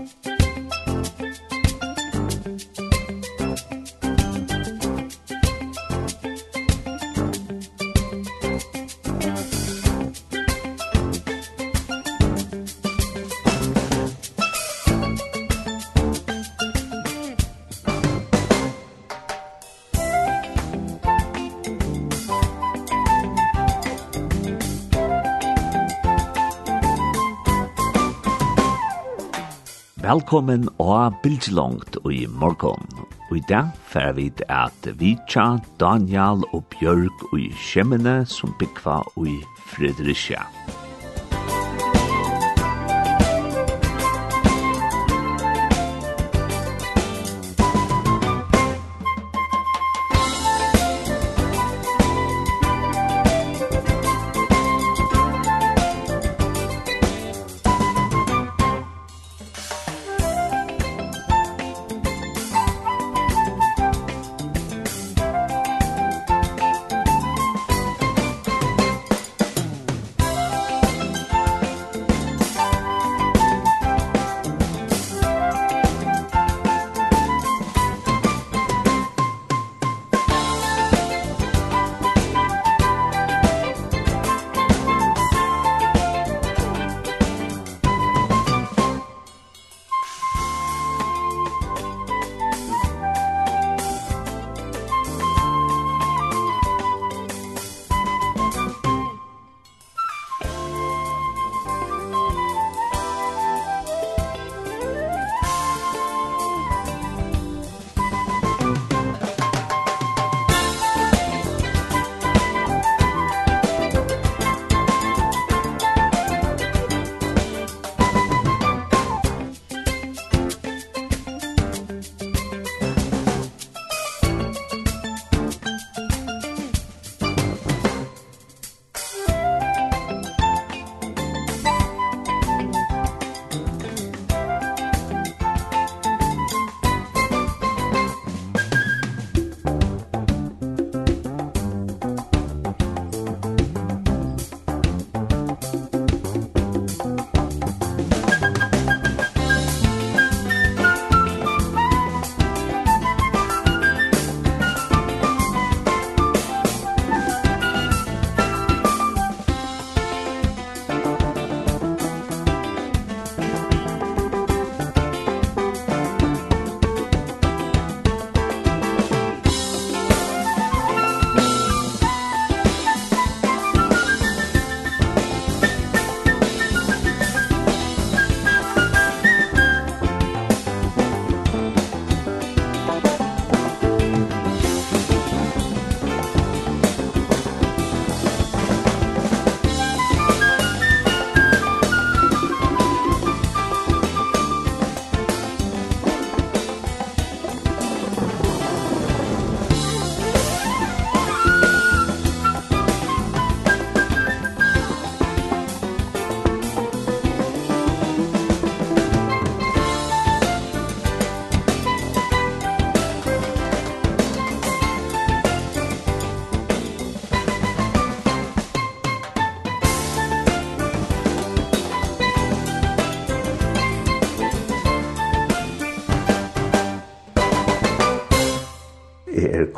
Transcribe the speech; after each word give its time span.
Musik 0.00 0.39
Velkommen 30.10 30.64
og 30.82 31.20
bildslångt 31.22 32.00
i 32.10 32.24
morgon. 32.40 32.88
Og 33.28 33.36
i 33.38 33.42
dag 33.46 33.68
fer 33.92 34.16
vi 34.16 34.24
at 34.50 34.88
Vitja, 34.98 35.44
Daniel 35.78 36.42
og 36.50 36.64
Bjørk 36.72 37.22
og 37.28 37.44
Kjemmene 37.68 38.16
som 38.26 38.50
bygva 38.58 38.96
i 39.22 39.36
Fredericia. 39.70 40.42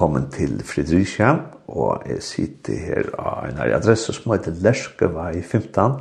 velkommen 0.02 0.32
til 0.34 0.56
Fredricia, 0.66 1.28
og 1.70 2.02
jeg 2.10 2.22
sitter 2.26 2.78
her 2.82 3.10
av 3.22 3.44
en 3.46 3.60
adresse 3.62 4.10
som 4.10 4.32
heter 4.32 4.56
Lerskevei 4.58 5.36
15, 5.44 6.00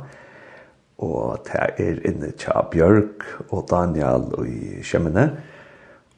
og 1.06 1.44
det 1.46 1.60
er 1.84 2.00
inne 2.10 2.32
til 2.34 2.66
Bjørk 2.72 3.22
og 3.44 3.68
Daniel 3.70 4.26
og 4.34 4.48
i 4.50 4.80
Kjemmene, 4.82 5.28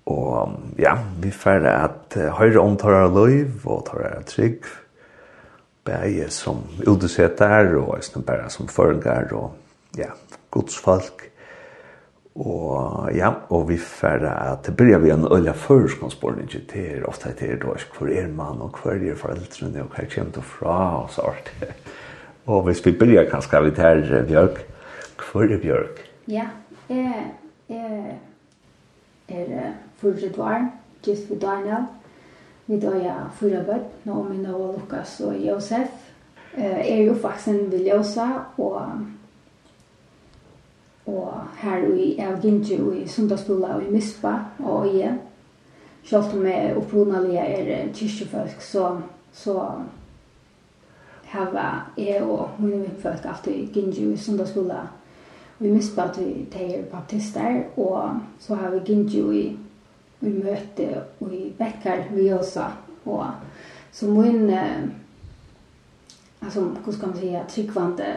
og 0.08 0.56
ja, 0.80 0.94
vi 1.20 1.28
får 1.28 1.68
at 1.74 2.16
høyre 2.38 2.64
om 2.64 2.78
tar 2.80 3.04
løyv 3.12 3.68
og 3.68 3.84
tar 3.90 4.16
trygg, 4.32 4.64
bare 5.84 6.30
som 6.32 6.64
udesetter 6.88 7.76
og 7.82 8.00
bare 8.24 8.48
som 8.48 8.72
følger 8.72 9.28
og 9.36 10.00
ja, 10.00 10.08
godsfolk, 10.56 11.28
Og 12.34 13.10
ja, 13.14 13.28
og 13.54 13.68
vi 13.68 13.76
færre 13.78 14.32
at 14.50 14.66
det 14.66 14.74
blir 14.76 14.98
vi 14.98 15.12
en 15.14 15.26
øyla 15.30 15.52
førskonsporning 15.54 16.48
til 16.50 16.64
det 16.72 16.86
er 16.96 17.04
ofte 17.06 17.30
til 17.38 17.48
det 17.48 17.62
er 17.62 17.84
hvor 17.94 18.08
er 18.10 18.26
man 18.28 18.62
og 18.62 18.74
hvor 18.82 18.90
er 18.90 19.14
foreldrene 19.14 19.82
og 19.82 19.94
hva 19.94 20.06
kommer 20.14 20.32
til 20.32 20.42
fra 20.42 21.02
og 21.02 21.10
så 21.10 21.22
sånt. 21.22 21.52
og 22.50 22.62
hvis 22.62 22.86
vi 22.86 22.92
blir 22.98 23.30
kanskje 23.30 23.62
vi 23.64 23.70
tar 23.70 24.26
Bjørk, 24.26 24.66
hvor 25.32 25.42
er 25.42 25.58
Bjørk? 25.62 26.02
Ja, 26.28 26.48
jeg, 26.88 27.30
jeg 27.68 28.16
er 29.28 29.72
fortsatt 29.96 30.38
var, 30.38 30.70
just 31.06 31.28
for 31.28 31.34
Daniel. 31.38 31.86
Vi 32.66 32.80
da 32.80 32.96
er 32.98 33.30
fyra 33.38 33.62
bøtt, 33.62 34.06
Naomi, 34.06 34.46
og 34.46 34.74
Lukas 34.80 35.20
og 35.20 35.36
Josef. 35.36 35.88
Jeg 36.56 36.98
er 36.98 37.02
jo 37.04 37.14
faktisk 37.14 37.48
en 37.48 37.72
viljosa 37.72 38.26
og 38.58 38.80
og 41.06 41.32
her 41.60 41.84
i 41.94 42.14
av 42.22 42.40
Gintje 42.42 42.80
og 42.80 42.96
i 42.96 43.08
Sundagsbola 43.08 43.74
og 43.76 43.84
i 43.84 43.92
Mispa 43.92 44.38
og 44.64 44.88
i 44.88 45.08
Selv 46.04 46.34
om 46.36 46.46
jeg 46.46 46.76
opprunalige 46.76 47.40
er 47.40 47.92
kyrkjefolk, 47.96 48.60
så, 48.60 48.90
så 49.32 49.54
hava 51.32 51.68
jeg 51.96 52.22
og 52.22 52.58
mine 52.58 52.90
folk 53.00 53.24
alltid 53.24 53.72
Ginji 53.72 54.10
i 54.12 54.16
Sundagsbola 54.16 54.82
og 55.60 55.66
i 55.66 55.70
Mispa 55.72 56.08
til 56.12 56.46
de 56.52 56.64
er 56.74 56.84
baptister, 56.90 57.62
og 57.76 58.20
så 58.38 58.54
har 58.54 58.70
vi 58.74 58.82
Ginji 58.84 59.22
i, 59.40 59.44
i 60.20 60.32
møte 60.34 60.88
og 61.20 61.32
i 61.32 61.54
Bekkar 61.58 62.04
vi 62.12 62.28
også, 62.32 62.68
og 63.06 63.26
så 63.92 64.06
min, 64.06 64.50
altså, 66.42 66.60
hvordan 66.60 66.92
skal 66.92 67.08
man 67.08 67.16
si, 67.16 67.36
tryggvande 67.48 68.14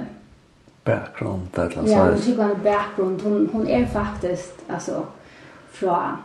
background 0.87 1.47
där 1.55 1.63
alltså. 1.63 1.93
Ja, 1.93 2.09
hon 2.09 2.21
tycker 2.21 2.43
en 2.43 2.63
background 2.63 3.21
hon 3.21 3.49
hon 3.53 3.67
är 3.67 3.85
faktiskt 3.85 4.59
alltså 4.67 5.05
från 5.71 6.17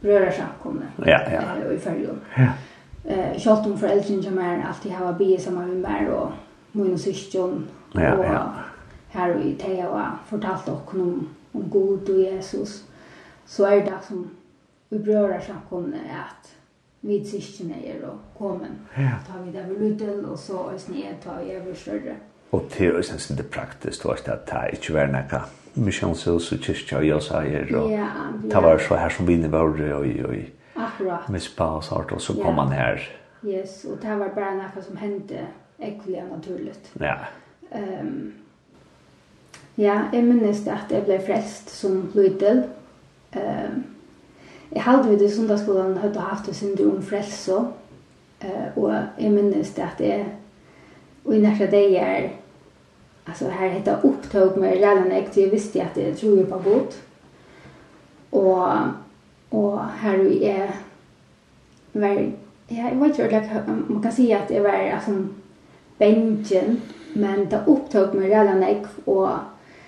rörelsen 0.00 0.46
kommer. 0.62 0.86
Ja, 0.96 1.20
ja. 1.32 1.66
Eh, 1.66 1.74
i 1.74 1.78
färgen. 1.78 2.20
Ja. 2.36 2.48
Eh, 3.04 3.38
kört 3.38 3.64
hon 3.64 3.78
för 3.78 3.86
äldre 3.86 4.22
som 4.22 4.38
är 4.38 4.64
alltid 4.68 4.92
har 4.92 5.12
bi 5.12 5.38
som 5.38 5.56
har 5.56 5.64
en 5.64 6.08
och 6.08 6.30
min 6.72 6.98
syskon. 6.98 7.66
Ja, 7.92 8.24
ja. 8.24 8.52
Här 9.10 9.36
i 9.42 9.54
Teo 9.54 9.86
och 9.86 10.00
fortalt 10.28 10.68
och 10.68 10.94
om 10.94 11.28
om 11.54 11.70
god 11.70 12.10
och 12.10 12.20
Jesus. 12.20 12.84
Så 13.46 13.64
är 13.64 13.76
det 13.76 13.98
som 14.08 14.30
vi 14.88 14.98
bröder 14.98 15.40
som 15.40 15.54
kommer 15.68 15.98
att 15.98 16.54
vi 17.00 17.24
syskon 17.24 17.74
är 17.84 18.04
och 18.04 18.38
kommer. 18.38 18.68
Ja. 18.94 19.10
Tar 19.32 19.42
vi 19.42 19.52
det 19.52 19.62
väl 19.62 19.76
ut 19.76 20.24
och 20.24 20.38
så 20.38 20.68
är 20.68 20.78
sned 20.78 21.14
tar 21.24 21.44
vi 21.44 21.52
över 21.52 21.74
större. 21.74 22.16
Ja. 22.16 22.33
Og 22.54 22.68
til 22.70 22.94
å 22.94 23.02
synes 23.02 23.32
det 23.34 23.46
praktisk, 23.50 24.02
du 24.02 24.08
var 24.08 24.20
ikke 24.20 24.34
at 24.36 24.50
det 24.50 24.78
ikke 24.78 24.94
vært 24.94 25.14
nekka 25.14 25.40
misjonshus 25.74 26.52
og 26.54 26.60
kyrkja 26.62 27.00
og 27.00 27.06
jøsa 27.08 27.40
her, 27.42 27.70
og 27.74 27.90
det 28.44 28.62
var 28.62 28.78
så 28.78 28.98
her 29.00 29.10
som 29.10 29.26
vinner 29.26 29.50
var 29.50 29.72
og 29.74 30.06
i 30.06 30.14
og 30.22 30.36
i 30.36 30.44
mispa 31.32 31.66
og 31.78 31.84
sart, 31.84 32.12
og 32.12 32.22
så 32.22 32.36
kom 32.38 32.60
han 32.62 32.72
her. 32.72 33.02
Yes, 33.44 33.84
og 33.84 33.98
det 34.02 34.18
var 34.20 34.30
bare 34.36 34.54
nekka 34.56 34.84
som 34.84 34.96
hendte 34.96 35.48
ekkelig 35.82 36.22
og 36.22 36.30
naturligt. 36.36 36.92
Ja. 37.00 37.16
Um, 37.74 38.32
ja, 39.76 39.96
jeg 40.12 40.24
minnes 40.24 40.62
det 40.64 40.72
at 40.72 40.94
jeg 40.94 41.04
ble 41.08 41.18
frelst 41.26 41.74
som 41.74 42.06
lydel. 42.14 42.64
Um, 43.34 43.82
jeg 44.70 44.82
hadde 44.82 45.10
vidt 45.10 45.26
i 45.26 45.34
sundagsskolen 45.34 45.98
hadde 45.98 46.22
haft 46.22 46.48
en 46.48 46.54
syndrom 46.54 47.02
frelse, 47.02 47.58
uh, 48.44 48.68
og 48.76 48.94
jeg 49.18 49.34
minnes 49.34 49.74
det 49.74 49.82
at 49.90 50.00
jeg 50.00 50.24
og 51.24 51.36
i 51.36 51.40
nekka 51.40 51.66
dager 51.72 52.30
alltså 53.24 53.48
här 53.48 53.68
heter 53.68 53.98
upptog 54.02 54.56
med 54.56 54.72
redan 54.72 55.12
ägt 55.12 55.36
jag 55.36 55.48
visste 55.48 55.82
att 55.82 55.94
det 55.94 56.14
tror 56.14 56.38
jag 56.38 56.48
på 56.48 56.58
god. 56.58 56.94
Och 58.30 58.68
och 59.48 59.80
här 59.98 60.18
vi 60.18 60.44
är 60.44 60.70
var 61.92 62.32
jag 62.68 62.94
vet 62.94 63.20
inte 63.20 63.40
like, 63.40 63.62
man 63.86 64.02
kan 64.02 64.12
säga 64.12 64.38
att 64.38 64.48
det 64.48 64.60
var 64.60 64.90
alltså 64.94 65.26
bänken 65.98 66.80
men 67.12 67.48
det 67.48 67.64
upptog 67.66 68.14
med 68.14 68.28
redan 68.28 68.62
ägt 68.62 68.98
och 69.04 69.28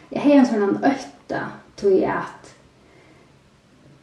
jag 0.09 0.21
har 0.21 0.31
en 0.31 0.47
sån 0.47 0.85
ötta 0.85 1.41
tror 1.77 1.93
jag 1.93 2.11
att 2.11 2.57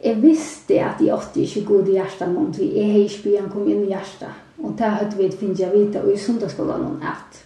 Jeg 0.03 0.19
visste 0.21 0.81
at 0.83 0.99
jeg 0.99 1.15
åtte 1.15 1.39
ikke 1.39 1.61
god 1.65 1.87
i 1.87 1.93
hjertet 1.95 2.27
noen, 2.27 2.49
så 2.53 2.65
jeg 2.65 2.89
har 2.91 3.05
ikke 3.05 3.23
byen 3.23 3.45
kom 3.53 3.69
inn 3.71 3.85
i 3.85 3.93
hjertet. 3.93 4.41
Og 4.59 4.73
det 4.77 4.89
hadde 4.97 5.15
vi 5.15 5.29
finnet 5.31 5.61
jeg 5.63 5.71
vite, 5.71 6.01
og 6.03 6.11
i 6.11 6.19
sundagsskolen 6.19 6.83
noen 6.83 7.05
at 7.07 7.39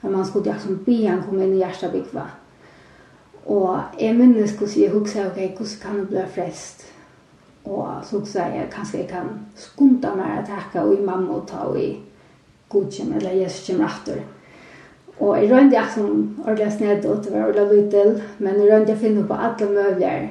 Men 0.00 0.12
man 0.12 0.26
skulle 0.26 0.52
liksom 0.52 0.84
be 0.84 1.06
han 1.06 1.22
kom 1.22 1.42
inn 1.42 1.54
i 1.54 1.58
hjärtabikva. 1.58 2.26
Och 3.44 3.56
Og 3.56 3.80
jeg 4.00 4.14
minnes 4.14 4.52
hvordan 4.52 4.82
jeg 4.82 4.90
husker, 4.90 5.26
ok, 5.26 5.56
hvordan 5.56 5.80
kan 5.82 5.98
det 5.98 6.08
bli 6.08 6.22
frest? 6.34 6.86
Og 7.64 7.88
så 8.04 8.18
huxade 8.18 8.54
jeg, 8.54 8.68
kanskje 8.70 8.98
jeg 8.98 9.08
kan 9.08 9.28
skunta 9.56 10.14
meg 10.14 10.38
att 10.38 10.48
hacka 10.48 10.82
og 10.82 10.94
i 10.94 11.04
mamma 11.04 11.32
og 11.32 11.46
ta 11.46 11.56
og 11.56 11.80
i 11.80 12.00
godkjem, 12.68 13.12
eller 13.12 13.30
Jesus 13.30 13.66
kommer 13.66 13.86
etter. 13.86 14.22
Og 15.18 15.36
jeg 15.36 15.50
rønte 15.52 15.76
jeg 15.76 15.86
som 15.94 16.38
ordentlig 16.44 16.72
snedd 16.72 17.06
og 17.06 17.24
det 17.24 17.32
var 17.32 17.48
ordentlig 17.48 17.84
lytel, 17.84 18.22
men 18.38 18.60
jeg 18.60 18.72
rønte 18.72 18.92
jeg 18.92 18.98
finne 18.98 19.26
på 19.26 19.34
alle 19.34 19.54
alla 19.60 19.82
möjliga 19.82 20.28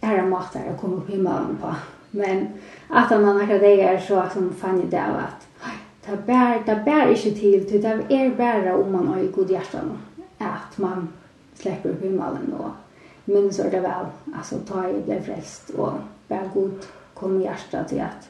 ära 0.00 0.26
matar 0.26 0.60
jag 0.66 0.80
kom 0.80 0.94
upp 0.94 1.08
i 1.08 1.12
himmelen 1.12 1.58
på. 1.60 1.74
Men 2.10 2.48
at 2.90 3.10
han 3.10 3.24
akkurat 3.24 3.60
det 3.60 3.76
dagar 3.76 3.98
så 3.98 4.22
liksom 4.22 4.54
fann 4.54 4.80
jeg 4.80 4.90
det 4.90 5.02
av 5.02 5.16
att 5.16 5.46
det 6.06 6.26
bär 6.26 6.62
det 6.66 6.82
bär 6.84 7.10
inte 7.10 7.40
till 7.40 7.68
till 7.68 7.82
det 7.82 7.88
är 7.88 8.30
bara 8.30 8.76
om 8.76 8.92
man 8.92 9.08
har 9.08 9.18
i 9.18 9.26
god 9.26 9.50
hjärtan 9.50 9.98
att 10.38 10.78
man 10.78 11.08
släpper 11.54 11.88
upp 11.88 12.02
himmelen 12.02 12.54
då 12.58 12.70
men 13.24 13.52
så 13.52 13.62
är 13.62 13.70
det 13.70 13.80
väl. 13.80 14.06
Alltså 14.34 14.58
ta 14.58 14.88
i 14.88 15.02
det 15.06 15.22
frälst 15.22 15.70
och 15.70 15.92
bär 16.28 16.50
god 16.54 16.86
kom 17.14 17.40
i 17.40 17.50
till 17.88 18.00
att 18.00 18.28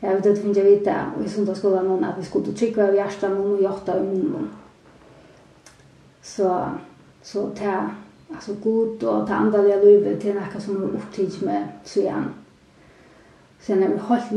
jag 0.00 0.14
vet 0.14 0.26
inte 0.26 0.60
jag 0.60 0.70
vet 0.70 0.84
det. 0.84 1.04
Och 1.18 1.24
i 1.24 1.28
söndagsskolan 1.28 1.88
någon 1.88 2.04
att 2.04 2.18
vi 2.18 2.24
skulle 2.24 2.52
trycka 2.52 2.82
över 2.82 2.92
hjärtan 2.92 3.36
och 3.36 3.62
hjärta 3.62 3.98
i 3.98 4.02
munnen. 4.02 4.50
Så 6.22 6.64
så 7.22 7.50
ta 7.50 7.90
alltså 8.34 8.54
god 8.54 9.02
och 9.02 9.28
ta 9.28 9.34
andliga 9.34 9.76
livet 9.76 10.20
till 10.20 10.34
något 10.34 10.62
som 10.62 10.82
är 10.82 10.86
upptid 10.86 11.42
med 11.42 11.68
så 11.84 12.00
igen 12.00 12.24
sen 13.60 13.82
är 13.82 13.88
vi 13.88 13.98
helt 13.98 14.32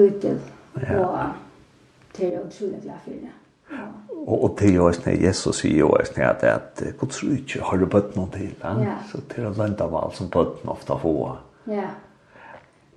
Ja. 0.74 1.10
och 1.10 1.45
det 2.18 2.34
er 2.34 2.40
utrolig 2.40 2.82
glad 2.84 3.02
for 3.04 3.12
det. 3.12 3.34
Ja. 3.72 3.86
Og, 4.28 4.44
og 4.44 4.58
til 4.58 4.74
jo 4.74 4.88
eisne, 4.90 5.14
Jesus 5.22 5.62
sier 5.62 5.80
jo 5.80 5.92
eisne 6.00 6.26
at, 6.30 6.44
at 6.44 6.84
Guds 7.00 7.24
rydtje 7.24 7.62
har 7.66 7.82
du 7.82 7.86
bøtt 7.90 8.16
noen 8.18 8.32
til, 8.34 8.52
ja? 8.62 8.74
Yeah. 8.82 9.02
så 9.10 9.22
til 9.32 9.48
å 9.50 9.54
lønne 9.58 9.86
av 9.86 9.98
alt 10.00 10.18
som 10.18 10.30
bøtten 10.34 10.72
ofte 10.74 10.98
få. 11.02 11.16
Ja. 11.70 11.90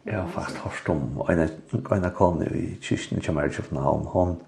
Jeg 0.09 0.17
har 0.17 0.29
faktisk 0.32 0.62
hørt 0.65 0.88
om 0.94 1.03
en, 1.29 1.43
en 1.97 2.11
kone 2.17 2.49
i 2.56 2.69
kyrkjen 2.81 3.25
som 3.25 3.37
er 3.37 3.50
i 3.50 3.53
København, 3.53 4.06
hun, 4.15 4.38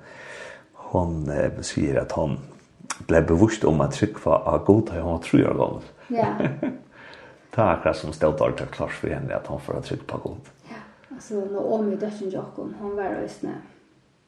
hun 0.93 1.19
eh, 1.35 1.59
sier 1.67 2.01
at 2.01 2.15
hun 2.17 2.39
ble 3.09 3.21
bevisst 3.29 3.65
om 3.69 3.81
at 3.85 3.97
trykva 3.97 4.39
av 4.49 4.65
god 4.69 4.95
har 4.95 5.05
hun 5.05 5.21
tror 5.25 5.43
jeg 5.43 5.59
gammel. 5.59 5.91
Ja. 6.15 6.31
Det 7.51 7.59
er 7.59 7.73
akkurat 7.75 7.99
som 7.99 8.13
stelt 8.15 8.41
alt 8.41 8.61
er 8.63 8.69
klart 8.71 8.95
for 8.95 9.11
henne 9.11 9.35
at 9.35 9.49
hun 9.51 9.59
får 9.61 9.83
trykk 9.89 10.05
på 10.09 10.21
god. 10.23 10.51
Ja, 10.71 10.79
altså 11.11 11.43
Naomi 11.51 11.97
Døtjen 11.99 12.31
Jokken, 12.31 12.77
hun 12.79 12.95
var 12.97 13.19
eisne, 13.19 13.57
ja 13.57 13.80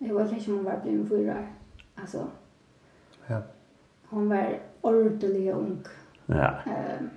Jag 0.04 0.14
var 0.14 0.22
om 0.22 0.54
hon 0.54 0.64
var 0.64 0.80
blivit 0.82 1.08
fyra. 1.08 1.46
Alltså. 1.94 2.28
Ja. 3.26 3.42
Hon 4.08 4.28
var 4.28 4.58
ordentlig 4.80 5.50
ung. 5.50 5.84
Ja. 6.26 6.58
Ehm. 6.66 7.10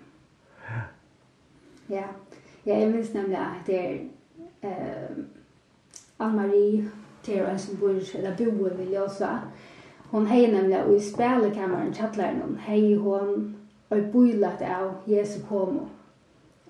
Uh, 0.67 0.81
ja. 1.87 2.03
Ja, 2.63 2.75
jag 2.75 2.91
minns 2.91 3.13
nämligen 3.13 3.43
att 3.43 3.65
det 3.65 3.87
är 3.87 4.09
eh 4.61 5.09
Ann-Marie 6.17 6.89
Tera 7.21 7.57
som 7.57 7.75
bor 7.75 8.15
eller 8.15 8.51
bor 8.51 8.69
vill 8.69 8.91
jag 8.91 9.11
säga. 9.11 9.39
Hon 10.09 10.25
hej 10.25 10.51
nämligen 10.51 10.95
i 10.95 10.99
spelkammaren 10.99 11.93
chatlaren 11.93 12.41
hon 12.41 12.57
hej 12.57 12.95
hon 12.95 13.55
och 13.89 14.03
boilat 14.03 14.61
av 14.61 14.95
Jesu 15.05 15.39
komo. 15.49 15.87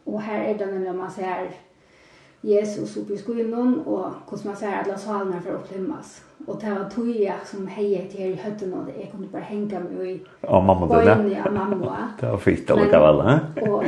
Och 0.04 0.22
här 0.22 0.40
är 0.46 0.58
det 0.58 0.66
nämligen 0.66 0.98
man 0.98 1.12
ser 1.12 1.52
Jesus 2.46 2.98
uppe 2.98 3.14
i 3.14 3.18
skogen 3.18 3.80
och 3.80 4.12
hur 4.30 4.48
man 4.48 4.56
säger 4.56 4.84
alla 4.84 4.98
salarna 4.98 5.42
för 5.42 5.50
att 5.50 5.56
upplymmas. 5.56 6.22
Och 6.48 6.60
det 6.62 6.70
var 6.70 6.90
tog 6.90 7.10
jag 7.10 7.48
som 7.48 7.68
hejade 7.68 8.10
till 8.10 8.20
här 8.20 8.28
i 8.28 8.36
hötten 8.36 8.74
och 8.74 8.90
jag 9.00 9.12
kunde 9.12 9.28
bara 9.28 9.42
hänga 9.42 9.80
mig 9.80 10.12
i 10.12 10.22
Ja, 10.42 10.62
mamma 10.62 10.88
bøyne 10.88 11.16
där. 11.16 11.42
Ja, 11.46 11.52
mamma. 11.52 12.14
det 12.20 12.30
var 12.30 12.38
fint 12.38 12.70
att 12.70 12.84
lika 12.84 13.00
väl, 13.00 13.16
va? 13.16 13.40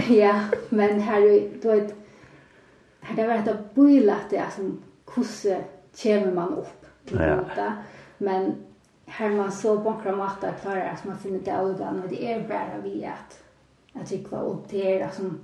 Ja, 0.10 0.40
men 0.70 1.00
här 1.00 1.50
då 1.62 1.72
ett 1.72 1.96
her 3.02 3.16
det 3.16 3.28
var 3.28 3.34
ett 3.34 3.76
bojlat 3.76 4.30
det 4.30 4.44
som 4.56 4.82
kusse 5.06 5.64
kommer 6.04 6.32
man 6.32 6.54
upp 6.54 6.88
ja. 7.12 7.72
Men 8.18 8.56
här 9.06 9.30
man 9.30 9.52
så 9.52 9.78
bankra 9.78 10.16
matta 10.16 10.52
klarar 10.52 10.94
att 10.94 11.06
man 11.06 11.18
finner 11.18 11.40
det 11.40 11.60
av 11.60 11.72
ibland 11.72 12.02
det 12.10 12.34
är 12.34 12.48
bara 12.48 12.82
vi 12.84 13.06
att 13.06 13.44
att 14.02 14.32
var 14.32 14.42
opp 14.42 14.70
til 14.70 14.82
är 14.82 15.00
liksom 15.00 15.40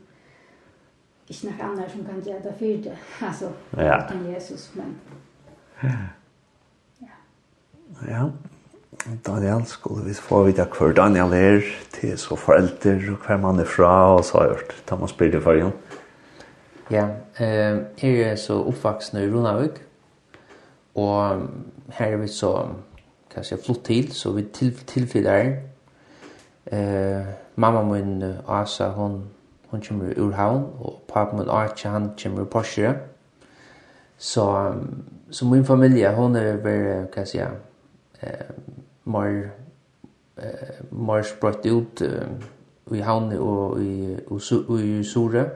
ikke 1.33 1.49
noe 1.49 1.69
annet 1.69 1.91
som 1.91 2.05
kan 2.05 2.21
gjøre 2.25 2.41
det 2.43 2.55
for 2.59 2.81
det. 2.87 2.97
Altså, 3.27 3.51
ja. 3.77 3.99
uten 4.05 4.25
Jesus, 4.33 4.71
men... 4.75 4.97
Ja. 5.83 5.97
Ja. 8.09 8.23
Daniel 9.25 9.65
skulle 9.65 10.05
vi 10.05 10.13
få 10.13 10.43
vite 10.47 10.65
hver 10.65 10.93
Daniel 10.97 11.33
er, 11.33 11.61
til 11.93 12.17
så 12.17 12.35
foreldre, 12.35 12.95
og 13.11 13.25
hver 13.27 13.37
man 13.37 13.59
er 13.59 13.65
fra, 13.69 14.15
og 14.15 14.23
så 14.25 14.37
har 14.37 14.45
jeg 14.45 14.55
hørt. 14.55 14.73
Da 14.89 14.95
må 14.95 15.07
spille 15.07 15.41
for 15.41 15.53
igjen. 15.53 15.73
Ja, 16.91 17.05
eh, 17.39 17.77
jeg 18.01 18.31
er 18.31 18.35
så 18.35 18.57
oppvaksen 18.63 19.21
i 19.21 19.27
Ronavik, 19.31 19.81
og 20.95 21.47
her 21.89 22.05
er 22.05 22.17
vi 22.17 22.27
så, 22.27 22.53
kan 23.31 23.43
jeg 23.43 23.45
si, 23.45 23.65
flott 23.65 23.85
til, 23.85 24.11
så 24.13 24.31
vi 24.31 24.43
til, 24.53 24.73
tilfyller 24.87 25.37
her. 25.37 25.53
Eh, 26.71 27.25
mamma 27.55 27.83
min, 27.83 28.23
Asa, 28.47 28.89
hun 28.89 29.23
hon 29.73 29.81
kommer 29.81 30.13
ur 30.17 30.31
havn, 30.31 30.63
og 30.79 31.01
papen 31.07 31.39
min 31.39 31.49
Archie, 31.49 31.91
han 31.91 32.11
kommer 32.23 32.41
ur 32.41 32.45
Porsche. 32.45 32.93
Så, 34.17 34.73
så 35.31 35.45
min 35.45 35.65
familie, 35.65 36.11
hon 36.13 36.35
er 36.35 36.57
bare, 36.61 37.07
hva 37.13 37.23
sier 37.25 37.41
jeg, 37.41 37.55
eh, 38.21 38.51
mer, 39.09 39.39
eh, 40.37 40.77
mer 40.91 41.25
sprøtt 41.25 41.65
ut 41.65 42.03
eh, 42.05 42.45
i 42.93 43.01
havn 43.01 43.33
og 43.39 43.81
i, 43.81 44.13
og, 44.27 44.37
og, 44.67 44.77
i 44.77 45.01
Sore. 45.03 45.47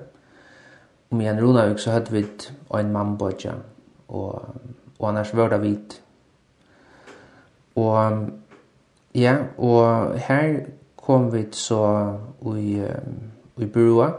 Om 1.11 1.21
igjen 1.21 1.43
Ronavik 1.43 1.79
så 1.79 1.93
hadde 1.99 2.17
vi 2.17 2.25
en 2.79 2.91
mannbodja, 2.91 3.53
og, 4.07 4.57
og 4.97 5.09
annars 5.11 5.35
var 5.37 5.53
det 5.53 5.61
vidt. 5.61 6.01
Og 7.75 8.27
ja, 9.15 9.37
og 9.57 10.17
her 10.25 10.59
kom 10.97 11.29
vi 11.33 11.45
så 11.51 11.85
i, 12.57 12.81
um, 12.81 13.36
i 13.59 13.65
Burua, 13.65 14.11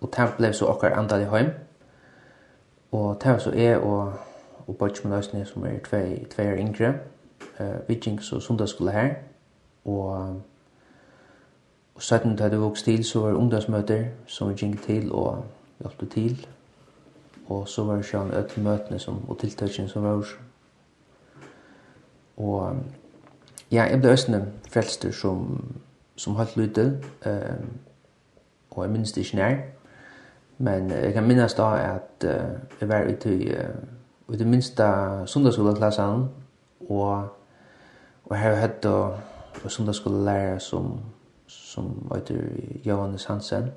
og 0.00 0.12
det 0.16 0.28
ble 0.36 0.52
så 0.52 0.66
akkurat 0.66 0.98
andal 0.98 1.22
i 1.22 1.30
heim. 1.30 1.50
Og 2.92 3.16
det 3.22 3.32
var 3.32 3.38
så 3.38 3.50
jeg 3.50 3.78
og, 3.78 4.12
og 4.66 4.76
Bøtj 4.76 5.04
med 5.04 5.10
Nøysene, 5.10 5.44
som 5.44 5.64
er 5.64 5.78
tve, 5.84 6.24
tve 6.30 6.52
år 6.52 6.56
yngre, 6.58 6.94
uh, 7.60 7.88
vi 7.88 8.18
og 8.32 8.42
sundagsskole 8.42 8.90
her, 8.90 9.14
og, 9.84 10.42
og 11.94 12.02
17 12.02 12.36
da 12.36 12.48
det 12.48 12.60
vokst 12.60 12.84
til, 12.84 13.04
så 13.04 13.20
var 13.20 13.28
det 13.28 13.36
ungdomsmøter 13.36 14.04
som 14.26 14.48
vi 14.48 14.54
gikk 14.54 14.82
til 14.82 15.12
og 15.12 15.44
hjelpte 15.78 16.06
til, 16.06 16.46
og 17.48 17.68
så 17.68 17.84
var 17.84 17.96
det 17.96 18.08
sånn 18.08 18.34
øde 18.34 18.62
møtene 18.62 18.98
som, 18.98 19.20
og 19.28 19.38
tiltøkene 19.38 19.88
som 19.88 20.02
var. 20.02 20.32
Og 22.36 22.76
ja, 23.70 23.84
jeg 23.84 24.00
ble 24.00 24.12
østene 24.12 24.40
frelster 24.70 25.12
som, 25.12 25.60
som 26.16 26.34
holdt 26.34 26.56
lydet, 26.56 27.04
eh, 27.26 27.52
uh, 27.54 27.85
og 28.76 28.84
jeg 28.84 28.92
minnes 28.92 29.12
det 29.12 29.24
ikke 29.24 29.36
nær. 29.36 29.56
Men 30.58 30.90
jeg 30.90 31.12
kan 31.12 31.26
minnes 31.26 31.54
da 31.54 31.68
at 31.76 32.24
uh, 32.24 32.80
jeg 32.80 32.88
var 32.88 33.04
ute 33.04 33.36
i, 33.36 33.50
uh, 33.50 34.32
ute 34.32 34.44
i 34.44 34.46
minste 34.46 34.84
sundagsskoleklassen, 35.26 36.28
og, 36.88 37.28
og 38.24 38.36
her 38.36 38.54
har 38.54 38.68
jeg 38.82 38.94
og 39.64 39.70
sundagsskolelærer 39.70 40.58
som, 40.58 41.00
som 41.46 42.12
heter 42.14 42.34
Johannes 42.84 43.24
Hansen, 43.24 43.70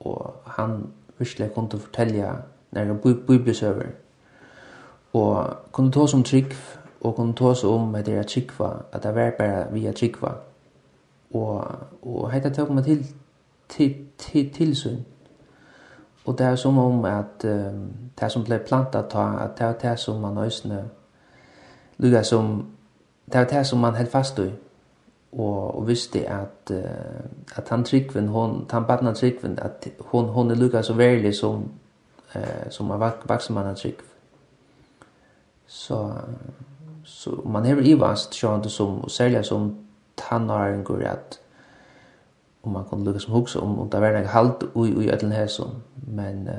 og 0.00 0.34
han 0.46 0.86
virkelig 1.18 1.54
kunne 1.54 1.80
fortelle 1.80 2.32
når 2.70 2.84
nærmere 2.84 3.14
bibelsøver, 3.26 3.86
og 5.12 5.56
kunne 5.72 5.92
ta 5.92 6.06
som 6.06 6.22
trygg, 6.22 6.54
og 7.00 7.14
kunne 7.14 7.34
ta 7.34 7.54
seg 7.54 7.70
om 7.70 7.94
at 7.94 8.06
det 8.06 8.14
er 8.18 8.22
trikva, 8.22 8.70
at 8.92 9.02
det 9.02 9.14
var 9.14 9.30
bare 9.38 9.66
via 9.72 9.92
trikva. 9.92 10.32
Og, 11.34 11.66
og 12.02 12.30
hette 12.32 12.50
tog 12.54 12.74
meg 12.74 12.84
til 12.84 13.06
til, 13.68 13.94
til 14.18 14.52
tilsyn. 14.52 14.98
Og 16.26 16.38
det 16.38 16.46
er 16.46 16.56
som 16.56 16.78
om 16.78 17.04
at 17.04 17.44
um, 17.44 17.92
det 18.20 18.32
som 18.32 18.44
ble 18.44 18.58
plantet 18.58 19.06
ta, 19.10 19.30
at 19.40 19.58
det 19.58 19.66
er 19.66 19.90
det 19.90 19.98
som 19.98 20.20
man 20.20 20.38
øsne 20.38 20.84
lukket 21.98 22.26
som 22.26 22.66
det 23.32 23.34
er 23.34 23.44
det 23.44 23.66
som 23.66 23.78
man 23.78 23.94
helt 23.94 24.10
fast 24.10 24.38
i. 24.38 24.50
Og, 25.32 25.78
og 25.78 25.88
visste 25.88 26.28
at, 26.28 26.70
uh, 26.70 27.56
at 27.56 27.68
han 27.68 27.84
tryggven, 27.84 28.28
hon, 28.28 28.66
han 28.70 28.84
badna 28.84 29.12
tryggven, 29.12 29.58
at 29.58 29.88
hon, 30.00 30.28
hon 30.28 30.50
er 30.50 30.54
lukket 30.54 30.84
så 30.84 30.92
verlig 30.92 31.34
som, 31.34 31.70
uh, 32.34 32.70
som 32.70 32.90
er 32.90 32.96
vaksemann 33.24 33.74
tryggv. 33.74 34.04
Så, 35.66 36.12
så 37.04 37.40
man 37.44 37.64
har 37.64 37.76
ivast, 37.76 38.34
sjående 38.34 38.70
som, 38.70 39.08
særlig 39.08 39.44
som 39.44 39.76
tannarengur 40.16 41.02
at, 41.04 41.40
om 42.68 42.74
man 42.74 42.84
kunde 42.84 43.04
lukka 43.04 43.20
som 43.20 43.32
hugsa 43.32 43.60
om 43.60 43.78
om 43.78 43.88
det 43.88 44.00
var 44.00 44.12
något 44.12 44.26
halt 44.26 44.62
ui 44.74 44.92
ui 44.96 45.10
att 45.10 45.20
den 45.20 45.32
här 45.32 45.48
men 45.94 46.48
uh, 46.48 46.54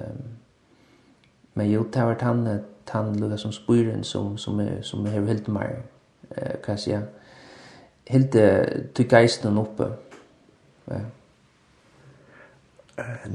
men 1.54 1.72
jo 1.72 1.84
det 1.94 2.06
var 2.06 2.16
tann 2.16 2.60
tann 2.86 3.20
lukka 3.20 3.38
som 3.38 3.52
spyrin 3.52 4.04
som 4.04 4.38
som 4.38 4.60
är 4.60 4.82
som 4.82 5.06
er 5.06 5.26
helt 5.26 5.48
mer 5.48 5.82
uh, 6.38 6.56
kan 6.66 6.78
säga 6.78 7.02
helt 8.08 8.32
till 8.94 9.08
geisten 9.12 9.58
oppe 9.58 9.84
ja. 10.86 10.96
Uh. 10.96 11.02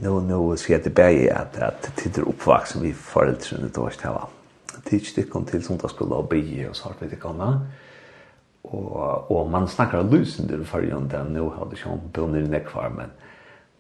Nå, 0.02 0.20
nu 0.20 0.56
ska 0.56 0.78
det 0.78 1.30
at, 1.32 1.56
att 1.56 1.86
att 1.86 1.96
titta 1.96 2.22
oppvaksen 2.22 2.82
vi 2.82 2.92
föräldrar 2.92 3.58
det 3.58 3.74
då 3.74 3.88
ikke 3.88 4.08
vara 4.08 4.28
tidigt 4.84 5.30
kom 5.30 5.44
till 5.44 5.64
söndagsskola 5.64 6.16
och 6.16 6.28
bygge 6.28 6.68
og 6.68 6.76
så 6.76 6.84
har 6.84 6.94
vi 7.00 7.08
det 7.08 7.16
komma 7.16 7.66
og, 8.64 9.30
og 9.30 9.50
man 9.50 9.68
snackar 9.68 10.02
lucenter 10.02 10.64
för 10.64 10.82
ju 10.82 10.96
inte 10.96 11.24
nu 11.24 11.40
har 11.40 11.66
det 11.70 11.76
schon 11.76 12.00
på 12.12 12.26
ner 12.26 12.48
neck 12.48 12.66
kvar 12.66 12.88
men 12.88 13.10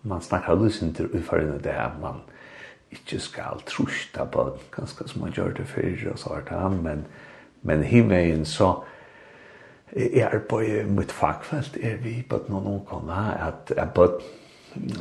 man 0.02 0.20
snakkar 0.20 0.46
snackar 0.46 0.64
lucenter 0.64 1.08
för 1.22 1.40
ju 1.40 1.58
det 1.58 1.90
man 2.00 2.20
inte 2.90 3.18
skal 3.18 3.60
trusta 3.60 4.26
på 4.26 4.58
ganske 4.76 5.08
som 5.08 5.20
man 5.20 5.32
gör 5.36 5.54
det 5.56 5.64
för 5.64 6.12
og 6.12 6.18
så 6.18 6.38
där 6.50 6.68
men 6.68 7.04
men 7.62 7.82
himmelen 7.82 8.44
så 8.44 8.84
er 9.92 10.38
på 10.38 10.60
mitt 10.86 11.12
fagfelt 11.12 11.76
er 11.76 11.96
vi 11.96 12.22
på 12.28 12.40
noen 12.48 12.64
någon 12.64 12.86
komma 12.86 13.32
att 13.32 13.70
er 13.76 13.86
på 13.86 14.20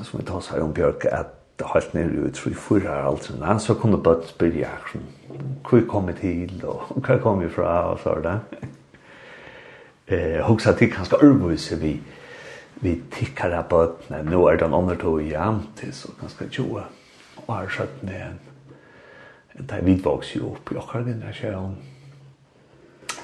som 0.04 0.20
vi 0.20 0.25
tar 0.25 0.40
seg 0.40 0.62
om 0.62 0.74
Bjørk 0.74 1.06
at 1.06 1.28
det 1.60 1.66
har 1.66 1.84
ner 1.94 2.10
ut 2.25 2.38
for 2.38 2.80
tre 2.80 2.90
alt 2.90 3.24
sånn 3.24 3.60
så 3.60 3.74
kunne 3.74 3.98
bare 3.98 4.25
spørre 4.28 4.66
action. 4.66 5.02
Hur 5.70 5.88
kom 5.88 6.08
det 6.08 6.13
till 6.13 6.63
och 6.66 6.82
hur 7.08 7.18
kom 7.18 7.40
vi 7.40 7.50
fra 7.50 7.92
og 7.92 8.00
så 8.00 8.16
där 8.20 8.40
eh 10.13 10.46
hugsa 10.46 10.74
til 10.74 10.91
kanskje 10.91 11.17
örbus 11.17 11.72
vi 11.82 12.01
vi 12.75 13.01
tikkar 13.12 13.62
på 13.70 13.79
att 13.79 14.10
när 14.10 14.51
er 14.53 14.58
den 14.58 14.74
andra 14.74 14.96
tog 14.96 15.22
ja 15.22 15.60
til 15.75 15.93
så 15.93 16.10
ganska 16.22 16.46
tjoa 16.50 16.84
och 17.36 17.53
har 17.53 17.67
skött 17.67 18.03
ner 18.03 18.34
en 19.53 19.67
där 19.67 19.82
vi 19.82 19.96
vaks 19.96 20.36
ju 20.36 20.39
upp 20.39 20.72
jag 20.72 20.82
har 20.82 21.00
den 21.00 21.20
där 21.20 21.34
sjön 21.34 21.75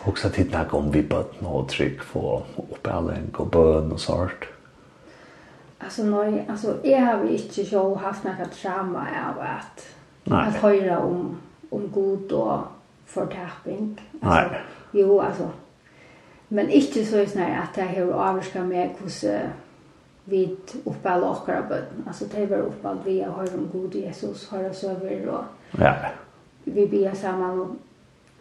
hugsa 0.01 0.29
till 0.29 0.51
när 0.51 0.75
om 0.75 0.91
vi 0.91 1.03
på 1.03 1.23
något 1.39 1.69
trick 1.69 2.01
för 2.01 2.43
upp 2.57 2.87
alle 2.87 3.13
en 3.13 3.29
god 3.31 3.49
bön 3.49 3.91
och 3.91 3.99
sånt 3.99 4.45
Alltså 5.81 6.03
nej, 6.03 6.45
alltså 6.49 6.77
jag 6.83 7.01
har 7.01 7.29
inte 7.29 7.65
så 7.65 7.95
haft 7.95 8.23
några 8.23 8.45
trauma 8.45 9.07
av 9.29 9.39
att 9.39 9.85
nej. 10.23 10.47
att 10.47 10.55
höra 10.55 10.99
om 10.99 11.37
om 11.69 11.91
god 11.91 12.31
och 12.31 12.59
förtappning. 13.05 14.01
Alltså, 14.21 14.51
nej. 14.51 14.61
Jo, 14.91 15.21
alltså 15.21 15.49
Men 16.49 16.69
ikke 16.69 17.05
så 17.05 17.25
sånn 17.29 17.43
at 17.45 17.77
jeg 17.77 17.91
har 17.95 18.13
avvarska 18.13 18.63
med 18.65 18.95
hvordan 18.97 19.51
vi 20.29 20.45
oppholder 20.85 21.31
akkurat 21.31 21.69
bøten. 21.69 22.03
Altså 22.07 22.25
det 22.31 22.47
var 22.49 22.65
oppholdt 22.65 23.05
vi 23.05 23.19
har 23.19 23.31
hørt 23.31 23.53
om 23.57 23.69
god 23.73 23.95
Jesus, 23.95 24.49
hørt 24.49 24.71
oss 24.71 24.83
over 24.83 25.29
og 25.33 25.79
ja. 25.81 25.93
vi 26.65 26.85
blir 26.85 27.13
sammen 27.13 27.59
og 27.59 27.77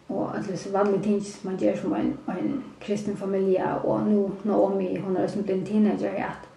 og 0.09 0.37
alle 0.37 0.57
så 0.57 0.71
vanlige 0.71 1.03
ting 1.03 1.25
som 1.25 1.51
man 1.51 1.59
gjør 1.59 1.75
som 1.75 1.93
en, 1.93 2.17
en 2.27 2.63
kristen 2.81 3.17
familie 3.17 3.65
og 3.83 4.07
nå 4.07 4.31
Naomi, 4.43 4.97
hun 4.97 5.17
er 5.17 5.27
som 5.27 5.45
en 5.49 5.65
teenager 5.65 6.09
at 6.09 6.47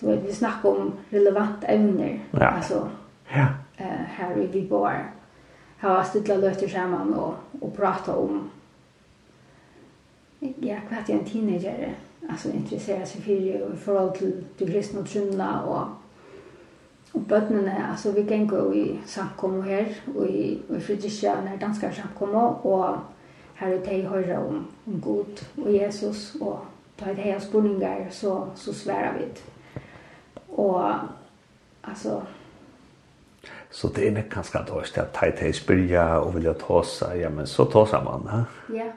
du 0.00 0.06
vet, 0.06 0.26
vi 0.26 0.32
snakker 0.32 0.68
om 0.68 0.94
relevant 1.12 1.64
evner 1.68 2.18
ja. 2.32 2.56
altså 2.56 2.88
ja. 3.34 3.46
Uh, 3.80 4.04
her 4.18 4.36
i 4.36 4.46
vi 4.46 4.66
bor 4.70 4.92
har 5.78 6.04
stilt 6.04 6.28
løter 6.28 6.68
sammen 6.68 7.14
og, 7.14 7.34
og 7.60 7.72
prater 7.76 8.12
om 8.12 8.50
ja, 10.40 10.76
kvart 10.88 11.08
jag 11.08 11.18
en 11.18 11.24
teenager 11.24 11.94
alltså 12.28 12.48
interesserer 12.48 13.04
seg 13.04 13.22
för 13.22 13.32
i 13.32 13.62
och 13.62 14.14
til 14.18 14.44
till 14.58 14.82
till 14.82 14.98
og 14.98 15.06
trunna 15.06 15.62
och 15.62 15.88
Og 17.14 17.26
bøttene, 17.28 17.86
alltså 17.90 18.12
vi 18.12 18.22
kan 18.22 18.46
gå 18.46 18.72
i 18.72 19.00
samkom 19.06 19.62
här 19.62 19.86
och 20.16 20.26
i 20.26 20.62
och 20.68 20.82
frikyrkan 20.82 21.44
när 21.44 21.56
danska 21.56 21.92
samkom 21.92 22.34
och 22.34 22.96
här 23.54 23.72
är 23.72 23.78
det 23.78 24.08
höra 24.08 24.40
om 24.40 24.66
om 24.86 25.00
Gud 25.00 25.46
och 25.64 25.72
Jesus 25.72 26.34
och 26.34 26.58
er 26.98 27.14
det 27.14 27.22
här 27.22 27.38
spurningar 27.38 28.06
så 28.10 28.46
så 28.54 28.74
sværer 28.74 29.18
vi 29.18 29.24
och 30.48 30.92
alltså 31.82 32.22
Så 33.70 33.88
det 33.88 34.08
är 34.08 34.10
nok 34.10 34.28
ganske 34.28 34.58
dårlig 34.58 34.98
att 34.98 35.12
ta 35.12 35.26
ett 35.26 35.38
här 35.38 35.52
spyrja 35.52 36.20
och 36.20 36.36
vilja 36.36 36.54
ta 36.54 36.82
seg, 36.82 37.20
ja 37.20 37.30
men 37.30 37.46
så 37.46 37.64
tar 37.64 38.04
man, 38.04 38.28
ja? 38.32 38.44
Ja, 38.76 38.92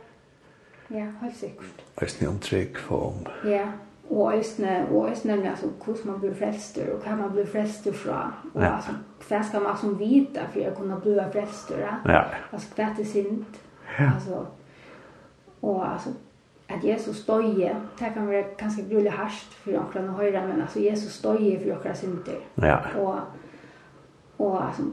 Ja, 0.94 1.06
helt 1.22 1.38
sikkert. 1.38 1.86
Øyne 2.02 2.30
om 2.30 2.40
trygg 2.40 2.78
for 2.78 3.08
om. 3.08 3.26
Ja, 3.46 3.68
og 4.10 4.34
øyne, 4.34 4.88
og 4.92 5.06
øyne 5.08 5.20
nemlig 5.26 5.50
altså, 5.50 5.68
hvordan 5.86 6.02
man 6.06 6.20
blir 6.20 6.34
frelster, 6.34 6.94
og 6.94 7.00
hva 7.00 7.16
man 7.16 7.32
blir 7.32 7.46
frelster 7.46 7.94
fra. 7.94 8.34
Og 8.54 8.62
ja. 8.62 8.76
altså, 8.76 8.92
hva 9.28 9.44
skal 9.44 9.62
man 9.62 9.78
som 9.78 10.00
vite 10.00 10.48
for 10.54 10.68
å 10.68 10.74
kunne 10.76 10.98
bli 11.04 11.16
frelster? 11.32 11.80
Ja. 11.80 11.94
Ja. 12.06 12.24
Altså, 12.52 12.74
hva 12.76 12.90
er 12.90 12.98
det 12.98 13.08
sint? 13.08 13.62
Ja. 14.00 14.12
Altså, 14.14 14.46
og 15.62 15.94
altså, 15.94 16.10
at 16.70 16.84
Jesus 16.84 17.18
støye, 17.18 17.76
det 18.00 18.14
kan 18.14 18.30
være 18.30 18.44
ganske 18.58 18.86
grulig 18.90 19.12
harsht 19.12 19.54
for 19.64 19.80
åkran 19.80 20.10
å 20.10 20.18
høre, 20.20 20.44
men 20.48 20.62
altså, 20.62 20.80
Jesus 20.80 21.14
støye 21.20 21.60
for 21.60 21.76
åkran 21.78 21.96
synder. 21.96 22.44
Ja. 22.62 22.78
Og, 23.00 23.20
og 24.40 24.68
altså, 24.68 24.84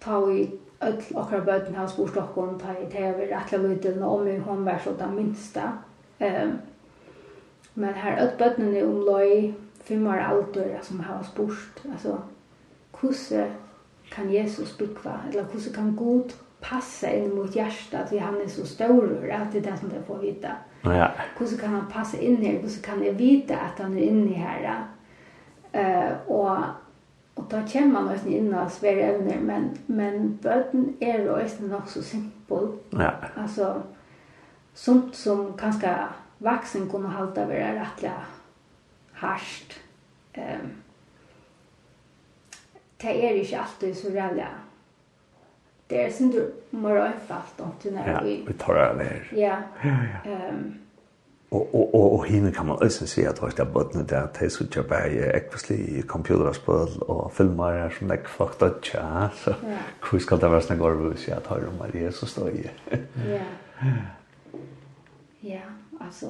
ta 0.00 0.18
og 0.18 0.38
öll 0.86 1.02
okkar 1.14 1.40
bøten 1.40 1.74
hans 1.74 1.96
bor 1.96 2.08
Stockholm 2.08 2.58
ta 2.58 2.72
i 2.72 2.86
TV 2.90 3.28
rattla 3.30 3.58
liten 3.58 4.02
om 4.02 4.24
min 4.24 4.40
hon 4.40 4.64
var 4.64 4.78
så 4.84 4.92
den 4.98 5.16
minsta. 5.16 5.72
Um, 6.20 6.58
men 7.74 7.94
här 7.94 8.16
öll 8.22 8.38
bøtnen 8.38 8.84
om 8.84 9.04
loj 9.06 9.54
fem 9.84 10.06
år 10.06 10.18
alder 10.18 10.78
som 10.82 11.00
har 11.00 11.22
spurt 11.22 11.82
alltså 11.92 12.18
hvordan 13.00 13.50
kan 14.10 14.30
Jesus 14.32 14.78
bygga 14.78 15.20
eller 15.28 15.44
hvordan 15.44 15.74
kan 15.74 15.96
Gud 15.96 16.34
passa 16.60 17.10
in 17.10 17.34
mot 17.34 17.56
hjärta 17.56 17.98
at 17.98 18.12
vi 18.12 18.18
han 18.18 18.40
er 18.40 18.48
så 18.48 18.66
stor 18.66 19.30
att 19.32 19.52
det 19.52 19.66
er 19.66 19.70
det 19.70 19.78
som 19.80 19.88
det 19.88 20.04
får 20.06 20.18
vita. 20.18 20.48
Ja. 20.84 21.08
Hvordan 21.38 21.58
kan 21.58 21.68
han 21.68 21.86
passa 21.92 22.18
in 22.18 22.36
her, 22.36 22.58
hvordan 22.58 22.82
kan 22.82 23.04
jeg 23.04 23.18
vita 23.18 23.54
att 23.54 23.78
han 23.78 23.98
är 23.98 24.02
inne 24.02 24.32
her? 24.32 24.84
Eh 25.72 25.80
uh, 25.80 26.30
och 26.30 26.58
Og 27.36 27.46
da 27.50 27.62
kommer 27.72 28.00
man 28.00 28.12
også 28.14 28.30
inn 28.30 28.52
av 28.54 28.70
svære 28.70 29.08
evner, 29.14 29.40
men, 29.42 29.70
men 29.86 30.36
bøten 30.42 30.92
er 31.02 31.26
også 31.30 31.66
nok 31.66 31.88
så 31.90 32.02
simpel. 32.02 32.68
Ja. 32.92 33.10
Altså, 33.36 33.72
sånt 34.74 35.16
som 35.18 35.48
kanskje 35.58 35.94
vaksen 36.44 36.86
kunne 36.90 37.10
halte 37.10 37.48
være 37.48 37.74
rettelig 37.80 38.12
harsht. 39.18 39.80
Um, 40.38 40.70
det 43.02 43.16
er 43.24 43.40
ikke 43.40 43.58
alltid 43.60 43.94
så 43.94 44.14
rädda. 44.14 44.48
Det 45.90 46.00
er 46.06 46.10
sin 46.10 46.30
du 46.32 46.40
må 46.70 46.88
røyfalt 46.88 47.60
om 47.60 47.74
til 47.80 47.92
når. 47.92 48.08
Ja, 48.08 48.22
vi 48.46 48.52
tar 48.58 48.94
det 48.98 49.06
her. 49.06 49.28
Ja. 49.36 49.56
Ja, 49.84 49.96
ja. 50.24 50.38
Um, 50.48 50.83
Og, 51.54 51.74
og, 51.74 51.94
og, 51.94 52.12
og 52.12 52.24
hinner 52.24 52.50
kan 52.50 52.66
man 52.66 52.76
också 52.82 53.20
at 53.20 53.26
att 53.26 53.38
högt 53.38 53.56
där 53.56 53.64
botten 53.64 54.06
där 54.06 54.28
det 54.40 54.50
så 54.50 54.64
jag 54.74 54.86
bara 54.88 55.36
actually 55.36 56.02
computerspel 56.02 56.88
og 57.00 57.32
filmer 57.32 57.90
som 57.98 58.08
det 58.08 58.26
fucked 58.26 58.62
up 58.68 58.94
ja 58.94 59.28
så 59.34 59.54
hvor 60.10 60.18
skal 60.18 60.40
det 60.40 60.48
vara 60.50 60.60
snägg 60.60 60.80
över 60.80 61.16
så 61.16 61.32
att 61.34 61.46
höra 61.46 61.68
om 61.68 61.90
det 61.92 62.14
så 62.14 62.26
står 62.26 62.48
ju. 62.50 62.68
Ja. 63.30 63.44
Ja, 65.40 65.60
alltså 66.00 66.26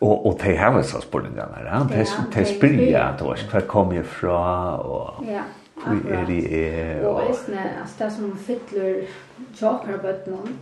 Og, 0.00 0.26
og 0.26 0.38
det 0.44 0.58
har 0.58 0.72
var 0.72 0.82
så 0.82 1.00
spårningarna 1.00 1.62
där. 1.62 1.70
Han 1.70 1.88
det 1.88 2.08
det 2.34 2.46
spelja 2.46 2.98
ja. 2.98 3.24
Hva 3.24 3.36
ska 3.36 3.94
jeg 3.94 4.06
fra, 4.06 4.76
og... 4.78 5.24
Ja. 5.26 5.42
Vi 5.86 6.10
er 6.10 6.26
det 6.26 7.06
og... 7.06 7.22
det 7.46 7.54
är 7.54 7.80
nästan 7.82 8.10
som 8.10 8.36
fyller 8.36 9.06
chocolate 9.54 9.98
button 10.02 10.58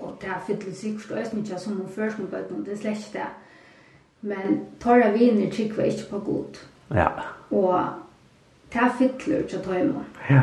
og 0.00 0.16
det 0.20 0.28
er 0.28 0.44
fytlet 0.46 0.76
sikkert 0.76 1.10
og 1.10 1.38
ikke 1.38 1.58
som 1.58 1.76
hun 1.76 1.88
først 1.88 2.18
med 2.18 2.28
bøten, 2.28 2.64
det 2.64 2.72
er 2.72 2.76
slett 2.76 2.98
ikke 2.98 3.18
det. 3.18 3.28
Men 4.20 4.60
tåra 4.80 5.10
viner 5.10 5.50
trykker 5.52 5.82
ikke 5.82 6.10
på 6.10 6.18
god. 6.18 6.58
Ja. 6.94 7.08
Og 7.50 7.84
det 8.72 8.80
er 8.80 8.96
fytler 8.98 9.46
til 9.48 9.62
tøymer. 9.64 10.04
Ja. 10.30 10.42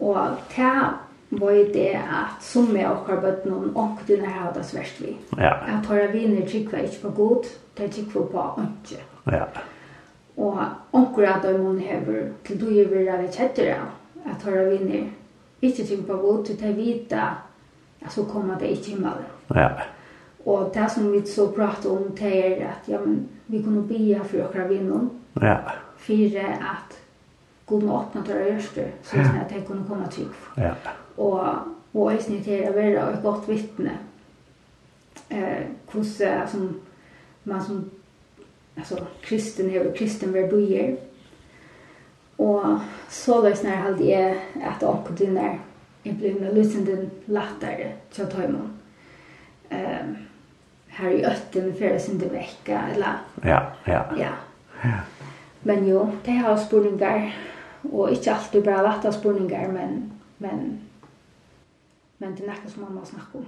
Og 0.00 0.36
det 0.56 0.64
er 0.64 1.04
var 1.30 1.50
det 1.50 1.94
at 1.94 2.42
som 2.42 2.76
jeg 2.76 2.86
okkar 2.86 3.14
har 3.14 3.22
bøtt 3.22 3.46
noen 3.48 3.72
og 3.76 4.02
dine 4.08 4.28
her 4.28 4.48
hadde 4.48 4.64
svært 4.66 5.00
vi. 5.00 5.16
Ja. 5.38 5.54
At 5.66 5.86
tåra 5.86 6.06
viner 6.12 6.46
trykker 6.46 6.84
ikke 6.84 7.00
på 7.02 7.10
god, 7.16 7.48
det 7.78 7.90
trykker 7.90 8.28
på 8.32 8.44
ønske. 8.62 9.00
Ja. 9.32 9.46
Og 10.36 10.60
omkring 10.92 11.28
at 11.28 11.42
døymene 11.42 11.80
hever 11.80 12.28
til 12.44 12.60
du 12.60 12.70
gjør 12.70 12.90
vi 12.92 13.06
rett 13.08 13.58
av, 13.64 13.90
at 14.26 14.42
tåra 14.42 14.68
viner 14.68 15.10
ikke 15.62 15.86
trykker 15.86 16.06
på 16.06 16.20
god, 16.22 16.44
til 16.44 16.60
det 16.60 16.76
vita 16.76 17.26
så 18.10 18.24
kommer 18.24 18.58
det 18.58 18.68
ikke 18.68 18.90
himmelen. 18.90 19.28
Ja. 19.54 19.68
Og 20.46 20.70
det 20.74 20.90
som 20.92 21.12
vi 21.12 21.26
så 21.26 21.48
pratar 21.52 21.90
om 21.90 22.10
det 22.18 22.32
er 22.46 22.68
att 22.68 22.88
ja, 22.88 23.00
men, 23.00 23.28
vi 23.46 23.62
kunne 23.62 23.82
bia 23.82 24.24
för 24.24 24.44
åkra 24.44 24.66
vinner. 24.68 25.08
Ja. 25.32 25.58
For 25.96 26.38
att 26.60 26.98
god 27.66 27.84
öppna 27.84 28.20
dörrar 28.26 28.46
görster 28.46 28.90
så 29.02 29.16
att 29.18 29.48
det 29.48 29.66
kunne 29.66 29.84
komme 29.88 30.08
trygg. 30.08 30.28
Ja. 30.56 30.74
Och 31.16 31.46
och 31.94 32.12
är 32.12 32.18
snitt 32.18 32.44
til 32.44 32.64
å 32.66 32.72
være 32.74 33.02
ett 33.12 33.22
gott 33.22 33.44
vittne. 33.48 33.92
Eh, 35.30 35.66
hvordan 35.92 36.48
som 36.50 36.80
man 37.42 37.62
som 37.62 37.90
alltså 38.76 39.06
kristen 39.22 39.70
är 39.70 39.92
kristen 39.96 40.32
värderier. 40.32 40.96
Och 42.36 42.64
så 43.08 43.40
där 43.42 43.54
snär 43.54 43.76
hade 43.76 44.04
jag 44.04 44.36
att 44.64 44.82
åka 44.82 45.14
till 45.14 45.32
när 45.32 45.60
jag 46.04 46.14
blev 46.14 46.42
en 46.42 46.54
lysende 46.54 47.06
lattare 47.24 47.92
så 48.10 48.22
jag 48.22 48.30
tar 48.30 48.42
emot. 48.42 48.70
Här 50.88 51.10
i 51.10 51.24
ötten 51.24 51.66
med 51.66 51.78
färre 51.78 52.18
det 52.18 52.28
vecka 52.28 52.82
eller... 52.94 53.16
Ja, 53.42 53.72
ja. 53.84 54.06
Ja. 54.18 54.28
ja. 54.82 54.98
Men 55.62 55.88
jo, 55.88 56.10
det 56.24 56.30
har 56.30 56.56
spurningar 56.56 57.36
och 57.92 58.10
inte 58.10 58.34
alltid 58.34 58.64
bara 58.64 58.82
lätta 58.82 59.12
spurningar 59.12 59.68
men 59.68 60.10
men 60.38 60.80
men 62.18 62.34
det 62.34 62.46
nästa 62.46 62.68
som 62.68 62.82
man 62.82 62.94
måste 62.94 63.14
snacka 63.14 63.38
om. 63.38 63.46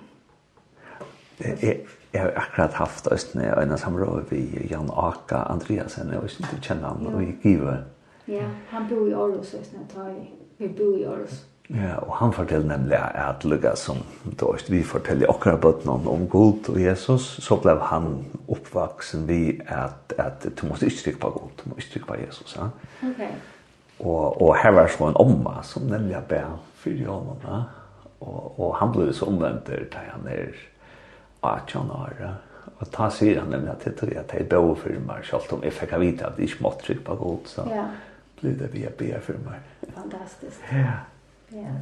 Jag, 1.38 1.86
jeg 2.12 2.22
har 2.22 2.32
akkurat 2.36 2.72
haft 2.72 3.06
östne 3.06 3.44
en 3.44 3.78
samråd 3.78 4.24
vi 4.28 4.66
Jan 4.70 4.90
Aka 4.90 5.36
Andreasen 5.36 6.16
och 6.16 6.24
inte 6.24 6.62
kjenner 6.62 6.82
han 6.82 7.06
och 7.06 7.22
giver. 7.42 7.84
Ja, 8.24 8.42
han 8.68 8.88
bor 8.88 9.08
i 9.08 9.14
Aarhus 9.14 9.54
östne 9.54 9.78
tar 9.94 10.10
vi. 10.10 10.30
Vi 10.56 10.68
bor 10.68 10.98
i 11.00 11.06
Aarhus. 11.06 11.44
Ja, 11.74 11.96
og 11.98 12.12
han 12.20 12.32
forteller 12.32 12.76
nemlig 12.76 12.98
at 12.98 13.44
lukka 13.44 13.72
som 13.78 14.04
dårst 14.38 14.70
vi 14.70 14.84
forteller 14.86 15.30
akkurat 15.30 15.60
bøttene 15.60 15.96
om 16.12 16.28
Gud 16.30 16.68
og 16.70 16.78
Jesus, 16.78 17.26
så 17.42 17.58
ble 17.58 17.74
han 17.90 18.20
oppvaksen 18.46 19.26
vi 19.26 19.58
at, 19.66 20.14
at 20.18 20.46
du 20.46 20.66
måtte 20.68 20.86
ikke 20.86 21.02
trykke 21.02 21.22
på 21.24 21.32
Gud, 21.34 21.50
du 21.58 21.64
måtte 21.66 21.82
ikke 21.82 21.92
trykke 21.96 22.10
på 22.12 22.18
Jesus. 22.20 22.54
Ja? 22.54 22.68
Okay. 23.10 23.32
Og, 23.98 24.42
og 24.42 24.54
her 24.62 24.76
var 24.76 24.92
så 24.92 25.08
en 25.08 25.18
omma 25.18 25.56
som 25.66 25.88
nemlig 25.90 26.20
ber 26.28 26.54
fyrir 26.84 27.10
honom. 27.10 27.42
Ja? 27.42 27.60
Og, 28.20 28.60
og 28.60 28.76
han 28.78 28.94
ble 28.94 29.08
så 29.14 29.26
omvendt 29.26 29.66
da 29.66 30.04
han 30.12 30.30
er 30.30 30.54
18 31.42 31.90
år. 31.90 32.14
Ja? 32.20 32.32
Og 32.76 32.92
da 32.94 33.10
sier 33.10 33.40
han 33.40 33.50
nemlig 33.50 33.72
at 33.72 33.88
det 33.88 33.96
tror 33.98 34.12
jeg 34.12 34.22
at 34.22 34.36
jeg 34.36 34.48
bør 34.52 34.74
for 34.78 35.02
meg, 35.08 35.26
selv 35.26 35.58
om 35.58 35.66
jeg 35.66 35.74
fikk 35.74 35.98
vite 35.98 36.28
at 36.28 36.38
jeg 36.38 36.52
ikke 36.52 36.62
måtte 36.68 36.86
trykke 36.86 37.04
på 37.10 37.18
Gud, 37.24 37.50
så 37.50 37.66
ja. 37.72 37.88
ble 38.38 38.54
det 38.60 38.70
vi 38.70 38.84
jeg 38.84 38.94
ber 39.00 39.20
for 39.24 39.44
meg. 39.48 39.66
Fantastisk. 39.96 40.62
Ja. 40.70 41.02
Ja. 41.56 41.74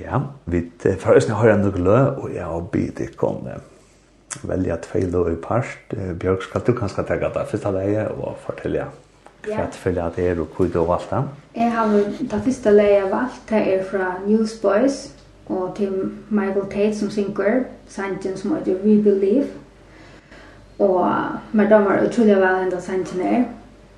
Ja, 0.00 0.20
vi 0.44 0.62
forresten 1.00 1.34
har 1.34 1.48
en 1.54 1.60
nøgle, 1.64 1.98
og 2.20 2.32
jeg 2.34 2.44
har 2.44 2.60
bidt 2.72 3.00
ikke 3.00 3.26
om 3.26 3.44
det. 3.44 3.60
Velja 4.44 4.76
tvei 4.84 5.06
lø 5.08 5.22
i 5.32 5.36
parst. 5.42 5.94
Bjørk, 6.20 6.42
skal 6.44 6.64
du 6.66 6.74
kanskje 6.76 7.04
ta 7.08 7.16
deg 7.16 7.38
første 7.48 7.72
leie 7.72 8.08
og 8.08 8.36
fortelle 8.44 8.88
hva 9.46 9.54
Ja. 9.54 9.66
tilfellet 9.70 10.16
det 10.16 10.26
er 10.28 10.40
og 10.40 10.48
hva 10.56 10.66
du 10.68 10.78
har 10.78 10.86
valgt 10.86 11.10
det? 11.10 11.22
Jeg 11.56 11.72
har 11.72 11.86
det 12.20 12.42
første 12.44 12.70
leie 12.70 12.98
jeg 12.98 13.10
valgte, 13.10 13.54
det 13.54 13.74
er 13.74 13.84
fra 13.84 14.08
Newsboys 14.26 15.14
og 15.48 15.74
til 15.76 16.12
Michael 16.28 16.66
Tate 16.70 16.96
som 16.96 17.10
synger, 17.10 17.64
sangen 17.88 18.36
som 18.36 18.54
heter 18.56 18.76
We 18.84 19.02
Believe. 19.02 19.48
Og 20.78 21.10
med 21.52 21.70
dem 21.70 21.84
var 21.84 22.04
utrolig 22.06 22.36
vel 22.36 22.64
enda 22.64 22.80
sangen 22.80 23.22
er. 23.22 23.44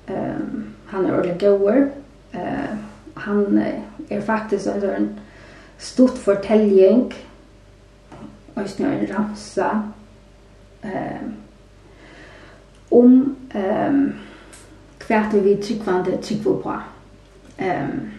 Um, 0.09 0.73
han 0.87 1.05
er 1.05 1.17
ordentlig 1.17 1.39
god. 1.39 1.89
Uh, 2.33 2.77
han 3.15 3.57
uh, 3.57 3.90
er 4.11 4.21
faktisk 4.21 4.67
en 4.67 4.81
sånn 4.83 5.09
stort 5.81 6.19
fortelling, 6.21 7.11
og 8.55 8.69
snø 8.69 8.91
en 8.91 9.07
ramsa, 9.09 9.69
um, 10.83 11.33
om 12.91 13.13
um, 13.55 14.01
hvert 15.07 15.35
vi 15.43 15.55
tryggvande 15.63 16.17
tryggvå 16.21 16.57
på. 16.63 16.77
Um, 17.61 18.09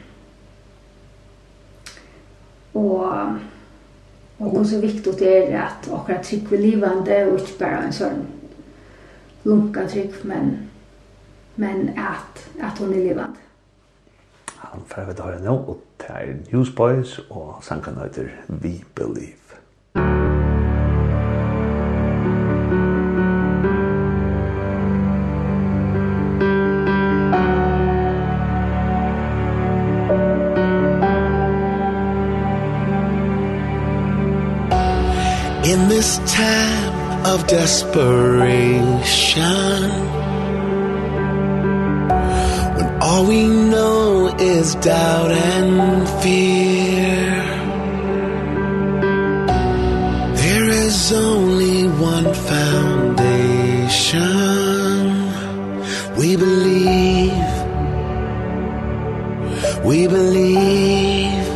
og 2.75 3.39
og 4.43 4.51
hvor 4.51 4.65
så 4.65 4.81
viktig 4.81 5.13
det 5.19 5.53
er 5.53 5.63
at 5.63 5.89
akkurat 5.93 6.25
tryck 6.25 6.51
vid 6.51 6.59
livande 6.59 7.27
og 7.27 7.39
ikke 7.39 7.59
bare 7.59 7.85
en 7.87 7.95
sånn 7.95 8.25
lunka 9.45 9.85
tryck 9.87 10.25
men 10.27 10.57
men 11.57 11.93
at, 12.01 12.41
at 12.59 12.79
hun 12.81 12.95
er 12.97 13.05
livande 13.05 13.52
han 14.71 14.81
får 14.87 15.05
vi 15.05 15.13
høre 15.23 15.43
nå, 15.43 15.55
og 15.55 15.81
det 16.01 16.11
er 16.11 16.35
Newsboys, 16.53 17.21
og 17.31 17.59
sangen 17.61 17.99
heter 18.03 18.29
We 18.49 18.85
Believe. 18.95 19.39
In 35.65 35.89
this 35.89 36.19
time 36.27 36.95
of 37.35 37.47
desperation 37.47 38.93
When 42.77 42.89
all 43.01 43.27
we 43.27 43.47
know 43.47 44.32
is 44.43 44.75
doubt 44.77 45.31
and 45.31 46.09
fear. 46.21 47.43
There 50.43 50.69
is 50.69 51.13
only 51.13 51.87
one 51.87 52.35
foundation. 52.51 53.13
We 56.17 56.37
believe. 56.37 57.53
We 59.85 60.09
believe. 60.09 61.49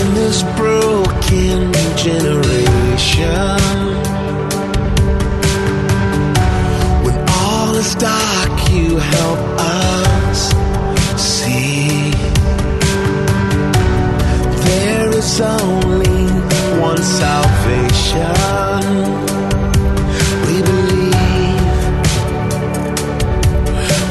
In 0.00 0.08
this 0.20 0.42
broken 0.58 1.72
generation 1.96 2.43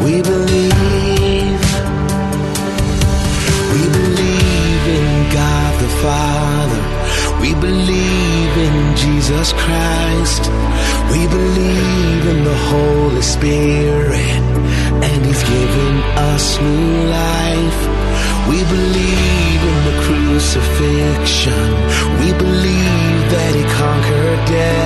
We 0.03 0.21
believe. 0.21 1.63
We 3.73 3.83
believe 3.99 4.83
in 4.99 5.07
God 5.31 5.71
the 5.81 5.91
Father. 6.03 6.83
We 7.39 7.53
believe 7.55 8.53
in 8.67 8.95
Jesus 8.97 9.53
Christ. 9.53 10.43
We 11.13 11.21
believe 11.27 12.23
in 12.33 12.43
the 12.43 12.59
Holy 12.71 13.21
Spirit. 13.21 14.43
And 15.07 15.25
He's 15.25 15.43
given 15.43 15.95
us 16.31 16.59
new 16.59 16.93
life. 17.21 17.81
We 18.49 18.59
believe 18.75 19.61
in 19.71 19.79
the 19.89 19.97
crucifixion. 20.05 21.67
We 22.19 22.29
believe 22.43 23.19
that 23.35 23.51
He 23.55 23.63
conquered 23.79 24.47
death. 24.49 24.82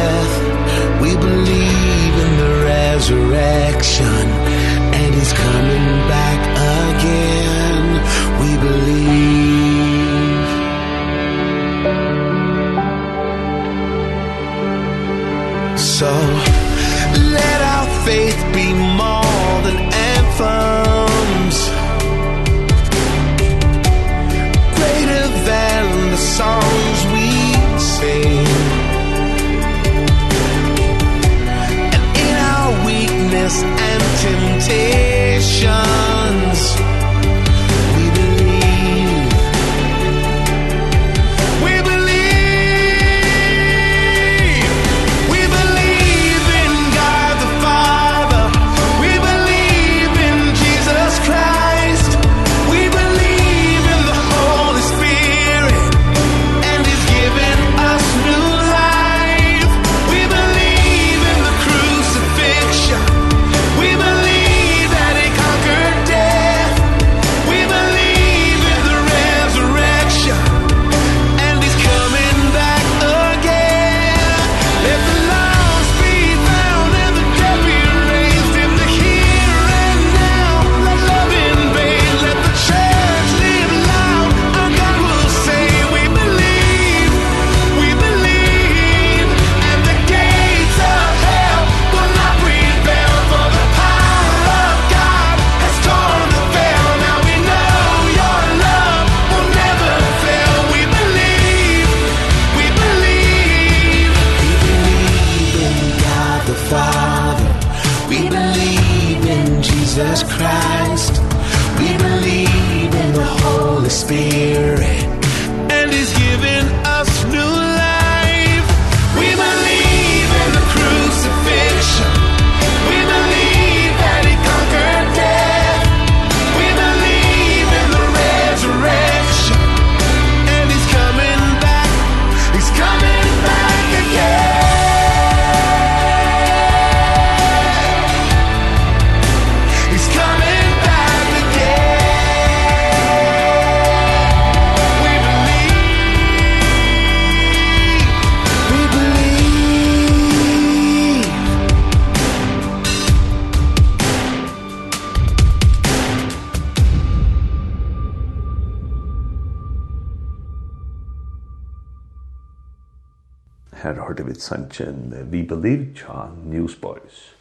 sanchen 164.48 165.14
We 165.32 165.44
Believe 165.44 165.94
cha 165.96 166.28
Newsboys. 166.46 167.36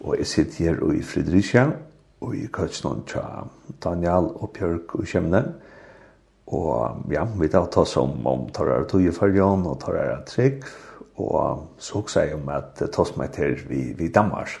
Og 0.00 0.18
jeg 0.18 0.26
sitter 0.26 0.64
her 0.64 0.82
og 0.82 0.94
i 0.96 1.02
Fredericia 1.02 1.70
og 2.20 2.36
i 2.36 2.46
Køtsnån 2.52 3.04
cha 3.08 3.22
Daniel 3.84 4.30
og 4.34 4.50
Bjørk 4.54 4.94
og 4.94 5.06
Kjemne. 5.06 5.42
Og 6.48 7.04
ja, 7.12 7.26
vi 7.36 7.48
tar 7.52 7.68
ta 7.72 7.84
som 7.84 8.26
om 8.26 8.46
tar 8.54 8.70
her 8.70 8.86
tog 8.88 9.04
i 9.04 9.12
fargen 9.12 9.66
og 9.68 9.80
tar 9.82 9.98
her 9.98 10.24
trygg. 10.26 10.64
Og 11.18 11.66
så 11.78 11.98
også 11.98 12.20
jeg 12.24 12.34
om 12.38 12.48
at 12.54 12.78
ta 12.78 13.04
som 13.04 13.22
er 13.22 13.32
til 13.34 13.58
vi, 13.68 13.82
vi 13.98 14.08
Danmark. 14.08 14.60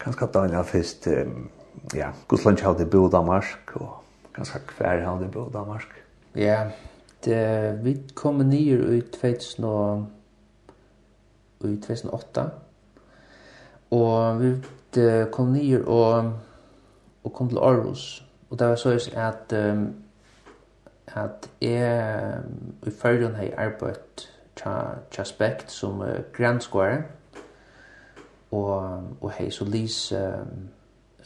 Kanskje 0.00 0.26
Daniel 0.34 0.64
først, 0.64 1.08
ja, 1.94 2.10
Gudsland 2.28 2.60
har 2.60 2.74
det 2.74 2.90
bo 2.90 3.08
Danmark 3.08 3.72
og 3.74 4.02
ganska 4.34 4.58
hver 4.78 5.04
han 5.06 5.22
det 5.22 5.30
på 5.32 5.50
Danmark. 5.52 5.88
Ja, 6.36 6.70
det 7.24 7.78
vi 7.84 7.96
kom 8.14 8.38
ner 8.38 8.92
i 8.92 9.00
2000 9.00 9.64
och 9.64 10.02
i 11.68 11.76
2008. 11.76 12.44
Og 13.90 14.40
vi 14.40 14.52
kom 15.32 15.52
nyer 15.52 15.84
og, 15.86 16.32
og 17.24 17.32
kom 17.32 17.48
til 17.48 17.58
Aarhus. 17.58 18.24
Og 18.50 18.58
det 18.58 18.68
var 18.68 18.74
så 18.76 19.10
at, 19.12 19.72
um, 19.72 19.94
at 21.06 21.50
jeg 21.60 22.40
i 22.86 22.90
førjen 22.90 23.34
har 23.34 23.50
arbeidt 23.56 24.30
til 25.10 25.24
Spekt 25.24 25.70
som 25.70 26.00
uh, 26.00 26.08
Grand 26.32 26.60
Square. 26.60 27.02
Og, 28.50 29.02
og 29.20 29.30
hei 29.30 29.50
så 29.50 29.64
lys 29.64 30.12
um, 30.12 30.68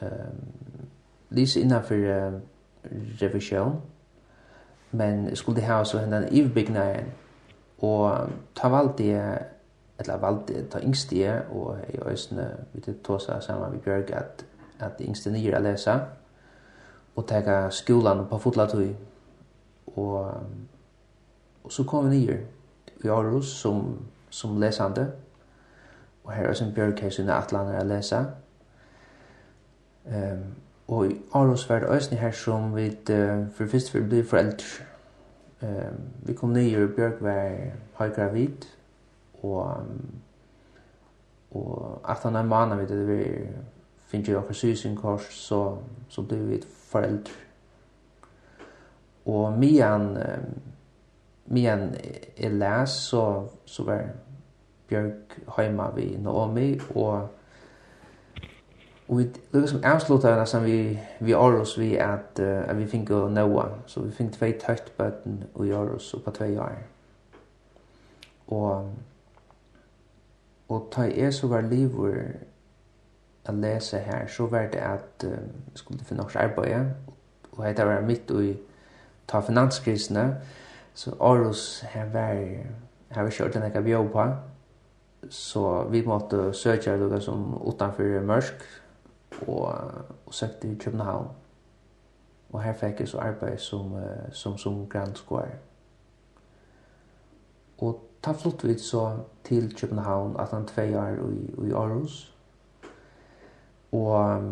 um, 0.02 0.88
lys 1.30 1.56
innanfor 1.56 1.94
uh, 1.94 2.40
revisjon. 3.22 3.80
Men 4.90 5.36
skulle 5.36 5.60
ha 5.60 5.84
så 5.84 5.98
hendan 5.98 6.28
ivbygnaren. 6.32 7.12
Og 7.78 8.28
ta 8.56 8.68
valgte 8.68 9.06
jeg 9.06 9.38
eller 9.98 10.16
valgte 10.16 10.66
ta 10.70 10.80
yngste 10.80 11.18
jeg, 11.18 11.42
og 11.50 11.78
jeg 11.92 12.12
øsne, 12.12 12.50
vi 12.72 12.80
til 12.80 12.98
tåsa 13.04 13.40
sammen 13.40 13.72
med 13.72 13.80
Bjørg, 13.80 14.10
at, 14.10 14.44
at 14.78 15.00
yngste 15.00 15.30
nye 15.30 15.50
er 15.50 15.60
lese 15.60 16.00
og 17.16 17.26
tega 17.26 17.70
skolan 17.70 18.26
på 18.30 18.38
fotlatøy. 18.38 18.92
Og, 19.96 20.34
og 21.64 21.72
så 21.72 21.84
kom 21.84 22.10
vi 22.10 22.16
nye 22.16 22.38
i 23.04 23.08
Aarhus 23.08 23.46
som, 23.46 23.98
som 24.30 24.60
lesande, 24.60 25.10
og 26.24 26.32
her 26.32 26.46
er 26.46 26.54
som 26.54 26.72
Bjørg 26.74 27.00
her 27.00 27.10
sine 27.10 27.34
atlaner 27.34 27.80
er 27.80 27.84
lese. 27.84 28.26
Um, 30.06 30.44
og 30.88 31.10
i 31.10 31.16
Aarhus 31.34 31.68
var 31.68 31.78
det 31.78 31.96
øsne 31.96 32.18
her 32.18 32.30
som 32.30 32.76
vi 32.76 32.86
uh, 32.88 33.48
for 33.54 33.66
først 33.66 33.90
for 33.90 34.00
bli 34.08 34.22
foreldre. 34.22 34.84
Um, 35.62 36.00
vi 36.22 36.32
kom 36.32 36.52
nye, 36.52 36.88
Bjørg 36.88 37.22
var 37.22 37.50
høygravid, 37.98 38.68
og 39.42 39.84
og 41.50 42.00
at 42.04 42.22
han 42.22 42.36
er 42.36 42.42
manna 42.44 42.76
við 42.76 42.90
det 42.92 43.04
vi 43.08 43.22
finner 44.08 44.32
jo 44.32 44.38
okkar 44.42 44.54
sysin 44.54 44.96
kors 44.96 45.28
så, 45.32 45.78
så 46.08 46.22
blir 46.22 46.44
vi 46.48 46.60
foreldre 46.90 47.32
og 49.26 49.58
mian 49.58 50.10
mian 51.46 51.94
er 52.36 52.48
læs 52.48 53.00
så, 53.08 53.48
så 53.64 53.84
var 53.84 54.04
Bjørk 54.88 55.40
heima 55.56 55.90
vi 55.96 56.16
Naomi 56.16 56.80
og 56.94 57.28
Og 59.08 59.18
vi 59.18 59.24
lukket 59.52 59.70
som 59.70 59.80
avslutta 59.84 60.30
henne 60.30 60.46
som 60.46 60.64
vi, 60.64 60.98
vi 61.20 61.32
Aros 61.32 61.78
vi 61.78 61.94
at, 61.96 62.40
uh, 62.40 62.68
at 62.68 62.76
vi 62.76 62.86
fikk 62.86 63.10
å 63.16 63.22
noa 63.32 63.68
Så 63.86 64.02
vi 64.04 64.12
fikk 64.12 64.34
tvei 64.36 64.50
tøyt 64.60 64.92
bøten 64.98 65.44
i 65.64 65.72
og 65.72 66.00
på 66.24 66.30
tvei 66.36 66.58
år. 66.58 66.82
Og 68.48 68.90
Og 70.68 70.88
ta 70.92 71.02
jeg 71.08 71.34
så 71.34 71.48
var 71.48 71.64
livet 71.64 72.36
å 73.48 73.52
lese 73.52 73.98
her, 74.04 74.26
så 74.28 74.46
var 74.46 74.68
det 74.72 74.82
at 74.84 75.24
jeg 75.24 75.32
um, 75.32 75.62
skulle 75.74 76.04
finne 76.04 76.24
også 76.24 76.38
arbeid, 76.38 76.90
og 77.52 77.64
jeg 77.64 77.86
var 77.86 78.04
midt 78.04 78.30
i 78.30 78.52
ta 79.28 79.40
finanskrisene, 79.40 80.26
så 80.94 81.14
Aarhus 81.20 81.80
her 81.88 82.10
var, 82.12 82.34
her 83.08 83.22
var 83.22 83.30
kjørt 83.30 83.56
en 83.56 83.64
ekka 83.68 83.80
bjør 83.80 84.10
på, 84.12 84.26
så 85.30 85.64
vi 85.90 86.02
måtte 86.06 86.52
søke 86.52 86.96
noe 87.00 87.20
som 87.20 87.54
utenfor 87.64 88.20
Mørsk, 88.28 88.68
og, 89.46 89.72
og 90.26 90.34
søkte 90.34 90.68
i 90.68 90.76
København. 90.80 91.28
Og 92.52 92.62
her 92.62 92.72
fikk 92.72 93.00
jeg 93.00 93.08
så 93.08 93.18
arbeid 93.20 93.58
som, 93.58 93.92
som, 94.32 94.58
som 94.58 94.86
Square 95.14 95.58
Og 97.78 98.07
ta 98.22 98.32
flott 98.32 98.64
vi 98.64 98.78
så 98.78 99.16
til 99.44 99.74
København 99.80 100.36
at 100.38 100.50
han 100.50 100.66
tvei 100.66 100.96
år 100.96 101.30
i, 101.30 101.68
i 101.68 101.72
Aarhus. 101.72 102.34
Og, 103.92 104.42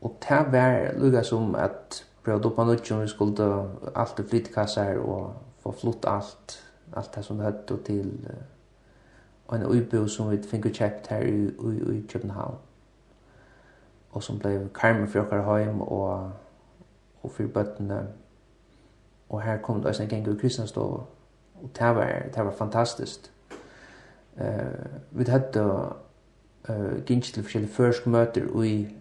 og 0.00 0.16
ta 0.20 0.42
var 0.52 0.92
lukka 0.98 1.22
som 1.22 1.54
at 1.54 2.06
prøvde 2.24 2.50
opp 2.50 2.58
an 2.58 2.72
utgjøn 2.74 3.02
vi 3.02 3.08
skulle 3.08 3.50
alt 3.96 4.18
i 4.18 4.22
flytkassar 4.28 4.98
og 4.98 5.34
få 5.60 5.72
flott 5.72 6.04
alt, 6.08 6.58
alt 6.96 7.14
det 7.14 7.24
som 7.24 7.36
det 7.36 7.46
høtt 7.46 7.70
og 7.70 7.84
til 7.84 8.10
uh, 8.28 9.56
en 9.56 9.66
uibo 9.66 10.06
som 10.08 10.30
vi 10.30 10.38
fikk 10.42 10.68
kjøpt 10.72 11.08
her 11.10 11.24
i, 11.26 11.46
i, 11.48 11.96
i 11.96 12.02
København. 12.12 12.58
Og 14.12 14.22
som 14.22 14.38
ble 14.38 14.68
karmen 14.74 15.08
for 15.08 15.22
okkar 15.22 15.46
heim 15.46 15.80
og, 15.80 16.30
og 17.22 17.30
for 17.30 17.46
bøttene. 17.54 18.08
Og 19.28 19.42
her 19.42 19.62
kom 19.62 19.76
det 19.76 19.86
også 19.86 20.02
en 20.02 20.08
gang 20.08 20.28
i 20.28 20.36
Kristianstova. 20.40 21.02
Og 21.62 21.70
det 21.78 21.94
var 21.94 22.22
det 22.34 22.44
var 22.44 22.50
fantastisk. 22.50 23.32
Uh, 24.36 24.46
vi 25.10 25.24
hadde 25.24 25.88
uh, 26.68 27.04
gingit 27.06 27.24
til 27.24 27.42
forskjellige 27.42 27.72
försk 27.72 28.06
møter 28.06 28.62
i 28.62 28.96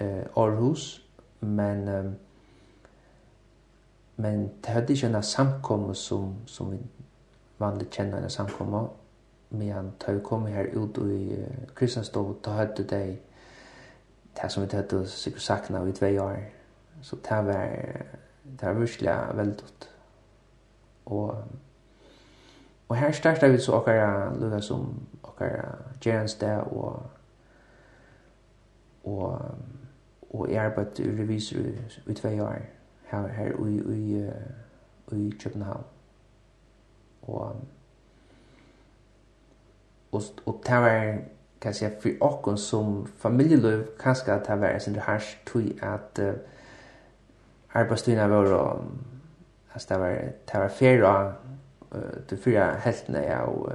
uh, 0.00 0.06
Aarhus 0.36 1.04
men 1.40 1.88
um, 1.88 2.14
men 4.16 4.42
det 4.42 4.66
hadde 4.66 4.92
ikke 4.92 5.06
en 5.06 5.22
samkomma 5.22 5.94
som 5.94 6.34
som 6.46 6.72
vi 6.72 6.78
vanlig 7.58 7.90
kjenner 7.90 8.22
en 8.22 8.30
samkomme, 8.30 8.88
men 9.50 9.92
da 10.06 10.12
vi 10.12 10.20
kom 10.20 10.46
her 10.46 10.66
ut 10.74 10.96
i 10.96 11.34
uh, 11.34 11.74
Kristianstov, 11.74 12.36
da 12.44 12.50
hadde 12.50 12.84
det 12.84 13.18
det 14.42 14.52
som 14.52 14.62
vi 14.62 14.76
hade 14.76 15.06
säkert 15.06 15.40
saknat 15.40 15.88
i 15.88 15.92
två 15.92 16.06
år 16.06 16.38
så 17.02 17.16
det 17.16 17.46
var 17.46 17.68
det 18.60 18.66
var 18.66 18.72
verkligen 18.72 19.36
väldigt 19.36 19.90
Og 21.04 21.44
Og 22.88 22.96
her 22.96 23.12
starta 23.12 23.48
vi 23.48 23.58
så 23.58 23.72
okkara 23.72 24.34
lukka 24.34 24.60
som 24.60 25.06
okkara 25.22 25.74
gerans 26.00 26.34
det 26.34 26.60
og 26.60 27.02
og 29.04 29.40
og 30.30 30.50
jeg 30.50 30.64
arbeid 30.64 31.00
i 31.00 31.22
revisor 31.22 31.58
i 32.06 32.14
tvei 32.14 32.40
år 32.40 32.58
her, 33.04 33.26
her 33.26 33.66
i, 33.66 33.80
i, 33.96 34.30
i 35.12 35.32
København. 35.42 35.84
Og 37.22 37.56
og, 40.12 40.22
og 40.46 40.62
det 40.66 40.76
var 40.76 41.18
kan 41.60 41.74
säga 41.74 41.90
for 42.00 42.48
oss 42.48 42.60
som 42.60 43.06
familieløv 43.06 43.86
kanskje 43.98 44.32
att 44.32 44.44
det 44.44 44.56
var 44.56 44.68
en 44.68 44.80
sån 44.80 44.94
här 44.94 45.22
tui 45.44 45.78
at 45.82 46.18
uh, 46.18 46.32
arbetsstyrna 47.72 48.28
var 48.28 48.52
um, 48.52 49.04
alltså 49.72 49.94
det 49.94 50.00
var 50.00 50.10
det 50.52 50.58
var 50.58 50.68
fyra 50.68 51.32
uh, 51.94 52.20
de 52.30 52.36
fyra 52.36 52.72
heltene 52.84 53.24
av 53.36 53.72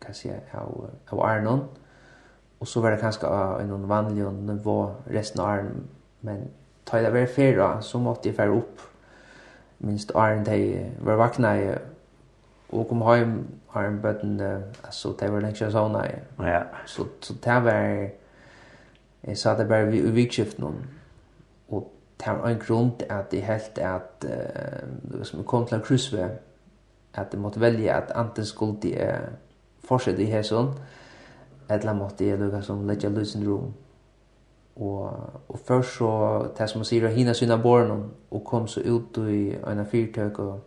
kan 0.00 0.14
säga 0.14 0.40
av 0.52 0.90
av 1.10 1.20
Arnon 1.20 1.68
Og 2.58 2.68
så 2.68 2.80
var 2.80 2.90
det 2.90 3.00
kanskje 3.00 3.20
kanske 3.20 3.62
en 3.62 3.88
vanlig 3.88 4.24
nivå 4.32 4.94
resten 5.06 5.40
av 5.40 5.46
Arnon 5.46 5.88
men 6.20 6.48
ta 6.86 6.98
det 6.98 7.12
var 7.12 7.26
fyra 7.26 7.80
så 7.80 7.98
måtte 7.98 8.28
jeg 8.28 8.36
fære 8.36 8.50
opp. 8.50 8.80
minst 9.78 10.12
Arnon 10.14 10.44
de 10.44 10.90
var 11.00 11.16
vakna 11.16 11.56
i 11.56 11.74
og 12.68 12.88
kom 12.88 13.02
hem 13.02 13.46
Arnon 13.74 14.00
bøtten, 14.02 14.40
altså 14.84 15.14
det 15.20 15.32
var 15.32 15.40
lenge 15.40 15.70
sånn. 15.70 15.96
ja 16.38 16.62
så 16.86 17.06
så 17.20 17.34
det 17.44 17.64
var 17.64 18.08
jeg 19.26 19.38
sa 19.38 19.54
det 19.56 19.68
bare 19.68 19.86
vi 19.88 20.00
vikskift 20.00 20.58
noen. 20.58 20.82
Og 21.68 21.92
det 22.20 22.32
var 22.40 22.48
en 22.48 22.60
grunn 22.60 22.90
til 22.98 23.06
at 23.10 23.32
jeg 23.32 23.46
helt 23.46 23.78
at 23.78 24.26
uh, 24.28 25.24
som 25.24 25.44
kom 25.44 25.66
til 25.66 25.78
en 25.78 25.84
krusve, 25.84 26.28
at 27.14 27.32
jeg 27.32 27.40
måtte 27.40 27.60
velge 27.60 27.92
at 27.92 28.12
anten 28.14 28.44
skulle 28.44 28.90
jeg 28.90 29.20
fortsette 29.84 30.22
i 30.22 30.30
hæsson, 30.30 30.74
eller 31.70 31.92
måtte 31.92 32.26
jeg 32.28 32.38
lukke 32.38 32.62
som 32.62 32.86
legge 32.86 33.08
løsen 33.08 33.48
rom. 33.48 33.72
Og, 34.76 35.10
og 35.48 35.58
først 35.64 35.98
så, 35.98 36.10
det 36.58 36.70
som 36.70 36.82
man 36.82 36.84
sier, 36.88 37.08
hina 37.08 37.32
syna 37.32 37.56
barnen, 37.62 38.08
og 38.30 38.44
kom 38.44 38.66
så 38.66 38.80
ut 38.80 39.18
i 39.30 39.54
en 39.54 39.86
fyrtøk, 39.86 40.38
og 40.38 40.60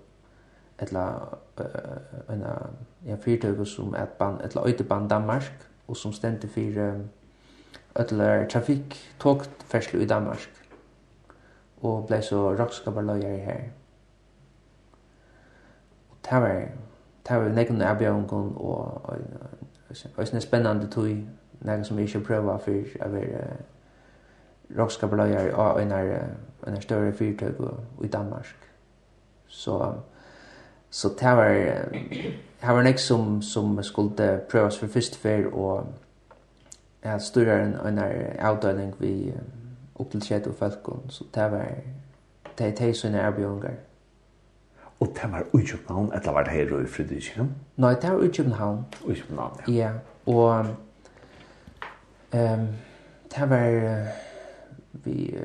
eller 0.79 1.37
uh, 1.59 2.33
en, 2.33 2.43
ja 3.05 3.15
fyrtøk 3.21 3.67
som 3.67 3.95
et 3.95 4.09
band, 4.19 4.41
et 4.45 4.57
øyteban 4.65 5.07
Danmark, 5.07 5.67
og 5.87 5.97
som 5.97 6.13
stendte 6.13 6.47
for 6.47 6.89
um, 6.89 7.09
eller 7.95 8.47
trafikk, 8.47 8.95
togtfersel 9.19 10.01
i 10.01 10.05
Danmark, 10.05 10.49
og 11.81 12.05
ble 12.07 12.21
så 12.21 12.53
rakskabarløyer 12.59 13.37
her 13.43 13.61
det 16.29 16.41
var 16.41 16.67
det 17.29 17.37
var 17.37 17.49
nekken 17.49 17.81
avbjørngon 17.81 18.53
og 18.57 19.01
en 20.33 20.41
spennende 20.41 20.87
tog 20.87 21.07
nekken 21.61 21.85
som 21.85 21.97
vi 21.97 22.03
ikke 22.03 22.19
prøver 22.19 22.57
for 22.57 23.05
å 23.05 23.09
være 23.09 23.47
rockskapeløyer 24.77 25.55
og 25.55 25.81
en 25.81 25.91
er 25.91 26.19
en 26.67 26.81
større 26.81 27.13
fyrtøk 27.13 27.59
i 28.03 28.07
Danmark. 28.07 28.55
Så 29.47 29.93
så 30.89 31.09
det 31.19 31.37
var 31.37 31.53
det 32.61 32.67
var 32.67 32.83
nekken 32.83 32.99
som, 32.99 33.41
som 33.41 33.83
skulle 33.83 34.41
prøves 34.49 34.79
for 34.79 34.87
første 34.87 35.17
fyr 35.17 35.47
og 35.53 35.85
jeg 37.03 37.21
styrer 37.21 37.65
en, 37.65 37.75
en 37.87 37.99
avdøyning 38.39 38.95
vi 38.99 39.33
opp 39.95 40.11
til 40.11 40.23
skjedd 40.23 40.47
og 40.47 40.55
folk 40.55 40.89
så 41.09 41.23
det 41.35 41.51
var 41.51 41.67
det 42.57 42.67
er 42.67 42.75
det 42.85 42.95
som 42.95 43.15
er 43.15 43.27
avbjørngon 43.27 43.77
Og 44.99 45.07
det 45.07 45.31
var 45.31 45.59
i 45.59 45.65
København, 45.65 46.13
eller 46.13 46.31
var 46.31 46.43
det 46.43 46.51
her 46.51 46.79
i 46.79 46.87
Fredrikhavn? 46.87 47.55
Nei, 47.75 47.93
det 47.93 48.11
var 48.11 48.23
i 48.23 48.27
København. 48.27 48.85
I 49.09 49.13
København, 49.13 49.59
ja. 49.67 49.73
Ja, 49.73 49.91
og 50.25 50.59
um, 52.33 52.67
det 53.35 53.49
var 53.49 53.67
uh, 53.75 54.07
vi, 55.05 55.35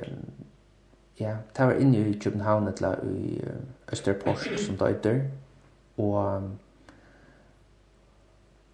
ja, 1.20 1.36
det 1.56 1.66
var 1.66 1.72
inne 1.72 2.10
i 2.10 2.18
København, 2.18 2.68
eller 2.68 2.94
i 3.04 3.40
uh, 3.40 3.92
Østerport, 3.92 4.38
som 4.38 4.76
det 4.76 4.88
heter. 4.88 5.20
Og, 5.98 6.42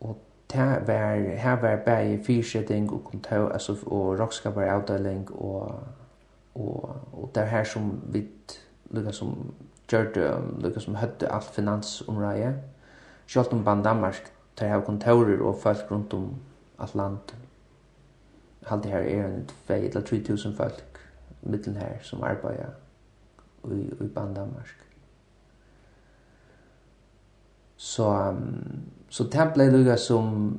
og 0.00 0.18
det 0.52 0.82
var, 0.86 1.14
her 1.16 1.60
var 1.60 1.76
bare 1.76 2.24
fyrsetting 2.24 2.92
og 2.92 3.04
kontor, 3.04 3.48
altså, 3.48 3.76
og 3.86 4.20
rockskaper 4.20 4.62
avdeling, 4.62 5.32
og, 5.32 5.80
og, 6.54 6.96
og 7.12 7.30
det 7.34 7.48
her 7.48 7.64
som 7.64 8.02
vi, 8.06 8.26
lukket 8.90 9.14
som 9.14 9.54
gjørte 9.88 10.32
lukka 10.62 10.80
som 10.80 10.96
høtte 10.96 11.32
alt 11.32 11.50
finansområdet. 11.54 12.54
Sjølt 13.26 13.52
om 13.52 13.64
Band 13.64 13.84
Danmark, 13.84 14.32
der 14.58 14.68
har 14.68 14.80
kontorer 14.80 15.42
og 15.42 15.58
folk 15.62 15.90
rundt 15.90 16.14
om 16.14 16.34
alt 16.78 16.94
land. 16.94 17.18
halte 18.66 18.88
her 18.88 18.98
er 18.98 19.26
en 19.26 19.48
2 19.68 19.74
eller 19.74 20.00
3000 20.00 20.56
folk 20.56 20.98
mittlen 21.42 21.76
her 21.76 21.98
som 22.02 22.22
arbeider 22.22 22.70
i, 23.64 23.80
i 24.04 24.08
Band 24.08 24.34
Danmark. 24.34 24.74
Så, 27.76 28.30
um, 28.30 28.82
så 29.08 29.24
det 29.24 29.50
ble 29.54 29.70
lukka 29.70 29.96
som, 29.96 30.56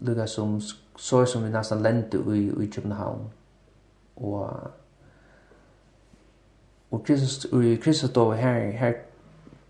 lukka 0.00 0.26
som 0.26 0.60
så 0.96 1.24
som 1.24 1.44
vi 1.44 1.50
nesten 1.50 1.82
lente 1.82 2.18
i, 2.34 2.64
i 2.64 2.66
København. 2.66 3.30
Og 4.16 4.70
Og 6.92 7.04
Kristus 7.04 7.44
i 7.64 7.76
Kristus 7.76 8.10
då 8.10 8.32
her 8.32 8.70
her 8.70 8.92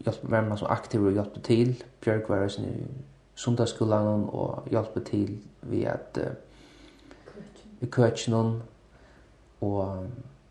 jag 0.07 0.15
var 0.23 0.41
man 0.41 0.59
så 0.59 0.67
aktiv 0.67 1.05
og 1.05 1.13
hjälpte 1.13 1.41
til. 1.41 1.85
Björk 2.01 2.29
var 2.29 2.49
sen 2.49 2.65
i 2.65 2.87
sundagsskolan 3.35 4.29
og 4.29 4.69
hjälpte 4.71 5.01
til 5.05 5.39
vi 5.63 5.85
at 5.85 6.19
att 6.19 6.37
i 7.81 7.87
kötchen 7.87 8.63
og 9.61 10.07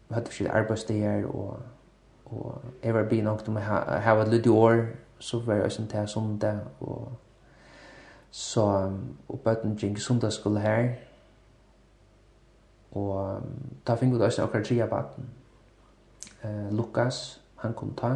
vi 0.10 0.14
hadde 0.14 0.26
forskjellige 0.26 0.56
arbetsdagar 0.56 1.26
og 1.26 1.60
og 2.26 2.62
jeg 2.84 2.94
var 2.94 3.04
begynt 3.04 3.24
nok 3.24 3.44
til 3.44 3.58
å 3.58 3.60
ha 3.60 4.22
et 4.22 4.28
litet 4.28 4.48
år 4.48 4.86
så 5.20 5.40
var 5.40 5.54
jag 5.54 5.72
sen 5.72 5.88
där 5.92 6.06
som 6.06 6.40
där 6.40 6.60
och 6.80 7.12
så 8.32 8.92
och 9.28 9.40
bötten 9.44 9.76
gick 9.76 10.00
sundagsskola 10.00 10.60
här 10.60 10.96
och 12.92 13.42
ta 13.86 13.96
fingut 13.96 14.22
oss 14.22 14.38
några 14.38 14.64
trea 14.64 14.86
vatten 14.86 15.30
eh, 16.44 16.72
Lukas, 16.72 17.42
han 17.56 17.74
kom 17.74 17.96
ta. 17.96 18.16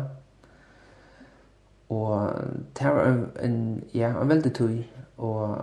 Og 1.89 2.31
det 2.79 2.85
var 2.85 3.05
en, 3.05 3.31
en, 3.43 3.83
ja, 3.93 4.21
en 4.21 4.29
veldig 4.29 4.53
tøy, 4.53 4.83
og, 5.17 5.57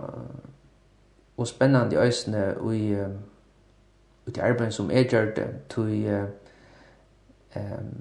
og 1.37 1.47
spennende 1.47 1.95
i 1.95 2.07
øsene 2.07 2.55
i, 2.73 2.93
i 4.27 4.31
det 4.31 4.41
arbeidet 4.41 4.73
som 4.73 4.91
jeg 4.91 5.09
gjør 5.09 5.25
det, 5.35 5.47
tøy, 5.69 6.07
um, 7.55 7.93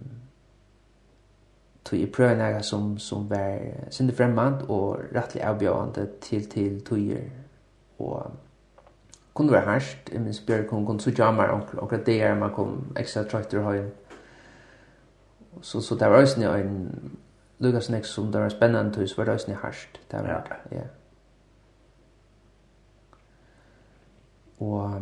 tog 1.84 1.98
i 1.98 2.06
prøve 2.06 2.36
nære 2.36 2.62
som, 2.62 2.98
som 2.98 3.30
var 3.30 3.58
sinne 3.90 4.14
fremmant 4.14 4.62
og 4.68 5.00
rettelig 5.14 5.42
avbjørende 5.42 6.08
til 6.20 6.48
til 6.50 6.84
tøyer 6.84 7.24
og 7.98 8.30
kunne 9.34 9.52
være 9.52 9.64
harsht, 9.64 10.12
jeg 10.12 10.20
minns 10.20 10.40
Bjørk, 10.40 10.70
hun 10.70 10.86
kunne 10.86 11.00
så 11.00 11.10
jammer, 11.18 11.46
meg 11.46 11.80
onkel, 11.80 12.06
det 12.06 12.22
er 12.22 12.34
man 12.34 12.52
kom 12.52 12.96
ekstra 12.96 13.22
trøyter 13.22 13.62
høyen 13.62 13.90
så 15.60 15.80
så 15.80 15.94
där 15.94 16.08
var 16.08 16.20
ju 16.20 16.60
en 16.60 17.10
Lucas 17.58 17.88
Nex 17.88 18.08
som 18.08 18.30
där 18.30 18.40
var 18.40 18.48
spännande 18.48 19.08
så 19.08 19.24
var 19.24 19.24
det 19.24 19.48
ju 19.48 19.54
harst 19.54 20.00
där 20.10 20.22
var 20.22 20.44
det. 20.48 20.76
Ja. 20.76 20.82
Og 24.58 25.00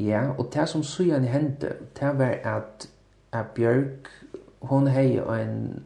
ja, 0.00 0.30
og 0.38 0.48
det 0.54 0.68
som 0.68 0.82
så 0.82 1.02
gjerne 1.02 1.26
hendte, 1.26 1.74
det 2.00 2.18
var 2.18 2.24
at, 2.44 2.88
at 3.32 3.46
Bjørk, 3.54 4.08
hon 4.60 4.86
hei 4.86 5.18
en, 5.18 5.82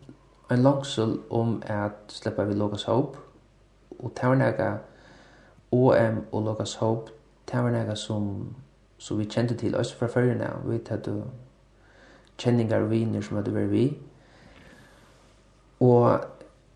en 0.50 0.58
langsel 0.58 1.18
om 1.30 1.62
at 1.66 1.92
slippa 2.08 2.44
vi 2.44 2.54
Logas 2.54 2.84
Hope, 2.84 3.18
og 3.98 4.12
det 4.20 4.28
var 4.28 4.34
nega 4.34 4.72
OM 5.72 6.24
og 6.32 6.42
Logas 6.42 6.74
Hope, 6.74 7.12
det 7.52 7.64
var 7.64 7.70
nega 7.70 7.94
som, 7.94 8.56
som 8.98 9.18
vi 9.18 9.24
kjente 9.24 9.54
til 9.54 9.76
oss 9.76 9.94
fra 9.94 10.06
førre 10.06 10.50
vi 10.64 10.78
tatt 10.78 11.08
kjenningar 12.38 12.84
og 12.84 12.90
viner 12.90 13.20
som 13.20 13.36
hadde 13.36 13.54
vært 13.54 13.70
vi. 13.70 13.86
Og, 15.80 16.20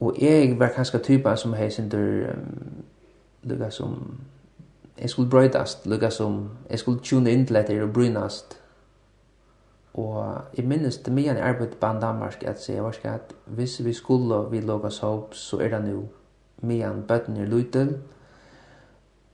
og 0.00 0.16
jeg 0.20 0.58
var 0.60 0.72
kanskje 0.76 0.98
typen 0.98 1.36
som 1.36 1.56
hei 1.56 1.70
synder 1.70 2.32
um, 2.32 2.84
lukka 3.42 3.70
som 3.70 4.20
jeg 4.98 5.10
skulle 5.10 5.30
brøydast, 5.30 5.86
lukka 5.86 6.10
som 6.10 6.48
jeg 6.70 6.78
skulle 6.78 7.00
tune 7.00 7.32
inn 7.32 7.46
til 7.46 7.56
etter 7.56 7.82
og 7.82 7.92
brynast. 7.92 8.58
Og 9.94 10.34
jeg 10.56 10.66
minnes 10.68 10.98
det 10.98 11.12
mye 11.12 11.32
en 11.32 11.42
arbeid 11.42 11.76
på 11.80 11.92
Danmark 12.00 12.44
at 12.46 12.68
jeg 12.68 12.84
var 12.84 12.92
skatt, 12.92 13.32
hvis 13.46 13.84
vi 13.84 13.92
skulle 13.92 14.44
vi 14.50 14.60
lukka 14.60 14.92
håp, 15.00 15.34
så 15.34 15.58
er 15.58 15.68
det 15.68 15.84
nu 15.88 16.08
mye 16.62 16.84
enn 16.90 17.06
bøtten 17.08 17.40
er 17.40 17.48
lytel, 17.48 17.96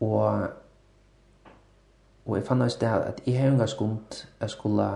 og 0.01 0.49
Og 2.27 2.37
jeg 2.37 2.45
fann 2.47 2.63
også 2.63 2.79
det 2.81 2.87
at 2.87 3.21
jeg 3.27 3.41
har 3.41 3.51
unga 3.51 3.67
skumt 3.67 4.29
jeg 4.41 4.51
skulle 4.51 4.91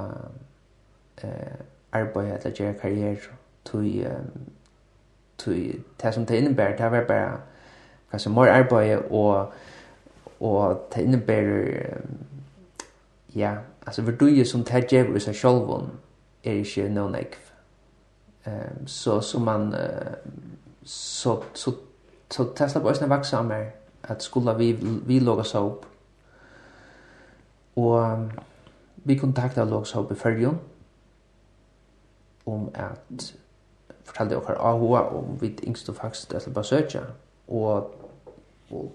eh 1.24 1.64
arbeid 1.92 2.32
eller 2.32 2.50
gjøre 2.50 2.74
karriere 2.74 3.16
tui 3.64 4.06
tui 5.38 5.72
det 6.02 6.14
som 6.14 6.26
det 6.26 6.36
innebærer 6.36 6.76
det 6.76 6.90
var 6.90 7.04
bare 7.04 7.38
kanskje 8.10 8.30
mer 8.30 8.52
arbeid 8.52 8.98
og 9.10 9.52
og 10.40 10.88
det 10.94 11.02
innebærer 11.02 11.96
ja 13.36 13.54
altså 13.86 14.02
verduer 14.02 14.44
som 14.44 14.64
det 14.64 14.86
gjør 14.86 15.16
i 15.16 15.20
seg 15.20 15.34
selv 15.34 15.90
er 16.44 16.52
ikke 16.52 16.88
noen 16.88 17.14
ekv 17.14 17.38
um, 18.46 18.86
så 18.86 19.20
så 19.20 19.38
man 19.38 19.74
uh, 19.74 20.32
så 20.84 21.42
så 21.54 21.72
så 22.30 22.44
tesla 22.56 22.80
på 22.80 22.94
snäva 22.94 23.16
vaksa 23.16 23.42
mer 23.42 23.70
att 24.02 24.22
skulle 24.22 24.54
vi 24.54 24.72
vi 25.06 25.20
logga 25.20 25.44
så 25.44 25.66
upp 25.66 25.86
och 27.74 28.18
vi 28.94 29.18
kontaktar 29.18 29.66
logga 29.66 29.84
så 29.84 30.00
upp 30.00 30.12
i 30.12 30.14
förrjon 30.14 30.58
om 32.54 32.70
at 32.74 33.34
fortalte 34.04 34.36
okkar 34.36 34.54
AHA 34.54 35.02
om 35.16 35.36
vi 35.40 35.58
yngst 35.66 35.88
og 35.88 35.96
faktisk 35.96 36.28
til 36.28 36.54
bare 36.54 36.64
søtja. 36.64 37.00
Og, 37.48 37.94
og 38.70 38.92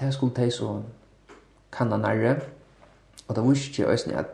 det 0.00 0.14
skulle 0.14 0.34
de 0.36 0.50
så 0.50 0.82
kan 1.72 1.90
han 1.92 2.00
nærre. 2.00 2.40
Og 3.28 3.36
det 3.36 3.44
var 3.44 3.52
ikke 3.52 3.86
øyne 3.86 4.18
at 4.18 4.26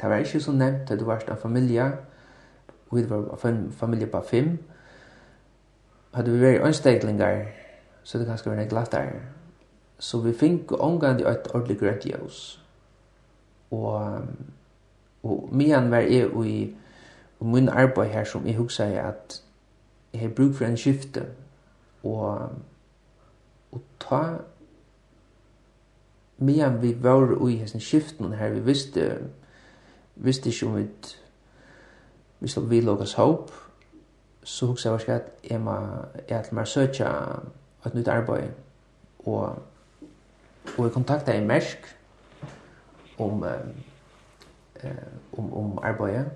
det 0.00 0.10
var 0.10 0.16
ikke 0.16 0.40
så 0.40 0.52
nevnt 0.52 0.90
at 0.90 0.98
det 0.98 1.06
var 1.06 1.22
en 1.30 1.36
familie. 1.36 1.92
Og 2.90 2.96
vi 2.96 3.10
var 3.10 3.46
en 3.46 3.72
familie 3.72 4.06
på 4.06 4.22
fem. 4.26 4.58
Hadde 6.14 6.30
vi 6.30 6.40
vært 6.40 6.66
ønsteglingar, 6.66 7.44
så 8.02 8.18
det 8.18 8.26
kanskje 8.26 8.50
var 8.50 8.58
en 8.58 8.68
glatt 8.68 8.92
der. 8.92 9.10
Så 9.98 10.18
vi 10.20 10.32
fikk 10.32 10.72
omgang 10.72 11.20
i 11.20 11.22
et 11.22 11.48
ordentlig 11.54 11.78
grønt 11.78 12.04
i 12.04 12.14
oss. 12.14 12.62
Og, 13.70 14.20
og 15.22 15.48
mye 15.52 15.90
var 15.90 15.98
jeg 15.98 16.30
i 16.46 16.76
og 17.40 17.46
min 17.46 17.68
arbeid 17.68 18.08
her 18.08 18.24
som 18.24 18.46
jeg 18.46 18.56
husker 18.56 18.84
er 18.84 19.08
at 19.08 19.42
jeg 20.12 20.20
har 20.20 20.28
brug 20.28 20.54
for 20.54 20.64
en 20.64 20.76
skifte 20.76 21.26
og 22.04 22.50
og 23.72 23.82
ta 24.00 24.22
medan 26.38 26.82
vi 26.82 27.02
var 27.02 27.48
i 27.48 27.56
hessen 27.56 27.80
skiften 27.80 28.32
her 28.32 28.48
vi 28.48 28.60
visste 28.60 29.28
visste 30.16 30.48
ikke 30.48 30.66
om 30.66 30.76
vi 30.76 30.86
vi 32.40 32.48
slapp 32.48 32.70
vi 32.70 32.80
låg 32.80 33.00
oss 33.00 33.14
håp 33.14 33.50
så 34.44 34.66
husker 34.66 34.90
jeg 34.90 35.14
at 35.14 35.50
jeg 35.50 35.60
må 35.60 35.76
jeg 36.28 36.44
til 36.44 36.54
meg 36.54 36.68
søtja 36.68 37.10
et 37.86 37.94
nytt 37.94 38.08
arbeid 38.08 38.50
og 39.18 39.62
og 40.78 40.84
jeg 40.84 40.92
kontakta 40.92 41.32
i 41.32 41.44
Mersk 41.44 41.96
om 43.18 43.42
um, 43.42 43.74
om 45.32 45.54
om 45.54 45.78
arbeidet 45.82 46.30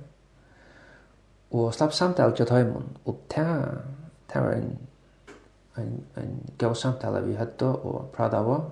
og 1.54 1.74
slapp 1.74 1.92
samtale 1.92 2.34
til 2.36 2.46
Tøymon, 2.46 2.96
og 3.04 3.20
det 3.34 3.44
var 4.34 4.50
en, 4.50 4.78
en, 5.78 6.06
en 6.16 6.50
god 6.58 6.74
samtale 6.74 7.26
vi 7.26 7.34
hadde 7.34 7.68
og 7.78 8.10
prata 8.12 8.36
av, 8.36 8.70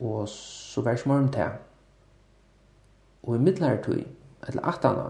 og 0.00 0.28
så 0.28 0.82
var 0.82 0.90
det 0.90 1.00
smorm 1.00 1.28
til. 1.32 1.56
Og 3.22 3.36
i 3.36 3.38
middelare 3.38 3.82
tog, 3.82 3.98
eller 4.46 4.68
atana, 4.68 5.08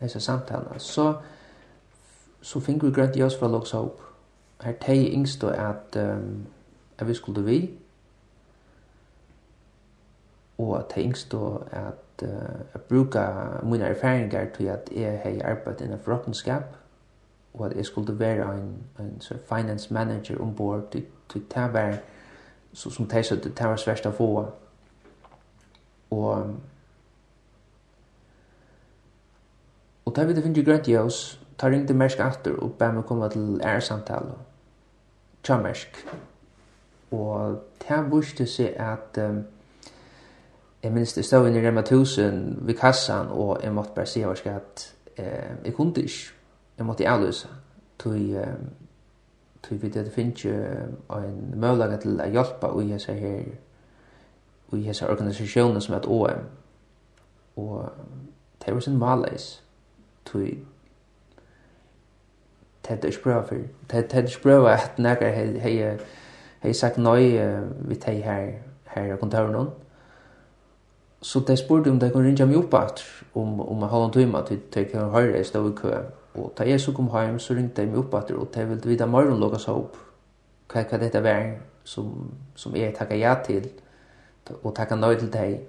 disse 0.00 0.20
samtalene, 0.20 0.78
så, 0.78 1.14
så 2.40 2.60
fikk 2.60 2.84
vi 2.84 2.92
grønt 2.94 3.16
i 3.16 3.22
oss 3.26 3.38
fra 3.38 3.48
Logs 3.48 3.74
Hope. 3.74 4.02
Her 4.62 4.78
teg 4.80 5.10
yngst 5.16 5.44
at, 5.44 5.96
um, 5.96 6.46
at 6.98 7.08
vi 7.08 7.14
skulle 7.14 7.42
vi, 7.44 7.58
og 10.58 10.78
at 10.78 10.92
teg 10.94 11.10
yngst 11.10 11.34
at 11.34 11.99
uh, 12.22 12.60
at 12.74 12.82
bruka 12.82 13.26
mine 13.62 13.84
erfaringar 13.84 14.46
til 14.56 14.64
at 14.64 14.90
jeg 14.96 15.20
har 15.22 15.50
arbeidt 15.50 15.80
innan 15.80 15.98
forhåppenskap, 15.98 16.76
og 17.54 17.66
at 17.66 17.76
jeg 17.76 17.86
skulle 17.86 18.18
være 18.18 18.54
en, 18.54 18.74
en 18.98 19.20
so, 19.20 19.34
finance 19.54 19.94
manager 19.94 20.40
ombord 20.40 20.90
til, 20.92 21.04
til 21.32 21.42
det 21.54 21.72
var, 21.72 21.98
så, 22.72 22.90
som 22.90 23.06
det 23.06 23.26
så 23.26 23.34
det 23.36 23.54
var 23.60 23.76
svært 23.76 24.06
å 24.06 24.10
få. 24.10 24.30
Og, 26.10 26.56
og 30.04 30.16
da 30.16 30.24
vi 30.24 30.34
det 30.34 30.42
finner 30.42 30.64
grønt 30.64 30.88
i 30.88 30.96
oss, 30.96 31.40
ta 31.58 31.68
ringte 31.68 31.94
Mersk 31.94 32.18
atter 32.24 32.56
og 32.58 32.74
ba 32.78 32.90
meg 32.94 33.06
komme 33.06 33.28
til 33.30 33.60
æresamtale. 33.62 34.34
Tja 35.42 35.58
Mersk. 35.60 36.02
Og 37.10 37.60
det 37.82 37.98
viste 38.12 38.46
seg 38.46 38.76
at 38.78 39.18
um, 39.22 39.42
jeg 40.82 40.92
minns 40.92 41.12
det 41.12 41.24
stod 41.24 41.48
inn 41.48 41.56
i 41.56 41.62
Rema 41.66 41.80
1000 41.80 42.66
ved 42.66 42.74
kassan, 42.74 43.28
og 43.28 43.60
jeg 43.62 43.72
måtte 43.74 43.94
bare 43.94 44.06
si 44.06 44.22
hva 44.24 44.34
skal 44.34 44.60
at 44.60 44.94
eh, 45.16 45.64
jeg 45.64 45.74
kunne 45.74 46.02
ikke. 46.02 46.32
Jeg 46.78 46.86
måtte 46.86 47.08
avløse. 47.08 47.48
Tog, 47.98 48.16
Tui 49.62 49.76
vi 49.76 49.88
det 49.88 50.12
finnes 50.12 50.44
jo 50.44 50.52
en 51.12 51.54
møllaga 51.60 51.98
til 52.00 52.20
å 52.20 52.28
hjelpe 52.32 52.70
og 52.72 52.88
jeg 52.88 53.16
her 53.20 53.50
og 54.70 54.86
jeg 54.86 54.96
ser 54.96 55.10
organisasjoner 55.10 55.80
som 55.80 55.94
et 55.94 56.06
OM. 56.06 56.46
Og 57.56 57.88
det 58.64 58.74
var 58.74 58.80
sin 58.80 58.98
malais. 58.98 59.62
tui 60.24 60.58
det 62.88 63.04
er 63.04 63.08
ikke 63.08 63.22
bra 63.22 63.42
for. 63.42 63.54
Det 63.90 64.14
er 64.14 64.22
ikke 64.22 64.42
bra 64.42 64.72
at 64.72 64.98
nægge 64.98 65.30
hei 65.60 65.96
hei 66.62 66.72
sagt 66.72 66.98
nøy 66.98 67.38
vi 67.88 67.94
tei 67.94 68.20
her 68.20 68.52
her 68.84 69.14
i 69.14 69.16
kontoren 69.16 69.70
Så 71.22 71.40
det 71.40 71.58
spurte 71.58 71.90
om 71.90 71.98
det 72.00 72.12
kunne 72.12 72.28
rinja 72.28 72.46
meg 72.46 72.56
opp 72.56 72.74
at 72.74 73.02
om, 73.34 73.60
om 73.60 73.82
en 73.82 73.88
halvann 73.88 74.12
time 74.12 74.40
til 74.48 74.60
til 74.72 74.86
kan 74.88 75.10
høre 75.10 75.36
jeg 75.36 75.46
stå 75.46 75.68
i 75.68 75.74
kø. 75.76 75.92
Og 76.34 76.52
da 76.58 76.64
jeg 76.64 76.80
så 76.80 76.92
kom 76.92 77.10
hjem 77.12 77.38
så 77.38 77.54
ringte 77.54 77.82
jeg 77.82 77.90
meg 77.90 77.98
opp 77.98 78.14
at 78.14 78.30
og 78.30 78.48
de 78.54 78.64
ville 78.68 78.88
vite 78.88 79.06
morgen 79.06 79.40
lukka 79.40 79.58
seg 79.58 79.74
opp 79.74 79.96
hva, 80.72 80.82
hva 80.82 80.98
dette 80.98 81.22
var 81.22 81.50
som, 81.84 82.30
som 82.54 82.76
jeg 82.76 82.94
takka 82.94 83.18
ja 83.18 83.34
til 83.44 83.68
og 84.62 84.74
takka 84.74 84.96
nøy 84.96 85.14
til 85.18 85.28
deg. 85.32 85.60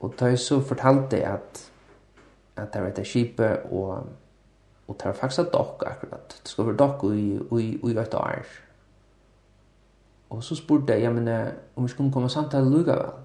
Og 0.00 0.14
da 0.18 0.32
jeg 0.32 0.38
så 0.38 0.60
fortalte 0.60 1.16
jeg 1.16 1.32
at 1.32 1.68
at 2.56 2.72
det 2.72 2.82
var 2.82 2.88
et 2.88 3.06
kjipe 3.06 3.48
og 3.70 4.08
og 4.88 4.96
det 4.98 5.04
var 5.04 5.12
faktisk 5.12 5.40
et 5.40 5.52
dokk 5.52 5.82
akkurat. 5.86 6.40
Det 6.42 6.50
skulle 6.50 6.68
være 6.68 6.76
dokk 6.76 7.04
i, 7.14 7.38
i, 7.60 7.68
i 7.90 7.98
et 7.98 8.14
år. 8.14 8.46
Og 10.30 10.42
så 10.42 10.54
spurte 10.54 10.92
jeg, 10.92 11.02
ja, 11.02 11.10
men 11.10 11.28
om 11.76 11.84
vi 11.84 11.88
skulle 11.88 12.12
komme 12.12 12.28
samtale 12.28 12.70
lukka 12.70 12.92
vel? 12.92 13.21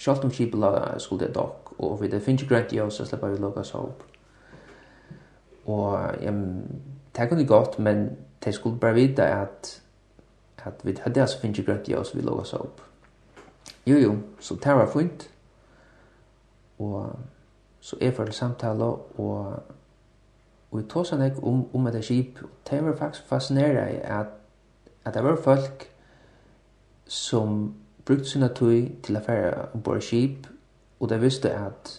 Sjalt 0.00 0.24
om 0.24 0.30
kipela 0.30 0.98
skulle 0.98 1.26
det 1.26 1.34
dock, 1.34 1.74
og 1.78 1.98
vi 2.00 2.08
det 2.08 2.22
finnes 2.22 2.44
grønt 2.48 2.72
i 2.72 2.80
oss, 2.80 2.94
så 2.94 3.04
slipper 3.04 3.28
vi 3.28 3.36
lukka 3.36 3.60
opp. 3.76 4.04
Og 5.66 6.14
ja, 6.22 6.32
det 7.16 7.28
kunne 7.28 7.46
gått, 7.46 7.78
men 7.78 8.16
det 8.44 8.54
skulle 8.54 8.78
bare 8.80 8.94
vite 8.94 9.22
at, 9.22 9.82
at 10.64 10.80
vi 10.84 10.96
hadde 11.04 11.20
altså 11.20 11.40
finnes 11.40 11.60
grønt 11.66 11.88
i 11.88 11.94
oss, 11.94 12.14
vi 12.16 12.22
lukka 12.22 12.56
opp. 12.56 12.80
Jo, 13.86 13.96
jo, 13.96 14.16
så 14.40 14.54
det 14.54 14.74
var 14.74 14.88
fint. 14.92 15.30
Og 16.78 17.12
så 17.80 17.96
er 18.00 18.10
for 18.10 18.30
samtale, 18.30 18.84
og, 18.84 19.62
og 20.70 20.78
vi 20.78 20.86
tog 20.88 21.06
sånn 21.06 21.26
ikke 21.26 21.44
om, 21.44 21.66
om 21.76 21.86
et 21.92 22.00
skip, 22.04 22.40
og 22.42 22.50
det 22.70 22.80
var 22.84 22.96
faktisk 22.96 23.28
fascinerende 23.28 24.00
at, 24.00 24.32
at 25.04 25.14
det 25.14 25.24
var 25.24 25.36
folk 25.36 25.90
som 27.04 27.74
brukt 28.04 28.26
sina 28.26 28.48
tøy 28.48 28.88
til 29.02 29.16
å 29.16 29.24
fære 29.24 29.66
ombord 29.74 30.00
skip, 30.04 30.46
og 31.00 31.08
de 31.08 31.20
visste 31.20 31.52
at 31.54 31.92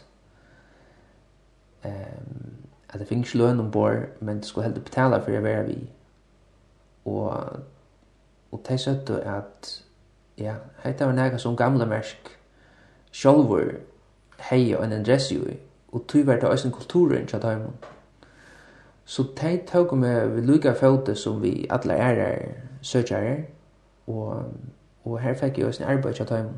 um, 1.86 2.62
at 2.94 3.00
det 3.00 3.08
finnes 3.08 3.36
løn 3.36 3.60
ombord, 3.60 3.98
men 4.20 4.38
det 4.38 4.46
skulle 4.46 4.64
heldig 4.64 4.84
betale 4.84 5.22
for 5.24 5.32
å 5.32 5.44
være 5.44 5.64
vi. 5.66 5.78
Og, 7.06 7.60
og 8.52 8.64
de 8.68 8.78
søtte 8.78 9.22
at 9.24 9.72
ja, 10.38 10.56
det 10.84 11.00
var 11.00 11.16
nega 11.16 11.38
som 11.40 11.56
gamle 11.56 11.86
mersk 11.88 12.34
sjálfur 13.12 13.78
hei 14.50 14.74
og 14.76 14.84
en 14.86 14.98
adress 15.00 15.32
i, 15.32 15.40
og 15.92 16.06
tui 16.08 16.26
var 16.28 16.40
det 16.40 16.50
også 16.50 16.68
en 16.68 16.76
kulturen 16.76 17.28
tja 17.28 17.40
taimun. 17.40 17.80
Så 19.06 19.24
tei 19.36 19.58
tåg 19.68 19.96
med 19.98 20.36
vi 20.36 20.46
lukka 20.46 20.74
fjóte 20.74 21.16
som 21.16 21.42
vi 21.42 21.68
alla 21.70 21.98
ærar 21.98 22.54
søkjarer, 22.82 23.42
og 24.08 24.44
Og 25.06 25.20
her 25.20 25.34
fikk 25.34 25.58
jeg 25.58 25.68
også 25.68 25.84
en 25.84 25.90
arbeid 25.90 26.14
til 26.14 26.30
dem 26.30 26.50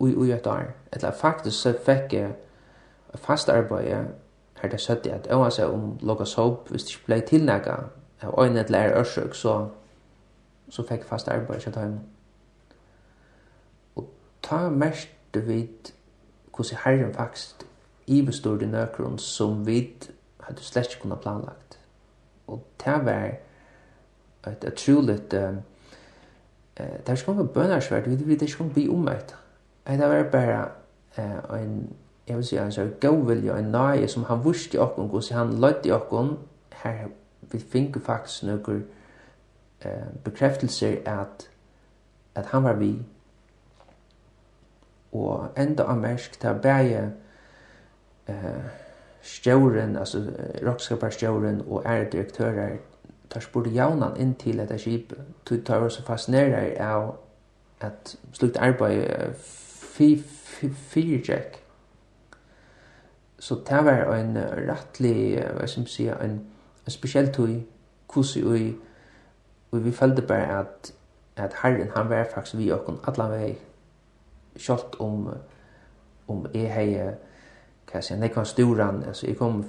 ui 0.00 0.14
ui 0.14 0.32
et 0.32 0.46
år. 0.46 0.62
Eller 0.92 1.10
faktisk 1.10 1.62
så 1.62 1.74
fikk 1.84 2.12
jeg 2.12 2.32
fast 3.14 3.48
arbeid 3.48 4.06
her 4.62 4.68
til 4.68 4.78
70 4.78 5.06
at 5.12 5.26
jeg 5.26 5.38
var 5.38 5.50
seg 5.50 5.66
om 5.66 5.98
logga 6.00 6.24
soap 6.24 6.70
hvis 6.70 6.84
det 6.84 6.90
ikke 6.94 7.06
ble 7.06 7.20
tilnægga 7.20 7.76
av 8.22 8.44
øyne 8.44 8.62
til 8.62 8.74
ære 8.74 8.98
ørsøk 9.00 9.34
så 9.34 9.68
så 10.68 10.82
fikk 10.82 10.98
jeg 10.98 11.08
fast 11.08 11.28
arbeid 11.28 11.60
til 11.60 11.74
dem. 11.74 11.98
Og 13.96 14.10
ta 14.42 14.68
mest 14.68 15.08
vid 15.34 15.92
hvordan 16.56 16.78
herren 16.84 17.14
faktisk 17.14 17.66
ivestod 18.06 18.62
i 18.62 18.66
nøkron 18.66 19.18
som 19.18 19.66
vi 19.66 19.92
hadde 20.40 20.62
slett 20.62 20.90
ikke 20.90 21.02
kunnet 21.02 21.20
planlagt. 21.20 21.78
Og 22.46 22.64
det 22.84 23.04
var 23.04 23.30
et 24.46 24.64
utroligt 24.66 25.34
uh, 25.34 25.56
eh 26.76 26.86
där 27.06 27.16
ska 27.16 27.32
man 27.32 27.46
bönar 27.46 27.80
svärd 27.80 28.06
vid 28.06 28.22
vid 28.22 28.38
det 28.38 28.48
ska 28.48 28.64
bli 28.64 28.88
omöjligt. 28.88 29.34
Det 29.84 30.08
var 30.08 30.30
bara 30.30 30.70
eh 31.16 31.60
en 31.60 31.88
jag 32.24 32.36
vill 32.36 32.46
säga 32.46 32.64
en 32.64 32.72
så 32.72 32.88
god 33.00 33.26
vilja 33.26 33.56
en 33.56 33.72
nöje 33.72 34.08
som 34.08 34.24
han 34.24 34.42
visste 34.42 34.78
och 34.78 34.96
hon 34.96 35.22
så 35.22 35.34
han 35.34 35.60
lade 35.60 35.92
och 35.92 36.06
hon 36.10 36.38
här 36.70 37.08
vi 37.40 37.58
finner 37.58 38.00
faktiskt 38.00 38.42
några 38.42 38.80
eh 39.80 40.06
bekräftelser 40.24 41.00
att 41.04 41.48
att 42.34 42.46
han 42.46 42.62
var 42.62 42.74
vi 42.74 43.04
og 45.12 45.48
enda 45.56 45.84
av 45.84 45.98
mersk 45.98 46.40
til 46.40 46.58
bæje 46.62 47.12
eh, 48.28 48.64
stjåren, 49.22 49.96
altså 49.96 50.22
rockskaparstjåren 50.66 51.62
og 51.68 51.82
ære 51.86 52.10
direktører 52.12 52.76
tar 53.30 53.40
spurt 53.40 53.74
jaunan 53.74 54.16
inn 54.20 54.34
til 54.34 54.58
dette 54.58 54.78
skip, 54.78 55.12
Du 55.48 55.62
tar 55.62 55.76
også 55.76 56.02
fascinerer 56.02 56.80
av 56.80 57.14
at 57.80 58.16
slukt 58.32 58.56
arbeid 58.56 59.34
fyrtjekk. 60.74 61.62
Så 63.38 63.54
det 63.68 63.84
var 63.84 64.14
en 64.14 64.38
rettlig, 64.68 65.42
hva 65.56 65.66
skal 65.66 65.82
man 65.82 65.86
si, 65.92 66.08
en, 66.08 66.40
en 66.86 66.92
spesiell 66.92 67.32
tog, 67.34 67.52
kusi 68.08 68.42
ui, 68.44 68.74
og 69.70 69.84
vi 69.84 69.92
følte 69.92 70.22
bare 70.22 70.60
at, 70.60 70.92
at 71.36 71.54
herren 71.62 71.90
han 71.96 72.08
var 72.08 72.26
faktisk 72.34 72.56
vi 72.56 72.70
okkon 72.72 73.00
alla 73.06 73.28
vei, 73.28 73.56
kjolt 74.56 74.96
om, 75.00 75.28
om 76.28 76.46
jeg 76.54 76.72
hei, 76.72 76.88
hva 77.90 78.00
sier, 78.00 78.18
nekvann 78.18 78.48
sturan, 78.48 79.02
altså 79.06 79.26
jeg 79.26 79.36
kom 79.36 79.64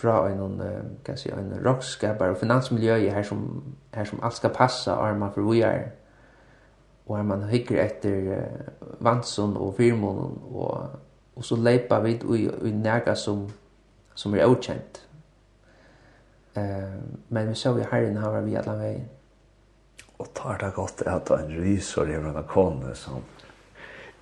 fra 0.00 0.16
en 0.30 0.60
kan 1.04 1.18
si 1.18 1.30
en 1.32 1.52
rockskapare 1.64 2.34
og 2.34 2.40
finansmiljø 2.40 2.96
i 3.04 3.10
her 3.12 3.26
som 3.26 3.46
her 3.94 4.08
som 4.08 4.22
alt 4.22 4.38
skal 4.38 4.54
passa 4.54 4.96
og 4.96 5.18
man 5.18 5.32
for 5.34 5.50
vi 5.50 5.60
er 5.66 5.90
og 7.06 7.18
er 7.18 7.26
man 7.26 7.48
hikker 7.50 7.80
etter 7.82 8.32
uh, 8.38 9.04
vanson 9.04 9.56
og 9.56 9.74
firmon 9.78 10.40
og 10.50 10.90
og 11.36 11.44
så 11.44 11.56
leipa 11.56 12.00
vi 12.04 12.18
i, 12.36 12.42
i 12.68 12.70
nærka 12.70 13.14
som 13.14 13.48
som 14.14 14.34
er 14.34 14.46
okjent 14.46 15.00
uh, 16.56 17.00
men 17.28 17.48
vi 17.48 17.54
så 17.54 17.72
vi 17.72 17.88
herren 17.92 18.18
her 18.18 18.30
var 18.30 18.46
vi 18.46 18.54
alle 18.54 18.78
vei. 18.78 18.94
og 20.18 20.28
tar 20.34 20.58
det 20.58 20.74
godt 20.74 21.02
at 21.06 21.30
en 21.30 21.54
rysor 21.60 22.08
er 22.08 22.26
en 22.28 22.44
kone 22.48 22.94
som 22.94 23.22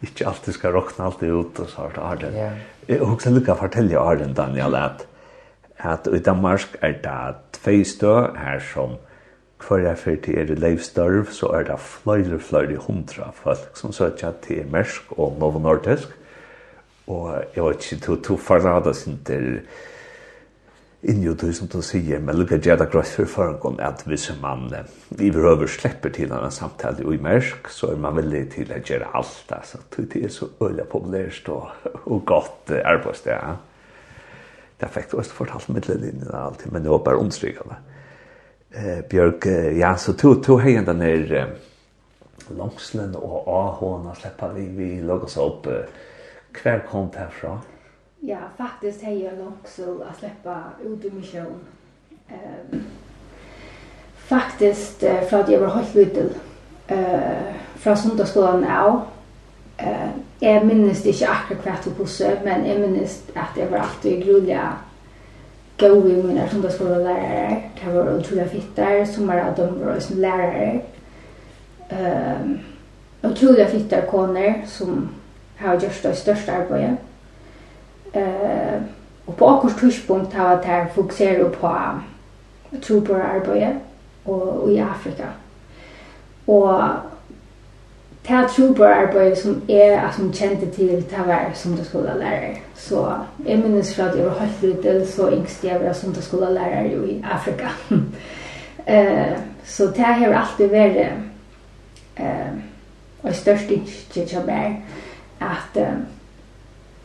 ikke 0.02 0.26
alltid 0.26 0.54
skal 0.54 0.72
råkne 0.72 1.04
alltid 1.04 1.32
ut 1.32 1.60
og 1.60 1.68
så 1.68 1.80
har 1.80 1.88
det 1.94 2.02
Arden. 2.02 2.34
Yeah. 2.34 2.58
Jeg 2.88 3.00
husker 3.02 3.34
lykke 3.34 3.54
å 3.54 3.58
fortelle 3.58 3.98
Arden, 3.98 4.34
Daniel, 4.34 4.76
at 4.78 5.06
at 5.78 6.08
i 6.12 6.18
Danmark 6.18 6.76
er 6.82 6.92
det 7.02 7.36
tvei 7.52 7.84
stø 7.84 8.14
her 8.36 8.58
som 8.72 8.96
hver 9.58 9.82
jeg 9.82 9.98
fyrir 9.98 10.22
til 10.22 10.38
er 10.38 10.54
leivstørv, 10.54 11.26
så 11.34 11.50
er 11.58 11.66
det 11.66 11.80
flere, 11.82 12.38
flere 12.38 12.76
hundra 12.76 13.30
folk 13.34 13.74
som 13.74 13.92
søtja 13.92 14.30
til 14.42 14.66
Mersk 14.70 15.12
og 15.18 15.36
Novo 15.40 15.58
Nordisk. 15.58 16.08
Og 17.06 17.44
jeg 17.56 17.64
vet 17.64 17.92
ikke, 17.92 18.04
to, 18.04 18.16
to 18.16 18.36
farlada 18.36 18.92
sin 18.92 19.18
til 19.26 19.60
inni 21.02 21.30
du 21.30 21.52
som 21.54 21.68
du 21.70 21.78
sier, 21.82 22.18
men 22.18 22.36
lukka 22.36 22.58
gjerda 22.58 22.88
grått 22.90 23.12
for 23.14 23.30
forangon 23.30 23.78
at 23.80 24.02
hvis 24.06 24.28
man 24.42 24.66
i 25.18 25.30
røver 25.30 25.70
slipper 25.70 26.10
til 26.10 26.30
denne 26.30 26.50
samtale 26.50 27.06
i 27.06 27.20
Mersk, 27.22 27.70
så 27.70 27.92
er 27.92 28.02
man 28.02 28.16
villig 28.18 28.48
til 28.56 28.72
å 28.74 28.80
gjøre 28.82 29.12
alt. 29.14 29.54
Altså, 29.54 29.78
det 29.96 30.24
er 30.24 30.34
så 30.34 30.50
øyla 30.60 30.84
populært 30.90 31.48
og, 31.54 31.70
og 32.04 32.24
godt 32.26 32.74
arbeidssted. 32.82 33.32
Ja 33.32 33.56
det 34.80 34.90
fikk 34.94 35.14
også 35.18 35.34
fortalt 35.34 35.68
middelinjen 35.74 36.28
og 36.30 36.40
alt, 36.46 36.66
men 36.72 36.84
det 36.84 36.90
var 36.92 37.04
bare 37.06 37.22
omstrykket 37.22 37.72
det. 37.72 37.78
Eh, 38.78 39.00
Bjørk, 39.10 39.46
ja, 39.78 39.96
så 39.96 40.12
to, 40.16 40.34
to 40.44 40.58
heien 40.62 40.86
den 40.86 41.00
her 41.02 41.32
eh, 41.40 41.56
langslen 42.56 43.16
og 43.16 43.48
ahån 43.48 44.06
og 44.10 44.16
slipper 44.16 44.52
vi, 44.54 44.68
vi 44.76 44.88
logger 45.00 45.28
oss 45.28 45.36
opp. 45.40 45.66
Eh, 45.66 46.06
hver 46.62 46.84
kom 46.90 47.10
det 47.10 47.24
herfra? 47.24 47.58
Ja, 48.26 48.48
faktisk 48.58 49.02
har 49.02 49.12
heien 49.12 49.38
langslen 49.42 50.00
å 50.02 50.14
slippe 50.18 50.54
ut 50.84 51.04
i 51.04 51.12
misjon. 51.14 51.60
Um, 52.28 52.82
faktisk 54.28 55.02
eh, 55.06 55.22
fra 55.28 55.42
at 55.44 55.52
jeg 55.52 55.62
var 55.62 55.76
høyt 55.76 55.94
vidtel. 55.96 56.32
Eh, 56.88 57.54
fra 57.78 57.94
sundagsskolen 57.96 58.64
av, 58.64 59.04
eh 59.78 60.08
jag 60.40 60.66
minns 60.66 61.02
det 61.02 61.08
inte 61.08 61.28
akkurat 61.28 61.62
kvart 61.62 61.84
på 61.84 61.90
bussen 61.90 62.36
men 62.44 62.66
jag 62.66 62.80
minns 62.80 63.22
att 63.34 63.56
jag 63.56 63.66
var 63.66 63.78
alltid 63.78 64.24
grulja 64.24 64.72
gå 65.78 66.00
vi 66.00 66.22
mina 66.22 66.48
söndagsskolelärare 66.48 67.62
det 67.84 67.92
var 67.92 68.16
otroliga 68.18 68.48
fittar 68.48 69.04
som 69.04 69.26
var 69.26 69.54
de 69.56 69.84
var 69.84 70.00
som 70.00 70.20
lärare 70.20 70.80
ehm 71.88 72.58
fitt 73.22 73.70
fittar 73.70 74.06
koner 74.06 74.62
som 74.66 75.08
har 75.58 75.74
gjort 75.74 76.02
det 76.02 76.14
största 76.14 76.52
arbetet 76.52 76.98
eh 78.12 78.82
och 79.28 79.36
på 79.36 79.48
akkurat 79.48 79.78
tidspunkt 79.80 80.34
har 80.34 80.50
jag 80.50 80.62
där 80.62 80.86
fokuserat 80.86 81.60
på 81.60 81.66
tro 82.82 83.00
på 83.00 83.14
arbete 83.14 83.76
och, 84.24 84.42
och 84.42 84.72
i 84.72 84.80
Afrika. 84.80 85.28
Och 86.44 86.80
det 88.28 88.34
här 88.34 88.48
trobararbetet 88.48 89.38
som 89.38 89.62
är 89.66 89.98
att 89.98 90.14
som 90.14 90.32
kände 90.32 90.66
till 90.66 91.04
det 91.10 91.16
var 91.26 91.50
som 91.54 91.76
det 91.76 91.84
skulle 91.84 92.14
lära. 92.14 92.56
Så 92.74 93.14
jag 93.46 93.58
minns 93.58 93.94
för 93.94 94.08
att 94.08 94.18
jag 94.18 94.24
var 94.24 94.38
helt 94.38 94.62
liten 94.62 95.06
så 95.06 95.32
yngst 95.32 95.64
jag 95.64 95.80
var 95.80 95.92
som 95.92 96.12
det 96.12 96.22
skulle 96.22 96.50
lära 96.50 96.86
i 96.86 97.24
Afrika. 97.30 97.70
eh, 98.84 99.38
så 99.64 99.86
det 99.86 100.02
här 100.02 100.26
har 100.26 100.34
alltid 100.34 100.70
varit 100.70 101.06
eh, 102.14 102.52
och 103.20 103.34
störst 103.34 103.70
inte 103.70 104.34
jag 104.34 104.46
mig 104.46 104.82
att 105.38 105.76
eh, 105.76 105.94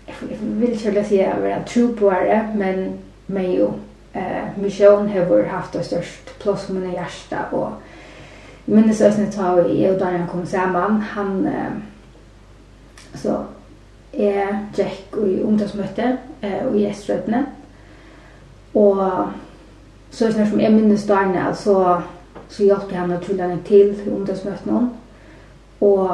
jag 0.05 0.37
vill 0.39 0.71
inte 0.71 1.03
säga 1.03 1.31
att 1.31 1.41
jag 1.43 1.49
var 1.49 1.63
trobarare 1.63 2.53
men 2.55 2.99
men 3.25 3.51
ju 3.51 3.67
eh, 4.13 4.43
mission 4.55 5.09
har 5.09 5.43
haft 5.43 5.73
det 5.73 5.83
störst 5.83 6.39
plås 6.39 6.69
med 6.69 6.93
hjärsta 6.93 7.37
och 7.51 7.69
minnes 8.65 9.01
øsne 9.01 9.31
ta 9.31 9.53
og 9.57 9.69
i 9.71 9.83
og 9.85 9.99
Daniel 9.99 10.27
kom 10.27 10.45
sammen, 10.45 11.01
han, 11.01 11.45
eh, 11.47 11.73
så 13.15 13.37
jeg 14.13 14.59
gikk 14.75 15.17
i 15.27 15.41
ungdomsmøte 15.43 16.17
eh, 16.41 16.65
og 16.65 16.77
i 16.77 16.85
Estrøtene. 16.85 17.45
og 18.73 19.29
så 20.11 20.27
øsne 20.27 20.49
som 20.49 20.59
jeg 20.59 20.71
minnes 20.71 21.05
Daniel, 21.05 21.55
så, 21.55 22.01
så 22.49 22.63
hjalp 22.63 22.91
jeg 22.91 22.99
han 22.99 23.09
naturlig 23.09 23.39
tullene 23.39 23.63
til 23.65 24.07
i 24.07 24.09
ungdomsmøtene 24.09 24.89
og 25.83 26.09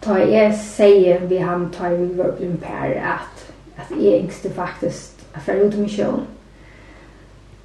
ta 0.00 0.16
jeg 0.24 0.54
sier 0.56 1.24
vi 1.28 1.40
han 1.44 1.68
tar 1.74 1.94
vi 1.98 2.18
var 2.18 2.36
på 2.38 2.48
per 2.62 2.94
at 3.14 3.46
at 3.76 3.90
jeg 4.00 4.22
yngste 4.22 4.52
faktisk 4.56 5.24
at 5.34 5.42
fra 5.42 5.58
ut 5.60 5.76
misjon 5.78 6.26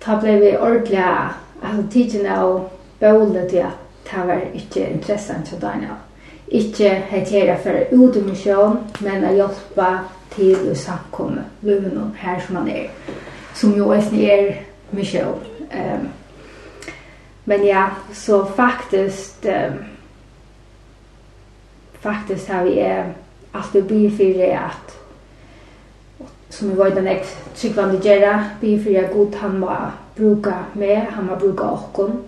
ta 0.03 0.19
ble 0.19 0.35
vi 0.41 0.57
ordentlig 0.57 1.03
altså 1.63 1.87
tidsen 1.91 2.25
av 2.25 2.69
bøle 2.99 3.47
til 3.49 3.63
at 3.67 3.84
det 4.11 4.27
var 4.27 4.41
ikke 4.53 4.89
interessant 4.89 5.47
til 5.47 5.61
Daniel. 5.61 5.97
Ikke 6.47 6.89
hetera 6.89 7.55
for 7.57 7.71
ut 7.91 8.15
i 8.15 8.21
misjon, 8.21 8.77
men 9.01 9.25
å 9.25 9.33
hjelpe 9.33 9.87
til 10.35 10.69
å 10.69 10.75
samkomme 10.77 11.45
lønnen 11.65 12.13
her 12.19 12.39
som 12.45 12.59
han 12.59 12.69
er, 12.69 12.91
som 13.53 13.73
jo 13.77 13.89
også 13.89 14.21
er 14.21 14.51
Michel. 14.91 15.33
Um, 15.73 16.09
men 17.45 17.65
ja, 17.65 17.87
så 18.13 18.43
faktisk, 18.55 19.45
um, 19.45 19.79
faktisk 21.99 22.47
har 22.47 22.63
vi 22.63 22.79
eh, 22.79 23.05
alltid 23.53 23.83
bygd 23.83 24.17
for 24.17 24.37
det 24.39 24.51
at 24.57 24.95
som 26.49 26.69
vi 26.69 26.75
var 26.75 26.93
den 26.95 27.07
ek 27.07 27.25
tryggvande 27.57 27.99
gjerra, 28.01 28.51
bygd 28.61 28.83
for 28.83 28.95
det 28.95 29.09
god 29.13 29.35
han 29.41 29.59
må 29.59 29.75
bruka 30.15 30.53
med, 30.73 30.97
han 31.11 31.27
må 31.27 31.35
bruka 31.35 31.73
okkon, 31.73 32.19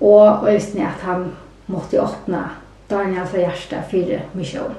Og, 0.00 0.26
og 0.26 0.46
jeg 0.46 0.54
visste 0.54 0.80
at 0.80 1.04
han 1.06 1.30
måtte 1.66 2.02
åpne 2.02 2.42
fra 2.88 3.38
hjerte 3.38 3.82
for 3.90 4.36
misjon. 4.38 4.74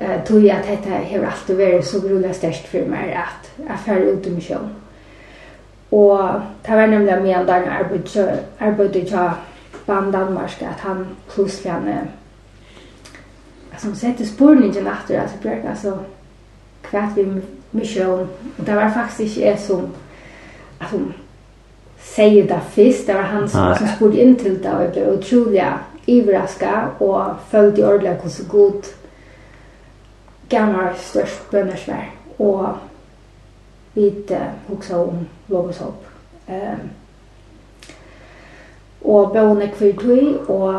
Eh, 0.00 0.24
tog 0.24 0.44
jeg 0.44 0.56
at 0.56 0.66
dette 0.68 0.88
har 0.90 1.24
alltid 1.24 1.56
vært 1.56 1.86
så 1.88 2.00
grulig 2.00 2.34
størst 2.34 2.66
for 2.68 2.88
meg 2.90 3.14
at 3.16 3.48
jeg 3.62 3.78
fer 3.86 4.10
ut 4.12 4.26
i 4.26 4.34
misjon. 4.34 4.68
Og 5.96 6.42
det 6.66 6.76
var 6.76 6.86
nemlig 6.86 7.22
med 7.22 7.34
en 7.36 7.46
dag 7.46 7.64
jeg 7.64 8.40
arbeidde 8.60 9.04
til 9.04 9.30
Band 9.86 10.12
Danmark 10.12 10.62
at 10.62 10.80
han 10.82 11.06
plutselig 11.28 11.72
han 11.72 11.88
som 13.78 13.94
sette 13.94 14.26
spurningen 14.26 14.86
etter 14.86 15.20
at 15.20 15.32
jeg 15.32 15.40
brøk, 15.42 15.64
altså 15.68 15.96
kvart 16.82 17.16
vi 17.16 17.26
misjon. 17.72 18.28
Og 18.58 18.66
det 18.66 18.76
var 18.76 18.92
faktisk 18.92 19.20
ikke 19.20 19.46
jeg 19.46 19.58
som, 19.58 19.94
at 20.80 20.92
säger 22.14 22.48
det 22.48 22.60
först, 22.70 23.06
det 23.06 23.14
var 23.14 23.22
han 23.22 23.48
som, 23.48 23.74
som 23.74 23.88
spurgade 23.88 24.22
in 24.22 24.36
till 24.36 24.62
det 24.62 24.74
och 24.74 24.82
jag 24.82 24.92
blev 24.92 25.08
otroligt 25.08 25.62
överraskad 26.06 26.88
och 26.98 27.24
följde 27.50 27.80
i 27.80 27.84
ordentligt 27.84 28.24
hur 28.24 28.30
så 28.30 28.44
god 28.44 28.84
gammal 30.48 30.94
störst 30.96 31.50
bönnersvär 31.50 32.10
och 32.36 32.66
vi 33.92 34.24
eh, 34.28 34.38
huxade 34.66 35.00
om 35.00 35.26
Lovos 35.46 35.78
hopp. 35.78 36.06
Um, 36.46 36.90
och 39.02 39.32
bönne 39.32 39.68
kvirtui 39.68 40.36
och 40.46 40.74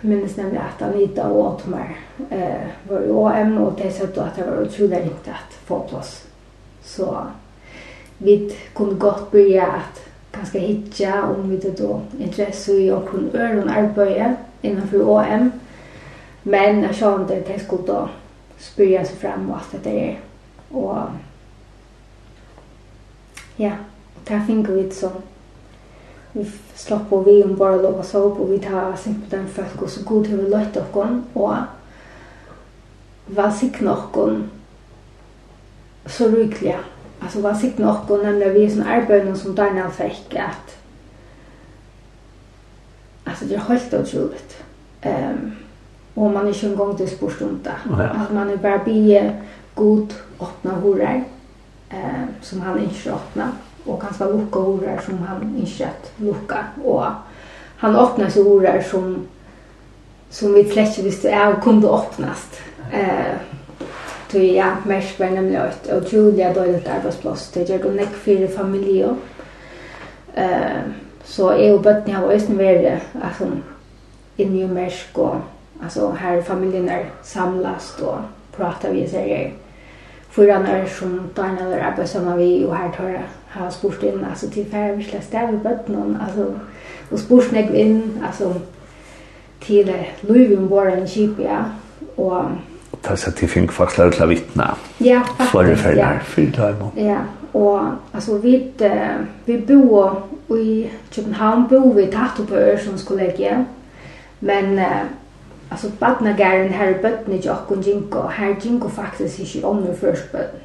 minns 0.00 0.36
nämligen 0.36 0.62
att 0.62 0.82
Anita 0.82 1.28
och 1.28 1.54
Otmar 1.54 1.96
uh, 2.32 2.66
var 2.88 3.00
i 3.00 3.10
OM 3.10 3.58
och 3.58 3.72
det 3.82 3.90
sa 3.90 4.06
då 4.14 4.20
att 4.20 4.36
det 4.36 4.44
var 4.44 4.62
otroligt 4.62 5.04
riktigt 5.04 5.28
att 5.28 5.54
få 5.66 5.78
plats. 5.78 6.26
Så 6.82 7.26
vi 8.18 8.56
kunde 8.74 8.94
gott 8.94 9.30
börja 9.30 9.66
att 9.66 10.05
ganska 10.36 10.58
hitja 10.58 11.24
om 11.24 11.50
vi 11.50 11.56
det 11.56 11.78
då 11.78 12.00
intresse 12.18 12.72
i 12.72 12.90
och 12.90 13.08
kun 13.08 13.30
öron 13.34 13.68
arbete 13.68 14.36
innan 14.62 14.88
för 14.88 15.08
OM. 15.08 15.50
Men 16.42 16.82
jag 16.82 16.94
sa 16.94 17.20
inte 17.20 17.36
att 17.36 17.46
det 17.46 17.58
skulle 17.58 17.82
då 17.86 18.08
spyrja 18.58 19.04
sig 19.04 19.16
fram 19.16 19.50
och 19.50 19.56
allt 19.56 19.82
det 19.82 19.90
där. 19.90 20.20
Och 20.68 20.98
ja, 23.56 23.72
och 24.14 24.20
där 24.24 24.40
fick 24.40 24.68
vi 24.68 24.90
så 24.90 25.10
vi 26.32 26.50
slapp 26.74 27.10
på 27.10 27.20
vi 27.20 27.44
om 27.44 27.56
bara 27.56 27.76
lov 27.76 28.00
oss 28.00 28.14
upp 28.14 28.40
och 28.40 28.52
vi 28.52 28.58
tar 28.58 28.96
simpelt 28.96 29.30
den 29.30 29.48
folk 29.48 29.82
och 29.82 29.90
så 29.90 30.04
god 30.04 30.26
hur 30.26 30.36
vi 30.36 30.48
löjt 30.48 30.76
oss 30.76 31.08
och 31.32 31.54
var 33.26 33.50
sikna 33.50 33.96
oss 33.96 34.42
så 36.06 36.28
rykliga 36.28 36.78
alltså 37.20 37.40
var 37.40 37.54
sikt 37.54 37.78
nog 37.78 38.10
och 38.10 38.24
nämnde 38.24 38.50
vi 38.50 38.70
som 38.70 38.82
arbeten 38.82 39.36
som 39.36 39.54
Daniel 39.54 39.90
fick 39.90 40.34
att 40.34 40.78
alltså 43.24 43.44
det 43.44 43.54
är 43.54 43.58
helt 43.58 43.94
otroligt. 43.94 44.62
Ehm 45.00 45.30
um, 45.30 45.52
och 46.16 46.30
man 46.30 46.48
är 46.48 46.52
ju 46.52 46.68
en 46.68 46.76
gång 46.76 46.96
till 46.96 47.10
sportstunda. 47.10 47.72
Ja. 47.90 48.02
Att 48.02 48.32
man 48.32 48.50
är 48.50 48.56
bara 48.56 48.78
bie 48.78 49.42
god 49.74 50.14
öppna 50.40 50.72
horar 50.72 51.24
eh 51.90 52.24
som 52.42 52.60
han 52.60 52.78
inte 52.78 53.12
öppna 53.12 53.52
och 53.84 54.02
kanske 54.02 54.24
lucka 54.24 54.58
horar 54.58 55.00
som 55.06 55.18
han 55.18 55.56
inte 55.56 55.86
att 55.86 56.12
lucka 56.16 56.58
och 56.84 57.04
han 57.76 57.96
öppnar 57.96 58.28
sig 58.28 58.42
horar 58.42 58.82
som 58.90 59.26
som 60.30 60.52
vi 60.52 60.64
fläcker 60.64 61.02
visst 61.02 61.24
är 61.24 61.60
kunde 61.60 61.88
öppnas. 61.88 62.60
Eh 62.92 63.36
Tui 64.30 64.54
ja, 64.56 64.76
mest 64.86 65.20
var 65.20 65.30
nemlig 65.30 65.58
et 65.58 65.90
utrolig 65.96 66.52
dårlig 66.54 66.82
arbeidsplass. 66.86 67.48
Det 67.54 67.68
gjør 67.68 67.84
det 67.84 67.96
nekk 68.00 68.14
fire 68.24 68.48
familier. 68.50 69.14
Uh, 70.36 70.88
så 71.24 71.52
jeg 71.52 71.74
og 71.74 71.82
bøttene 71.82 72.14
har 72.14 72.24
også 72.24 72.54
vært 72.58 73.06
altså, 73.22 73.50
inni 74.38 74.62
i 74.62 74.66
Mersk 74.70 75.18
og 75.18 75.40
altså, 75.82 76.10
her 76.10 76.42
familien 76.42 76.88
er 76.88 77.08
samlast 77.22 78.02
og 78.02 78.18
prater 78.56 78.92
vi 78.92 79.06
ser 79.08 79.26
her. 79.30 79.50
Fyran 80.30 80.66
er 80.66 80.86
som 80.86 81.30
Daniel 81.36 81.72
er 81.72 81.86
arbeidsomme 81.86 82.36
vi 82.36 82.64
og 82.64 82.76
her 82.76 82.92
tar 82.92 83.08
jeg 83.08 83.24
har 83.56 83.70
spurt 83.70 84.02
inn 84.04 84.24
altså, 84.24 84.50
til 84.50 84.66
færre 84.70 84.96
vi 84.96 85.04
slest 85.04 85.32
der 85.32 85.50
vi 85.50 85.56
bøttene. 85.64 86.18
Altså, 86.26 86.50
og 87.10 87.18
spurt 87.18 87.52
nekk 87.52 87.70
inn 87.74 88.00
altså, 88.26 88.52
til 89.64 89.90
Løyvind 90.22 90.68
våren 90.68 91.06
kjip, 91.08 91.40
ja. 91.40 91.62
Og 92.16 92.52
ta 93.02 93.16
sig 93.16 93.32
till 93.32 93.48
fink 93.48 93.72
faktiskt 93.72 94.00
att 94.00 94.18
la 94.18 94.26
vittna. 94.26 94.76
Ja, 94.98 95.22
faktiskt. 95.38 95.82
För 95.82 95.92
ja. 95.92 96.04
där 96.04 96.18
för 96.18 96.42
time. 96.42 97.08
Ja, 97.08 97.18
og 97.52 97.80
altså, 98.12 98.38
vi 98.38 98.72
vi 99.44 99.58
bor 99.58 100.22
i 100.56 100.90
København, 101.10 101.68
bor 101.68 101.92
vi 101.94 102.06
tatt 102.06 102.48
på 102.48 102.54
Ørsons 102.54 103.04
kollegie, 103.04 103.64
Men 104.40 104.78
uh, 104.78 105.06
alltså 105.68 105.88
barnagären 105.88 106.72
her 106.72 106.88
i 106.88 107.02
bøtten 107.02 107.32
ikke 107.32 107.52
och 107.52 107.82
Jinko 107.82 108.18
här 108.28 108.56
Jinko 108.64 108.88
faktisk 108.88 109.40
ikke 109.40 109.66
om 109.66 109.76
noe 109.76 109.96
først 109.96 110.32
bøtten. 110.32 110.60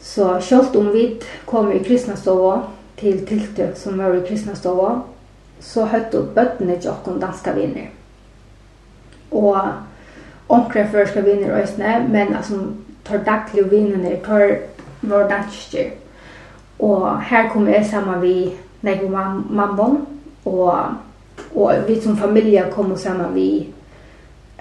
Så 0.00 0.40
selv 0.40 0.76
om 0.76 0.92
vi 0.92 1.20
kom 1.46 1.72
i 1.72 1.78
kristna 1.78 2.16
stova 2.16 2.62
till 2.96 3.26
tilltök 3.26 3.76
som 3.76 3.98
var 3.98 4.14
i 4.14 4.26
kristna 4.26 4.54
stova 4.54 5.00
så 5.60 5.84
høtte 5.84 6.22
bøtten 6.34 6.70
ikke 6.70 6.80
till 7.04 7.12
oss 7.12 7.20
danska 7.20 7.52
vänner. 7.52 7.90
Och 9.30 9.58
onkra 10.52 10.86
förska 10.86 11.20
vinner 11.20 11.60
øysne, 11.60 12.06
men 12.08 12.36
alltså 12.36 12.54
tar 13.04 13.18
daglige 13.18 13.68
vinnene, 13.68 14.16
tar 14.16 14.58
var 15.00 15.28
dansker. 15.28 15.90
och 16.78 17.20
här 17.20 17.48
kommer 17.48 17.72
jag 17.72 17.86
sammen 17.86 18.20
vi 18.20 18.56
när 18.80 19.08
mam 19.08 19.46
mammon, 19.50 20.06
och 20.44 20.74
och 21.54 21.72
vi 21.86 22.00
som 22.00 22.16
familj 22.16 22.62
kommer 22.74 22.96
sammen 22.96 23.34
vi 23.34 23.68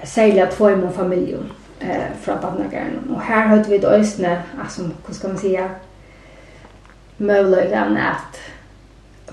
sälja 0.04 0.46
två 0.46 0.70
i 0.70 0.76
min 0.76 0.92
familj 0.92 1.36
eh, 1.80 2.14
från 2.22 2.38
Badnagaren. 2.42 3.16
och 3.16 3.22
här 3.22 3.48
hørte 3.48 3.70
vi 3.70 3.76
et 3.76 3.86
øysne, 3.86 4.44
altså, 4.64 4.82
hva 5.06 5.14
skal 5.14 5.30
man 5.30 5.38
säga 5.38 5.70
möjligheten 7.18 7.98
att 7.98 8.40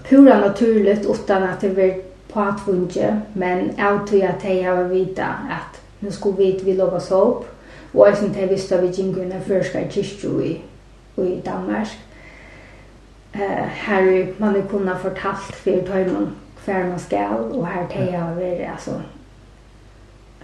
pura 0.08 0.40
naturligt 0.40 1.06
utan 1.06 1.42
att 1.42 1.60
det 1.60 1.68
blir 1.68 1.94
påtvunget, 2.32 3.14
men 3.32 3.70
jag 3.76 4.06
tror 4.06 4.24
att 4.24 4.44
jag 4.44 4.76
har 4.76 4.84
vita 4.84 5.24
att 5.26 5.77
nu 6.00 6.10
skulle 6.10 6.36
vi 6.36 6.60
vi 6.64 6.72
lova 6.72 7.00
så 7.00 7.06
såp 7.06 7.46
og 7.94 8.08
jeg 8.08 8.16
synes 8.16 8.36
jeg 8.36 8.50
visste 8.50 8.74
at 8.74 8.82
vi 8.82 8.88
gikk 8.88 9.16
den 9.16 9.42
första 9.42 9.78
kyrkju 9.90 10.40
i, 10.40 10.62
i 11.18 11.40
Danmark 11.44 11.88
eh, 13.34 13.66
her 13.66 14.26
man 14.38 14.56
er 14.56 14.68
kunnat 14.68 15.00
fortalt 15.00 15.54
for 15.54 15.70
tøymen 15.86 16.36
kvar 16.64 16.86
man 16.86 16.98
skal 16.98 17.52
og 17.52 17.68
her 17.68 17.88
til 17.88 18.12
jeg 18.12 18.20
var 18.20 18.72
Alltså, 18.72 19.00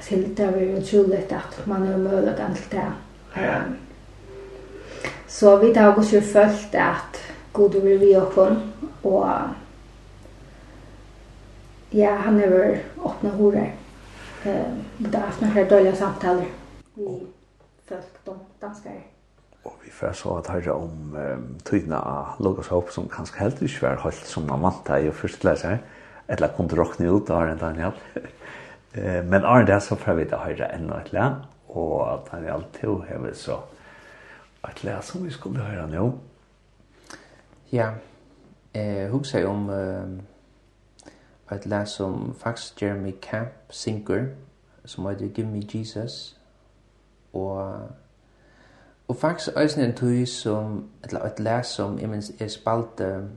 Så 0.01 0.15
det 0.15 0.41
är 0.41 0.51
var 0.51 0.79
otroligt 0.79 1.33
att 1.33 1.67
man 1.67 1.87
er 1.87 1.97
muligheten 1.97 2.55
til 2.55 2.71
det. 2.71 2.93
Um, 3.37 3.77
Så 5.27 5.57
vi 5.57 5.73
har 5.73 5.99
också 5.99 6.21
följt 6.21 6.75
att 6.75 7.21
god 7.53 7.75
vill 7.75 7.99
vi 7.99 8.17
också. 8.17 8.57
Och 9.03 9.27
ja, 11.91 12.15
han 12.15 12.41
har 12.41 12.79
åpnet 13.03 13.33
hodet 13.33 13.69
eh 14.47 14.67
det 14.99 15.19
har 15.19 15.27
haft 15.27 15.41
några 15.41 15.65
dåliga 15.65 15.95
samtal 15.95 16.43
vi 16.95 17.27
folk, 17.87 18.25
de 18.25 18.39
danskar. 18.61 18.93
Och 19.63 19.77
vi 19.85 19.91
får 19.91 20.13
så 20.13 20.37
att 20.37 20.47
höra 20.47 20.75
om 20.75 21.17
um, 21.17 21.59
tydna 21.63 22.03
av 22.03 22.27
Lucas 22.39 22.69
Hope 22.69 22.93
som 22.93 23.09
kanske 23.09 23.39
helt 23.39 23.63
inte 23.63 23.83
var 23.83 23.97
helt 23.97 24.27
som 24.27 24.47
man 24.47 24.61
vantade 24.61 25.01
i 25.01 25.11
första 25.11 25.49
läsare. 25.49 25.79
Eller 26.27 26.49
kunde 26.49 26.77
råkna 26.77 27.07
ut 27.07 27.31
av 27.31 27.43
en 27.43 27.59
Daniel. 27.59 27.93
Eh 28.97 29.25
Men 29.25 29.45
är 29.45 29.65
det 29.65 29.81
så 29.81 29.97
får 29.97 30.15
vi 30.15 30.25
det 30.25 30.37
höra 30.37 30.67
ännu 30.67 30.95
ett 31.05 31.13
län. 31.13 31.35
Och 31.67 32.29
Daniel 32.31 32.65
tog 32.81 32.99
har 32.99 33.19
vi 33.19 33.35
så 33.35 33.59
ett 34.69 34.85
län 34.85 35.03
som 35.03 35.25
vi 35.25 35.31
skulle 35.31 35.59
höra 35.59 35.87
nu. 35.87 36.13
Ja, 37.71 37.95
eh, 38.73 39.11
hugsa 39.11 39.49
om... 39.49 39.71
Eh, 39.71 40.34
Og 41.47 41.57
et 41.57 41.67
les 41.67 41.89
som 41.89 42.35
faktisk 42.35 42.83
Jeremy 42.83 43.13
Camp 43.23 43.53
synger, 43.71 44.27
som 44.85 45.07
heter 45.07 45.29
Give 45.29 45.47
Me 45.47 45.63
Jesus. 45.75 46.41
Og, 47.33 47.89
og 49.09 49.17
faktisk 49.17 49.57
også 49.57 49.81
en 49.81 49.95
tøy 49.95 50.25
som, 50.25 50.89
et, 51.05 51.13
et 51.13 51.41
les 51.41 51.67
som, 51.67 51.99
jeg 51.99 52.09
minns, 52.09 52.33
jeg 52.41 52.51
spalte 52.51 53.29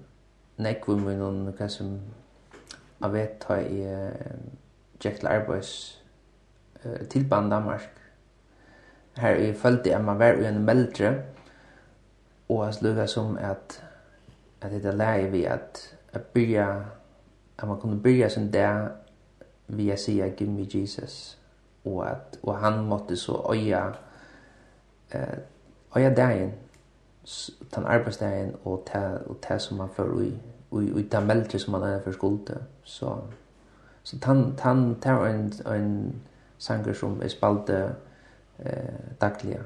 nekve 0.58 0.98
med 1.00 1.18
noen, 1.18 1.50
hva 1.58 1.68
som 1.68 2.00
jeg 3.02 3.14
vet 3.14 3.46
har 3.48 3.56
jeg 3.56 4.14
Jack 5.04 5.20
til 5.20 5.28
arbeids 5.28 6.04
til 7.10 7.30
Danmark. 7.30 7.90
Her 9.18 9.36
i 9.36 9.54
følte 9.54 9.90
jeg 9.90 10.04
man 10.04 10.20
var 10.20 10.32
i 10.32 10.54
meldre, 10.58 11.14
og 12.50 12.66
jeg 12.66 12.74
slukket 12.74 13.10
som 13.10 13.38
at 13.38 13.84
at 14.62 14.72
det 14.72 14.86
er 14.86 14.96
lei 14.98 15.28
vi 15.30 15.44
at 15.46 15.98
jeg 16.14 16.22
byrja 16.34 16.68
at 17.58 17.68
man 17.68 17.82
kunde 17.82 17.96
börja 17.96 18.30
sin 18.30 18.52
dag 18.52 18.90
via 19.68 19.98
säga 19.98 20.28
give 20.28 20.52
me 20.52 20.62
Jesus. 20.62 21.38
Och 21.84 22.08
att 22.08 22.38
och 22.42 22.56
han 22.56 22.86
måtte 22.86 23.16
så 23.16 23.54
öja 23.54 23.96
eh 25.10 25.38
öja 25.96 26.10
dagen 26.10 26.52
den 27.70 27.86
arbetsdagen 27.86 28.56
och 28.64 28.86
ta 28.86 29.18
och 29.28 29.42
ta 29.42 29.60
som 29.60 29.78
man 29.78 29.90
för 29.90 30.08
vi 30.08 30.34
vi 30.70 31.00
i 31.00 31.04
den 31.04 31.26
melter 31.26 31.60
som 31.60 31.72
man 31.72 31.84
är 31.84 32.00
för 32.00 32.12
skuld 32.12 32.60
så 32.84 33.20
så 34.04 34.18
tan 34.18 34.56
tan 34.56 34.96
tar 34.96 35.26
en 35.26 35.52
en 35.66 36.14
sanger 36.58 36.94
som 36.94 37.22
är 37.22 37.28
spalte 37.28 37.96
eh 38.58 39.18
dagliga 39.20 39.64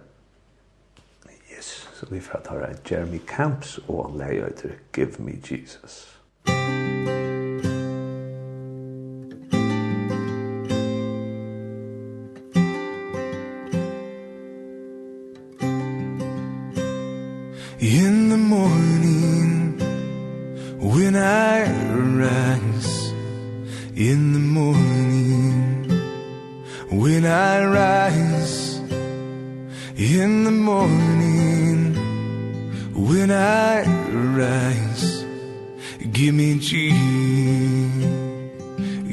yes 1.51 1.87
så 1.93 2.05
vi 2.09 2.21
får 2.21 2.39
ta 2.39 2.67
Jeremy 2.85 3.19
Camps 3.19 3.77
och 3.87 4.17
lägga 4.17 4.47
ut 4.47 4.65
Give 4.93 5.23
Me 5.23 5.31
Jesus. 5.43 6.11
Thank 6.45 7.07
you. 7.07 7.30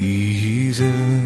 easy 0.01 1.18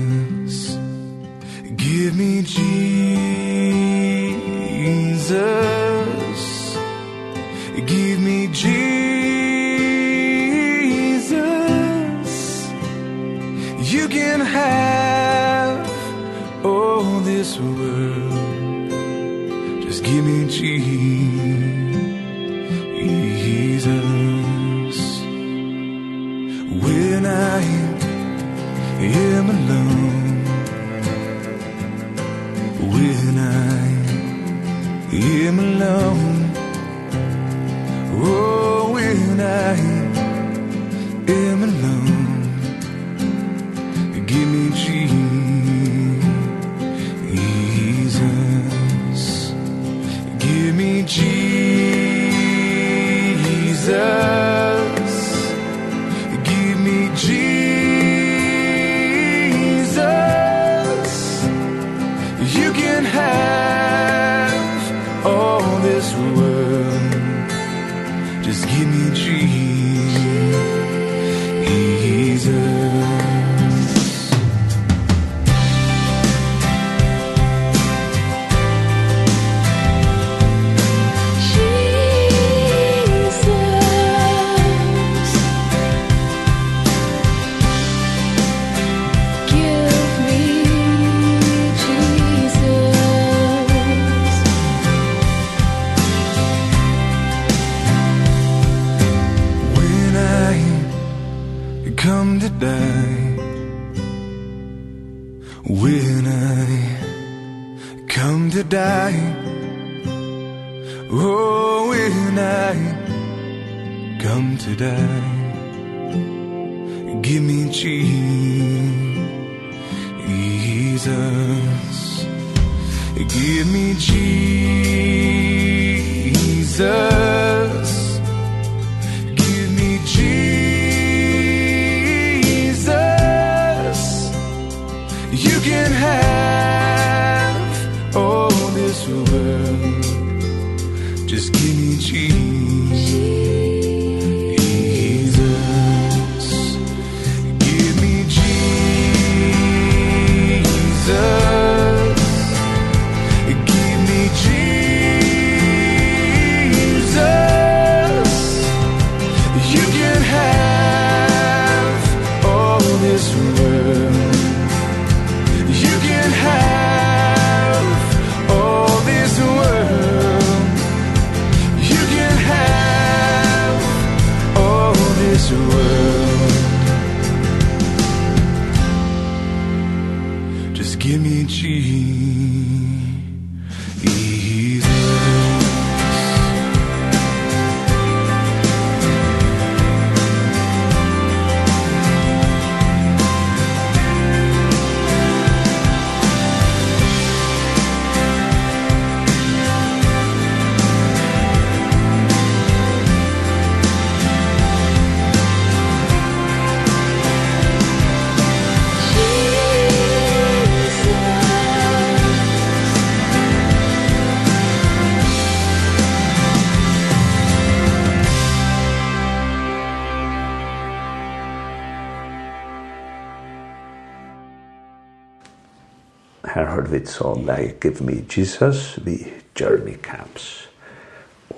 with 226.93 227.09
song 227.09 227.47
like 227.47 227.81
Give 227.81 228.05
Me 228.05 228.25
Jesus 228.29 228.99
vi 229.05 229.27
Jeremy 229.61 229.97
Camps. 230.03 230.69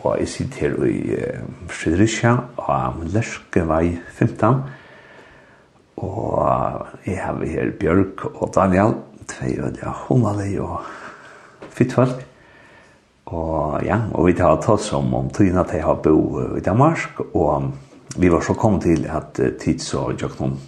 Og 0.03 0.16
jeg 0.20 0.28
sitter 0.28 0.85
i 0.87 1.14
uh, 1.14 1.41
Fredericia 1.68 2.37
av 2.59 3.01
Lerskevei 3.03 3.97
15. 4.14 4.61
Og 5.97 6.87
jeg 7.07 7.18
har 7.18 7.39
vi 7.41 7.49
her 7.51 7.72
Bjørk 7.80 8.24
og 8.35 8.53
Daniel, 8.55 8.95
tvei 9.30 9.57
og 9.59 9.80
ja, 9.82 9.95
hundalig 10.07 10.61
og 10.62 10.80
Fittvalg. 11.74 12.22
Og 13.26 13.80
ja, 13.87 13.99
og 14.12 14.28
vi 14.28 14.37
tar 14.39 14.61
tatt 14.62 14.85
som 14.85 15.11
om 15.16 15.32
tøyna 15.35 15.64
at 15.64 15.74
jeg 15.74 15.82
har 15.82 15.99
bo 16.05 16.18
i 16.59 16.62
Danmark, 16.62 17.24
og 17.35 17.72
vi 18.20 18.30
var 18.30 18.45
så 18.45 18.55
kommet 18.55 18.87
til 18.87 19.09
at 19.11 19.41
uh, 19.43 19.51
tids 19.59 19.91
og 19.99 20.14
gjør 20.14 20.39
noen 20.45 20.59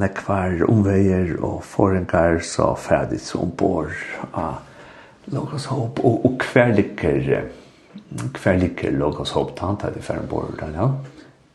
nekvar 0.00 0.64
omveier 0.68 1.36
og 1.44 1.62
forengar 1.64 2.40
så 2.44 2.74
ferdig 2.78 3.20
som 3.24 3.52
bor 3.56 3.92
av 4.32 4.62
Logos 5.32 5.64
Hope 5.72 6.04
Og, 6.04 6.24
og 6.24 6.44
hver 6.52 6.74
liker, 6.76 7.48
hver 8.42 8.58
liker 8.60 8.94
Logos 8.94 9.32
Hope 9.34 9.56
tant 9.58 9.84
er 9.84 9.94
det 9.96 10.04
ferdig 10.04 10.28
bor 10.30 10.52
der, 10.60 10.76
ja? 10.76 10.90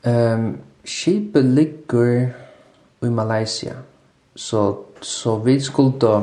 Um, 0.03 0.57
Skipet 0.83 1.45
ligger 1.45 2.31
i 3.01 3.09
Malaysia. 3.09 3.75
Så, 4.35 4.75
så 5.01 5.35
vi 5.37 5.59
skulle 5.59 5.99
da 6.01 6.15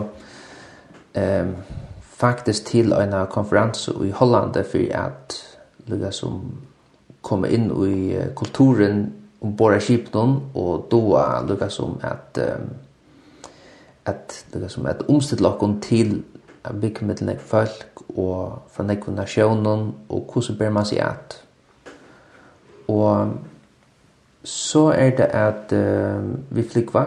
um, 1.15 1.55
faktisk 2.03 2.65
til 2.67 2.93
en 2.93 3.15
konferens 3.31 3.89
i 3.89 4.11
Holland 4.11 4.55
for 4.71 4.91
at 4.91 5.39
lukka 5.87 6.11
som 6.11 6.43
komme 7.23 7.49
inn 7.49 7.71
i 7.87 8.19
kulturen 8.37 9.07
ombord 9.41 9.75
av 9.75 9.81
skipen 9.81 10.41
og 10.55 10.87
då 10.91 11.01
lukka 11.49 11.71
som 11.71 11.99
at 12.03 12.39
um, 12.39 12.71
at 14.05 14.45
lukka 14.53 14.69
som 14.69 14.87
at 14.87 15.03
omstilla 15.09 15.49
okkom 15.49 15.81
til 15.81 16.23
a 16.65 16.73
bygg 16.73 17.03
med 17.03 17.23
nek 17.23 17.41
folk 17.41 18.03
og 18.17 18.59
fra 18.73 18.85
nek 18.85 19.07
nasjonen 19.09 19.95
og 20.09 20.33
hvordan 20.33 20.59
ber 20.59 20.71
man 20.71 20.85
seg 20.85 20.99
at. 20.99 21.43
Og 22.89 23.39
så 24.45 24.89
er 24.91 25.11
det 25.11 25.31
at 25.33 25.73
um, 25.73 26.45
vi 26.51 26.63
flikva 26.63 27.05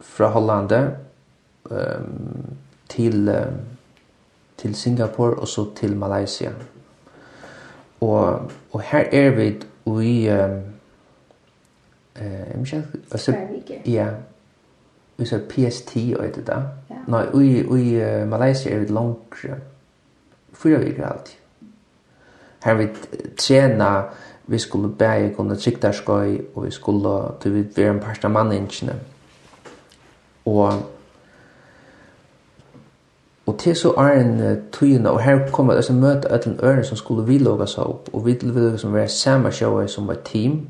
fra 0.00 0.28
Hollande 0.28 0.96
um, 1.70 2.56
til 2.88 3.28
um, 3.28 3.60
til 4.56 4.74
Singapore 4.74 5.34
og 5.34 5.48
så 5.48 5.66
til 5.76 5.96
Malaysia. 5.96 6.52
Og, 8.00 8.50
og 8.72 8.80
her 8.80 9.04
er 9.12 9.30
vi 9.30 9.46
i 10.04 10.28
um, 10.30 10.73
eh 12.14 12.72
jag 12.72 12.82
alltså 13.10 13.32
ja. 13.84 14.08
Vi 15.16 15.26
sa 15.26 15.38
PST 15.38 15.96
och 15.96 16.24
det 16.34 16.46
där. 16.46 16.68
Nej, 17.06 17.26
vi 17.34 17.62
vi 17.62 18.24
Malaysia 18.26 18.76
är 18.76 18.80
det 18.80 18.92
långt. 18.92 19.34
Fyra 20.52 20.78
veckor 20.78 21.04
allt. 21.04 21.36
Här 22.60 22.74
vi 22.74 22.88
träna 23.36 24.04
vi 24.46 24.58
skulle 24.58 24.88
bära 24.88 25.30
kunna 25.30 25.56
sikta 25.56 25.92
skoj 25.92 26.42
och 26.54 26.66
vi 26.66 26.70
skulle 26.70 27.32
till 27.40 27.52
vi 27.52 27.62
vara 27.62 27.94
en 27.94 28.00
parsta 28.00 28.28
manningen. 28.28 28.90
Och 30.44 30.72
Og 33.46 33.58
til 33.58 33.76
så 33.76 33.92
er 33.92 34.20
en 34.20 34.62
tøyene, 34.72 35.10
og 35.10 35.22
her 35.22 35.50
kommer 35.52 35.74
det 35.74 35.84
som 35.84 35.96
møter 35.96 36.34
et 36.34 36.46
eller 36.46 36.64
øren 36.64 36.84
som 36.84 36.96
skulle 36.96 37.26
vi 37.26 37.38
låga 37.38 37.66
seg 37.66 37.84
opp, 37.84 38.08
og 38.12 38.26
vi 38.26 38.38
vil 38.42 38.78
som 38.78 38.94
være 38.94 39.08
samme 39.08 39.52
sjøer 39.52 39.86
som 39.86 40.08
var 40.08 40.16
team, 40.24 40.66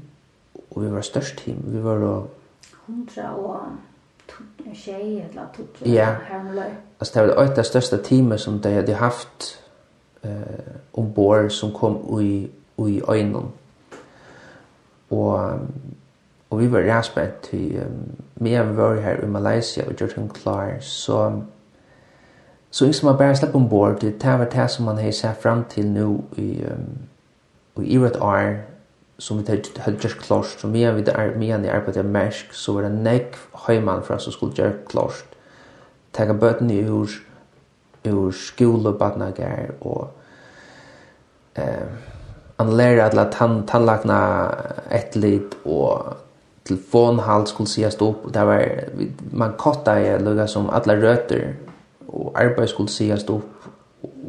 Og 0.74 0.82
vi 0.82 0.92
var 0.92 1.00
størst 1.00 1.38
team. 1.38 1.62
Vi 1.64 1.84
var 1.84 1.98
då... 1.98 2.26
Hundra 2.86 3.34
og 3.34 3.60
tjej 4.74 5.20
eller 5.30 5.46
tuttra 5.56 5.88
ja. 5.88 6.16
Altså 7.00 7.20
det 7.20 7.36
var 7.36 7.44
det 7.44 7.58
ett 7.58 7.66
største 7.66 8.02
teamet 8.02 8.40
som 8.40 8.58
de 8.58 8.68
hadde 8.68 8.94
haft 8.94 9.60
uh, 10.24 10.30
ombord 10.92 11.50
som 11.50 11.72
kom 11.72 12.20
i, 12.20 12.50
i 12.78 13.02
øynene. 13.08 13.42
Og, 15.10 15.58
og 16.50 16.60
vi 16.60 16.72
var 16.72 16.78
rätt 16.78 17.40
til 17.42 17.82
um, 17.86 18.24
mer 18.34 18.60
än 18.60 18.70
vi 18.70 18.76
var 18.76 18.94
her 18.94 19.24
i 19.24 19.26
Malaysia 19.26 19.84
og 19.86 19.94
gjort 19.94 20.18
en 20.18 20.28
klar 20.28 20.76
så 20.80 21.42
så 22.70 22.84
ikke 22.84 22.98
som 22.98 23.06
man 23.06 23.18
bare 23.18 23.36
slipper 23.36 23.56
ombord 23.56 24.00
det 24.00 24.24
var 24.24 24.44
det 24.44 24.70
som 24.70 24.84
man 24.84 24.98
har 24.98 25.10
sett 25.10 25.42
fram 25.42 25.64
til 25.64 25.86
nå 25.86 26.24
i, 26.36 26.64
um, 26.64 26.98
i 27.82 27.94
Irat 27.94 28.16
år 28.16 28.73
som 29.24 29.38
vi 29.38 29.44
har 29.48 29.56
gjort 29.56 30.18
klart, 30.20 30.46
så 30.46 30.58
som 30.60 30.72
vi 30.72 30.82
har 30.84 30.92
vidt 30.92 31.08
er, 31.08 31.32
vi 31.38 31.48
har 31.48 31.62
arbeidet 31.72 32.04
med 32.04 32.12
mersk, 32.12 32.52
så 32.52 32.74
var 32.76 32.84
det 32.84 33.04
nekk 33.06 33.38
høymann 33.66 34.02
for 34.04 34.18
oss 34.18 34.26
som 34.28 34.34
skulle 34.34 34.56
gjøre 34.58 34.82
klart. 34.90 35.24
Tega 36.12 36.36
bøten 36.36 36.70
i 36.70 36.82
ur, 36.84 37.08
ur 38.04 38.34
skole, 38.36 38.92
badnager, 38.98 39.72
og 39.80 40.10
eh, 41.56 41.88
han 42.58 42.74
lærer 42.76 43.06
at 43.06 43.16
la 43.16 43.24
tann, 43.32 43.62
tannlagna 43.66 44.18
etlit, 44.92 45.56
og 45.64 46.20
telefonhalt 46.68 47.48
skulle 47.48 47.72
sies 47.72 47.96
opp, 48.04 48.28
og 48.28 48.34
det 48.36 48.44
var, 48.44 48.62
man 49.32 49.56
kotta 49.60 49.96
i 50.00 50.18
lukka 50.20 50.46
som 50.52 50.68
alle 50.68 51.00
røter, 51.00 51.54
og 52.12 52.36
arbeid 52.36 52.68
skulle 52.68 52.92
sies 52.92 53.24
opp, 53.32 53.63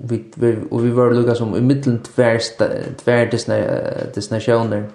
vi 0.07 0.57
och 0.69 0.85
vi 0.85 0.89
var 0.89 1.11
lugga 1.11 1.35
som 1.35 1.55
i 1.55 1.61
mitten 1.61 1.99
tvärs 1.99 2.57
tvär 3.03 3.25
destinationer 4.15 4.89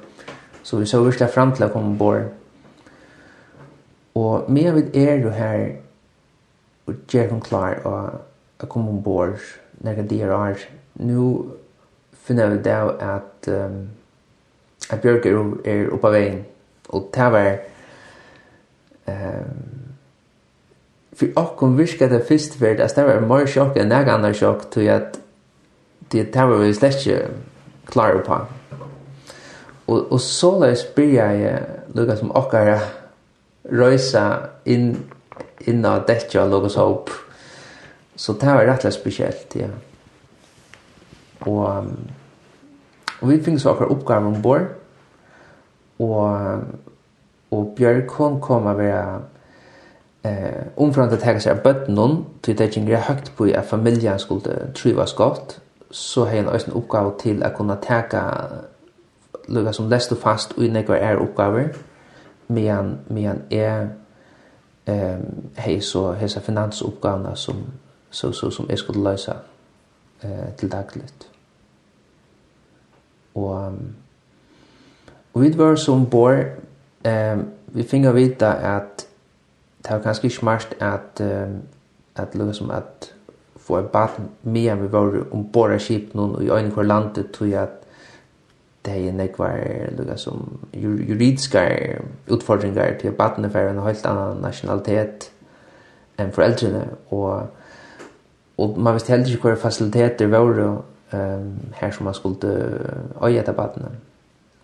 så 0.62 0.76
vi 0.76 0.86
så 0.86 1.02
verkligen 1.02 1.32
fram 1.32 1.54
till 1.54 1.64
att 1.64 1.72
komma 1.72 1.94
bort 1.94 2.22
och 4.12 4.50
mer 4.50 4.72
vid 4.72 4.96
är 4.96 5.18
du 5.18 5.30
här 5.30 5.80
och 6.84 6.94
jag 7.10 7.28
kom 7.28 7.40
klar 7.40 7.86
och 7.86 8.08
att 8.56 8.68
komma 8.68 8.90
ombord 8.90 9.38
när 9.72 9.96
det 9.96 10.02
där 10.02 10.48
är 10.48 10.58
nu 10.92 11.38
finner 12.12 12.48
vi 12.48 12.58
då 12.58 12.96
att 13.00 13.48
um, 13.48 13.90
att 14.90 15.02
Björk 15.02 15.26
är, 15.26 15.68
är 15.68 15.84
uppe 15.86 16.06
av 16.06 16.12
vägen 16.12 16.44
och 16.86 17.08
det 17.12 17.30
var 17.30 17.58
um, 19.06 19.79
för 21.20 21.32
okkom 21.36 21.76
viska 21.76 22.08
det 22.08 22.20
fyrst 22.20 22.54
för 22.54 22.74
det 22.74 23.04
var 23.04 23.20
mer 23.20 23.46
chock 23.46 23.76
än 23.76 23.88
några 23.88 24.12
andra 24.12 24.34
chock 24.34 24.70
till 24.70 24.90
att 24.90 25.20
det 25.98 26.32
där 26.32 26.46
var 26.46 26.64
ju 26.64 26.74
slash 26.74 27.28
klar 27.84 28.18
på. 28.26 28.46
Och 29.86 29.98
och 29.98 30.20
så 30.20 30.58
läs 30.60 30.94
blir 30.94 31.14
jag 31.14 31.58
lukar 31.92 32.16
som 32.16 32.30
okkara 32.30 32.80
rösa 33.62 34.38
in 34.64 34.96
inna 35.58 35.98
det 36.06 36.34
jag 36.34 36.50
lukar 36.50 36.68
så. 36.68 37.04
Så 38.14 38.32
det 38.32 38.46
var 38.46 38.64
rätt 38.64 38.94
speciellt 38.94 39.56
ja. 39.56 39.68
Och, 41.38 41.84
och 43.20 43.30
vi 43.30 43.40
fick 43.40 43.60
så 43.60 43.70
akkurat 43.70 43.90
uppgavar 43.90 44.26
ombord. 44.26 44.66
Och, 45.96 46.28
och 47.48 47.74
Björk 47.76 48.08
hon 48.10 48.40
kom 48.40 48.66
att 48.66 48.76
vara 48.76 49.22
Eh, 50.22 50.62
omframt 50.76 51.12
att 51.12 51.20
täcka 51.20 51.40
sig 51.40 51.52
av 51.52 51.62
bötnon 51.62 52.24
till 52.40 52.56
det 52.56 52.76
gänger 52.76 52.96
högt 52.96 53.36
på 53.36 53.44
att 53.44 53.66
familjen 53.66 54.18
skulle 54.18 54.72
trivas 54.74 55.14
gott 55.14 55.60
så 55.90 56.24
har 56.24 56.36
en 56.36 56.48
ösn 56.48 56.70
uppgåva 56.70 57.10
till 57.10 57.42
att 57.42 57.56
kunna 57.56 57.76
täcka 57.76 58.48
lukka 59.48 59.72
som 59.72 59.88
lestu 59.88 60.14
fast 60.14 60.52
og 60.58 60.64
nekvar 60.64 60.96
er 60.96 61.18
oppgaver 61.18 61.68
medan, 62.48 62.98
medan 63.08 63.42
er 63.50 63.88
ehm 64.86 65.50
hei 65.56 65.80
så 65.80 66.12
hesa 66.12 66.40
finansuppgavna 66.40 67.34
som 67.34 67.64
så 68.10 68.32
så 68.32 68.50
som 68.50 68.68
jeg 68.68 68.78
skulle 68.78 69.02
løysa 69.02 69.32
eh, 70.22 70.54
til 70.56 70.72
dagligt. 70.72 71.28
Og 73.34 73.72
og 75.34 75.42
vi 75.42 75.58
var 75.58 75.76
som 75.76 76.06
bor 76.06 76.30
eh, 77.04 77.38
vi 77.66 77.82
finner 77.82 78.12
vita 78.12 78.52
at 78.76 79.06
det 79.82 79.90
var 79.90 79.98
ganske 79.98 80.30
smart 80.30 80.74
at 80.80 81.20
um, 81.20 81.62
at 82.16 82.34
lukka 82.34 82.52
som 82.52 82.70
at 82.70 83.14
få 83.56 83.78
en 83.78 83.88
bad 83.92 84.08
med 84.42 84.76
vi 84.76 84.92
var 84.92 85.12
ombord 85.30 85.72
av 85.72 85.78
skip 85.78 86.14
noen 86.14 86.34
og 86.36 86.44
i 86.44 86.50
øyne 86.50 86.72
for 86.74 86.82
landet 86.82 87.30
tog 87.32 87.52
at 87.54 87.76
det 88.84 88.96
er 89.08 89.12
nekvar 89.12 89.56
lukka 89.98 90.16
som 90.16 90.60
juridiska 90.74 91.68
utfordringar 92.28 92.98
til 93.00 93.12
badene 93.12 93.50
for 93.50 93.58
en 93.58 93.82
helt 93.86 94.06
annan 94.06 94.42
nationalitet 94.42 95.30
enn 96.18 96.32
foreldrene 96.32 96.84
og 97.10 97.48
og 98.60 98.78
man 98.78 98.94
visste 98.94 99.12
heller 99.12 99.30
ikke 99.32 99.48
hva 99.48 99.56
fasiliteter 99.56 100.28
var 100.28 100.58
um, 101.12 101.46
her 101.80 101.90
som 101.90 102.04
man 102.04 102.14
skulle 102.14 102.50
øye 103.24 103.38
etter 103.40 103.52
badene. 103.52 103.88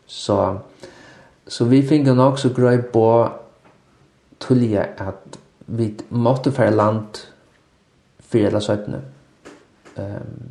Så, 0.06 0.58
så 1.48 1.64
vi 1.64 1.82
fikk 1.82 2.04
nok 2.04 2.38
så 2.38 2.52
grøy 2.52 2.82
på 2.92 3.06
tulliga 4.40 4.86
at 4.98 5.38
vi 5.66 5.94
måtte 6.10 6.52
fære 6.52 6.70
land 6.70 7.26
fyrir 8.20 8.46
eller 8.46 8.60
søttene. 8.60 9.02
Um, 9.96 10.48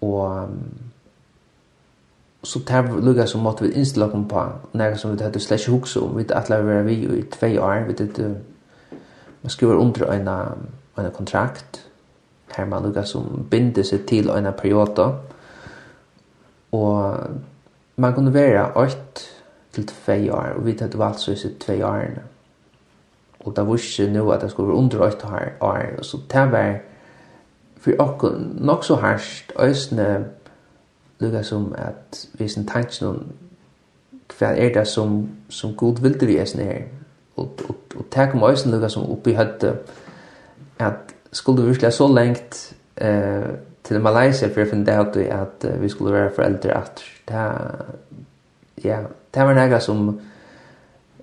og 0.00 0.42
um, 0.42 0.68
så 2.42 2.64
tar 2.64 2.82
vi 2.82 3.00
lukka 3.00 3.26
som 3.26 3.40
måtte 3.40 3.64
vi 3.64 3.72
innstille 3.72 4.06
oss 4.06 4.28
på 4.28 4.44
nega 4.72 4.96
som 4.96 5.12
vi 5.12 5.22
hadde 5.22 5.40
slett 5.40 5.60
ikke 5.60 5.72
hukse 5.72 6.00
om. 6.00 6.16
Vi 6.16 6.22
hadde 6.22 6.34
atla 6.34 6.60
vera 6.62 6.82
vi 6.82 6.94
i 7.18 7.22
tvei 7.22 7.58
år. 7.58 7.86
Vi 7.86 7.94
hadde 7.98 8.36
man 9.42 9.50
skriver 9.50 9.74
under 9.74 10.12
en, 10.12 10.28
en 10.98 11.10
kontrakt. 11.14 11.82
Her 12.56 12.64
man 12.64 12.82
lukka 12.82 13.02
som 13.02 13.46
binder 13.50 13.82
seg 13.82 14.06
til 14.06 14.30
en 14.30 14.52
periode. 14.58 15.14
Og 16.72 17.16
man 17.96 18.14
kunne 18.14 18.34
være 18.34 18.72
8 18.76 18.96
til 19.72 19.86
2 19.86 20.12
år, 20.32 20.52
og 20.56 20.66
vi 20.66 20.76
hadde 20.80 20.98
valgt 20.98 21.20
så 21.20 21.32
i 21.32 21.54
2 21.60 21.72
årene. 21.84 22.22
Mm 22.22 22.35
og 23.46 23.56
det 23.56 23.66
var 23.66 23.74
ikke 23.76 24.12
nå 24.12 24.30
at 24.30 24.40
det 24.42 24.50
skulle 24.50 24.68
være 24.68 24.76
under 24.76 24.98
åtte 24.98 25.26
år, 25.60 25.82
og 25.98 26.04
så 26.04 26.18
det 26.32 26.52
var 26.52 26.74
for 27.76 27.92
okkur 27.98 28.38
nok 28.54 28.84
så 28.84 28.94
harsht, 28.94 29.52
øysene 29.58 30.24
lukka 31.20 31.42
som 31.42 31.74
at 31.78 32.28
vi 32.34 32.48
sin 32.48 32.66
tanks 32.66 33.02
noen 33.02 33.32
hva 34.38 34.50
er 34.58 34.72
det 34.74 34.86
som, 34.90 35.28
som 35.48 35.74
god 35.78 36.02
vilde 36.02 36.26
vi 36.26 36.36
er 36.36 36.48
sånn 36.50 36.64
her, 36.66 36.82
og, 37.36 37.62
og, 37.68 37.76
og 37.96 38.08
det 38.14 38.28
kom 38.32 38.42
øysene 38.42 38.74
lukka 38.74 38.90
som 38.90 39.06
oppi 39.10 39.36
høtte, 39.38 39.76
at 40.78 41.14
skulle 41.32 41.62
vi 41.62 41.68
virkelig 41.68 41.92
så 41.92 42.08
lengt 42.10 42.74
eh, 42.96 43.50
til 43.84 44.00
Malaysia 44.02 44.50
for 44.50 44.64
å 44.64 44.70
finne 44.70 45.00
ut 45.00 45.16
at 45.22 45.66
vi 45.80 45.88
skulle 45.88 46.12
være 46.12 46.34
foreldre 46.34 46.74
at 46.74 47.04
det, 47.28 47.44
ja, 48.84 49.04
det 49.34 49.46
var 49.46 49.54
noe 49.54 49.80
som 49.80 50.08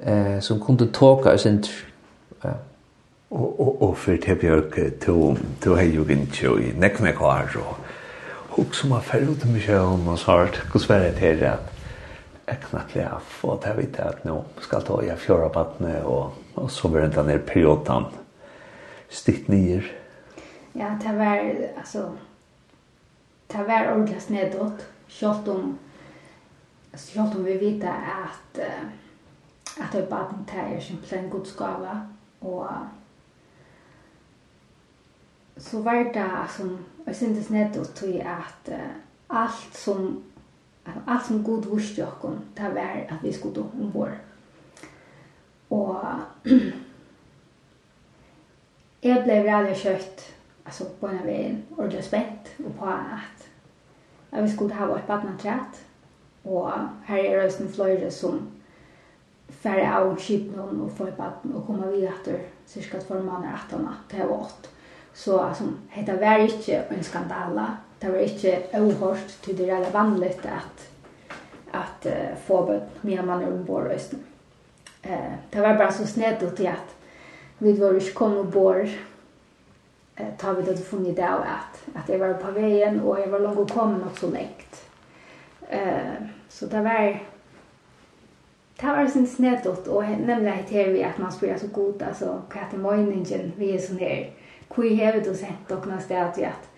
eh, 0.01 0.39
som 0.39 0.61
kunde 0.63 0.91
tåka 0.95 1.33
oss 1.33 1.45
indre 1.45 1.92
Og, 2.43 3.59
og, 3.59 3.81
og 3.81 3.97
for 3.97 4.17
til 4.21 4.35
Bjørk, 4.35 4.77
du 5.05 5.37
du 5.63 5.73
har 5.75 5.83
jo 5.83 6.05
ikke 6.05 6.53
i 6.61 6.73
nekne 6.77 7.13
kvar, 7.17 7.49
og 7.57 7.77
hun 8.55 8.73
som 8.73 8.91
har 8.91 9.01
ferdig 9.01 9.39
til 9.39 9.49
mye 9.49 9.79
om 9.79 10.07
oss 10.07 10.23
hardt, 10.23 10.61
hvordan 10.71 10.89
var 10.89 10.99
det 10.99 11.15
til 11.17 11.43
at 11.43 11.73
jeg 12.47 12.59
knattelig 12.69 13.05
har 13.07 13.23
fått 13.25 13.65
her 13.65 13.77
vidt 13.77 13.99
at 14.03 14.25
nå 14.27 14.43
skal 14.61 14.83
ta 14.83 14.99
jeg 15.01 15.17
fjøra 15.17 15.49
battene, 15.49 15.95
og, 16.05 16.35
og 16.55 16.71
så 16.71 16.91
var 16.91 17.05
det 17.05 17.15
denne 17.15 17.39
perioden 17.39 18.09
stikt 19.09 19.49
nyer. 19.49 19.87
Ja, 20.75 20.93
det 21.01 21.17
var, 21.17 21.39
altså, 21.77 22.09
det 23.51 23.67
var 23.67 23.91
ordentlig 23.93 24.21
snedått, 24.21 24.87
selv 25.07 25.49
om, 25.49 25.77
selv 26.95 27.37
om 27.37 27.45
vi 27.45 27.57
vet 27.61 27.83
at, 27.89 28.59
at 28.59 29.93
det 29.93 30.03
er 30.03 30.09
baden, 30.09 30.45
det 30.49 30.61
er 30.75 30.81
simpelthen 30.81 31.29
godskava, 31.29 32.01
Og 32.43 32.67
så 35.57 35.81
var 35.81 35.93
det 35.93 36.31
som 36.49 36.85
jeg 37.05 37.15
syntes 37.15 37.49
nettopp 37.49 37.95
til 37.95 38.13
at 38.25 38.71
uh, 38.71 38.95
alt 39.29 39.77
som 39.77 40.23
allt 41.07 41.25
som 41.25 41.43
god 41.43 41.65
vurst 41.65 41.97
jag 41.97 42.11
kom 42.21 42.39
det 42.57 42.73
var 42.73 43.07
att 43.09 43.23
vi 43.23 43.33
skulle 43.33 43.55
då 43.55 43.65
ombord. 43.81 44.11
Och 45.67 45.97
jag 49.01 49.23
blev 49.23 49.43
väldigt 49.43 49.77
kött 49.77 50.33
alltså 50.63 50.85
på 50.99 51.07
en 51.07 51.25
vägen 51.25 51.63
och 51.75 51.89
det 51.89 52.01
spänt 52.01 52.49
och 52.65 52.77
på 52.77 52.85
att 52.85 53.49
jag 54.29 54.41
vi 54.41 54.49
skulle 54.49 54.73
ha 54.73 54.85
vårt 54.85 55.07
på 55.07 55.13
annat 55.13 55.41
sätt. 55.41 55.85
Och 56.43 56.71
här 57.03 57.17
är 57.17 57.41
rösten 57.41 57.71
flöjde 57.71 58.11
som 58.11 58.47
færre 59.63 59.87
av 59.95 60.15
skipen 60.19 60.81
og 60.83 60.91
få 60.97 61.07
i 61.07 61.15
baden 61.17 61.55
og 61.55 61.65
komme 61.67 61.91
vi 61.93 62.03
etter 62.07 62.41
cirka 62.67 62.99
for 62.99 63.23
måneder 63.23 63.55
etter 63.55 63.79
natt 63.79 64.03
att 64.03 64.17
det 64.17 64.25
var. 64.25 64.47
Så 65.13 65.39
alltså 65.39 65.63
heter 65.89 66.19
var 66.19 66.39
inte 66.39 66.75
en 66.75 67.03
skandala. 67.03 67.77
Det 67.99 68.09
var 68.09 68.19
inte 68.19 68.63
ohört 68.73 69.41
till 69.41 69.57
det 69.57 69.65
där 69.65 69.91
vanligt 69.91 70.45
att 70.45 70.89
att 71.71 72.05
uh, 72.05 72.35
få 72.45 72.65
bort 72.65 73.03
med 73.03 73.25
man 73.25 73.43
om 73.43 73.65
borrösten. 73.65 74.19
Eh 75.01 75.33
det 75.49 75.61
var 75.61 75.75
bara 75.75 75.91
så 75.91 76.07
snett 76.07 76.43
ut 76.43 76.59
att 76.59 76.95
vi 77.57 77.73
var 77.73 77.93
ju 77.93 78.11
kom 78.11 78.37
ombord. 78.37 78.89
eh 80.15 80.35
tar 80.37 80.53
vi 80.53 80.61
det 80.61 80.77
funnit 80.77 81.15
det 81.15 81.27
att 81.29 81.95
att 81.95 82.07
det 82.07 82.17
var 82.17 82.33
på 82.33 82.51
vägen 82.51 83.01
och 83.01 83.19
jag 83.19 83.27
var 83.27 83.39
långt 83.39 83.59
och 83.59 83.69
kom 83.69 83.93
något 83.93 84.19
så 84.19 84.29
läkt. 84.29 84.85
Eh 85.69 86.13
så 86.49 86.65
det 86.65 86.81
var 86.81 87.19
Det 88.81 88.87
var 88.87 89.07
sin 89.07 89.27
snedott 89.27 89.87
och 89.87 90.03
nämligen 90.03 90.59
att 90.59 90.71
vi 90.71 91.03
att 91.03 91.17
man 91.17 91.31
spelar 91.31 91.57
så 91.57 91.67
god 91.67 92.01
alltså 92.01 92.41
katten 92.49 92.81
mojningen 92.81 93.51
vi 93.57 93.75
är 93.75 93.79
så 93.79 93.93
ner 93.93 94.29
Kui 94.69 94.95
hevet 94.95 95.27
och 95.27 95.35
sett 95.35 95.71
och 95.71 95.87
när 95.87 96.01
det 96.07 96.13
er 96.13 96.47
att 96.47 96.69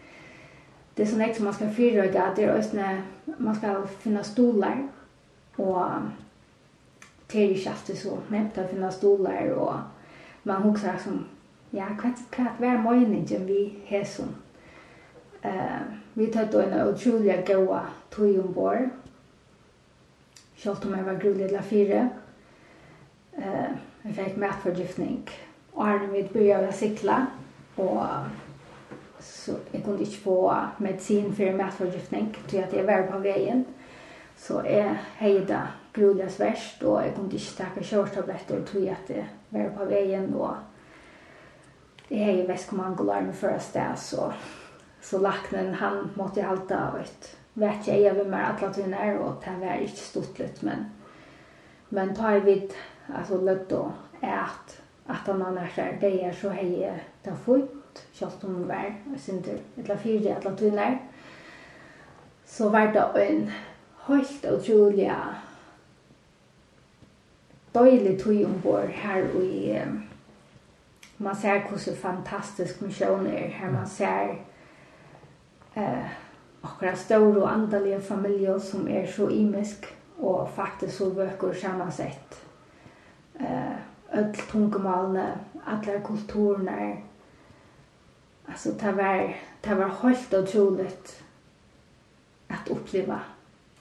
det 0.95 1.03
är 1.03 1.43
man 1.43 1.53
skal 1.53 1.69
fyra 1.69 2.01
det 2.01 2.23
att 2.23 2.35
det 2.35 2.43
är 2.43 2.49
ösna 2.49 3.01
man 3.37 3.55
skal 3.55 3.87
finna 3.87 4.23
stolar 4.23 4.87
og 5.57 5.91
det 7.31 7.43
er 7.43 7.49
ikke 7.49 7.69
alltid 7.69 7.97
så 7.97 8.17
nevnt 8.29 8.57
å 8.57 8.67
finna 8.67 8.91
stolar 8.91 9.51
og 9.55 9.79
man 10.43 10.61
huxar 10.61 10.97
som 11.03 11.25
ja 11.71 11.87
kvart 11.99 12.21
kvart 12.31 12.59
var 12.59 12.77
mojningen 12.77 13.47
vi 13.47 13.73
hesson. 13.85 14.35
Eh 15.41 15.81
vi 16.17 16.27
tar 16.27 16.45
då 16.51 16.59
en 16.59 16.87
utrolig 16.87 17.47
goa 17.47 17.81
tog 18.09 18.39
ombord 18.39 18.89
Kjølt 20.65 20.85
om 20.85 20.93
jeg 20.97 21.05
var 21.05 21.17
grulig 21.21 21.47
til 21.49 21.61
fire. 21.61 21.97
Uh, 23.37 23.73
jeg 24.05 24.15
fikk 24.15 24.37
matforgiftning. 24.41 25.27
Og 25.75 25.83
her 25.85 25.99
vi 26.09 26.23
begynte 26.23 26.71
å 26.71 26.73
sikle, 26.73 27.17
Og 27.77 27.99
så 29.19 29.59
jeg 29.73 29.83
kunne 29.83 30.01
ikke 30.01 30.23
få 30.23 30.53
medisin 30.79 31.29
for 31.35 31.57
matforgiftning. 31.57 32.35
til 32.47 32.57
at 32.57 32.73
jeg 32.73 32.87
var 32.87 33.05
på 33.11 33.19
veien. 33.19 33.65
Så 34.35 34.61
jeg 34.61 34.97
heide 35.19 35.61
grulig 35.93 36.31
sverst. 36.31 36.83
Og 36.83 37.03
jeg 37.03 37.13
kunne 37.13 37.33
ikke 37.33 37.57
takke 37.57 37.83
kjørstabletter. 37.83 38.55
at 38.91 39.09
jeg 39.09 39.27
var 39.51 39.69
på 39.77 39.85
veien. 39.85 40.33
Og 40.33 40.55
jeg 42.09 42.25
heide 42.25 42.47
vestkommandolarmen 42.47 43.33
før 43.33 43.59
sted. 43.59 43.95
Så, 43.95 44.31
så 45.01 45.17
laknen 45.19 45.73
han 45.73 46.11
måtte 46.15 46.39
jeg 46.39 46.49
halte 46.49 46.75
av 46.75 46.99
et 46.99 47.37
vet 47.55 47.87
jeg 47.87 48.03
jeg 48.03 48.15
vil 48.15 48.29
mer 48.29 48.51
alla 48.51 48.73
tunnar 48.73 49.17
og 49.19 49.43
det 49.45 49.53
var 49.61 49.79
ikke 49.79 49.97
stort 49.97 50.39
litt, 50.39 50.63
men 50.63 50.85
men 51.89 52.15
tar 52.15 52.39
vi 52.39 52.61
altså 53.13 53.37
løtt 53.37 53.71
og 53.71 53.91
et, 54.21 54.81
at 55.07 55.27
han 55.27 55.41
annars 55.41 55.77
är 55.77 55.97
det 56.01 56.25
är 56.25 56.33
så 56.33 56.49
hei 56.49 56.83
hej 56.83 57.03
ta 57.23 57.35
fot 57.35 58.03
kjalt 58.13 58.43
om 58.43 58.67
vär 58.67 58.95
sin 59.17 59.43
tur 59.43 59.59
fire 59.77 59.97
fyra 59.97 60.35
alla 60.35 60.55
tunnar 60.55 60.97
så 62.45 62.69
var 62.69 62.87
det 62.87 63.27
en 63.27 63.51
helt 64.07 64.45
utrolig 64.45 65.15
døylig 67.73 68.19
tog 68.23 68.45
ombord 68.45 68.89
her 68.89 69.23
i 69.41 69.81
man 71.17 71.35
ser 71.35 71.61
hvordan 71.69 71.95
fantastisk 71.95 72.81
misjon 72.81 73.27
er 73.27 73.47
her 73.47 73.71
man 73.71 73.87
ser 73.87 74.35
eh, 75.75 76.24
akkurat 76.65 76.99
stóru 76.99 77.41
og 77.41 77.51
andaliga 77.53 77.99
familju 77.99 78.59
som 78.59 78.87
er 78.87 79.05
så 79.11 79.29
imisk 79.29 79.85
og 80.17 80.49
faktisk 80.55 80.97
så 80.97 81.09
vøkur 81.09 81.53
sett. 81.91 82.41
Eh, 83.39 83.77
öll 84.13 84.35
tungumalene, 84.51 85.37
allar 85.65 85.99
kulturene. 85.99 86.97
Alltså 88.47 88.71
det 88.71 88.91
var, 88.91 89.35
det 89.61 89.75
var 89.75 89.91
helt 90.03 90.33
otroligt 90.33 91.23
att 92.47 92.69
uppleva 92.69 93.19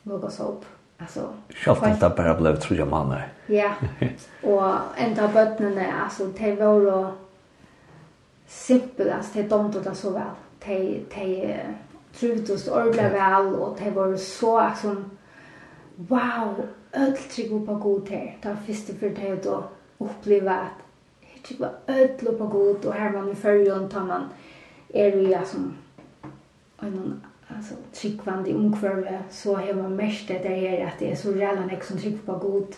något 0.03 0.33
så 0.33 0.57
Alltså 0.99 1.33
Självt 1.49 1.87
inte 1.87 2.13
bara 2.17 2.35
blev 2.35 2.57
tror 2.57 2.85
manar. 2.85 3.29
Ja. 3.47 3.73
Och 4.43 4.73
ända 4.97 5.29
bötnerna 5.29 6.03
alltså 6.05 6.27
det 6.27 6.55
var 6.55 6.81
då 6.81 7.13
simpelt 8.47 9.13
alltså 9.13 9.31
det 9.35 9.49
domtade 9.49 9.95
så 9.95 10.11
väl. 10.11 10.23
Det 10.65 11.01
det 11.15 11.61
trivdes 12.21 12.69
ordentlig 12.69 13.13
vel, 13.13 13.55
og 13.55 13.79
det 13.79 13.95
var 13.95 14.17
så 14.17 14.71
som 14.83 15.05
wow, 15.97 16.63
öll 16.95 17.17
trygg 17.31 17.67
på 17.67 17.75
god 17.75 18.09
här. 18.09 18.39
Det 18.43 18.49
var 18.49 18.57
första 18.67 18.93
för 18.93 19.09
det 19.09 19.33
att 19.33 19.43
då 19.43 19.65
uppleva 19.99 20.53
att 20.53 20.85
här 21.21 21.43
trygg 21.43 21.61
var 21.61 21.73
öll 21.87 22.37
på 22.39 22.47
god 22.47 22.85
och 22.85 22.95
här 22.95 23.13
man 23.13 23.33
i 23.33 23.35
förrjön 23.35 23.89
tar 23.89 24.05
man 24.05 24.29
är 24.89 25.11
det 25.11 25.23
ja 25.23 25.45
som 25.45 25.75
en 26.81 27.23
alltså 27.49 27.75
tryggvande 27.93 28.55
omkvarve 28.55 29.23
så 29.31 29.57
har 29.57 29.75
man 29.75 29.97
mest 29.97 30.29
det 30.29 30.39
där 30.39 30.51
är 30.51 30.87
att 30.87 30.99
det 30.99 31.13
är 31.13 31.17
så 31.17 31.33
redan 31.33 31.71
ex 31.71 31.89
som 31.89 31.99
trygg 31.99 32.27
på 32.27 32.33
god 32.33 32.77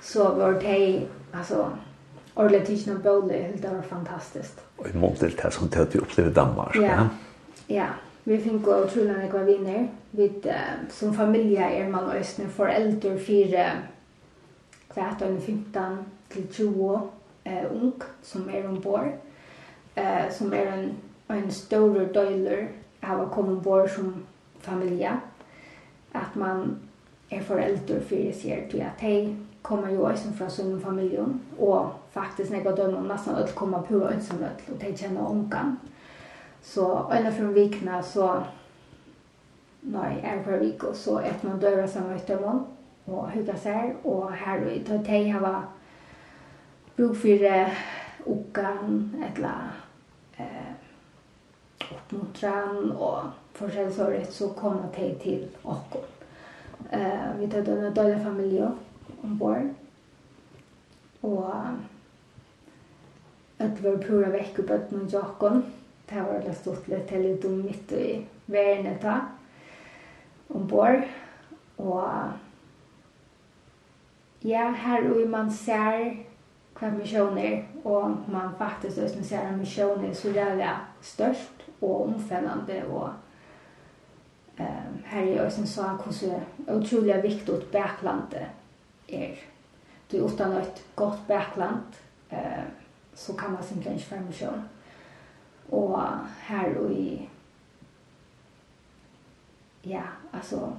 så 0.00 0.34
var 0.34 0.52
det 0.52 1.02
alltså 1.32 1.70
Orle 2.34 2.60
Tichna 2.60 2.94
Bowle, 2.94 3.52
det 3.62 3.68
var 3.68 3.82
fantastiskt. 3.82 4.60
Och 4.76 4.88
i 4.88 4.96
mån 4.96 5.14
till 5.14 5.36
det 5.36 5.50
som 5.50 5.68
det 5.68 5.80
att 5.82 5.94
vi 5.94 5.98
upplevde 5.98 6.32
Danmark. 6.32 6.76
Ja, 6.76 7.08
ja. 7.66 7.86
Vi 8.26 8.38
finko 8.42 8.70
og 8.70 8.88
trullan 8.90 9.22
ekva 9.22 9.44
viner. 9.46 9.84
Vi 10.18 10.26
som 10.90 11.14
familja 11.14 11.68
er 11.70 11.90
man 11.90 12.08
og 12.10 12.18
østne 12.18 12.48
foreldre 12.50 13.18
fire 13.18 13.66
kvart 14.90 15.22
og 15.22 15.36
15 15.40 16.00
til 16.30 16.48
20 16.52 17.00
eh, 17.46 17.64
ung 17.70 18.02
som 18.22 18.48
er 18.50 18.68
ombord. 18.68 19.12
Eh, 19.96 20.26
som 20.30 20.52
er 20.52 20.72
en, 20.72 20.96
en 21.30 21.50
større 21.50 22.08
døyler 22.14 22.66
av 23.02 23.22
å 23.22 23.30
komme 23.30 23.60
ombord 23.60 23.88
som 23.94 24.10
familie. 24.58 25.14
At 26.14 26.34
man 26.34 26.80
er 27.30 27.46
foreldre 27.46 28.02
fire 28.02 28.34
sier 28.34 28.66
til 28.70 28.82
at 28.82 28.98
de 29.00 29.36
kommer 29.62 29.94
jo 29.94 30.02
også 30.10 30.32
fra 30.34 30.48
sin 30.50 30.80
familie. 30.80 31.24
og 31.58 31.92
faktisk 32.10 32.50
når 32.50 32.58
jeg 32.58 32.64
går 32.64 33.02
nesten 33.02 33.34
alle 33.34 33.52
kommer 33.54 33.82
på 33.82 34.08
ønsamøtel, 34.08 34.74
og 34.74 34.80
de 34.80 34.96
kjenner 34.96 35.30
ungene. 35.30 35.76
Så 36.66 37.12
ena 37.12 37.32
från 37.32 37.54
vikna 37.54 38.02
så 38.02 38.42
nej, 39.80 40.20
en 40.24 40.44
för 40.44 40.58
vik 40.58 40.84
og 40.84 40.96
så 40.96 41.18
et 41.20 41.42
man 41.42 41.60
døra 41.60 41.86
sammen 41.86 42.10
med 42.10 42.20
möter 42.20 42.64
og 43.06 43.30
hugga 43.30 43.54
seg 43.56 43.94
og 44.04 44.32
her 44.34 44.64
og 44.64 44.72
i 44.72 44.80
Totei 44.84 45.28
har 45.30 45.68
bruk 46.96 47.16
for 47.16 47.70
ukan 48.26 49.14
eller 49.28 49.70
eh 50.38 50.72
oppmuntran 51.92 52.92
og 52.92 53.22
försälsåret 53.52 53.94
så 53.94 54.10
rett 54.10 54.32
så 54.32 54.48
kommer 54.48 54.88
det 54.96 55.14
til 55.14 55.48
och 55.62 55.96
eh 56.90 57.38
vi 57.38 57.48
tar 57.48 57.62
denne 57.62 57.90
dåliga 57.90 58.24
familie 58.24 58.72
ombord 59.22 59.68
og 61.20 61.52
att 63.58 63.80
vi 63.80 63.90
var 63.90 63.96
pura 63.96 64.30
vekk 64.30 64.66
på 64.66 64.74
att 64.74 64.90
någon 64.90 65.08
jakon 65.08 65.62
det 66.08 66.16
var 66.16 66.32
veldig 66.32 66.54
stort 66.54 66.88
litt 66.88 67.08
til 67.10 67.24
litt 67.24 67.44
om 67.44 67.56
mitt 67.64 67.92
i 67.92 68.08
verden 68.46 68.98
da, 69.02 69.16
ombord. 70.54 71.02
Og 71.82 72.32
ja, 74.46 74.70
her 74.70 75.08
og 75.10 75.24
man 75.30 75.50
ser 75.50 76.12
hva 76.76 76.90
missioner, 76.92 77.62
og 77.84 78.28
man 78.28 78.54
faktisk 78.58 79.02
også 79.02 79.24
ser 79.24 79.48
en 79.48 79.58
misjoner 79.58 80.14
så 80.14 80.30
jævlig 80.34 80.70
størst 81.02 81.64
og 81.80 82.02
omfennende, 82.04 82.82
og 82.86 83.10
um, 84.58 84.94
her 85.06 85.26
er 85.26 85.44
også 85.44 85.60
en 85.60 85.66
sak 85.66 86.04
hvordan 86.04 86.76
utrolig 86.76 87.22
viktig 87.22 87.60
baklandet 87.72 88.46
er. 89.08 89.34
Du 90.12 90.20
utan 90.24 90.52
et 90.52 90.84
godt 90.96 91.26
bakland, 91.28 91.82
eh, 92.30 92.64
så 93.14 93.32
kan 93.32 93.50
man 93.50 93.62
simpelthen 93.62 93.94
ikke 93.94 94.06
få 94.06 94.20
misjoner. 94.26 94.62
Og 95.68 96.02
her 96.46 96.78
og 96.78 96.92
i 96.92 97.28
ja, 99.86 100.02
altså 100.32 100.72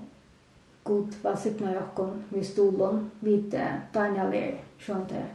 god 0.84 1.24
valsikna 1.24 1.74
jokkon 1.74 2.24
vi 2.30 2.44
stolen. 2.44 3.12
Vid 3.22 3.56
Daniel 3.94 4.34
er 4.34 4.58
sjönte 4.80 5.26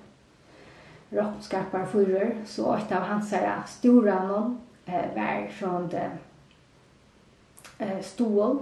rockskapar 1.13 1.87
fyrror 1.87 2.35
så 2.47 2.75
ett 2.75 2.93
av 2.93 3.03
hans 3.03 3.33
här 3.33 3.63
stora 3.67 4.27
någon 4.27 4.61
eh, 4.87 5.15
var 5.15 5.51
sjönte 5.53 6.11
eh, 7.79 8.01
stol. 8.03 8.59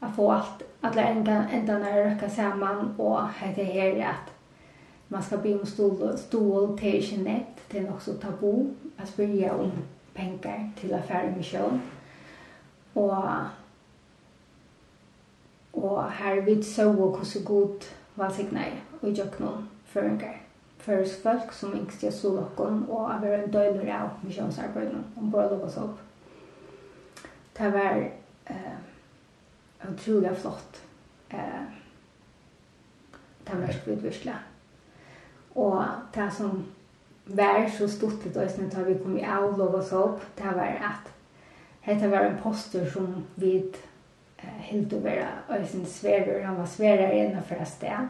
Att 0.00 0.16
få 0.16 0.32
allt 0.32 0.62
alla 0.80 1.02
ända 1.02 1.48
ända 1.52 1.78
när 1.78 2.04
röka 2.04 2.30
samman 2.30 2.94
och 2.96 3.20
det 3.56 3.64
här 3.64 3.84
är 3.84 4.06
att 4.06 4.32
man 5.08 5.22
ska 5.22 5.36
be 5.36 5.54
om 5.60 5.66
stol 5.66 6.18
stol 6.18 6.78
till 6.78 7.02
kinet 7.02 7.46
det 7.70 7.78
är 7.78 7.90
också 7.90 8.12
tabu 8.12 8.74
att 8.96 9.16
börja 9.16 9.54
om 9.54 9.72
pengar 10.16 10.64
til 10.80 10.94
å 10.96 11.02
fære 11.08 11.34
misjon. 11.36 11.82
Og, 12.96 13.28
og 15.76 16.00
her 16.18 16.40
vi 16.48 16.56
så 16.62 16.88
og 16.88 16.96
hvordan 16.96 17.44
god 17.44 17.92
var 18.16 18.32
seg 18.32 18.52
nei, 18.56 18.72
og 19.02 19.12
gjør 19.12 19.38
noen 19.44 19.70
føringer 19.92 20.42
för 20.86 21.04
folk 21.04 21.52
som 21.52 21.74
yngste 21.74 22.12
solokon 22.12 22.84
og 22.88 23.08
av 23.10 23.24
en 23.26 23.48
døyler 23.50 23.88
av 23.90 24.20
misjonsarbeidene 24.22 25.00
om 25.18 25.32
bare 25.32 25.50
lov 25.50 25.64
oss 25.66 25.78
opp. 25.82 25.96
Det 27.58 27.70
var 27.74 28.04
eh, 28.54 28.76
utrolig 29.88 30.36
flott. 30.38 30.78
Eh, 31.34 31.64
det 33.48 33.58
var 33.58 33.74
skvitt 33.74 34.04
virkelig. 34.04 34.36
Og 35.56 35.82
det 36.14 36.28
som 36.38 36.62
var 37.26 37.68
så 37.78 37.88
stort 37.88 38.24
litt 38.24 38.36
også 38.36 38.62
når 38.62 38.84
vi 38.86 38.98
kom 39.02 39.18
i 39.18 39.24
all 39.24 39.56
lov 39.58 39.74
och 39.74 39.92
opp, 39.92 40.22
det 40.36 40.54
var 40.56 40.78
at 40.90 41.12
Hetta 41.86 42.08
var 42.08 42.24
en 42.24 42.38
poster 42.42 42.86
som 42.90 43.24
vi 43.34 43.60
helt 44.42 44.92
å 44.92 44.98
være 45.04 45.28
øysen 45.54 45.86
sverer, 45.86 46.42
han 46.42 46.58
var 46.58 46.66
sverer 46.66 47.12
enn 47.14 47.36
og 47.38 47.44
fra 47.46 47.64
sted. 47.64 48.08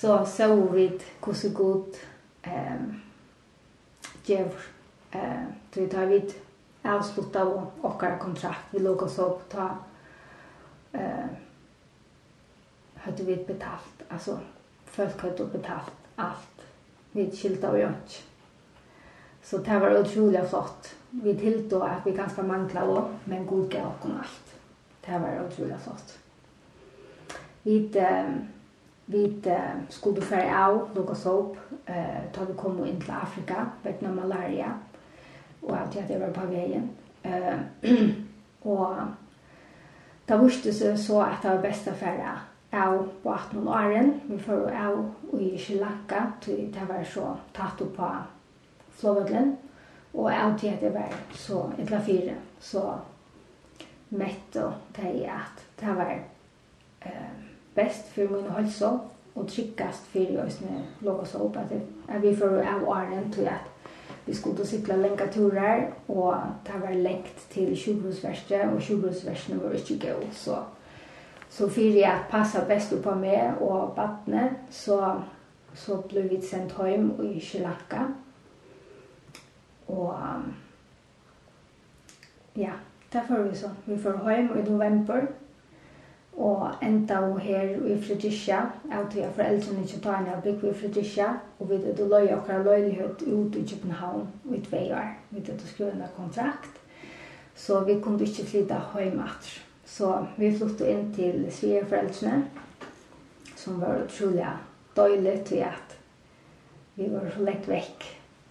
så 0.00 0.24
så 0.26 0.48
vi 0.72 0.88
hvordan 1.20 1.54
god 1.54 2.00
eh, 2.42 2.82
gjør. 4.26 4.66
Eh, 5.14 5.46
så 5.74 5.80
vi 5.80 5.86
tar 5.86 6.10
vidt 6.10 6.34
avslutt 6.84 7.36
av 7.36 7.54
okkara 7.82 8.18
kontrakt. 8.18 8.74
Vi 8.74 8.82
låg 8.82 9.02
oss 9.02 9.18
opp 9.22 9.46
ta 9.50 9.68
eh, 10.98 11.30
hadde 13.04 13.24
vi 13.26 13.36
betalt, 13.46 14.02
altså 14.10 14.38
folk 14.86 15.22
hadde 15.22 15.46
betalt 15.50 15.92
alt 16.16 16.51
vi 17.12 17.28
skilte 17.34 17.68
og 17.70 17.78
gjør 17.78 18.18
Så 19.42 19.58
det 19.58 19.80
var 19.80 19.98
utrolig 19.98 20.42
flott. 20.48 20.94
Vi 21.10 21.34
tiltog 21.34 21.82
at 21.82 22.06
vi 22.06 22.12
ganske 22.16 22.42
manglet 22.42 22.82
også, 22.82 23.08
men 23.26 23.46
god 23.46 23.68
gav 23.70 23.86
oss 23.86 24.04
alt. 24.04 24.52
Det 25.06 25.20
var 25.22 25.46
utrolig 25.46 25.76
flott. 25.80 26.18
Vi, 27.62 27.76
eh, 27.98 28.30
vi 29.06 29.24
eh, 29.46 29.82
skulle 29.88 30.22
fære 30.22 30.54
av, 30.54 30.88
lukket 30.94 31.10
oss 31.10 31.26
opp, 31.26 31.56
eh, 31.86 32.22
da 32.34 32.44
vi 32.44 32.54
kom 32.58 32.84
inn 32.86 33.00
til 33.00 33.10
Afrika, 33.10 33.66
vekna 33.84 34.12
malaria, 34.14 34.72
og 35.62 35.78
alt 35.80 35.98
det 36.08 36.20
var 36.20 36.30
på 36.30 36.46
veien. 36.46 36.90
Eh, 37.24 37.58
og 38.72 38.96
da 40.28 40.36
visste 40.36 40.72
seg 40.72 40.98
så 40.98 41.20
at 41.20 41.42
det 41.42 41.50
var 41.50 41.62
best 41.62 41.88
å 41.88 41.98
fære 41.98 42.30
av 42.30 42.51
av 42.72 43.08
vatten 43.22 43.66
og 43.66 43.74
åren. 43.74 44.14
Vi 44.28 44.38
får 44.38 44.70
av 44.72 45.40
i 45.40 45.58
Sri 45.58 45.78
Lanka, 45.80 46.24
til 46.40 46.68
det 46.72 46.88
var 46.88 47.04
så 47.04 47.34
tatt 47.54 47.80
opp 47.84 47.94
på 47.96 48.10
flåvødlen. 49.00 49.56
Og 50.14 50.32
av 50.32 50.58
til 50.60 50.76
det 50.80 50.92
var 50.94 51.12
så 51.36 51.66
etla 51.80 52.00
fire, 52.04 52.36
så 52.60 52.82
mett 54.12 54.56
og 54.60 54.72
det 54.96 55.08
er 55.24 55.38
at 55.38 55.62
det 55.80 55.96
var 55.96 56.12
eh, 57.06 57.32
best 57.74 58.12
for 58.12 58.28
min 58.28 58.50
helse 58.52 58.90
og 59.34 59.48
tryggast 59.48 60.10
for 60.12 60.42
oss 60.44 60.60
med 60.60 61.04
låg 61.06 61.22
opp 61.40 61.56
at, 61.56 61.72
at 62.08 62.22
vi 62.22 62.34
får 62.36 62.60
av 62.60 62.84
åren 62.84 63.32
til 63.32 63.48
at 63.48 63.70
vi 64.26 64.34
skulle 64.34 64.66
sykla 64.66 64.96
lenga 64.96 65.26
turer 65.32 65.86
og 66.08 66.34
det 66.66 66.82
var 66.82 66.94
lengt 66.94 67.46
til 67.50 67.72
sjukhusverste, 67.76 68.60
og 68.68 68.82
sjukhusverste 68.82 69.56
var 69.62 69.72
ikke 69.74 69.98
gøy, 70.06 70.28
så 70.32 70.60
Så 71.52 71.68
för 71.68 71.82
jag 71.82 72.18
passa 72.30 72.64
bäst 72.64 73.02
på 73.02 73.14
mig 73.14 73.52
och 73.60 73.96
vattnet 73.96 74.52
så, 74.70 75.22
så 75.74 75.96
blev 75.96 76.28
vi 76.28 76.40
sendt 76.40 76.78
hem 76.78 77.20
i 77.22 77.40
Sri 77.40 77.60
Lanka. 77.60 78.12
Och 79.86 80.14
ja, 82.54 82.70
där 83.10 83.20
får 83.20 83.38
vi 83.38 83.56
så. 83.56 83.70
Vi 83.84 83.98
får 83.98 84.12
hem 84.12 84.58
i 84.58 84.70
november 84.70 85.26
og 86.36 86.70
enda 86.82 87.18
og 87.18 87.40
her 87.40 87.62
i 87.86 87.98
Fredricia, 88.02 88.62
av 88.90 89.10
til 89.12 89.20
at 89.20 89.34
foreldrene 89.36 89.82
ikke 89.84 90.00
tar 90.00 90.22
ned 90.24 90.42
bygg 90.42 90.64
i 90.70 90.74
Fredricia, 90.80 91.26
og 91.58 91.68
vi 91.70 91.76
hadde 91.76 92.08
løy 92.08 92.30
akkurat 92.32 92.64
løylighet 92.64 93.22
ut 93.26 93.56
i 93.56 93.66
København 93.74 94.28
i 94.54 94.60
tvei 94.60 94.92
år. 94.92 95.12
Vi 95.30 95.44
hadde 95.46 95.68
skrevet 95.68 95.94
en 95.94 96.02
kontrakt, 96.16 96.80
så 97.54 97.84
vi 97.84 98.00
kunne 98.00 98.24
ikke 98.24 98.46
flytte 98.46 98.80
hjem 98.94 99.20
etter. 99.20 99.61
Så 99.92 100.26
vi 100.36 100.58
flyttet 100.58 100.88
in 100.88 101.14
till 101.14 101.52
Svea 101.52 101.84
som 103.56 103.80
var 103.80 104.04
otroligt 104.04 104.46
døylig 104.96 105.44
til 105.44 105.58
att 105.60 105.98
vi 106.94 107.08
var 107.08 107.30
så 107.34 107.42
lett 107.42 107.68
vekk. 107.68 108.06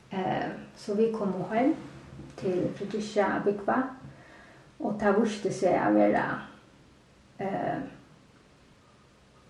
Eh, 0.09 0.49
så 0.75 0.93
vi 0.93 1.13
kom 1.13 1.33
hem 1.49 1.75
till 2.35 2.69
Fredrikia 2.75 3.41
Bygva 3.45 3.83
och 4.77 4.93
det 4.99 5.13
visste 5.17 5.51
seg 5.53 5.79
å 5.81 5.93
være 5.93 6.23
eh, 7.37 7.81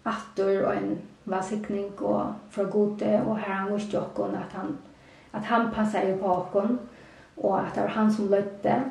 atter 0.04 0.64
och 0.66 0.76
en 0.76 0.98
vasikning 1.24 1.92
og 2.00 2.34
fra 2.50 2.64
gode 2.64 3.22
och 3.22 3.38
här 3.38 3.54
han 3.54 3.74
visste 3.74 4.00
också 4.00 4.24
att 4.24 4.54
han 4.54 4.78
att 5.32 5.46
han 5.46 5.72
passade 5.72 6.18
på 6.18 6.28
honom 6.28 6.80
och 7.36 7.60
att 7.60 7.76
det 7.76 7.82
var 7.82 7.88
han 7.88 8.12
som 8.12 8.30
lötte 8.30 8.84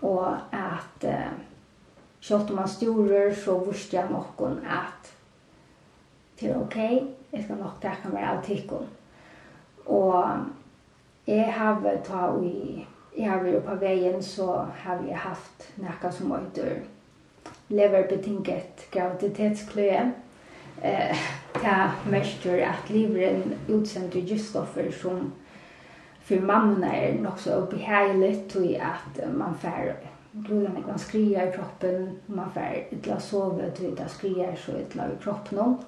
och 0.00 0.34
att 0.50 1.04
eh, 1.04 1.30
Sjått 2.20 2.50
om 2.50 2.58
han 2.58 2.68
storer, 2.68 3.34
så 3.34 3.56
vurste 3.64 3.96
jeg 3.96 4.10
noen 4.12 4.60
at 4.68 5.12
det 6.40 6.54
ok, 6.56 6.76
jeg 7.32 7.44
skal 7.44 7.60
nok 7.60 7.80
takke 7.82 8.12
meg 8.12 8.24
av 8.24 8.40
tikkene. 8.44 8.88
Og 9.90 10.46
jeg 11.26 11.52
har 11.52 11.80
ta 12.04 12.30
i, 12.44 12.86
jeg 13.16 13.28
har 13.30 13.42
vært 13.44 13.66
på 13.66 13.76
veien, 13.80 14.22
så 14.22 14.66
har 14.84 15.02
jeg 15.08 15.20
haft 15.20 15.68
noe 15.80 16.12
som 16.12 16.32
heter 16.36 16.82
leverbetinget 17.70 18.86
graviditetskløe. 18.92 20.10
Eh, 20.82 21.28
det 21.60 21.76
mestjer 22.08 22.64
at 22.64 22.88
liveren 22.90 23.54
utsender 23.68 24.24
gistoffer 24.24 24.88
som 24.92 25.32
for 26.24 26.46
mammorna 26.46 26.92
er 26.96 27.18
nok 27.20 27.38
så 27.38 27.60
behagligt 27.70 28.52
tog 28.52 28.74
att 28.74 29.34
man 29.34 29.58
får 29.58 29.94
blóðan 30.32 30.76
ikke 30.78 30.92
man 30.92 30.98
skriar 30.98 31.48
i 31.48 31.54
kroppen, 31.54 32.10
man 32.26 32.52
får 32.54 32.96
ytla 32.96 33.20
sove, 33.20 33.70
du 33.78 33.86
vet, 33.88 34.10
skriar 34.10 34.56
så 34.56 34.76
ytla 34.78 35.08
i 35.10 35.16
kroppen. 35.22 35.78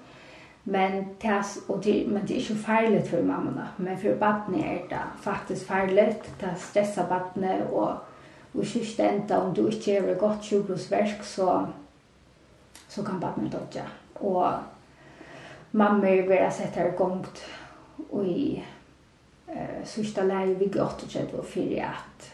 Men 0.65 1.15
tas 1.21 1.59
och 1.67 1.81
det 1.85 2.07
men 2.09 2.27
det 2.27 2.37
är 2.37 2.51
ju 2.51 2.55
farligt 2.55 3.09
för 3.09 3.23
mammorna, 3.23 3.69
men 3.77 3.99
för 3.99 4.17
barnen 4.17 4.61
är 4.61 4.89
det 4.89 5.03
faktiskt 5.21 5.67
farligt. 5.67 6.31
Det 6.41 6.55
stressar 6.59 7.09
barnen 7.09 7.63
och 7.63 7.93
och 8.53 8.67
sist 8.67 9.01
ända 9.01 9.41
om 9.41 9.55
du 9.55 9.67
inte 9.67 9.91
gör 9.91 10.15
gott 10.15 10.45
sjukvårdsverk 10.45 11.25
så 11.25 11.67
så 12.89 13.05
kan 13.05 13.21
barnen 13.21 13.51
dodja. 13.51 13.85
Och 14.15 14.53
mamma 15.71 16.09
är 16.09 16.29
väl 16.29 16.47
att 16.47 16.55
sätta 16.55 16.89
igång 16.89 17.27
och 18.11 18.25
i 18.25 18.65
eh 19.47 19.85
sista 19.85 20.23
läge 20.23 20.55
vi 20.55 20.67
gott 20.67 21.03
och 21.03 21.09
det 21.13 21.37
var 21.37 21.43
för 21.43 21.81
att 21.81 22.31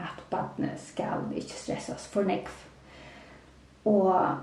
at 0.00 0.24
barnet 0.30 0.80
skal 0.80 1.28
ikke 1.36 1.58
stressas 1.58 2.06
for 2.08 2.26
nekv. 2.26 2.50
Og 3.84 4.36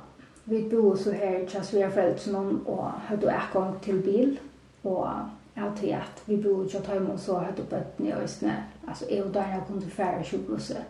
vi 0.46 0.68
bor 0.72 0.96
så 0.96 1.12
her 1.12 1.38
i 1.38 1.48
Tjasvira 1.48 1.90
foreldrene 1.90 2.60
og 2.66 2.92
hadde 3.10 3.34
ekong 3.34 3.82
til 3.84 4.02
bil, 4.02 4.40
og 4.84 5.10
jeg 5.56 5.72
til 5.76 5.88
at 5.88 6.24
vi 6.28 6.38
bor 6.44 6.64
i 6.64 6.70
Tjataimen 6.70 7.18
så 7.20 7.40
hadde 7.40 7.66
bøttene 7.70 8.10
i 8.10 8.14
Øysene, 8.14 8.64
altså 8.88 9.06
jeg 9.10 9.24
og 9.24 9.34
Daniel 9.34 9.62
kom 9.68 9.82
til 9.82 9.92
færre 9.92 10.24
sjukhuset, 10.24 10.84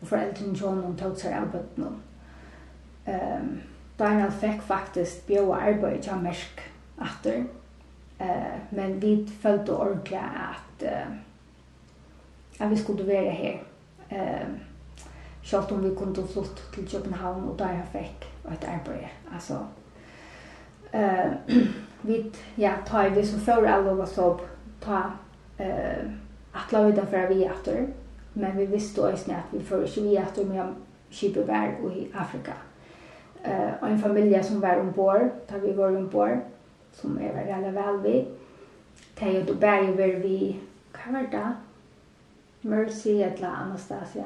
og 0.00 0.08
foreldrene 0.08 0.58
John 0.60 0.80
henne 0.80 0.96
tog 0.96 1.16
seg 1.18 1.34
av 1.36 1.50
bøttene. 1.52 1.92
Um, 3.06 3.52
Daniel 3.98 4.32
fikk 4.32 4.62
faktisk 4.62 5.26
bjøa 5.26 5.60
arbeid 5.70 6.02
til 6.02 6.22
Mersk 6.22 6.64
atter, 6.98 7.44
uh, 8.20 8.58
men 8.72 9.02
vi 9.02 9.14
følte 9.42 9.76
ordentlig 9.76 10.18
at, 10.18 10.82
uh, 10.82 11.16
at 12.60 12.70
vi 12.70 12.76
skulle 12.76 13.06
være 13.06 13.30
her 13.30 13.58
eh 14.08 14.46
sjálvt 15.42 15.72
om 15.72 15.82
vi 15.82 15.96
kunde 15.96 16.22
flytta 16.22 16.72
till 16.74 16.88
Köpenhamn 16.88 17.48
och 17.48 17.56
där 17.56 17.72
jag 17.78 18.02
fick 18.02 18.24
ett 18.52 18.64
arbete. 18.64 19.08
Alltså 19.34 19.66
eh 20.92 21.30
vi 22.00 22.32
ja 22.54 22.72
tar 22.86 23.10
vi 23.10 23.26
så 23.26 23.38
för 23.38 23.64
alla 23.64 23.94
var 23.94 24.06
så 24.06 24.40
ta 24.80 25.02
eh 25.58 26.10
att 26.52 26.72
låta 26.72 27.00
det 27.00 27.06
för 27.06 27.28
vi 27.28 27.50
åter. 27.50 27.88
Men 28.32 28.56
vi 28.56 28.66
visste 28.66 29.00
då 29.00 29.06
att 29.06 29.28
vi 29.50 29.60
för 29.60 29.86
så 29.86 30.00
vi 30.00 30.16
men 30.16 30.44
med 30.44 30.74
skipet 31.10 31.46
och 31.84 31.92
i 31.92 32.08
Afrika. 32.14 32.52
Eh 33.42 33.70
och 33.80 33.88
en 33.88 33.98
familj 33.98 34.44
som 34.44 34.60
var 34.60 34.76
ombord, 34.76 35.30
där 35.48 35.58
vi 35.58 35.72
var 35.72 35.96
ombord 35.96 36.38
som 36.92 37.18
är 37.18 37.46
väldigt 37.46 37.74
väl 37.74 38.00
vi. 38.02 38.28
Det 39.18 39.24
är 39.24 39.30
ju 39.30 39.42
då 39.42 39.54
bär 39.54 39.82
vi, 39.96 40.60
kan 40.92 41.14
var 41.14 41.22
det, 41.22 41.52
Mercy 42.66 43.22
eller 43.22 43.48
Anastasia. 43.48 44.24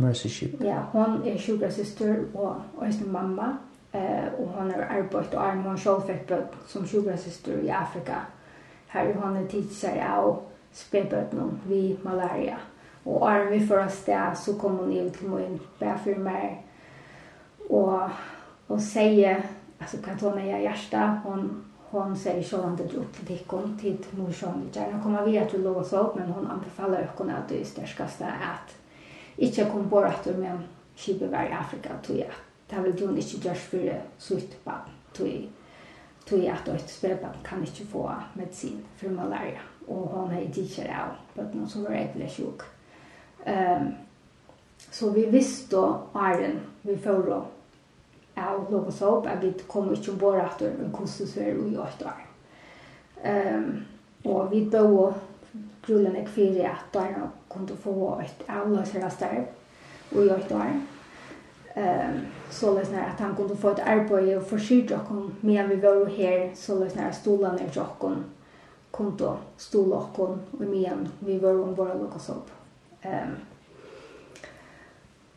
Mercy 0.00 0.28
Ship. 0.28 0.60
Ja, 0.60 0.80
hon 0.92 1.22
er 1.26 1.38
sjukrasister 1.38 2.16
og 2.34 2.62
øyne 2.82 3.12
mamma. 3.12 3.52
Eh, 3.94 4.32
og 4.38 4.48
hon 4.48 4.70
har 4.70 4.82
arbeidt 4.82 5.34
og 5.34 5.46
arm, 5.46 5.62
hon 5.62 5.78
selv 5.78 6.02
fikk 6.06 6.26
bøtt 6.28 6.54
som 6.66 6.86
sjukrasister 6.86 7.58
i 7.58 7.68
Afrika. 7.68 8.20
Her 8.92 9.08
er 9.08 9.16
hon 9.18 9.36
en 9.36 9.48
tidser 9.48 9.98
av 10.06 10.42
spedbøtten 10.72 11.56
vi 11.66 11.98
malaria. 12.04 12.58
Og 13.04 13.30
arm 13.30 13.50
vi 13.50 13.66
for 13.66 13.82
oss 13.82 14.02
der, 14.06 14.34
så 14.34 14.54
kom 14.58 14.78
hon 14.78 14.92
inn 14.92 15.10
til 15.10 15.28
min 15.28 15.58
bæfyr 15.80 16.18
meg. 16.22 16.60
Og, 17.70 18.10
og 18.68 18.80
sier, 18.80 19.42
altså 19.80 19.98
kan 20.04 20.20
hon 20.22 20.38
er 20.38 20.62
hjertet, 20.62 21.18
hon 21.24 21.50
hon 21.90 22.16
säger 22.16 22.42
så 22.42 22.62
han 22.62 22.76
det 22.76 22.94
upp 22.94 23.16
till 23.16 23.26
tikkon 23.26 23.78
tid 23.80 24.06
morsan 24.10 24.62
vi 24.72 24.80
gärna 24.80 25.02
kommer 25.02 25.26
vi 25.26 25.38
att 25.38 25.52
låsa 25.52 25.98
upp 25.98 26.14
men 26.14 26.28
hon 26.28 26.46
anbefaller 26.46 27.10
hon 27.16 27.30
att 27.30 27.48
det 27.48 27.60
är 27.60 27.64
stärskaste 27.64 28.26
att 28.26 28.76
inte 29.36 29.64
kom 29.64 29.90
på 29.90 30.00
att 30.00 30.24
du 30.24 30.34
men 30.34 30.58
kibe 30.94 31.26
var 31.26 31.42
i 31.42 31.52
Afrika 31.52 31.90
tog 32.06 32.16
jag. 32.16 32.30
Det 32.66 32.82
vill 32.82 33.06
hon 33.06 33.16
inte 33.16 33.48
görs 33.48 33.58
för 33.58 34.02
sutt 34.18 34.64
barn. 34.64 34.90
Tog 35.12 35.48
tog 36.24 36.46
at 36.46 36.68
ett 36.68 36.90
spädbarn 36.90 37.36
kan 37.44 37.60
inte 37.60 37.86
få 37.86 38.14
medisin 38.34 38.84
for 38.96 39.08
malaria. 39.08 39.60
Og 39.88 40.08
hon 40.08 40.30
är 40.30 40.50
teacher 40.50 40.96
av 41.00 41.14
på 41.34 41.58
någon 41.58 41.68
som 41.68 41.84
var 41.84 41.90
äcklig 41.90 42.30
sjuk. 42.30 42.60
Um, 43.46 43.92
så 44.90 45.10
vi 45.10 45.26
visste 45.26 45.76
då 45.76 46.02
Arjen 46.12 46.60
vi 46.82 46.96
får 46.96 47.46
av 48.40 48.70
Lobo 48.70 48.90
Soap 48.90 49.26
at 49.26 49.42
vi 49.42 49.52
kom 49.68 49.92
ikke 49.92 50.12
ombord 50.12 50.40
etter 50.42 50.72
en 50.72 50.92
kostusfer 50.94 51.52
i 51.52 51.76
åtte 51.78 52.06
år. 52.08 52.22
Um, 53.24 53.82
og 54.24 54.50
vi 54.50 54.64
bød 54.72 55.12
grunnen 55.86 56.16
er 56.16 56.26
fyrir 56.26 56.68
at 56.68 56.88
døren 56.94 57.28
kunne 57.48 57.76
få 57.76 58.20
et 58.22 58.44
avløsere 58.48 59.10
starv 59.10 59.44
i 60.12 60.28
åtte 60.28 60.56
år. 60.56 60.72
Um, 61.76 62.20
så 62.50 62.74
løsner 62.74 63.04
at 63.04 63.20
han 63.20 63.34
kunne 63.36 63.56
få 63.56 63.70
et 63.70 63.84
arbeid 63.86 64.34
og 64.36 64.42
forsyre 64.42 64.86
dere 64.88 65.30
med 65.42 65.68
vi 65.68 65.82
var 65.82 66.04
her, 66.08 66.50
så 66.54 66.78
løsner 66.78 67.08
at 67.08 67.14
stolene 67.14 67.62
er 67.62 67.70
dere 67.74 68.16
kunne 68.92 69.36
stole 69.56 69.90
dere 69.90 70.26
og 70.26 70.38
med 70.58 71.08
vi 71.20 71.38
var 71.42 71.62
om 71.62 71.68
av 71.68 71.98
Lobo 71.98 72.18
Soap. 72.18 72.50
Um, 73.04 73.36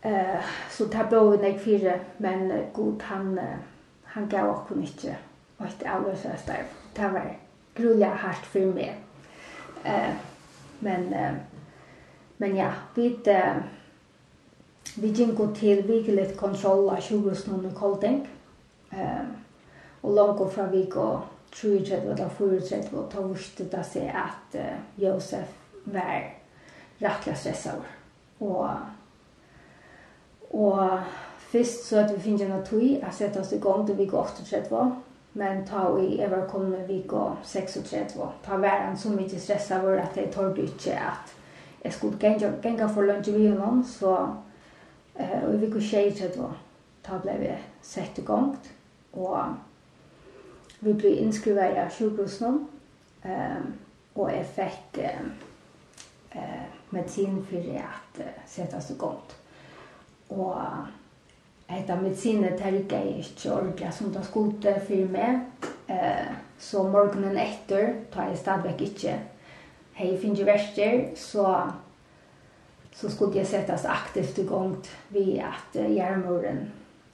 Eh 0.06 0.41
så 0.70 0.86
där 0.86 1.08
blev 1.08 1.41
det 1.41 1.60
fyra 1.60 1.99
men 2.18 2.66
god 2.74 3.04
han 3.04 3.39
han 4.04 4.30
gav 4.30 4.49
och 4.49 4.68
kunde 4.68 4.84
inte 4.84 5.16
och 5.58 5.66
det 5.80 6.38
starv. 6.38 6.66
Det 6.93 7.08
var 7.08 7.38
grulla 7.76 8.08
hårt 8.10 8.45
för 8.45 8.66
mig. 8.66 8.95
Eh 9.84 10.14
men 10.80 11.14
eh, 11.14 11.34
men 12.38 12.56
ja, 12.56 12.72
vi 12.95 13.10
uh, 13.10 13.56
vi 14.97 15.08
gick 15.08 15.60
till 15.60 15.84
viklet 15.84 16.38
kontroll 16.38 16.89
av 16.89 17.01
20 17.01 17.36
snön 17.36 17.56
kolding, 17.56 17.74
kolting. 17.74 18.28
Eh 18.89 19.26
och 20.01 20.16
långt 20.16 20.58
vi 20.72 20.84
går 20.84 21.22
tror 21.56 21.74
jag 21.74 22.10
att 22.10 22.18
det 22.18 22.24
var 22.24 22.30
förutsätt 22.30 22.93
och 22.93 23.12
ta 23.12 23.22
visste 23.22 23.64
det 23.64 24.12
at 24.14 24.56
uh, 24.56 24.62
Josef 24.95 25.47
var 25.84 26.34
rettelig 26.97 27.38
stresset 27.38 27.82
og 28.39 28.70
Og 30.54 31.01
først 31.38 31.88
så 31.88 31.99
at 31.99 32.14
vi 32.16 32.22
finner 32.22 32.49
noe 32.49 32.66
tui 32.66 32.99
jeg 32.99 33.14
setter 33.14 33.41
oss 33.41 33.54
i 33.54 33.62
gang 33.62 33.88
til 33.88 33.97
vi 33.97 34.06
går 34.06 34.30
38. 34.41 34.84
Men 35.34 35.64
ta 35.66 35.88
i 35.97 36.20
Eva 36.22 36.43
kommer 36.49 36.86
går 37.08 37.39
36. 37.43 38.18
Ta 38.45 38.58
världen 38.58 38.97
så 38.97 39.10
mycket 39.10 39.41
stressad 39.41 39.82
var 39.82 39.97
att 39.97 40.16
det 40.16 40.22
ikke 40.58 40.93
at 40.93 41.36
jeg 41.82 41.93
skulle 41.93 42.18
gänga, 42.20 42.89
for 42.89 42.93
för 42.93 43.08
lunch 43.08 43.28
vid 43.28 43.51
honom. 43.51 43.84
Så 43.84 44.30
eh, 45.16 45.45
vi 45.47 45.66
i 45.66 45.70
vecka 45.70 45.80
36 45.80 46.39
ta 47.04 47.20
ble 47.20 47.38
vi 47.39 47.58
sett 47.82 48.19
i 48.19 48.22
gang, 48.22 48.57
og 49.14 49.40
vi 50.80 50.94
ble 50.94 51.10
innskrivet 51.10 51.77
i 51.77 51.90
sjukhusen. 51.91 52.68
Ehm 53.23 53.73
og 54.15 54.30
jeg 54.30 54.45
fikk 54.56 54.98
eh, 55.02 55.22
eh, 56.38 56.65
medisin 56.90 57.45
for 57.49 57.57
at 57.57 58.19
uh, 58.19 58.26
sätta 58.45 58.77
oss 58.77 58.91
igång. 58.91 59.18
Mm 59.18 59.43
Og 60.34 60.57
etter 61.69 62.01
medisiner 62.01 62.57
terka 62.57 62.99
jeg 63.01 63.23
ikke 63.23 63.53
ordentlig 63.53 63.93
som 63.93 64.11
det 64.14 64.26
skulle 64.26 64.76
for 64.88 65.14
meg. 65.14 65.69
Eh, 65.89 66.34
så 66.60 66.84
morgenen 66.84 67.38
etter 67.38 67.93
tar 68.11 68.30
jeg 68.31 68.38
stadigvæk 68.38 68.81
ikke. 68.81 69.15
Hei, 69.93 70.18
finner 70.18 70.45
verster, 70.45 71.10
så 71.15 71.47
så 72.95 73.10
skulle 73.10 73.38
jag 73.38 73.47
sättas 73.47 73.85
aktivt 73.85 74.38
igång 74.38 74.76
vid 75.07 75.39
att 75.39 75.76
uh, 75.76 75.91
järnmuren 75.91 76.72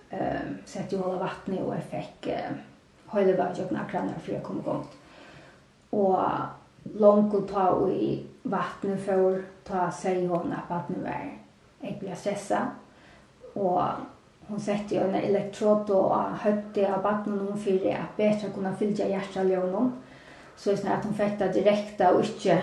eh 0.10 0.20
uh, 0.20 0.56
sätter 0.66 0.98
ju 0.98 1.04
hålla 1.04 1.20
vattnet 1.20 1.60
och 1.60 1.76
jag 1.76 1.84
fick 1.84 2.28
uh, 2.28 2.58
höjde 3.06 3.34
värjokna 3.34 3.80
kranar 3.92 4.14
för 4.24 4.34
jag 4.34 4.44
kom 4.44 4.60
igång. 4.60 4.86
Och 5.90 6.20
långt 6.84 7.34
och 7.34 7.48
ta 7.48 7.90
i 7.90 8.26
vattnet 8.44 9.06
för 9.06 9.44
ta 9.64 9.92
sig 9.92 10.28
hon 10.28 10.54
att 10.54 10.70
vattnet 10.70 10.98
var. 11.04 11.38
Jag 11.80 12.00
blir 12.00 12.16
stressad 12.16 12.68
og 13.60 14.06
hon 14.50 14.62
sette 14.62 14.96
jo 14.96 15.06
en 15.06 15.16
elektrod 15.20 15.90
og 15.94 16.38
høytte 16.44 16.88
av 16.90 17.04
bakken 17.06 17.38
noen 17.38 17.60
for 17.60 17.90
at 17.94 18.16
bedre 18.18 18.52
kunne 18.56 18.74
fylle 18.80 19.10
hjertet 19.12 19.42
av 19.44 19.68
noen. 19.70 19.92
Så 20.58 20.74
det 20.74 20.88
er 20.88 20.98
at 20.98 21.06
hon 21.06 21.16
fikk 21.16 21.38
det 21.40 21.54
direkte 21.56 22.10
og 22.12 22.24
ikke 22.26 22.58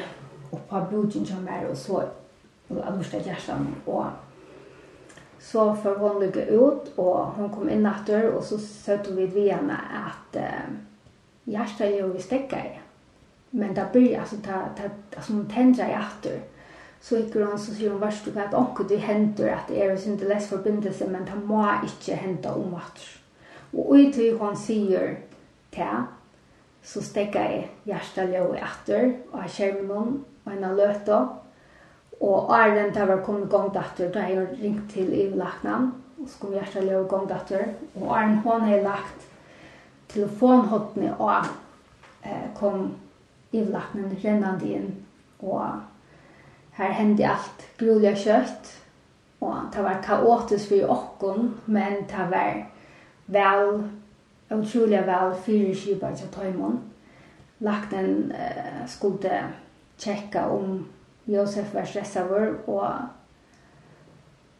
opp 0.52 0.72
av 0.74 0.88
blodet 0.90 1.22
som 1.28 1.46
er 1.48 1.68
og 1.68 1.76
så 1.78 2.02
og 2.66 2.80
at 2.82 2.96
hun 2.96 3.04
hjertet 3.04 3.86
Og 3.86 4.06
så 5.38 5.68
får 5.82 6.00
hon 6.00 6.18
lykke 6.24 6.48
ut 6.50 6.90
og 6.98 7.36
hon 7.36 7.52
kom 7.54 7.68
inn 7.70 7.86
etter 7.86 8.32
og 8.32 8.42
så 8.44 8.58
søtte 8.58 9.14
vi 9.14 9.28
ved 9.30 9.52
henne 9.52 9.76
at 10.00 10.40
uh, 10.42 10.74
hjertet 11.46 12.00
jo 12.00 12.10
vi 12.10 12.24
stekker. 12.24 12.80
Men 13.52 13.76
det 13.76 13.86
blir 13.92 14.18
altså, 14.18 14.40
ta, 14.42 14.64
ta, 14.76 14.90
altså, 15.16 15.32
hon 15.32 15.46
tendrer 15.48 15.92
i 15.92 15.98
etter. 16.00 16.42
Mm 16.42 16.55
så 17.00 17.20
gikk 17.20 17.36
hun 17.38 17.58
så 17.58 17.74
sier 17.74 17.92
hun 17.92 18.00
varst 18.02 18.26
du 18.26 18.32
hva 18.34 18.46
at 18.46 18.56
onke 18.56 18.86
du 18.88 18.96
henter 18.98 19.52
at 19.54 19.68
det 19.68 19.82
er 19.82 19.92
jo 19.92 20.00
sin 20.00 20.18
les 20.18 20.48
forbindelse, 20.48 21.06
men 21.10 21.26
det 21.28 21.36
må 21.44 21.62
ikke 21.84 22.16
hente 22.18 22.50
om 22.50 22.74
at. 22.78 23.02
Og 23.72 23.92
ut 23.94 24.14
tog 24.14 24.38
hun 24.40 24.56
sier 24.56 25.16
til, 25.74 26.06
så 26.86 27.02
stekker 27.02 27.40
jeg 27.40 27.66
hjertet 27.86 28.30
løy 28.30 28.56
etter, 28.62 29.10
og 29.32 29.42
jeg 29.44 29.54
skjermer 29.56 29.86
noen, 29.90 30.18
og 30.44 30.52
henne 30.52 30.72
løte, 30.78 31.20
og 32.20 32.52
æren 32.54 32.94
der 32.94 33.08
var 33.10 33.24
kommet 33.26 33.50
gang 33.50 33.72
datter, 33.74 34.10
da 34.12 34.22
jeg 34.24 34.46
ringt 34.62 34.90
til 34.92 35.12
i 35.12 35.26
laknavn, 35.34 35.90
og 36.22 36.28
så 36.30 36.38
kom 36.40 36.54
hjertet 36.54 36.86
løy 36.86 37.02
gang 37.10 37.26
datter, 37.28 37.66
og 38.00 38.14
æren 38.16 38.38
hun 38.44 38.68
har 38.70 38.84
lagt 38.86 39.26
telefonhåttene 40.08 41.10
og 41.18 41.50
eh, 42.24 42.46
kom 42.54 42.94
i 43.52 43.64
laknavn 43.66 44.16
rennende 44.22 44.70
inn, 44.78 44.88
og 45.42 45.82
her 46.76 46.92
hendte 46.92 47.28
alt 47.28 47.78
grulig 47.78 48.18
kött 48.18 48.72
och 49.38 49.54
det 49.72 49.82
var 49.82 50.02
kaotiskt 50.02 50.68
för 50.68 50.90
åkon 50.90 51.54
men 51.64 51.92
det 51.92 52.28
var 52.30 52.66
väl 53.26 53.88
utrolig 54.48 55.02
vel 55.06 55.34
fire 55.34 55.74
kibar 55.74 56.14
til 56.14 56.28
Tøymon. 56.28 56.80
Lakten 57.58 58.32
eh, 58.32 58.86
skulle 58.86 59.44
checka 59.98 60.46
om 60.48 60.86
Josef 61.24 61.74
var 61.74 61.84
stressad 61.84 62.54
och 62.66 62.90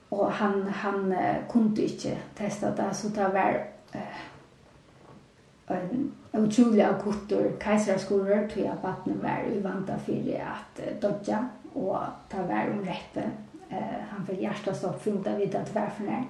och 0.09 0.33
han 0.33 0.69
han 0.69 1.13
uh, 1.13 1.37
kunde 1.51 1.83
inte 1.83 2.17
testa 2.35 2.71
det 2.71 2.95
så 2.95 3.09
det 3.09 3.29
var 3.29 3.67
uh, 3.95 5.77
en 5.77 6.13
otrolig 6.33 6.83
akutor 6.83 7.53
kejsarskolor 7.65 8.49
till 8.49 8.67
att 8.67 8.83
vattnet 8.83 9.17
var 9.23 9.45
i 9.53 9.63
for 9.63 10.41
at 10.41 10.41
att 10.41 10.87
eh, 10.87 11.01
dodja 11.01 11.49
og 11.77 12.01
ta 12.31 12.45
vær 12.49 12.73
om 12.73 12.83
rette. 12.87 13.27
Eh, 13.71 14.01
han 14.11 14.27
fikk 14.27 14.41
hjertestopp, 14.45 15.01
funnet 15.03 15.29
av 15.31 15.41
vidt 15.41 15.55
at 15.59 15.73
vær 15.75 15.93
for 15.97 16.09
nær. 16.09 16.25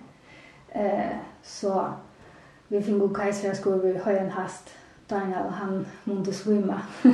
Eh, 0.75 1.17
så 1.43 1.79
vi 2.69 2.83
fikk 2.83 2.99
god 3.01 3.15
kajsra 3.17 3.55
skor 3.55 3.81
vi 3.85 3.97
høy 4.05 4.17
en 4.19 4.35
hast. 4.35 4.75
Daniel, 5.11 5.53
han 5.55 5.85
måtte 6.05 6.35
svimma. 6.35 6.81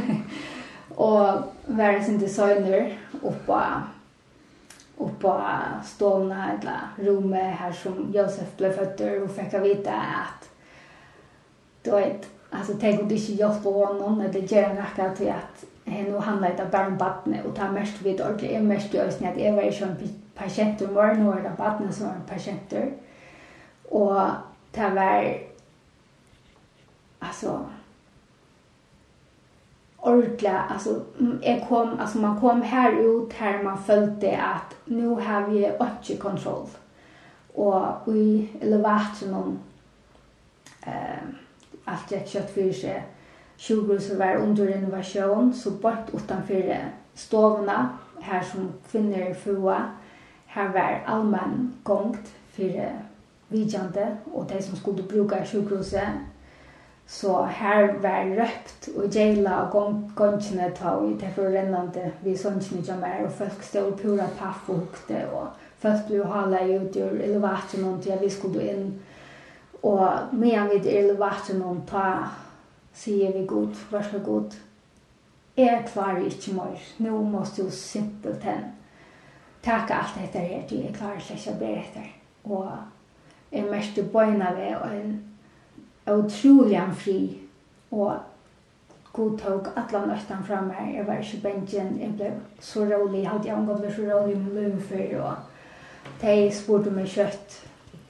og 0.96 1.52
være 1.66 2.04
sin 2.04 2.20
designer 2.20 2.94
oppe 3.22 3.58
oppa 5.02 5.62
stålna 5.84 6.52
eller 6.52 7.10
rommet 7.10 7.56
her 7.58 7.72
som 7.72 8.10
Josef 8.14 8.56
ble 8.58 8.70
føtter 8.76 9.22
og 9.22 9.32
fikk 9.34 9.56
av 9.58 9.66
vite 9.66 9.92
at 9.92 10.48
då 11.84 11.96
vet, 11.96 12.28
alltså 12.50 12.72
tänk 12.80 13.00
om 13.00 13.08
det 13.08 13.14
inte 13.14 13.32
hjälper 13.32 13.70
honom 13.70 14.20
eller 14.20 14.40
ger 14.40 14.62
en 14.62 14.76
racka 14.76 15.14
till 15.14 15.28
att 15.28 15.64
nu 15.92 16.18
handlar 16.18 16.56
det 16.56 16.68
bara 16.72 16.86
om 16.86 16.96
vattnet 16.96 17.46
och 17.46 17.56
tar 17.56 17.68
mest 17.68 18.02
vid 18.02 18.20
och 18.20 18.36
det 18.40 18.56
är 18.56 18.60
mest 18.60 18.94
gör 18.94 19.06
att 19.06 19.20
jag 19.20 19.52
var 19.52 19.62
ju 19.62 19.70
en 19.70 19.96
patient 20.34 20.80
och 20.80 20.88
var 20.88 21.14
nu 21.14 21.30
är 21.30 21.42
det 21.42 21.52
vattnet 21.58 21.94
som 21.94 22.06
är 22.06 22.10
en 22.10 22.26
patient. 22.28 22.74
Och 23.88 24.20
det 24.70 24.90
var 24.90 25.38
alltså 27.18 27.66
ordla 29.96 30.60
Alltså, 30.60 31.02
jag 31.42 31.68
kom, 31.68 31.98
alltså 31.98 32.18
man 32.18 32.40
kom 32.40 32.62
här 32.62 32.92
ut 32.92 33.32
här 33.32 33.62
man 33.62 33.84
följde 33.84 34.42
att 34.42 34.76
nu 34.84 35.08
har 35.08 35.48
vi 35.48 35.72
inte 35.80 36.22
kontroll. 36.22 36.66
Och 37.54 38.14
i 38.14 38.48
elevatorn 38.60 39.34
om 39.34 39.58
eh, 40.86 41.22
allt 41.84 42.10
jag 42.10 42.28
kött 42.28 42.50
för 42.50 42.72
sig 42.72 43.04
sjukhus 43.62 44.10
var 44.18 44.40
under 44.42 44.66
renovasjon, 44.66 45.52
så 45.54 45.70
bort 45.82 46.10
utenfor 46.14 46.74
stovene, 47.14 47.78
her 48.22 48.42
som 48.42 48.72
kvinner 48.90 49.34
fua, 49.34 49.78
her 50.46 50.72
var 50.74 51.02
allmenn 51.06 51.72
gongt 51.84 52.34
for 52.56 52.82
vidjande, 53.48 54.16
og 54.34 54.50
de 54.50 54.62
som 54.62 54.76
skulle 54.76 55.06
bruke 55.06 55.44
sjukhuset, 55.46 56.22
Så 57.06 57.42
her 57.44 57.92
var 58.00 58.24
røpt 58.42 58.88
og 58.96 59.10
gjeila 59.10 59.50
og 59.50 59.72
gongene 60.16 60.70
ta 60.74 60.94
og 60.96 61.10
i 61.10 61.16
for 61.18 61.42
forrennende 61.42 62.12
vi 62.24 62.36
sånnsene 62.38 62.84
som 62.86 63.02
er, 63.04 63.24
og 63.26 63.34
folk 63.36 63.62
stod 63.62 63.92
pura 64.00 64.28
paff 64.38 64.70
og 64.70 64.78
hukte, 64.84 65.24
og 65.34 65.48
folk 65.82 66.06
ble 66.08 66.22
hala 66.24 66.62
ut 66.70 66.96
ur 66.96 67.18
elevatoren 67.26 67.98
til 68.02 68.22
vi 68.22 68.30
skulle 68.30 68.64
inn. 68.70 68.86
Og 69.82 70.32
medan 70.32 70.70
vi 70.70 70.78
til 70.80 70.96
elevatoren 71.02 71.82
ta 71.90 72.06
sier 72.94 73.32
vi 73.32 73.46
god, 73.46 73.74
vær 73.90 74.02
så 74.02 74.18
god. 74.24 74.56
Jeg 75.56 75.84
klarer 75.92 76.24
ikke 76.24 76.54
mer. 76.56 76.80
Nå 76.98 77.22
må 77.22 77.44
du 77.56 77.70
simpelt 77.70 78.42
hen 78.42 78.64
takke 79.62 79.94
alt 79.94 80.16
dette 80.18 80.38
her 80.38 80.66
til 80.68 80.84
jeg 80.86 80.94
klarer 80.96 81.20
ikke 81.20 81.52
å 81.52 81.60
be 81.60 81.72
etter. 81.82 82.08
Og 82.44 82.68
jeg 83.52 83.68
mørkte 83.68 84.08
bøyna 84.12 84.52
ved 84.56 84.76
og 84.76 84.94
en 84.96 85.16
utrolig 86.06 86.76
en 86.80 86.94
fri. 86.94 87.18
Og 87.90 88.16
god 89.12 89.38
tog 89.38 89.68
alle 89.76 90.06
nøttene 90.06 90.44
fra 90.46 90.60
meg. 90.64 90.94
Jeg 90.96 91.06
var 91.06 91.20
ikke 91.20 91.42
benjen. 91.42 91.98
Jeg 92.00 92.14
ble 92.16 92.30
så 92.60 92.86
rolig. 92.88 93.22
Jeg 93.22 93.30
hadde 93.30 93.56
omgått 93.56 93.84
meg 93.84 93.92
så 93.96 94.06
rolig 94.08 94.38
med 94.38 94.56
løn 94.56 94.80
før. 94.80 95.18
Og 95.26 96.22
de 96.22 96.48
spurte 96.54 96.90
meg 96.90 97.12
kjøtt 97.12 97.58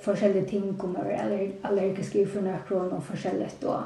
forskjellige 0.03 0.47
ting 0.47 0.71
om 0.83 0.95
jeg 0.99 1.11
var 1.11 1.71
allergisk 1.71 2.15
i 2.17 2.25
for 2.27 2.43
nøkron 2.47 2.95
og 2.95 3.03
forskjellig. 3.03 3.51
Og 3.67 3.83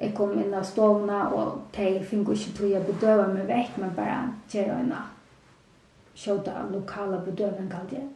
jeg 0.00 0.14
kom 0.16 0.32
inn 0.38 0.54
av 0.56 0.64
stovna, 0.64 1.26
og 1.36 1.66
de 1.76 1.98
fikk 2.08 2.32
ikke 2.32 2.54
tog 2.56 2.70
jeg 2.70 2.86
bedøve 2.86 3.26
meg 3.34 3.48
vekk, 3.50 3.76
men 3.82 3.92
bare 3.96 4.20
gjør 4.48 4.72
en 4.78 4.94
kjøta 6.16 6.64
lokale 6.70 7.20
bedøven, 7.26 7.68
kallte 7.68 7.98
jeg. 7.98 8.08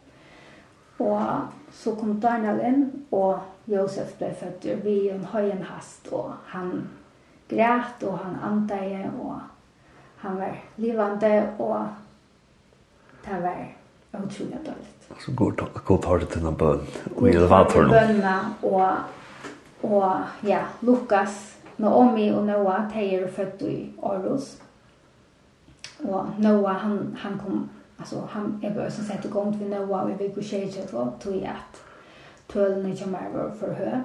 Og 1.04 1.50
så 1.74 1.92
kom 1.98 2.16
Daniel 2.22 2.62
inn, 2.64 2.84
og 3.12 3.42
Josef 3.68 4.14
ble 4.18 4.30
født 4.38 4.68
vi 4.84 5.10
en 5.12 5.26
høyen 5.32 5.64
hast, 5.68 6.08
og 6.12 6.32
han 6.54 6.86
græt, 7.50 8.04
og 8.06 8.18
han 8.22 8.38
andeie, 8.48 9.04
og 9.20 9.40
han 10.24 10.38
var 10.40 10.56
livande, 10.80 11.34
og 11.58 11.88
det 13.24 13.40
var 13.42 13.64
utrolig 14.22 14.60
dårlig. 14.64 14.92
Så 15.20 15.32
god, 15.36 15.60
god 15.84 16.04
har 16.04 16.22
det 16.22 16.28
til 16.32 16.46
noen 16.46 16.56
bønn, 16.56 16.86
og 17.16 17.26
i 17.28 17.34
elevatoren. 17.34 17.90
Bønna, 17.92 18.38
og, 18.62 19.90
og 19.90 20.46
ja, 20.48 20.62
Lukas, 20.82 21.53
Naomi 21.78 22.28
og 22.30 22.46
Noah, 22.46 22.94
de 22.94 23.14
er 23.14 23.28
født 23.28 23.62
i 23.62 23.92
Aarhus. 24.02 24.62
Og 26.04 26.30
Noah, 26.38 26.74
han, 26.74 27.16
han 27.18 27.38
kom, 27.38 27.70
altså 27.98 28.20
han 28.20 28.60
er 28.62 28.74
bare 28.74 28.90
som 28.90 29.04
sett 29.04 29.24
i 29.24 29.32
gang 29.32 29.58
til 29.58 29.70
Noah 29.70 30.10
i 30.10 30.18
Viggo 30.18 30.40
Kjeje, 30.40 30.86
tog 31.20 31.34
at 31.34 31.80
tølene 32.48 32.96
kommer 32.96 33.32
var 33.32 33.54
for 33.58 33.72
høy. 33.72 34.02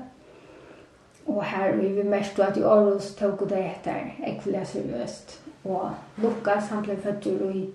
Og 1.27 1.43
her 1.43 1.75
vi 1.75 1.87
vil 1.93 2.05
mest 2.05 2.39
at 2.39 2.57
i 2.57 2.61
Aarhus 2.61 3.15
tog 3.15 3.39
det 3.49 3.59
etter 3.59 4.15
ekvillig 4.27 4.67
seriøst. 4.67 5.41
Og 5.65 5.91
Lukas, 6.17 6.67
han 6.67 6.83
ble 6.83 6.97
født 6.97 7.25
i, 7.25 7.69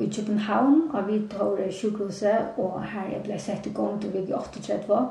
i 0.00 0.12
København 0.16 1.28
tog 1.30 1.58
det 1.58 1.74
sjukhuset, 1.74 2.46
og 2.56 2.82
her 2.82 3.10
jeg 3.12 3.22
ble 3.24 3.38
sett 3.38 3.66
i 3.66 3.72
gang 3.74 4.00
til 4.00 4.34
38. 4.34 5.08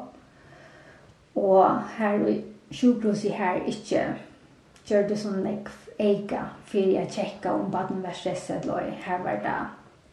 Og 1.36 1.82
her 1.98 2.28
i 2.28 2.42
sjukhus 2.72 3.26
i 3.26 3.30
her 3.30 3.64
ikke 3.68 4.04
gjør 4.88 5.08
det 5.08 5.20
som 5.20 5.46
jeg 5.46 5.68
eika 6.00 6.46
för 6.66 6.78
jeg 6.94 7.12
checka 7.12 7.54
om 7.54 7.72
baden 7.72 8.02
var 8.02 8.12
stressad 8.12 8.64
eller 8.64 8.98
här 9.04 9.24
var 9.24 9.32
det. 9.32 9.66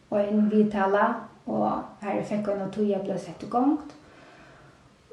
Og 0.09 0.27
en 0.27 0.49
vitala, 0.49 1.13
og 1.45 1.81
her 2.01 2.23
fikk 2.23 2.47
jeg 2.47 2.59
noe 2.59 2.71
tog 2.71 2.89
jeg 2.89 3.03
ble 3.03 3.17
sett 3.19 3.43
i 3.43 3.49
gongt. 3.49 3.95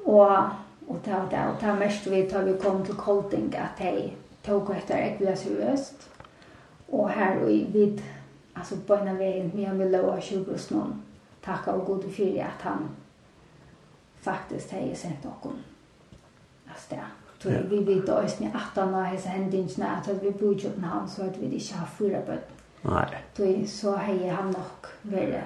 Og, 0.05 0.49
og 0.87 0.99
det 1.05 1.13
var 1.13 1.27
det, 1.31 1.39
og 1.47 1.55
det 1.61 1.67
var 1.67 1.79
mest 1.79 2.07
vi 2.07 2.21
tar 2.29 2.43
vi 2.43 2.53
kom 2.61 2.85
til 2.85 2.95
Kolding 2.95 3.55
at 3.55 3.79
jeg 3.79 4.13
tog 4.43 4.71
etter 4.75 4.97
jeg 4.97 5.17
ble 5.17 5.35
seriøst. 5.35 6.07
Og 6.91 7.09
her 7.09 7.39
og 7.39 7.73
vid, 7.73 7.99
altså 8.55 8.75
på 8.87 8.93
en 8.93 9.07
av 9.07 9.19
veien, 9.19 9.51
vi 9.55 9.63
har 9.63 9.73
lov 9.73 10.09
av 10.09 10.21
sjukhus 10.21 10.71
noen 10.71 11.01
takka 11.45 11.71
og 11.71 11.85
gode 11.85 12.11
fyrir 12.11 12.45
at 12.45 12.61
han 12.61 12.89
faktisk 14.21 14.71
har 14.71 14.95
sendt 14.95 15.25
okkur. 15.25 15.53
Alltså 16.67 16.95
det. 16.95 17.24
Så 17.45 17.51
ja. 17.51 17.57
vi 17.69 17.83
vet 17.85 18.09
også 18.09 18.35
med 18.39 18.47
ni 18.47 18.57
att 18.57 18.81
han 18.81 18.93
har 18.93 19.03
hesa 19.03 19.29
händingsna 19.29 19.85
att 19.85 20.23
vi 20.23 20.31
bor 20.31 20.55
i 20.57 20.59
København, 20.59 21.09
så 21.09 21.21
at 21.21 21.41
vi 21.41 21.55
ikke 21.55 21.75
har 21.75 21.87
fyra 21.97 22.21
bøtt. 22.25 22.49
Nei. 22.83 23.05
Så, 23.37 23.77
så 23.77 23.91
har 23.95 24.13
jeg 24.13 24.35
han 24.35 24.47
nok 24.53 24.89
vært 25.03 25.43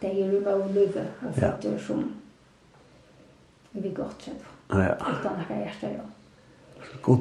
det 0.00 0.06
är 0.06 0.32
ju 0.32 0.40
bara 0.40 0.54
og 0.54 0.70
och 1.28 1.34
fötter 1.34 1.78
som 1.78 2.12
vi 3.70 3.88
gott 3.88 4.22
sett. 4.22 4.42
Ja. 4.68 4.94
Utan 4.94 5.32
att 5.32 5.50
jag 5.50 5.58
hjärta 5.58 5.86
ja. 5.86 6.04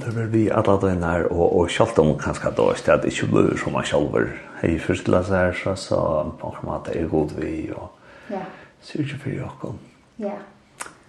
er 0.07 0.11
vel 0.11 0.27
vi 0.27 0.49
alle 0.49 0.81
den 0.81 1.03
her, 1.03 1.23
og, 1.31 1.59
og 1.59 1.71
selv 1.71 1.99
om 1.99 2.17
kanske 2.17 2.51
då 2.57 2.69
är 2.69 2.97
det 2.97 3.07
ikke 3.07 3.27
blöd 3.27 3.59
som 3.59 3.73
man 3.73 3.83
själv 3.83 4.29
hej 4.61 4.79
först 4.79 5.07
läsa 5.07 5.35
här 5.35 5.53
så 5.53 5.75
så 5.75 6.31
på 6.39 6.47
en 6.47 6.69
måte 6.69 6.97
er 6.97 7.07
god 7.07 7.31
vi 7.37 7.71
og 7.75 7.89
ja. 8.29 8.41
sier 8.81 9.03
ikke 9.03 9.19
for 9.19 9.29
Jakob. 9.29 9.75
Ja. 10.17 10.37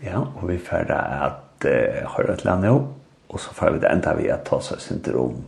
Ja, 0.00 0.26
og 0.36 0.48
vi 0.48 0.58
färda 0.58 0.94
att 0.96 1.64
eh, 1.64 2.08
höra 2.16 2.32
ett 2.32 2.44
land 2.44 2.64
ihop. 2.64 2.99
Og 3.30 3.40
så 3.40 3.54
får 3.54 3.76
vi 3.76 3.82
det 3.82 3.90
enda 3.90 4.14
vi 4.18 4.28
at 4.30 4.44
ta 4.48 4.58
seg 4.64 4.82
sinter 4.82 5.18
om 5.18 5.40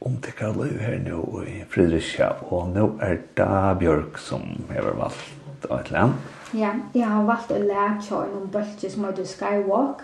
om 0.00 0.14
det 0.24 0.32
kan 0.32 0.56
løy 0.56 0.78
her 0.80 0.96
nå 1.04 1.42
i 1.44 1.58
Fredrikia, 1.68 2.30
og 2.48 2.70
nå 2.72 2.86
er 3.04 3.18
det 3.36 3.48
Bjørk 3.82 4.16
som 4.18 4.46
har 4.70 4.86
valgt 4.96 5.66
av 5.68 5.82
et 5.82 5.90
land. 5.92 6.14
Ja, 6.56 6.70
jeg 6.96 7.04
har 7.04 7.26
valgt 7.28 7.52
å 7.52 7.58
lære 7.60 8.00
seg 8.06 8.32
noen 8.32 8.48
bølger 8.54 8.94
som 8.94 9.04
heter 9.04 9.28
Skywalk, 9.28 10.00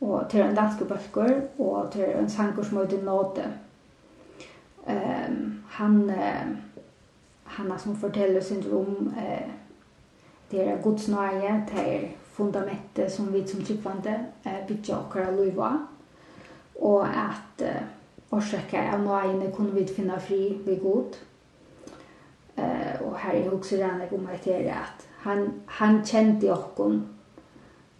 og 0.00 0.30
til 0.32 0.46
en 0.46 0.56
danske 0.56 0.88
bølger, 0.88 1.42
og 1.60 1.92
til 1.92 2.08
en 2.08 2.32
sanger 2.32 2.64
som 2.64 2.80
heter 2.80 3.04
Nåde. 3.04 3.50
Um, 4.88 5.60
han, 5.76 6.00
uh, 6.08 6.86
han 7.44 7.70
er 7.70 7.78
som 7.78 8.00
forteller 8.00 8.40
sin 8.40 8.64
rom 8.64 9.12
uh, 9.12 9.50
det 10.50 10.64
er 10.64 10.80
godsnøye, 10.82 11.52
det 11.68 11.84
er 11.84 12.08
fundamentet 12.40 13.12
som 13.12 13.32
vi 13.32 13.46
som 13.46 13.64
tryggvande 13.64 14.14
eh, 14.44 14.66
bygger 14.68 14.96
akkurat 14.96 15.34
liv 15.34 15.60
av. 15.60 15.78
Og 16.80 17.04
at 17.04 17.64
eh, 17.66 17.82
årsaker 18.32 18.92
av 18.94 19.04
nøyene 19.04 19.52
kunne 19.52 19.74
vi 19.76 19.86
finne 19.86 20.16
fri 20.20 20.56
ved 20.64 20.80
god. 20.80 21.20
Eh, 22.56 22.96
og 23.04 23.18
her 23.20 23.36
er 23.36 23.52
også 23.52 23.76
regnet 23.76 24.12
om 24.16 24.28
at 24.32 24.44
det 24.44 24.72
at 24.72 25.08
han, 25.24 25.48
han 25.66 26.04
kjente 26.04 26.52
åkken 26.52 27.02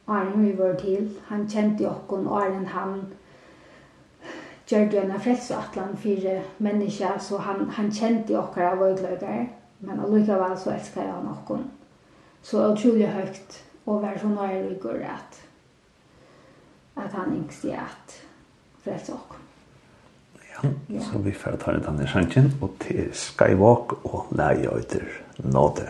Arne 0.09 0.43
vi 0.43 0.59
var 0.59 0.75
til. 0.81 1.11
Han 1.29 1.49
kjente 1.49 1.87
åkken 1.87 2.27
Arne 2.27 2.67
han 2.67 3.03
gjør 4.71 4.87
gjorde 4.87 5.03
en 5.15 5.21
frelseatlan 5.21 5.97
for 5.99 6.43
mennesker, 6.59 7.19
så 7.19 7.39
han, 7.39 7.69
han 7.71 7.93
kjente 7.93 8.39
åkker 8.39 8.65
av 8.65 8.79
vågløyder. 8.79 9.49
Men 9.81 10.01
allikevel 10.01 10.57
så 10.59 10.75
elsker 10.75 11.09
han 11.09 11.29
åkken. 11.31 11.65
Så 12.43 12.63
utrolig 12.73 13.09
høyt 13.09 13.61
og 13.91 14.03
være 14.03 14.19
så 14.23 14.31
nøyre 14.31 14.71
i 14.71 14.79
går 14.79 15.05
at, 15.11 15.39
at 16.97 17.13
han 17.13 17.37
ikke 17.41 17.57
sier 17.57 17.83
at 17.83 18.17
frelse 18.85 19.15
oss. 19.17 19.39
Ja, 20.51 20.69
ja, 20.93 21.01
så 21.01 21.19
vi 21.25 21.33
får 21.33 21.57
ta 21.63 21.73
litt 21.75 21.89
annet 21.89 22.11
sjanken, 22.11 22.53
og 22.61 22.75
til 22.83 23.09
Skywalk 23.17 23.97
og 24.05 24.31
leie 24.37 24.71
etter 24.77 25.07
nåde. 25.43 25.89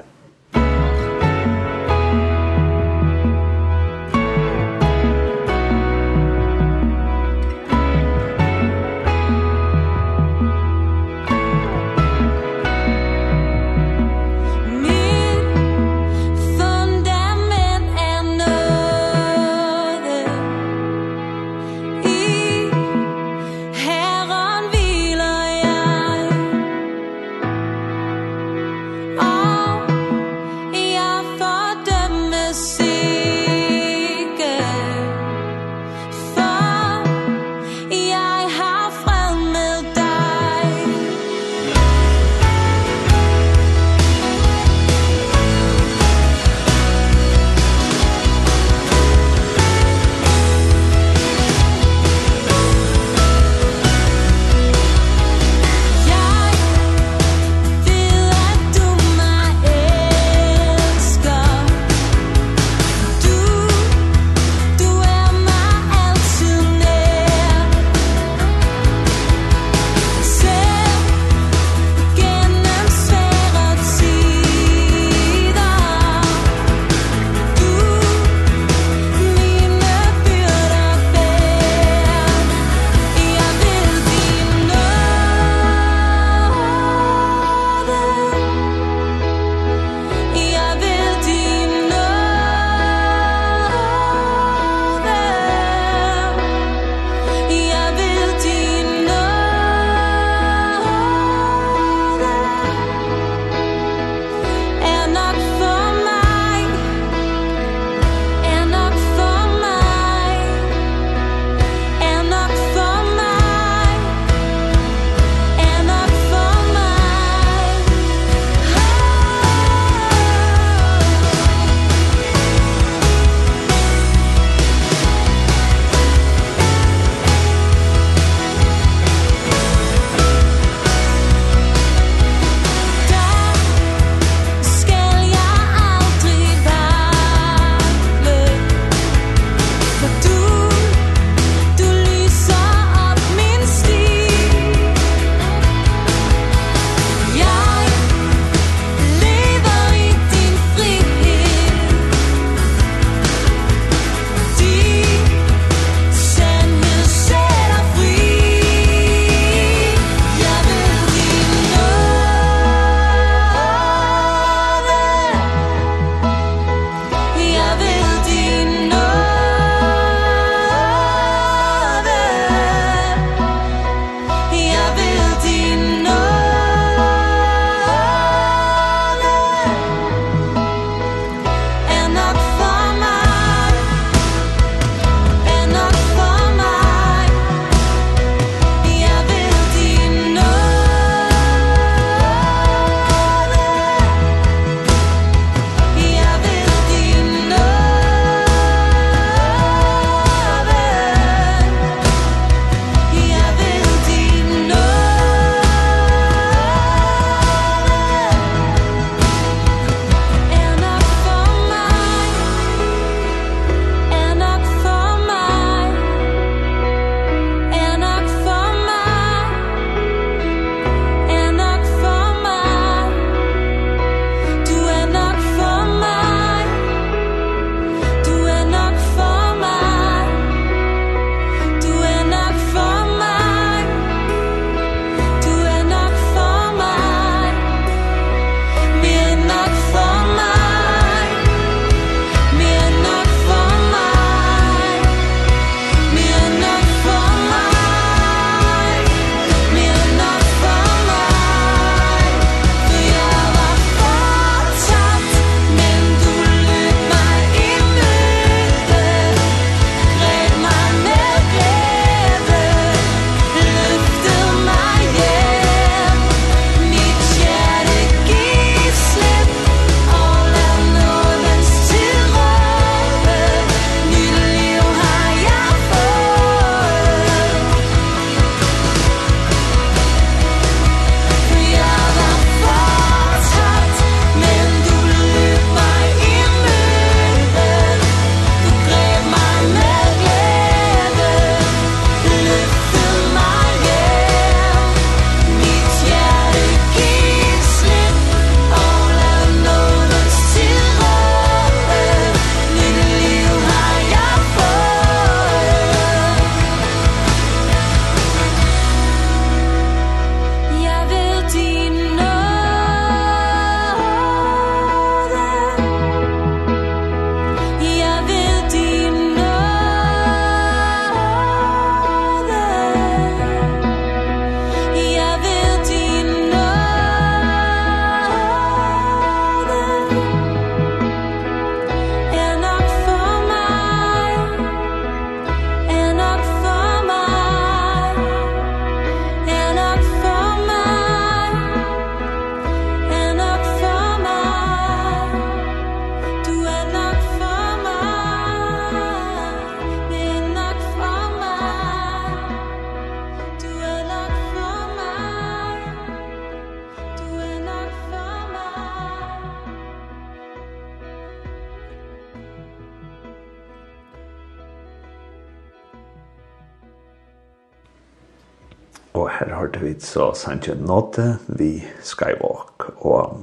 så 370.11 370.33
Sanche 370.35 370.75
Notte 370.75 371.39
vi 371.47 371.85
Skywalk. 372.03 373.05
Og 373.07 373.41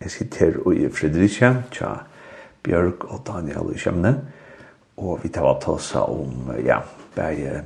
jeg 0.00 0.10
sitter 0.10 0.54
i 0.72 0.86
Fredericia, 0.88 1.50
tja 1.72 1.90
Bjørk 2.64 3.04
og 3.12 3.26
Daniel 3.26 3.74
i 3.74 3.78
Kjemne. 3.78 4.14
Og 4.96 5.20
vi 5.22 5.28
tar 5.28 5.58
ta 5.60 5.74
oss 5.76 5.90
om, 6.00 6.48
ja, 6.64 6.78
bare 7.16 7.60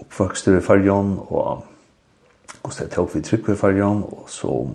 oppvokster 0.00 0.56
i 0.56 0.62
fargen, 0.64 1.18
og 1.28 1.66
hvordan 2.62 2.88
det 2.88 2.94
tok 2.94 3.12
vi 3.14 3.22
trykk 3.28 3.52
i 3.52 3.58
fargen, 3.60 4.00
og 4.08 4.24
så 4.32 4.48
om 4.62 4.72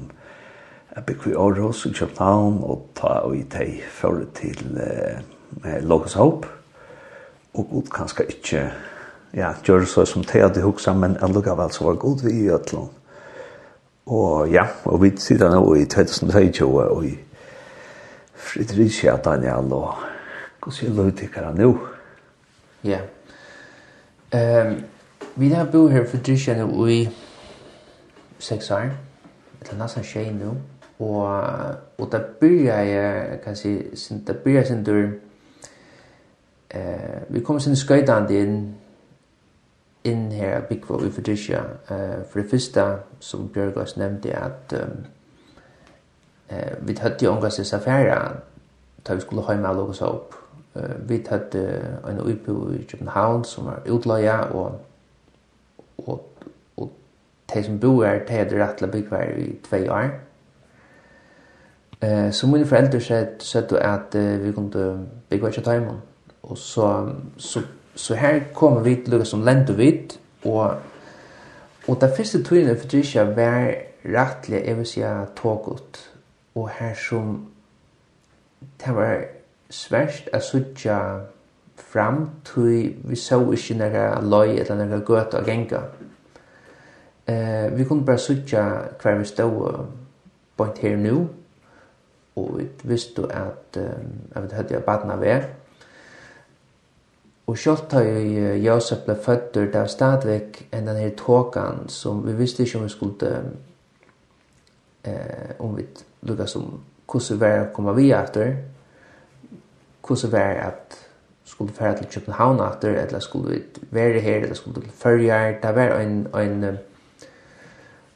jeg 0.95 1.05
bygger 1.05 1.29
vi 1.31 1.35
Aarhus 1.35 1.85
i 1.85 1.93
København, 1.97 2.61
og 2.61 2.85
ta 2.95 3.15
og 3.25 3.35
i 3.37 3.43
teg 3.49 3.81
for 3.89 4.21
til 4.37 4.77
eh, 4.77 5.81
Logos 5.81 6.13
Hope. 6.13 6.47
Og 7.53 7.67
god 7.73 7.91
kanskje 7.95 8.29
ikke 8.29 8.63
ja, 9.33 9.53
gjør 9.65 9.89
så 9.89 10.05
som 10.05 10.23
teg 10.23 10.45
hadde 10.45 10.61
huksa, 10.61 10.93
men 10.93 11.17
allukavall 11.21 11.73
så 11.73 11.89
var 11.89 12.01
god 12.05 12.25
vi 12.27 12.37
i 12.45 12.49
Øtlån. 12.53 12.98
Og 14.09 14.49
ja, 14.49 14.63
og 14.85 15.03
vi 15.03 15.11
sitter 15.17 15.51
nå 15.53 15.75
i 15.77 15.85
2022 15.85 16.67
og 16.89 17.05
i 17.05 17.11
Fredricia, 18.33 19.17
Daniel, 19.17 19.73
og 19.73 19.93
hvordan 20.59 20.73
sier 20.73 20.93
løytikker 20.93 21.45
han 21.45 21.59
nå? 21.61 21.67
Ja. 22.83 23.03
Um, 24.33 24.79
vi 25.35 25.49
har 25.53 25.69
bo 25.69 25.87
her 25.87 26.01
i 26.01 26.07
Fredricia 26.09 26.57
nå 26.57 26.87
i 26.89 27.03
seks 28.39 28.71
år, 28.71 28.89
eller 29.61 29.77
nesten 29.77 30.03
tjej 30.03 30.31
nå, 30.33 30.55
og, 30.99 31.45
og 31.97 32.11
da 32.11 32.23
byrja 32.41 32.81
jeg, 32.89 33.39
kan 33.43 33.55
si, 33.55 33.75
da 34.27 34.33
byrja 34.33 34.63
jeg 34.63 34.67
sin 34.67 34.83
dør, 34.83 35.07
eh, 36.71 37.21
vi 37.29 37.45
kom 37.45 37.59
sin 37.59 37.75
skøydande 37.75 38.41
inn 38.41 38.57
inn 40.03 40.31
her 40.31 40.55
av 40.57 40.67
bygge 40.69 41.05
i 41.07 41.11
Fredericia. 41.11 41.63
Uh, 41.89 42.25
for 42.29 42.39
det 42.39 42.49
første, 42.49 42.85
som 43.19 43.49
Bjørg 43.53 43.77
også 43.77 43.99
nevnte, 43.99 44.35
at 44.35 44.73
um, 44.73 45.05
uh, 46.51 46.87
vi 46.87 46.97
hadde 47.01 47.25
jo 47.25 47.31
omgås 47.31 47.59
i 47.59 47.63
Safari, 47.63 48.15
da 49.07 49.13
vi 49.13 49.21
skulle 49.21 49.41
ha 49.41 49.55
med 49.55 49.69
alle 49.69 49.81
oss 49.81 50.01
opp. 50.01 50.35
Uh, 50.75 51.09
vi 51.09 51.25
hadde 51.29 51.65
en 52.09 52.19
utbo 52.19 52.71
i 52.71 52.83
København 52.83 53.43
som 53.43 53.65
var 53.65 53.81
utløya, 53.89 54.39
og, 54.39 54.79
og, 55.97 56.25
og 56.77 56.91
de 57.53 57.63
som 57.63 57.79
bor 57.79 58.05
her, 58.05 58.25
de 58.27 58.33
hadde 58.33 58.63
rett 58.63 58.77
til 58.77 58.87
å 58.87 58.91
bygge 58.91 59.15
her 59.15 59.37
i 59.37 59.53
tve 59.69 59.85
år. 59.91 60.09
Eh, 62.01 62.31
så 62.31 62.47
mine 62.47 62.65
foreldre 62.65 63.01
sett, 63.01 63.43
sett 63.43 63.71
at 63.71 64.15
uh, 64.15 64.45
vi 64.45 64.51
kunne 64.51 65.07
bygge 65.29 65.45
her 65.45 65.51
til 65.51 65.63
Tøymon. 65.63 65.97
Og 66.43 66.57
så, 66.57 67.09
så 67.37 67.61
Så 67.99 68.15
her 68.15 68.39
kommer 68.55 68.79
vi 68.79 68.95
til 68.95 69.11
lukka 69.11 69.25
som 69.27 69.41
lente 69.43 69.75
vidt, 69.75 70.19
og, 70.47 70.75
og 71.87 71.97
det 72.01 72.13
første 72.15 72.39
tøyene 72.43 72.77
for 72.79 72.87
Trisha 72.87 73.25
var 73.35 73.73
rettelig, 74.05 74.61
jeg 74.65 74.77
vil 74.77 74.87
si, 74.87 75.03
tågått. 75.35 75.99
Og 76.55 76.69
her 76.77 76.95
som, 76.95 77.33
det 78.79 78.95
var 78.95 79.25
svært 79.69 80.31
å 80.31 80.39
sutja 80.39 80.95
fram 81.75 82.23
til 82.47 82.95
vi 83.03 83.19
så 83.19 83.41
ikke 83.51 83.77
nega 83.81 84.07
løy 84.23 84.55
eller 84.55 84.79
nega 84.79 85.03
gøt 85.03 85.35
og 85.35 85.51
genga. 85.51 85.83
Eh, 87.27 87.67
vi 87.75 87.83
kunne 87.83 88.07
bare 88.07 88.23
sutja 88.23 88.63
hver 89.01 89.19
vi 89.19 89.27
stod 89.27 89.85
point 90.57 90.79
her 90.87 90.95
nu, 90.97 91.27
og 92.39 92.59
vi 92.61 92.71
visste 92.95 93.27
at, 93.27 93.75
um, 93.75 94.11
at 94.35 94.43
vi 94.43 94.55
hadde 94.55 94.73
jeg 94.73 94.83
badna 94.87 95.19
ved, 95.19 95.51
Og 97.49 97.57
sjálvt 97.57 97.91
da 97.91 98.01
Josef 98.61 98.99
ble 99.07 99.15
fødder, 99.17 99.71
det 99.71 99.73
var 99.73 99.87
stadigvæk 99.89 100.67
enn 100.69 100.87
den 100.87 100.97
her 101.01 101.09
tåkan 101.17 101.87
som 101.89 102.21
vi 102.27 102.33
visste 102.37 102.63
ikke 102.63 102.77
om 102.77 102.83
vi 102.83 102.89
skulle 102.93 103.29
eh, 105.03 105.55
om 105.59 105.77
vi 105.77 105.85
lukka 106.21 106.45
som 106.45 106.67
hvordan 107.09 107.39
var 107.41 107.63
å 107.63 107.71
komme 107.73 107.95
vi 107.97 108.11
etter 108.13 108.51
hvordan 110.05 110.31
var 110.31 110.61
at 110.67 110.97
skulle 111.43 111.73
færa 111.73 111.95
til 111.97 112.11
København 112.13 112.61
etter 112.67 112.99
eller 113.01 113.19
skulle 113.19 113.55
vi 113.55 113.87
være 113.97 114.21
her 114.21 114.43
eller 114.43 114.55
skulle 114.55 114.81
til 114.81 114.91
Førjar 114.91 115.57
det 115.63 115.75
var 115.75 115.95
en 115.99 116.27
en, 116.35 116.77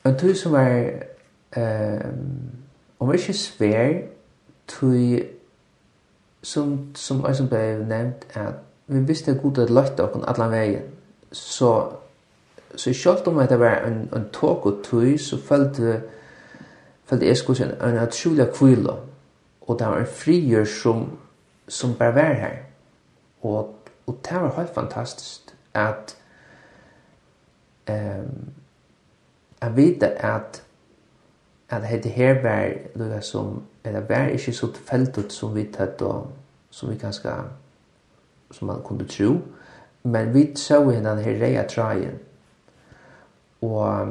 en 0.05 0.17
tur 0.17 0.33
som 0.33 0.51
var 0.51 0.69
eh, 1.57 2.05
om 2.99 3.13
ikke 3.13 3.33
svær 3.33 3.93
tog 4.67 5.25
som, 6.43 6.77
som, 6.95 7.33
som 7.33 7.49
ble 7.49 7.85
nevnt 7.87 8.27
at 8.33 8.61
vi 8.87 8.99
visste 8.99 9.31
at 9.31 9.41
Gud 9.41 9.57
hadde 9.57 9.73
løtt 9.73 9.99
okken 9.99 10.25
alle 10.27 10.49
veien, 10.51 10.89
så, 11.31 11.71
så 12.75 12.93
selv 12.93 13.27
om 13.27 13.39
det 13.47 13.59
var 13.59 13.85
en, 13.87 14.09
en 14.15 14.29
tog 14.33 14.65
og 14.67 14.81
tøy, 14.83 15.17
så 15.17 15.37
følte, 15.37 16.01
følte 17.05 17.27
jeg 17.27 17.37
skulle 17.37 17.65
en, 17.65 17.75
en 17.89 18.03
utrolig 18.07 18.49
kvile, 18.53 18.97
og 19.61 19.79
det 19.79 19.87
var 19.87 19.99
en 19.99 20.07
frier 20.07 20.65
som, 20.65 21.07
som 21.67 21.95
bare 21.95 22.15
var 22.15 22.33
her. 22.33 22.57
Og, 23.41 23.75
og 24.07 24.19
det 24.23 24.41
var 24.41 24.53
helt 24.57 24.75
fantastisk 24.75 25.55
at 25.73 26.17
um, 27.89 28.51
jeg 29.61 29.75
vet 29.75 30.03
at 30.03 30.63
at 31.69 32.03
det 32.03 32.11
her 32.11 32.41
var, 32.41 33.19
som, 33.19 33.63
eller 33.83 33.99
var 33.99 34.27
ikke 34.27 34.53
så 34.53 34.71
tilfeldig 34.71 35.23
som 35.29 35.55
vi 35.55 35.63
tatt, 35.73 36.01
og 36.01 36.27
som 36.69 36.89
vi 36.89 36.97
kanskje 36.97 37.31
som 38.53 38.67
man 38.67 38.81
kunde 38.87 39.05
tro. 39.05 39.41
Men 40.01 40.33
vi 40.33 40.55
så 40.55 40.91
henne 40.91 41.09
den 41.09 41.23
här 41.23 41.33
rea 41.33 41.63
trajen. 41.63 42.19
Och 43.59 44.07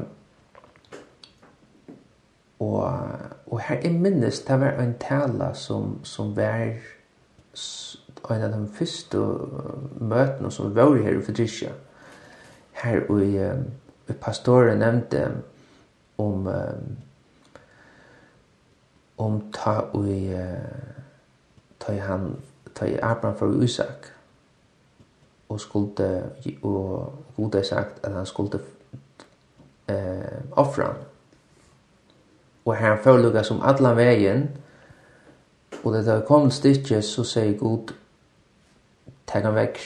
och 2.58 2.88
och 3.44 3.60
här 3.60 3.86
är 3.86 3.90
minnes 3.90 4.44
det 4.44 4.56
var 4.56 4.66
en 4.66 4.94
tala 4.94 5.54
som 5.54 5.98
som 6.02 6.34
var 6.34 6.78
en 8.28 8.42
av 8.42 8.50
de 8.50 8.68
första 8.68 9.18
mötena 9.98 10.50
som 10.50 10.74
var 10.74 10.96
här 10.96 11.12
i 11.12 11.22
Fredricia. 11.22 11.70
Här 12.72 13.10
och 13.10 13.22
i, 13.22 13.52
i 14.06 14.12
pastoren 14.12 14.78
nämnde 14.78 15.30
om 16.16 16.54
om 19.16 19.52
ta 19.52 19.80
och 19.80 20.08
i 20.08 20.46
ta 21.78 21.92
i 21.92 21.98
han 21.98 22.36
ta 22.72 22.86
i 22.86 23.02
Abraham 23.02 23.38
för 23.38 23.64
Isak 23.64 24.04
og 25.52 25.60
skulle 25.60 26.22
og 26.62 27.12
Gud 27.36 27.54
har 27.54 27.62
sagt 27.62 28.00
at 28.02 28.12
han 28.12 28.26
skulle 28.26 28.60
eh 29.88 30.42
offra. 30.52 30.94
Og 32.64 32.76
han 32.76 32.98
får 33.04 33.42
som 33.42 33.60
alla 33.62 33.94
vegen 33.94 34.50
og 35.84 35.92
det 35.92 36.02
där 36.02 36.20
kom 36.20 36.50
stitches 36.50 37.04
så 37.04 37.24
sier 37.24 37.58
Gud 37.58 37.92
ta 39.26 39.40
han 39.40 39.54
vekk. 39.54 39.78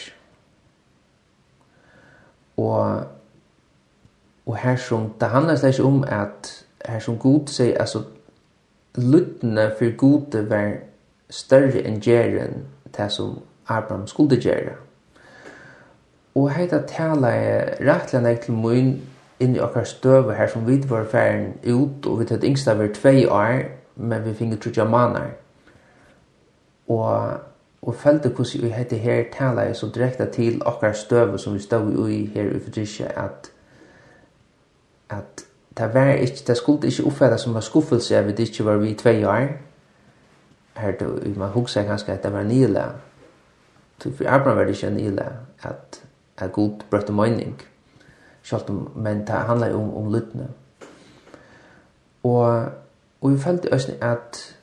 Og 2.57 3.05
og 4.47 4.57
her 4.57 4.77
som 4.77 5.13
det 5.21 5.29
handler 5.29 5.57
sig 5.57 5.85
om 5.85 6.05
at 6.09 6.67
her 6.85 6.99
som 6.99 7.19
Gud 7.19 7.47
sier 7.47 7.79
altså 7.79 8.03
lutna 8.95 9.69
for 9.69 9.97
Gud 9.97 10.43
var 10.49 10.73
større 11.31 11.83
enn 11.83 12.01
gärden 12.01 12.67
det 12.97 13.13
som 13.13 13.39
Abraham 13.67 14.07
skulle 14.07 14.37
göra. 14.37 14.86
Og 16.37 16.51
heita 16.53 16.83
tala 16.85 17.31
er 17.33 17.77
rettelig 17.81 18.21
nek 18.23 18.43
til 18.45 18.57
mun 18.61 18.91
inn 19.41 19.55
i 19.57 19.61
okkar 19.61 19.87
støve 19.89 20.35
her 20.37 20.51
som 20.53 20.67
vi 20.67 20.77
var 20.89 21.09
færen 21.09 21.55
ut, 21.65 22.07
og 22.07 22.21
vi 22.21 22.27
tatt 22.29 22.45
yngsta 22.45 22.75
over 22.77 22.93
tvei 22.93 23.25
år, 23.25 23.63
men 23.97 24.25
vi 24.25 24.35
finner 24.35 24.61
trutja 24.61 24.85
manar. 24.85 25.31
Og, 26.89 27.41
og 27.83 27.95
følte 27.95 28.29
hvordan 28.29 28.63
vi 28.63 28.69
heter 28.69 28.97
her 28.97 29.25
tala 29.33 29.65
er 29.65 29.73
så 29.73 29.89
direkta 29.95 30.27
til 30.33 30.61
okkar 30.67 30.93
støve 30.93 31.39
som 31.39 31.55
vi 31.55 31.61
stod 31.65 32.09
i 32.09 32.27
her 32.35 32.53
i 32.53 32.61
Fredricia, 32.61 33.09
at, 33.25 33.51
at 35.11 35.47
det 35.79 35.95
var 35.95 36.13
ikke, 36.13 36.45
det 36.47 36.57
skulle 36.57 36.89
ikke 36.89 37.05
oppfattes 37.05 37.41
som 37.41 37.55
var 37.55 37.61
skuffelse 37.61 38.17
av 38.17 38.29
at 38.29 38.37
det 38.37 38.49
ikke 38.49 38.65
var 38.65 38.77
vi 38.77 38.95
tvei 38.95 39.25
år. 39.25 39.49
Her, 40.77 40.93
man 41.37 41.49
husker 41.49 41.83
ganske 41.83 42.13
at 42.13 42.23
det 42.23 42.33
var 42.33 42.43
nila. 42.43 42.85
Så 44.03 44.13
for 44.17 44.25
Abraham 44.29 44.57
var 44.57 44.65
det 44.65 44.77
ikke 44.77 44.91
nila, 44.91 45.25
at 45.63 46.06
at 46.39 46.53
god 46.53 46.71
brøtte 46.91 47.13
mening. 47.13 47.61
Sjalt 48.43 48.71
om, 48.71 48.93
men 48.95 49.21
det 49.27 49.29
handlar 49.29 49.69
jo 49.69 49.83
om, 49.83 49.97
om 49.97 50.13
lyttene. 50.13 50.49
Og, 52.23 52.65
og 53.21 53.33
vi 53.33 53.39
følte 53.39 53.73
også 53.73 53.93
at, 54.01 54.57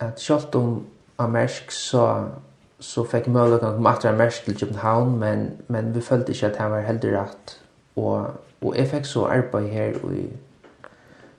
at 0.00 0.20
sjalt 0.20 0.54
om 0.54 0.86
Amersk 1.18 1.70
så, 1.70 2.24
så 2.80 3.04
fikk 3.04 3.26
muligheten 3.26 3.68
om 3.68 3.86
at 3.86 4.04
Amersk 4.04 4.44
til 4.44 4.58
København, 4.60 5.18
men, 5.18 5.50
men 5.68 5.94
vi 5.94 6.00
følte 6.00 6.32
ikke 6.32 6.46
at 6.46 6.56
han 6.56 6.70
var 6.70 6.80
heldig 6.80 7.18
rett. 7.18 7.60
Og, 7.96 8.26
og 8.60 8.76
jeg 8.76 8.88
fikk 8.88 9.04
så 9.04 9.24
arbeid 9.24 9.68
her 9.68 10.12
i, 10.12 10.26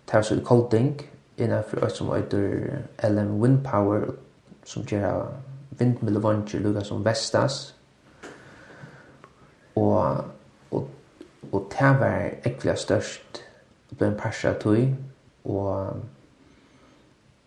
det 0.08 0.14
var 0.14 0.22
så 0.22 0.36
i 0.36 0.44
Kolding, 0.44 1.02
innenfor 1.38 1.86
et 1.86 1.92
som 1.92 2.14
heter 2.16 2.80
LM 3.04 3.40
Windpower, 3.42 4.02
som 4.66 4.84
gjør 4.84 5.28
vindmøllevanger, 5.80 6.60
lukka 6.60 6.84
som 6.84 7.06
Vestas, 7.06 7.77
og 9.78 10.26
og 10.72 10.90
og 11.52 11.72
det 11.72 11.94
var 12.00 12.20
egentlig 12.46 12.78
størst 12.78 13.44
det 13.90 13.98
ble 13.98 14.08
en 14.08 14.20
parsa 14.20 14.54
tøy 14.54 14.88
og 15.46 15.98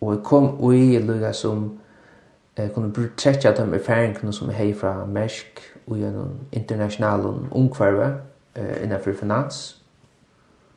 og 0.01 0.13
jeg 0.13 0.23
kom 0.23 0.55
ui 0.63 0.97
lukka 0.99 1.31
som 1.31 1.81
jeg 2.57 2.73
kunne 2.73 3.09
trekja 3.17 3.51
dem 3.51 3.73
erfaringene 3.73 4.33
som 4.33 4.49
jeg 4.49 4.57
hei 4.57 4.73
fra 4.73 5.05
Mersk 5.05 5.61
og 5.87 5.97
gjennom 5.97 6.31
internasjonalen 6.51 7.47
omkvarve 7.51 8.07
eh, 8.55 8.83
innenfor 8.83 9.13
finans. 9.13 9.77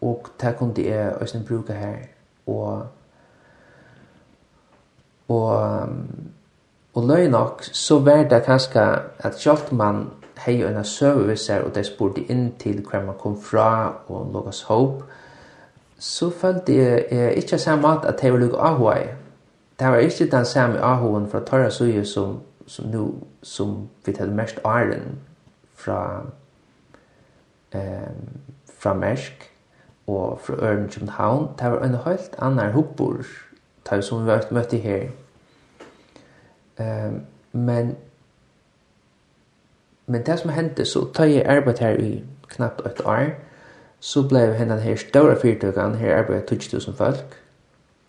Og 0.00 0.26
det 0.40 0.56
kunne 0.58 0.74
jeg 0.76 1.14
også 1.20 1.40
bruka 1.48 1.72
her. 1.72 1.96
Og 2.46 2.86
og 5.28 5.88
og 6.94 7.06
løy 7.06 7.26
nok 7.26 7.64
så 7.64 7.98
var 7.98 8.22
det 8.28 8.44
kanskje 8.44 8.80
at 9.18 9.38
sjalt 9.38 9.72
man 9.72 10.10
hei 10.38 10.64
og 10.64 10.70
en 10.70 10.84
søve 10.84 11.26
vi 11.26 11.36
og 11.64 11.74
det 11.74 11.86
spurte 11.86 12.20
inn 12.20 12.54
til 12.58 12.82
hver 12.90 13.04
man 13.04 13.14
kom 13.18 13.40
fra, 13.42 13.94
og 14.08 14.30
Lukas 14.32 14.62
Hope, 14.62 15.04
så 15.98 16.30
følte 16.30 16.76
jeg, 16.76 17.04
jeg 17.10 17.34
ikke 17.34 17.58
samme 17.58 17.88
at 17.88 18.04
at 18.04 18.24
jeg 18.24 18.32
var 18.32 18.38
lukket 18.38 18.58
av 18.58 18.78
hva 18.78 18.96
Det 19.78 19.86
var 19.86 19.96
ikke 19.96 20.30
den 20.30 20.44
samme 20.44 20.80
av 20.80 21.28
fra 21.30 21.40
Torra 21.40 21.70
Suje 21.70 22.04
som, 22.04 22.40
som 22.66 22.86
nu, 22.86 23.14
som 23.42 23.88
vi 24.06 24.14
hadde 24.18 24.34
mest 24.34 24.60
æren 24.64 25.18
fra, 25.74 26.22
eh, 27.72 28.14
fra 28.78 28.94
Mersk 28.94 29.50
og 30.06 30.40
fra 30.40 30.54
Ørn 30.54 30.88
København. 30.88 31.48
Det 31.58 31.70
var 31.70 31.84
en 31.84 31.94
helt 31.94 32.36
annan 32.38 32.72
hoppor, 32.72 33.16
det 33.90 34.04
som 34.04 34.26
vi 34.26 34.32
møtte 34.50 34.76
her. 34.76 35.08
Eh, 36.78 37.12
men 37.52 37.96
Men 40.06 40.26
det 40.26 40.38
som 40.38 40.50
hendte 40.50 40.84
så 40.84 41.06
tar 41.14 41.24
jeg 41.24 41.46
arbeid 41.46 41.78
her 41.78 41.96
i 41.96 42.24
knappt 42.48 42.86
et 42.86 43.00
år, 43.04 43.30
så 44.00 44.28
ble 44.28 44.52
henne 44.52 44.80
her 44.80 44.96
større 44.96 45.36
fyrtøkene, 45.40 45.96
her 45.96 46.16
arbeidet 46.16 46.52
20.000 46.52 46.96
folk. 46.96 47.40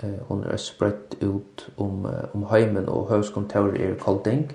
Eh, 0.03 0.19
hun 0.27 0.43
er 0.43 0.57
sprøtt 0.57 1.15
ut 1.23 1.69
om, 1.77 2.07
om 2.33 2.43
heimen 2.51 2.89
og 2.89 3.07
høvskontoret 3.09 3.77
i 3.79 3.93
Kolding. 3.99 4.51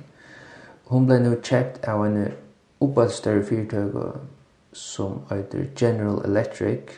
Hun 0.85 1.07
ble 1.07 1.21
nå 1.23 1.37
kjøpt 1.43 1.87
av 1.89 2.05
en 2.05 2.27
oppad 2.81 3.09
større 3.09 3.45
fyrtøk 3.45 3.97
som 4.73 5.21
heter 5.31 5.65
General 5.79 6.21
Electric, 6.25 6.93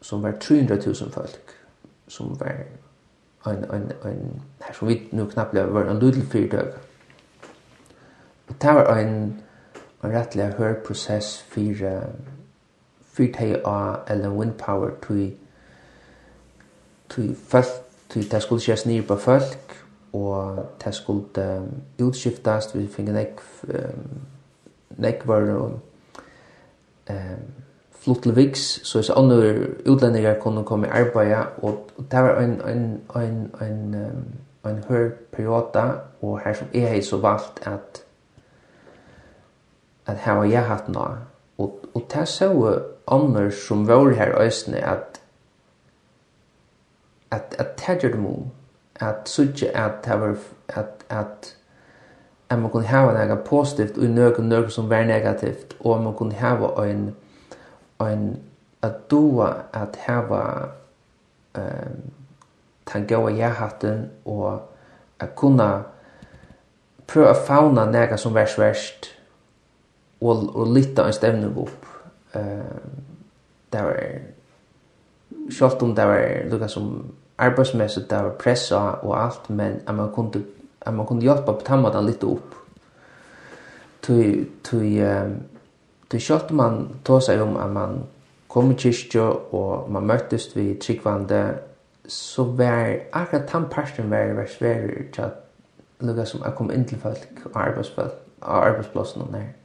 som 0.00 0.22
var 0.22 0.32
300.000 0.40 1.10
folk, 1.10 1.52
som 2.08 2.40
var 2.40 2.64
en, 3.46 3.64
en, 3.74 3.92
en, 4.04 4.42
her 4.62 4.74
som 4.74 4.88
vi 4.88 5.08
nu 5.12 5.26
knappt 5.26 5.54
var 5.54 5.90
en 5.90 5.98
lydel 5.98 6.22
fyrtøk. 6.22 6.80
Og 8.48 8.54
det 8.62 8.74
var 8.74 8.98
en 8.98 9.42
en 10.02 10.12
rettelig 10.12 10.54
hør 10.58 10.74
prosess 10.86 11.42
for 11.42 11.86
for 13.12 13.28
teg 13.36 13.60
av 13.68 14.08
Ellen 14.10 14.36
Windpower 14.38 14.90
til 15.06 15.32
til 17.12 17.34
folk 17.36 17.66
til 18.08 18.30
det 18.30 18.42
skulle 18.42 18.60
skjes 18.60 18.86
nye 18.86 19.02
på 19.02 19.16
folk 19.16 19.76
og 20.12 20.66
det 20.84 20.94
skulle 20.94 21.58
um, 21.58 21.68
utskiftast 22.06 22.76
vi 22.76 22.86
finner 22.88 23.12
nek 23.12 23.40
um, 23.68 24.20
nek 24.98 25.26
var 25.28 25.40
um, 25.56 25.80
flott 28.02 28.22
til 28.22 28.36
Viks 28.36 28.80
så 28.84 28.98
hvis 28.98 29.10
andre 29.10 29.54
utlendingar 29.88 30.38
kunne 30.40 30.64
komme 30.64 30.86
i 30.86 30.90
arbeid 30.90 31.34
og, 31.62 31.90
og 31.96 32.04
det 32.10 32.22
var 32.22 32.40
en 32.40 32.50
en, 32.50 33.00
en, 33.16 33.20
en, 33.22 33.68
en, 33.68 33.94
um, 33.94 34.70
en 34.70 34.84
hør 34.88 35.10
periode 35.32 36.00
og 36.22 36.40
her 36.44 36.52
som 36.52 36.68
jeg 36.74 36.90
har 36.90 37.00
så 37.00 37.16
valgt 37.16 37.66
at 37.66 38.04
at 40.06 40.16
her 40.16 40.32
var 40.32 40.44
jeg 40.44 40.64
hatt 40.66 40.88
nå. 40.88 41.06
Og, 41.58 41.80
og 41.94 42.06
det 42.14 42.28
så 42.28 42.48
ånder 43.06 43.50
som 43.50 43.86
var 43.88 44.14
her 44.16 44.34
østene 44.40 44.84
at 44.84 45.20
at 47.30 47.54
at 47.58 47.66
tager 47.76 48.08
dem 48.12 48.26
om 48.26 48.50
at 49.00 49.28
søgja 49.28 49.70
at 49.86 50.06
hava 50.06 50.34
at 50.68 51.04
at 51.10 51.56
at 52.50 52.58
man 52.58 52.70
kunne 52.70 52.86
hava 52.86 53.12
nega 53.12 53.34
positivt 53.34 53.98
og 53.98 54.04
nøkur 54.04 54.42
nøkur 54.42 54.68
som 54.68 54.90
var 54.90 55.04
negativt 55.04 55.76
og 55.80 56.02
man 56.02 56.14
kunne 56.14 56.34
hava 56.34 56.84
ein 56.84 57.16
ein 58.00 58.42
at 58.82 59.10
doa 59.10 59.52
at 59.72 59.96
hava 59.96 60.68
um, 61.58 62.12
tan 62.86 63.06
gaua 63.06 63.30
jahatten 63.30 64.10
og 64.24 64.60
at 65.20 65.34
kunna 65.34 65.82
prøva 67.06 67.32
fauna 67.46 67.84
nega 67.84 68.16
som 68.16 68.34
var 68.34 68.44
svært 68.44 69.11
og, 70.22 70.56
og 70.56 70.74
lytta 70.74 71.06
en 71.06 71.16
stevne 71.16 71.50
opp. 71.56 71.88
Uh, 72.34 72.40
det 73.72 73.82
var, 73.82 74.00
selv 75.50 75.82
om 75.82 75.94
det 75.94 76.06
var 76.06 76.48
lukka 76.50 76.68
som 76.68 77.14
arbeidsmessig, 77.38 78.04
det 78.10 78.18
var 78.18 78.36
pressa 78.38 78.80
og 79.02 79.24
alt, 79.24 79.50
men 79.50 79.80
at 79.86 79.94
man 79.94 80.12
kunne, 80.14 80.44
at 80.80 80.94
man 80.94 81.06
kunne 81.06 81.22
hjelpa 81.22 81.52
på 81.52 81.66
tammadan 81.66 82.06
litt 82.06 82.24
opp. 82.24 82.54
Tui, 84.02 84.48
tui, 84.64 84.98
um, 85.02 85.36
tui 86.10 86.20
selv 86.20 86.50
om 86.50 86.56
man 86.56 86.80
tog 87.04 87.22
seg 87.22 87.40
om 87.42 87.56
at 87.56 87.70
man 87.70 88.02
kom 88.52 88.70
i 88.70 88.76
kyrkja 88.76 89.28
og 89.56 89.90
man 89.90 90.06
møttes 90.06 90.50
vi 90.56 90.74
tryggvande, 90.80 91.42
så 92.08 92.44
var 92.44 92.96
akkurat 93.12 93.52
den 93.52 93.70
parten 93.70 94.10
var, 94.10 94.34
var 94.36 94.46
svær 94.50 94.88
til 95.14 95.22
at 95.22 95.38
lukka 96.00 96.24
som 96.24 96.42
jeg 96.44 96.54
kom 96.58 96.70
inn 96.74 96.84
til 96.84 96.98
folk 97.00 97.46
og 97.46 97.56
arbeidsplassen 97.62 98.18
og 98.42 98.66
arbeidsplassen 98.66 99.22
og 99.22 99.32
nær. 99.32 99.61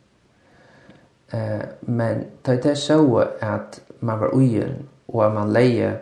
Eh, 1.32 1.62
men 1.80 2.26
ta 2.42 2.56
det 2.56 2.76
så 2.76 3.26
att 3.42 3.82
man 4.00 4.20
var 4.20 4.30
ojäl 4.34 4.74
och 5.06 5.26
att 5.26 5.34
man 5.34 5.54
leje 5.54 6.00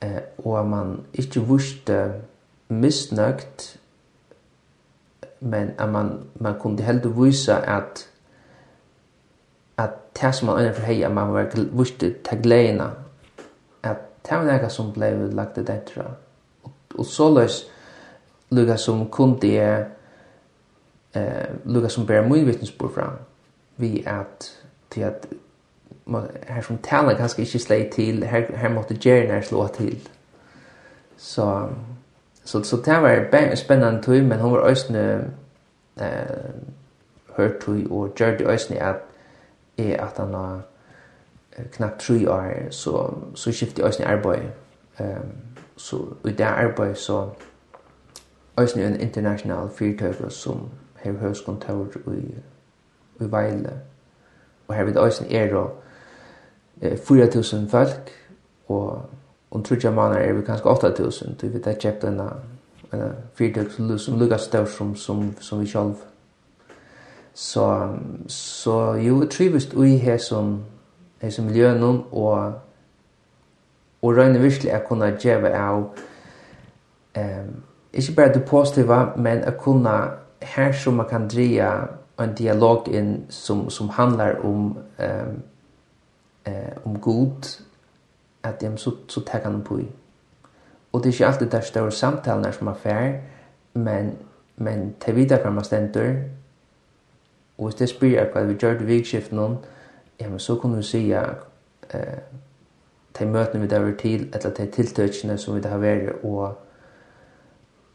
eh 0.00 0.22
och 0.36 0.60
att 0.60 0.66
man 0.66 1.04
inte 1.12 1.40
visste 1.40 2.20
missnökt 2.68 3.78
men 5.38 5.70
att 5.78 5.90
man 5.90 6.20
man 6.34 6.60
kunde 6.60 6.82
helt 6.82 7.06
visa 7.06 7.56
att 7.56 8.08
att 9.74 10.14
det 10.14 10.32
som 10.32 10.46
man 10.46 10.58
ungefär 10.58 10.82
heja 10.82 11.10
man 11.10 11.32
var 11.32 11.50
visste 11.54 12.10
ta 12.10 12.36
glädjena 12.36 12.92
att 13.80 14.22
det 14.22 14.36
var 14.36 14.44
något 14.44 14.72
som 14.72 14.92
blev 14.92 15.34
lagt 15.34 15.54
det 15.54 15.62
där 15.62 15.82
och 16.62 16.72
och 16.94 17.06
så 17.06 17.30
lös 17.30 17.64
lukar 18.48 18.76
som 18.76 19.06
kunde 19.06 19.86
eh 21.12 21.48
lukar 21.62 21.88
som 21.88 22.06
bär 22.06 22.22
min 22.22 22.46
vittnesbörd 22.46 22.90
fram 22.90 23.16
vi 23.76 24.04
at 24.06 24.64
til 24.90 25.00
at 25.00 25.26
her 26.48 26.60
som 26.60 26.78
tala 26.78 27.14
kanskje 27.14 27.42
ikke 27.42 27.58
slei 27.58 27.90
til, 27.92 28.24
her, 28.24 28.56
her 28.56 28.68
måtte 28.68 28.94
gjerne 28.94 29.42
slå 29.42 29.68
til. 29.68 30.08
Så, 31.16 31.68
så, 32.44 32.62
så 32.62 32.76
det 32.76 33.02
var 33.02 33.54
spennende 33.54 34.02
tøy, 34.02 34.20
men 34.20 34.40
hun 34.40 34.52
var 34.52 34.70
øsne 34.70 35.30
eh, 36.00 36.54
hørt 37.36 37.58
tøy 37.60 37.86
og 37.90 38.14
gjør 38.14 38.36
det 38.36 38.50
øsne 38.50 38.82
at 38.82 38.96
er 39.78 40.06
at 40.06 40.16
han 40.16 40.34
har 40.34 40.60
knappt 41.72 42.00
tre 42.00 42.30
år, 42.30 42.70
så, 42.70 43.14
så 43.34 43.52
skiftet 43.52 43.78
jeg 43.78 43.88
øsne 43.88 44.06
arbeid. 44.06 44.42
Um, 45.00 45.32
så 45.76 45.96
i 46.24 46.30
det 46.30 46.40
arbeid 46.40 46.94
så 46.94 47.30
øsne 48.60 48.86
en 48.86 49.00
international 49.00 49.68
fyrtøy 49.70 50.28
som 50.28 50.68
har 50.94 51.12
høyskontor 51.12 51.86
i 52.12 52.34
i 53.20 53.30
Veile. 53.30 53.72
Og 54.68 54.74
her 54.74 54.84
vid 54.84 54.96
Øysen 54.96 55.26
er 55.30 55.46
det 56.80 56.92
eh, 56.92 56.98
4.000 56.98 57.70
folk, 57.70 58.10
og 58.68 59.02
om 59.50 59.62
trutja 59.62 59.90
måneder 59.90 60.20
er 60.20 60.32
vi 60.32 60.42
kanskje 60.42 60.70
8.000, 60.70 61.36
du 61.40 61.48
vet 61.48 61.66
jeg 61.66 61.78
kjøpte 61.78 62.08
en 62.08 62.20
fyrtøk 63.34 63.98
som 63.98 64.18
lukkar 64.18 64.36
større 64.36 64.66
som, 64.66 64.96
som, 64.96 65.36
som 65.40 65.60
vi 65.60 65.66
sjálf. 65.66 65.96
Så, 67.34 67.96
så 68.28 68.92
jo, 68.92 69.20
jeg 69.20 69.30
trives 69.30 69.64
i 69.64 69.96
her 69.96 70.18
som 70.18 70.64
miljøen, 71.38 72.02
og 72.12 72.52
og 74.04 74.16
røyne 74.16 74.40
virkelig 74.40 74.70
er 74.70 74.82
kunne 74.84 75.14
djeva 75.22 75.48
av 75.56 75.78
um, 77.16 77.52
ikke 77.92 78.14
bare 78.16 78.34
det 78.34 78.44
positiva, 78.44 79.04
men 79.16 79.38
er 79.38 79.50
kunne 79.50 79.94
her 80.42 80.72
som 80.72 80.94
man 80.94 81.08
kan 81.08 81.28
dreja 81.28 81.70
en 82.16 82.34
dialog 82.34 82.88
in 82.88 83.24
som 83.28 83.70
som 83.70 83.88
handlar 83.88 84.46
om 84.46 84.78
ehm 84.98 85.42
eh 86.44 86.76
om 86.82 87.00
god 87.00 87.46
att 88.40 88.60
dem 88.60 88.76
så 88.76 88.92
så 89.08 89.20
tar 89.20 89.40
han 89.40 89.62
på. 89.62 89.80
Och 90.90 91.02
det 91.02 91.08
är 91.08 91.12
ju 91.12 91.24
alltid 91.24 91.48
där 91.48 91.60
står 91.60 91.90
samtal 91.90 92.40
när 92.40 92.52
som 92.52 92.68
affär 92.68 93.22
men 93.72 94.12
men 94.56 94.92
te 94.98 95.12
vidare 95.12 95.42
kan 95.42 95.54
man 95.54 95.64
ständer 95.64 96.30
och 97.56 97.72
det 97.78 97.86
spyr 97.86 98.30
vad 98.34 98.46
vi 98.46 98.54
gör 98.54 98.74
det 98.74 98.84
vikskift 98.84 99.30
någon 99.30 99.58
ja 100.16 100.28
men 100.28 100.38
så 100.38 100.56
kan 100.56 100.76
du 100.76 100.82
säga 100.82 101.34
eh 101.88 102.18
te 103.12 103.26
möten 103.26 103.60
vi 103.60 103.66
där 103.66 103.92
till 103.92 104.28
eller 104.32 104.50
te 104.50 104.66
tilltöchna 104.66 105.38
som 105.38 105.54
vi 105.54 105.60
det 105.60 105.68
har 105.68 105.78
varit 105.78 106.10
och 106.22 106.66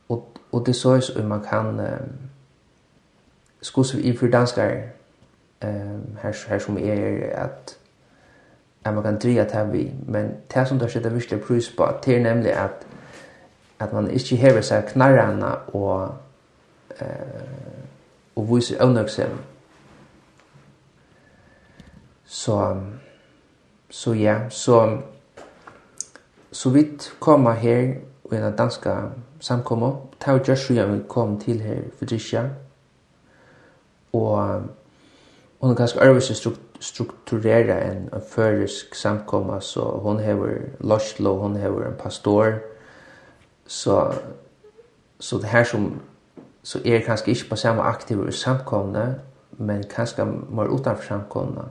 och 0.08 0.38
och 0.50 0.64
det 0.66 0.74
så 0.74 0.94
är 0.94 1.24
man 1.24 1.42
kan 1.42 1.80
eh, 1.80 2.00
skulle 3.62 4.02
vi 4.02 4.14
för 4.14 4.28
danskar 4.28 4.90
ehm 5.60 6.18
här 6.22 6.36
här 6.48 6.60
som 6.60 6.78
är 6.78 6.96
er 6.96 7.36
att 7.36 7.78
att 8.84 8.94
man 8.94 9.04
kan 9.04 9.20
driva 9.20 9.44
det 9.44 9.70
vi 9.72 9.92
men 10.08 10.32
det 10.48 10.66
som 10.66 10.78
där 10.78 10.88
sitter 10.88 11.10
visst 11.10 11.48
prus 11.48 11.76
på 11.76 12.00
det 12.06 12.16
är 12.16 12.20
nämligen 12.20 12.58
att 12.58 12.86
att 13.78 13.94
man 13.94 14.10
inte 14.12 14.36
har 14.36 14.62
så 14.62 14.82
knarrarna 14.82 15.56
och 15.56 16.16
eh 17.00 17.60
och 18.34 18.58
visar 18.58 18.86
onöksam 18.86 19.30
så 22.26 22.84
så 23.90 24.16
ja 24.16 24.50
så 24.50 25.02
så 26.52 26.70
vitt 26.70 27.12
komma 27.20 27.54
här 27.54 28.00
och 28.24 28.34
en 28.34 28.56
danska 28.56 29.12
samkomma 29.40 29.98
tar 30.18 30.42
just 30.46 30.68
så 30.68 30.74
jag 30.74 30.88
kom 30.88 31.08
komma 31.08 31.40
till 31.40 31.62
här 31.62 31.84
för 31.98 32.06
det 32.06 32.20
og 34.14 34.62
hon 35.60 35.72
er 35.72 35.76
ganske 35.76 36.00
ærvis 36.00 36.48
strukturera 36.80 37.80
en, 37.92 38.10
en 38.14 38.22
førisk 38.30 38.96
samkomma, 38.96 39.60
så 39.60 39.82
hon 39.82 40.20
hever 40.20 40.48
Loslo, 40.80 41.38
hon 41.38 41.56
hever 41.56 41.88
en 41.88 41.98
pastor, 42.00 42.54
så, 43.68 44.14
så 45.20 45.38
det 45.38 45.46
her 45.46 45.64
som 45.64 46.02
så 46.64 46.82
er 46.86 47.00
kanskje 47.00 47.32
ikke 47.32 47.50
på 47.50 47.56
samme 47.56 47.82
aktive 47.82 48.28
i 48.30 48.32
samkomne, 48.32 49.22
men 49.58 49.84
kanskje 49.90 50.26
mer 50.26 50.68
utanfor 50.70 51.04
samkomne. 51.04 51.64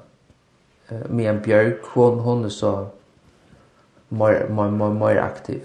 Uh, 0.90 1.10
med 1.10 1.27
en 1.27 1.43
bjørk, 1.43 1.85
hon, 1.94 2.19
hon 2.19 2.44
er 2.44 2.48
så 2.48 2.86
mer, 4.10 4.48
mer, 4.48 4.70
mer, 4.70 4.93
mer 4.93 5.23
aktiv. 5.23 5.60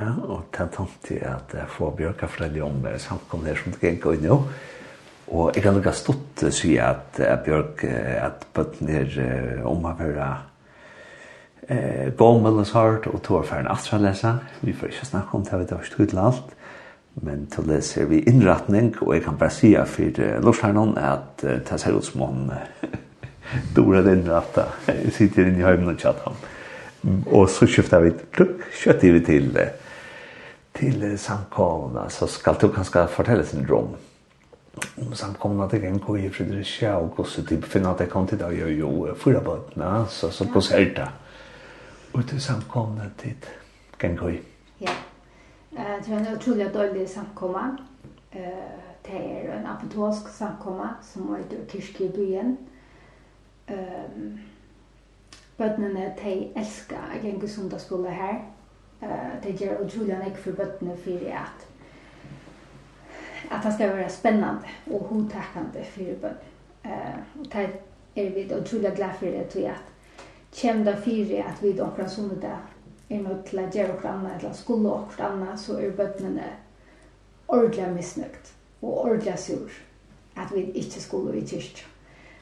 Ja, 0.00 0.14
og 0.24 0.46
det 0.48 0.62
er 0.64 0.68
tomt 0.72 1.10
at 1.12 1.50
jeg 1.52 1.72
får 1.74 1.90
bjørka 1.98 2.26
fra 2.32 2.46
de 2.48 2.62
det 2.64 3.00
samkom 3.04 3.42
her 3.44 3.58
som 3.58 3.72
det 3.74 3.82
gikk 3.84 4.06
inn 4.14 4.22
nå. 4.24 4.38
Og 5.30 5.50
jeg 5.54 5.62
kan 5.62 5.76
lukka 5.76 5.92
stått 5.92 6.44
si 6.56 6.78
at 6.80 7.20
jeg 7.20 7.42
bjørk 7.44 7.84
at 7.84 8.46
bøtten 8.54 8.88
her 8.88 9.18
om 9.68 9.84
å 9.84 9.92
være 9.98 10.30
gommel 12.18 12.62
og 12.62 12.66
sart 12.66 13.06
og 13.10 13.20
tog 13.22 13.44
for 13.44 13.60
en 13.60 13.68
astra 13.70 13.98
lesa. 14.00 14.38
Vi 14.64 14.72
får 14.72 14.88
ikke 14.90 15.10
snakke 15.10 15.36
om 15.36 15.44
det, 15.44 15.60
vi 15.60 15.68
tar 15.68 15.84
ikke 15.84 16.06
til 16.10 16.22
alt. 16.24 16.56
Men 17.20 17.44
til 17.52 17.68
leser 17.68 18.08
vi 18.08 18.22
innretning, 18.24 18.94
og 19.02 19.14
jeg 19.14 19.24
kan 19.26 19.36
bare 19.38 19.52
si 19.54 19.74
for 19.76 20.24
Lorshernon 20.40 20.96
at 20.96 21.44
det 21.44 21.80
ser 21.80 21.98
ut 21.98 22.08
som 22.08 22.24
om 22.24 22.50
dora 23.76 24.00
den 24.06 24.24
ratta 24.30 24.70
sitter 25.12 25.50
inne 25.50 25.60
i 25.60 25.68
høymen 25.68 25.92
og 25.92 26.00
tjatt. 26.00 26.24
Og 27.28 27.46
så 27.52 27.68
skifter 27.68 28.00
vi, 28.00 28.16
kjøtter 28.80 29.14
vi 29.18 29.24
til 29.28 29.52
till 30.80 31.18
samkomna 31.18 32.08
så 32.08 32.26
skal 32.26 32.56
du 32.60 32.68
kanskje 32.72 33.06
fortelle 33.08 33.44
sin 33.46 33.66
drøm 33.66 33.96
Om 34.96 35.12
samkomna 35.14 35.68
til 35.68 35.84
en 35.84 35.98
gå 35.98 36.16
i 36.16 36.28
Fredrikia 36.30 36.94
og 36.96 37.08
hvordan 37.16 37.44
du 37.44 37.48
typ 37.48 37.64
at 37.76 37.84
jeg 37.84 37.98
det 37.98 38.10
kom 38.10 38.26
til 38.26 38.38
där 38.38 38.50
jag 38.50 38.72
ju 38.72 39.14
fyra 39.14 39.40
båten 39.40 40.06
så 40.08 40.30
så 40.30 40.44
på 40.52 40.60
sälta. 40.60 41.08
Och 42.12 42.28
til 42.28 42.40
samkomna 42.40 43.10
til 43.18 43.36
kan. 43.98 44.18
Ja. 44.80 44.90
Eh 45.72 46.04
det 46.06 46.14
er 46.14 46.18
en 46.18 46.36
utrolig 46.36 46.74
dårlig 46.74 47.08
samkomma. 47.08 47.78
Eh 48.32 48.40
det 49.06 49.14
er 49.14 49.58
en 49.58 49.66
apostolsk 49.66 50.28
samkomma 50.38 50.88
som 51.02 51.34
är 51.34 51.38
i 51.38 51.80
Kirkebyen. 51.80 52.58
Ehm 53.68 54.40
Bøtnene, 55.58 56.14
de 56.24 56.52
elsker 56.56 56.96
å 56.96 57.18
gjenge 57.22 57.48
sundagsskole 57.48 58.10
her. 58.10 58.38
Eh, 59.02 59.42
det 59.42 59.56
gjør 59.60 59.84
utrolig 59.84 60.18
nok 60.18 60.36
for 60.36 60.52
bøttene 60.52 60.96
for 61.04 61.28
at 61.42 61.66
at 63.50 63.64
det 63.64 63.72
skal 63.74 63.96
være 63.96 64.10
spennende 64.10 64.74
og 64.90 65.06
hodtakende 65.10 65.84
for 65.84 66.04
bøttene. 66.22 66.50
Eh, 66.84 67.20
og 67.38 67.46
det 67.52 67.68
er 68.16 68.30
vi 68.34 68.54
utrolig 68.54 68.92
glad 68.96 69.14
for 69.18 69.26
det, 69.26 69.48
tror 69.48 69.60
jeg 69.60 69.70
at 69.70 69.90
kjem 70.52 70.84
det 70.84 70.98
for 70.98 71.42
at 71.48 71.62
vi 71.62 71.72
da 71.72 71.88
kan 71.96 72.08
sånne 72.08 72.40
det 72.40 72.56
er 73.10 73.22
nødt 73.22 73.46
til 73.46 73.58
å 73.58 73.68
gjøre 73.74 73.92
noe 73.92 74.10
annet 74.10 74.34
eller 74.38 74.52
skulle 74.54 74.82
noe 74.82 75.26
annet, 75.26 75.60
så 75.60 75.78
er 75.78 75.96
bøttene 75.96 76.50
ordentlig 77.48 77.88
misnøkt 77.94 78.52
og 78.82 78.98
ordentlig 79.04 79.38
sur 79.38 79.70
at 80.36 80.52
vi 80.54 80.68
ikke 80.74 81.00
skulle 81.00 81.38
i 81.38 81.46
kyrkja. 81.46 81.86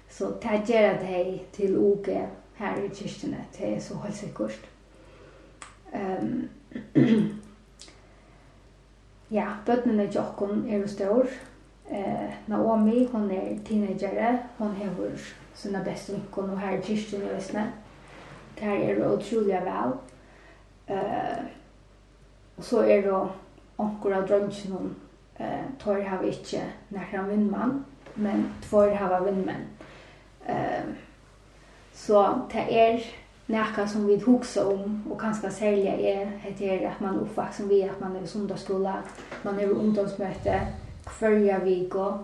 Så 0.08 0.32
det 0.42 0.60
gjør 0.68 0.98
det 1.00 1.40
til 1.52 1.76
uke 1.76 2.26
her 2.58 2.76
i 2.82 2.88
kyrkjene, 2.88 3.44
det 3.58 3.74
er 3.76 3.80
så 3.80 3.96
helt 4.04 4.16
sikkert. 4.16 4.68
Ehm 5.94 6.48
Ja, 9.30 9.46
bøtnene 9.66 10.06
til 10.08 10.20
okken 10.20 10.62
er 10.72 10.86
stor. 10.88 11.26
Eh, 11.90 12.34
Naomi, 12.46 13.06
hon 13.12 13.30
er 13.30 13.58
teenagere, 13.64 14.38
hon 14.58 14.72
hever 14.72 15.18
sina 15.54 15.82
beste 15.84 16.12
vinkon 16.12 16.50
og 16.50 16.60
her 16.60 16.78
i 16.78 16.80
kyrkjen 16.80 17.26
i 17.26 17.34
Vesne. 17.34 17.66
Der 18.60 18.72
er 18.72 18.94
det 18.94 19.10
utrolig 19.10 19.60
vel. 19.66 19.92
Eh, 20.88 21.44
og 22.56 22.64
så 22.64 22.80
er 22.80 23.04
det 23.04 23.20
onker 23.78 24.16
av 24.16 24.24
drønnsen 24.28 24.94
eh, 25.38 25.68
tar 25.78 26.00
har 26.00 26.22
vi 26.22 26.32
ikke 26.32 26.64
nærkere 26.90 27.28
vindmann, 27.28 27.84
men 28.16 28.48
tvår 28.62 28.94
har 28.96 29.18
vi 29.18 29.30
vinnmenn. 29.30 29.68
Eh, 30.48 30.88
så 31.92 32.24
det 32.52 32.64
er 32.70 32.98
näka 33.48 33.88
som 33.88 34.06
vi 34.06 34.16
huxar 34.16 34.72
om 34.72 35.04
och 35.10 35.20
kanske 35.20 35.50
sälja 35.50 35.96
är 35.96 36.26
heter 36.26 36.86
att 36.86 37.00
man 37.00 37.18
uppvaxen 37.18 37.68
vi 37.68 37.84
att 37.84 38.00
man 38.00 38.16
är 38.16 38.26
sundagsskola, 38.26 39.02
man 39.42 39.58
är 39.60 39.68
ungdomsmöte 39.68 40.66
kvarje 41.04 41.58
vecka 41.58 42.18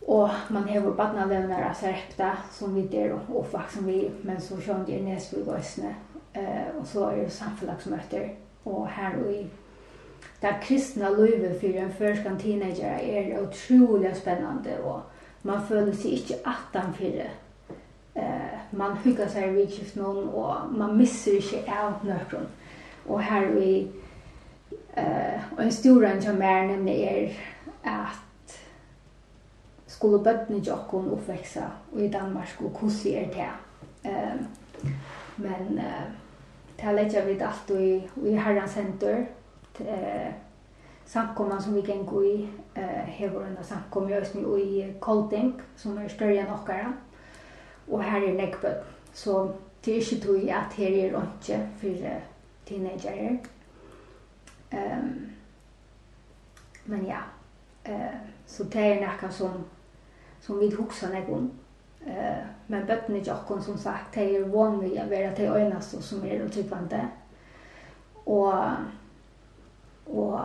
och 0.00 0.28
man 0.48 0.68
har 0.68 0.92
barna 0.92 1.24
lämnar 1.24 1.62
alltså 1.62 1.86
repta 1.86 2.36
som 2.52 2.74
vi 2.74 2.96
är 2.98 3.18
som 3.74 3.86
vi 3.86 4.10
men 4.22 4.40
så 4.40 4.60
kör 4.60 4.84
det 4.86 5.02
nästa 5.02 5.36
gåsne 5.40 5.94
eh 6.32 6.76
och 6.80 6.86
så 6.86 7.08
är 7.08 7.16
det 7.16 7.30
samfällagsmöter 7.30 8.34
och 8.62 8.86
här 8.86 9.16
och 9.24 9.32
i 9.32 9.46
där 10.40 10.62
kristna 10.62 11.10
livet 11.10 11.60
för 11.60 11.74
en 11.74 11.92
första 11.92 12.36
teenager 12.36 12.98
är 12.98 13.42
otroligt 13.42 14.16
spännande 14.16 14.78
och 14.78 15.00
man 15.42 15.66
följer 15.66 15.94
sig 15.94 16.10
inte 16.10 16.34
attan 16.44 16.92
för 16.94 17.04
det 17.04 17.30
eh 18.16 18.72
man 18.72 18.96
huggar 18.96 19.28
seg 19.28 19.54
vid 19.54 19.70
skift 19.70 19.96
noen 19.96 20.28
og 20.28 20.72
man 20.78 20.96
misser 20.96 21.32
ikke 21.32 21.72
av 21.72 22.04
någon. 22.04 22.46
Och 23.06 23.22
här 23.22 23.46
vi 23.46 23.90
eh 24.96 25.40
og 25.56 25.64
en 25.64 25.72
stor 25.72 26.02
range 26.02 26.22
som 26.22 26.42
er 26.42 26.66
nemlig 26.66 26.94
er 27.02 27.28
at 27.84 28.60
skulle 29.86 30.18
bøttene 30.24 30.58
ikke 30.58 30.76
kom 30.88 31.12
uppväxa 31.12 31.70
och 31.92 32.00
i 32.00 32.08
Danmark 32.08 32.56
og 32.60 32.78
hur 32.80 32.90
er 33.06 33.26
det? 33.26 33.50
Ehm 34.04 34.46
men 35.36 35.78
eh 35.78 36.10
det 36.80 36.94
lägger 36.94 37.26
vi 37.26 37.40
alt 37.40 37.70
i 37.70 38.08
i 38.24 38.36
Herrens 38.36 38.70
center 38.70 39.26
eh 39.80 40.32
samkomman 41.04 41.62
som 41.62 41.74
vi 41.74 41.80
kan 41.80 42.06
gå 42.06 42.22
i 42.24 42.48
eh 42.76 43.04
här 43.06 43.28
var 43.28 43.40
den 43.40 43.56
samkomman 43.62 44.10
just 44.10 44.34
nu 44.34 44.58
i 44.58 44.94
Kolding 45.00 45.60
som 45.76 45.98
är 45.98 46.08
större 46.08 46.38
än 46.38 46.50
Ockara 46.52 46.92
og 47.88 48.04
her 48.04 48.20
er 48.20 48.34
nekbød. 48.34 48.74
Så 49.12 49.52
det 49.84 49.92
er 49.92 49.98
ikke 49.98 50.26
tog 50.26 50.50
at 50.50 50.72
her 50.72 50.86
er 50.86 51.22
ikke 51.42 51.68
for 51.78 52.08
teenagerer. 52.66 53.36
Um, 54.72 55.30
men 56.84 57.06
ja, 57.06 57.18
uh, 57.88 58.16
så 58.46 58.64
det 58.64 58.76
er 58.86 59.00
nekka 59.00 59.30
som, 59.30 59.50
som 60.40 60.60
vi 60.60 60.74
husker 60.74 61.08
nek 61.08 61.28
om. 61.28 61.50
Uh, 62.06 62.46
men 62.68 62.86
bøttene 62.86 63.22
til 63.24 63.32
okken, 63.32 63.62
som 63.62 63.78
sagt, 63.78 64.14
det 64.14 64.26
er 64.36 64.48
vanlige 64.48 65.04
å 65.04 65.10
være 65.10 65.34
til 65.34 65.54
øynene 65.54 65.82
som 65.82 66.24
er 66.24 66.44
utryggvande. 66.44 67.02
Og, 68.26 68.54
og 70.06 70.40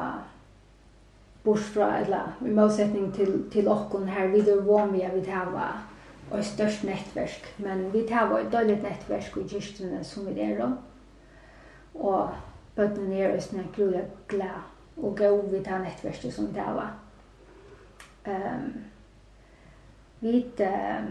bortsfra, 1.43 1.95
eller 1.99 2.37
i 2.45 2.53
motsetning 2.53 3.13
til, 3.13 3.49
til 3.51 3.67
okken 3.67 4.07
her, 4.07 4.27
vi 4.27 4.43
er 4.45 4.61
vanlige 4.65 5.09
å 5.09 5.53
være 5.55 5.90
og 6.31 6.43
størst 6.45 6.83
nettverk. 6.87 7.55
Men 7.57 7.93
vi 7.93 8.05
tar 8.07 8.31
et 8.37 8.51
dårlig 8.53 8.79
nettverk 8.83 9.37
i 9.37 9.47
kyrkene 9.47 10.03
som 10.03 10.27
vi 10.29 10.39
er 10.41 10.63
om. 10.63 10.77
Og 11.95 12.29
bøttene 12.75 13.19
er 13.19 13.35
også 13.35 13.57
en 13.57 13.71
grulig 13.75 14.05
glad 14.27 14.61
og 14.97 15.17
gå 15.17 15.31
vi 15.51 15.63
tar 15.63 15.83
nettverket 15.83 16.33
som 16.33 16.47
vi 16.47 16.59
var. 16.59 16.93
Um, 18.27 18.83
vi 20.19 20.45
uh, 20.59 21.05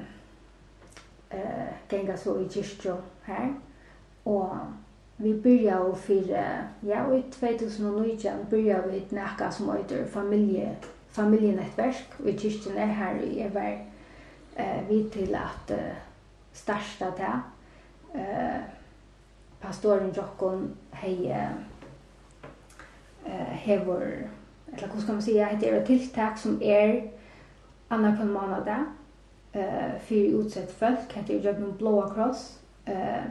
uh, 1.34 1.72
ganger 1.88 2.16
så 2.16 2.36
i 2.38 2.48
kyrkjå 2.48 2.94
her, 3.26 3.48
og 4.24 4.56
vi 5.18 5.32
byrja 5.42 5.80
å 5.82 5.94
fyre, 5.98 6.44
ja, 6.86 7.02
i 7.10 7.22
2019 7.34 8.46
byrja 8.50 8.78
vi 8.86 9.00
et 9.00 9.12
nekka 9.12 9.50
som 9.50 9.72
heter 9.74 10.06
familie, 10.06 10.76
familienettverk, 11.10 12.14
og 12.20 12.30
i 12.30 12.36
kyrkjene 12.38 12.86
her 12.86 13.18
i 13.26 13.40
Everg 13.48 13.89
eh, 14.54 14.82
vi 14.88 15.10
till 15.10 15.34
att 15.34 15.70
uh, 15.70 15.76
starta 16.52 17.10
det. 17.10 17.40
Eh, 18.18 18.60
pastoren 19.60 20.12
Jockon 20.12 20.76
hej 20.90 21.30
eh, 23.24 23.32
hevor, 23.34 24.28
eller 24.72 24.88
hur 24.92 25.00
ska 25.00 25.12
man 25.12 25.22
säga, 25.22 25.58
det 25.60 25.68
är 25.68 25.80
ett 25.80 25.86
tilltag 25.86 26.38
som 26.38 26.62
är 26.62 27.10
annan 27.88 28.16
på 28.16 28.22
en 28.22 28.32
månad 28.32 28.64
där. 28.64 28.84
Eh, 29.52 30.00
för 30.00 30.14
utsett 30.14 30.78
folk, 30.78 31.12
heter 31.12 31.34
ju 31.34 31.40
Jockon 31.40 31.76
Blåa 31.76 32.14
Cross. 32.14 32.58
Eh, 32.84 33.22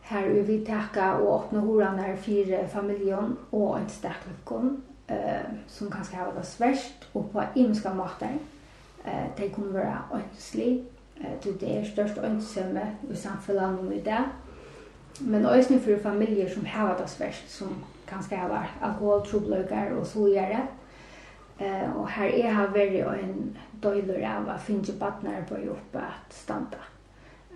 här 0.00 0.22
är 0.22 0.42
vi 0.42 0.66
tacka 0.66 1.16
och 1.16 1.44
öppna 1.44 1.60
horan 1.60 1.98
här 1.98 2.16
för 2.16 2.66
familjen 2.66 3.36
och 3.50 3.78
ett 3.78 3.90
stark 3.90 4.16
eh, 5.06 5.16
som 5.66 5.90
kanske 5.90 6.16
har 6.16 6.32
varit 6.32 6.46
svärst 6.46 7.08
och 7.12 7.32
på 7.32 7.42
imska 7.54 7.94
matar. 7.94 8.28
Eh, 8.28 8.55
eh 9.06 9.26
det 9.36 9.48
kunne 9.54 9.72
vara 9.72 9.98
önslig 10.12 10.84
eh 11.20 11.54
det 11.60 11.78
är 11.78 11.84
störst 11.84 12.18
önsamme 12.18 12.86
i 13.12 13.16
samhället 13.16 13.92
i 13.92 14.00
dag. 14.00 14.24
Men 15.18 15.46
önslig 15.46 15.80
för 15.82 15.96
familjer 15.96 16.48
som 16.48 16.66
har 16.66 16.98
det 16.98 17.08
svårt 17.08 17.44
som 17.48 17.84
kanske 18.08 18.36
har 18.36 18.66
alkoholproblem 18.80 19.98
och 19.98 20.06
så 20.06 20.24
vidare 20.24 20.66
eh 21.58 21.96
och 21.96 22.08
här 22.08 22.28
är 22.28 22.52
har 22.52 22.68
varit 22.68 23.22
en 23.22 23.58
dålig 23.72 24.24
av 24.38 24.48
att 24.48 24.62
finna 24.62 24.98
partner 24.98 25.44
på 25.48 25.58
jobbet 25.58 26.02
att 26.02 26.32
stanna 26.32 26.82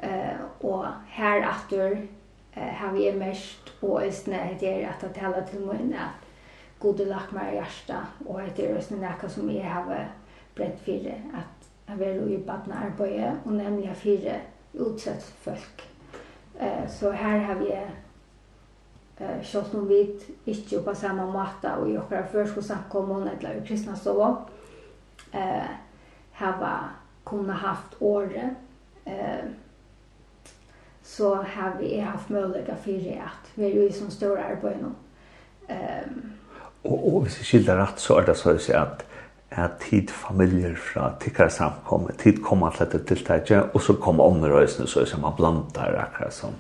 eh 0.01 0.37
och 0.61 0.87
här 1.09 1.41
efter 1.51 2.07
eh 2.55 2.75
har 2.75 2.93
vi 2.93 3.13
mest 3.13 3.61
och 3.81 4.03
ösnä 4.03 4.57
det 4.61 4.83
är 4.83 4.89
att 4.89 5.15
tala 5.15 5.41
till 5.41 5.61
mun 5.61 5.95
att 5.95 6.27
gode 6.79 7.17
meg 7.31 7.53
i 7.53 7.57
hjärta 7.57 8.07
og 8.27 8.41
det 8.57 8.71
är 8.71 8.77
ösnä 8.77 8.97
noe 8.97 9.29
som 9.29 9.51
jeg 9.51 9.65
har 9.65 10.09
brett 10.61 10.85
fyrir 10.85 11.25
at 11.35 11.71
jeg 11.91 11.99
var 11.99 12.29
i 12.31 12.37
badnearbeidet, 12.47 13.33
og 13.45 13.53
nemlig 13.57 13.91
fire 13.99 14.37
utsett 14.79 15.25
folk. 15.43 15.89
Eh, 16.61 16.87
så 16.89 17.11
her 17.11 17.39
har 17.39 17.59
vi 17.59 17.73
eh, 17.73 19.41
kjøtt 19.43 19.75
noen 19.75 19.89
vidt, 19.89 20.29
ikke 20.47 20.85
på 20.87 20.95
samme 20.95 21.27
måte, 21.33 21.73
og 21.73 21.91
i 21.91 21.97
okra 21.99 22.23
førskosamkommun, 22.31 23.29
eller 23.29 23.59
i 23.59 23.65
kristna 23.67 23.97
stå, 23.99 24.29
eh, 25.33 25.73
hava 26.39 26.75
kunne 27.25 27.53
haft 27.53 27.99
året, 28.01 28.55
eh, 29.05 29.51
så 31.03 31.35
har 31.35 31.77
vi 31.81 31.99
haft 31.99 32.31
mulighet 32.31 32.79
fyrir 32.85 33.23
at 33.27 33.51
vi 33.57 33.65
er 33.65 33.77
jo 33.77 33.87
i 33.89 33.93
som 33.93 34.11
store 34.11 34.45
arbeid 34.53 34.79
nå. 34.83 34.93
Eh, 35.69 36.07
og, 36.85 37.15
og 37.15 37.23
hvis 37.23 37.39
jeg 37.39 37.47
skilder 37.47 37.83
rett, 37.83 38.01
så 38.01 38.21
er 38.21 38.29
det 38.31 38.37
så 38.39 38.55
å 38.55 38.61
si 38.63 38.73
at 38.77 39.03
at 39.51 39.71
tid 39.81 40.11
familjer 40.11 40.75
fra 40.75 41.13
tikkar 41.21 41.49
samkommet, 41.49 42.19
tid 42.19 42.39
koma 42.43 42.71
til 42.71 42.87
dette 42.87 43.15
tiltaket, 43.15 43.71
og 43.75 43.83
så 43.83 43.97
koma 43.99 44.23
omrøysene 44.23 44.87
så 44.89 45.05
som 45.07 45.21
man 45.21 45.35
blandar 45.37 45.97
akkurat 46.05 46.35
som. 46.35 46.55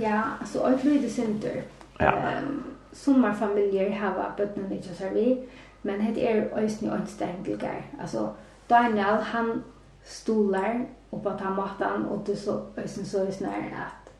Ja, 0.00 0.20
altså, 0.40 0.60
og 0.60 0.72
et 0.72 1.02
det 1.02 1.12
synder. 1.12 1.62
Ja. 2.00 2.38
Um, 2.38 2.62
Sommar 2.92 3.32
har 3.32 3.90
hava 3.94 4.32
bøttene 4.36 4.76
ikke 4.76 4.94
så 4.94 5.10
vi, 5.14 5.38
men 5.82 6.14
det 6.14 6.30
er 6.30 6.58
øyne 6.58 6.92
og 6.92 7.00
ønstegnbilgar. 7.00 7.82
Altså, 8.00 8.28
Daniel, 8.70 9.22
han 9.22 9.62
stolar 10.04 10.80
og 11.12 11.22
på 11.22 11.30
ta 11.38 11.50
matan, 11.50 12.06
og 12.10 12.22
det 12.26 12.38
så 12.38 12.60
øyne 12.78 13.06
så 13.06 13.18
øyne 13.22 13.48
at 13.50 14.12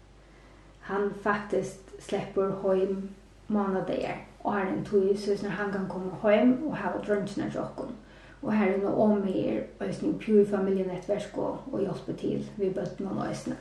han 0.80 1.10
faktisk 1.22 1.78
släpper 2.00 2.76
hem 2.76 3.08
månader 3.46 4.29
og 4.44 4.52
har 4.52 4.66
en 4.66 4.84
tog, 4.84 5.16
så 5.16 5.36
når 5.42 5.50
han 5.50 5.72
kan 5.72 5.88
komme 5.88 6.32
hjem 6.32 6.66
og 6.66 6.76
ha 6.76 6.90
drømtene 7.06 7.50
til 7.50 7.60
åkken. 7.60 7.96
Og 8.42 8.52
her 8.56 8.72
er 8.72 8.78
noe 8.80 9.04
om 9.04 9.22
her, 9.22 9.62
Øystein 9.82 10.18
Pjur 10.18 10.46
familienettverk 10.48 11.36
og, 11.38 11.58
og 11.72 11.80
hjelpe 11.80 12.12
til 12.16 12.46
vi 12.56 12.70
bøtten 12.72 13.06
og 13.06 13.26
Øystein. 13.28 13.56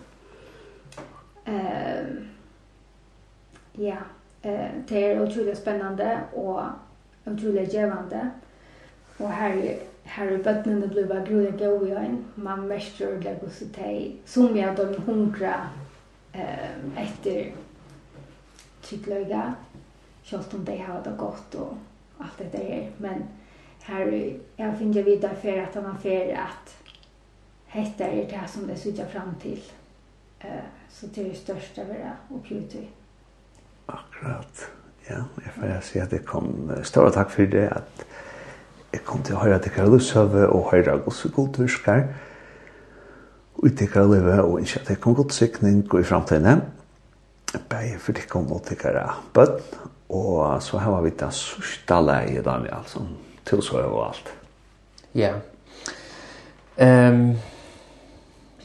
Uh, 1.48 2.16
ja, 3.84 3.98
uh, 4.46 4.72
det 4.90 5.06
er 5.06 5.22
utrolig 5.22 5.58
spennende 5.58 6.20
og 6.36 6.72
utrolig 7.26 7.68
gjevende. 7.72 8.32
Og 9.20 9.34
her, 9.34 9.58
her 10.04 10.32
er 10.32 10.44
bøttene 10.44 10.88
blir 10.88 11.08
bare 11.08 11.26
grunnig 11.28 11.54
gøy 11.60 11.90
i 11.90 11.92
øyn. 11.92 12.22
Man 12.36 12.68
mestrer 12.68 13.20
det 13.20 13.36
hos 13.42 13.64
deg. 13.76 14.16
Som 14.26 14.56
jeg 14.56 14.78
de 14.78 15.02
hungrer 15.06 15.74
uh, 16.36 17.02
etter 17.04 17.52
tryggløyga 18.84 19.42
kjølt 20.30 20.54
om 20.54 20.66
de 20.66 20.78
har 20.78 21.02
det 21.06 21.16
godt 21.18 21.56
og 21.56 21.78
allt 22.20 22.38
det 22.38 22.52
där. 22.52 22.92
Men 22.98 23.24
här 23.82 24.38
jag 24.56 24.78
finner 24.78 25.04
vidare 25.04 25.36
för 25.42 25.58
att 25.58 25.76
han 25.76 25.86
har 25.86 25.98
för 25.98 26.34
att 26.34 26.76
hetta 27.66 28.04
är 28.04 28.26
det 28.26 28.48
som 28.48 28.68
det 28.68 28.76
sitter 28.76 29.06
fram 29.06 29.36
till. 29.42 29.64
Eh 30.40 30.50
så 30.90 31.08
det 31.08 31.22
är 31.22 31.30
det 31.30 31.36
största 31.36 31.84
vara 31.84 32.12
och 32.28 32.42
beauty. 32.50 32.86
Akkurat. 33.86 34.70
Ja, 35.10 35.24
jeg 35.44 35.54
får 35.54 35.82
si 35.82 36.00
at 36.00 36.12
jeg 36.14 36.26
kom 36.26 36.72
stora 36.84 37.10
takk 37.12 37.32
for 37.34 37.50
det 37.50 37.66
at 37.72 38.06
jeg 38.94 39.02
kom 39.06 39.24
til 39.24 39.26
till 39.26 39.36
att 39.36 39.42
höra 39.44 39.60
till 39.60 39.72
Carlos 39.72 40.12
Höve 40.12 40.48
och 40.48 40.72
höra 40.72 40.98
godskulturskar 40.98 42.14
uttikkar 43.64 44.08
livet 44.08 44.40
og 44.40 44.62
ikke 44.62 44.80
at 44.80 44.90
jeg 44.90 45.00
kom 45.00 45.16
godt 45.16 45.34
sikning 45.34 45.94
og 45.94 46.00
i 46.00 46.04
framtiden. 46.04 46.62
Begge 47.70 48.00
for 48.00 48.12
det 48.12 48.30
kom 48.30 48.52
uttikkar 48.54 49.24
bøtt 49.34 49.80
Og 50.10 50.64
så 50.64 50.78
har 50.78 51.02
vi 51.02 51.10
det 51.10 51.34
sørste 51.34 52.02
leie 52.02 52.42
Daniel, 52.42 52.86
som 52.88 53.08
alt 53.46 53.66
sånn, 53.66 53.86
og 53.86 54.02
alt. 54.08 54.34
Ja. 55.14 55.34
Ehm 56.78 57.38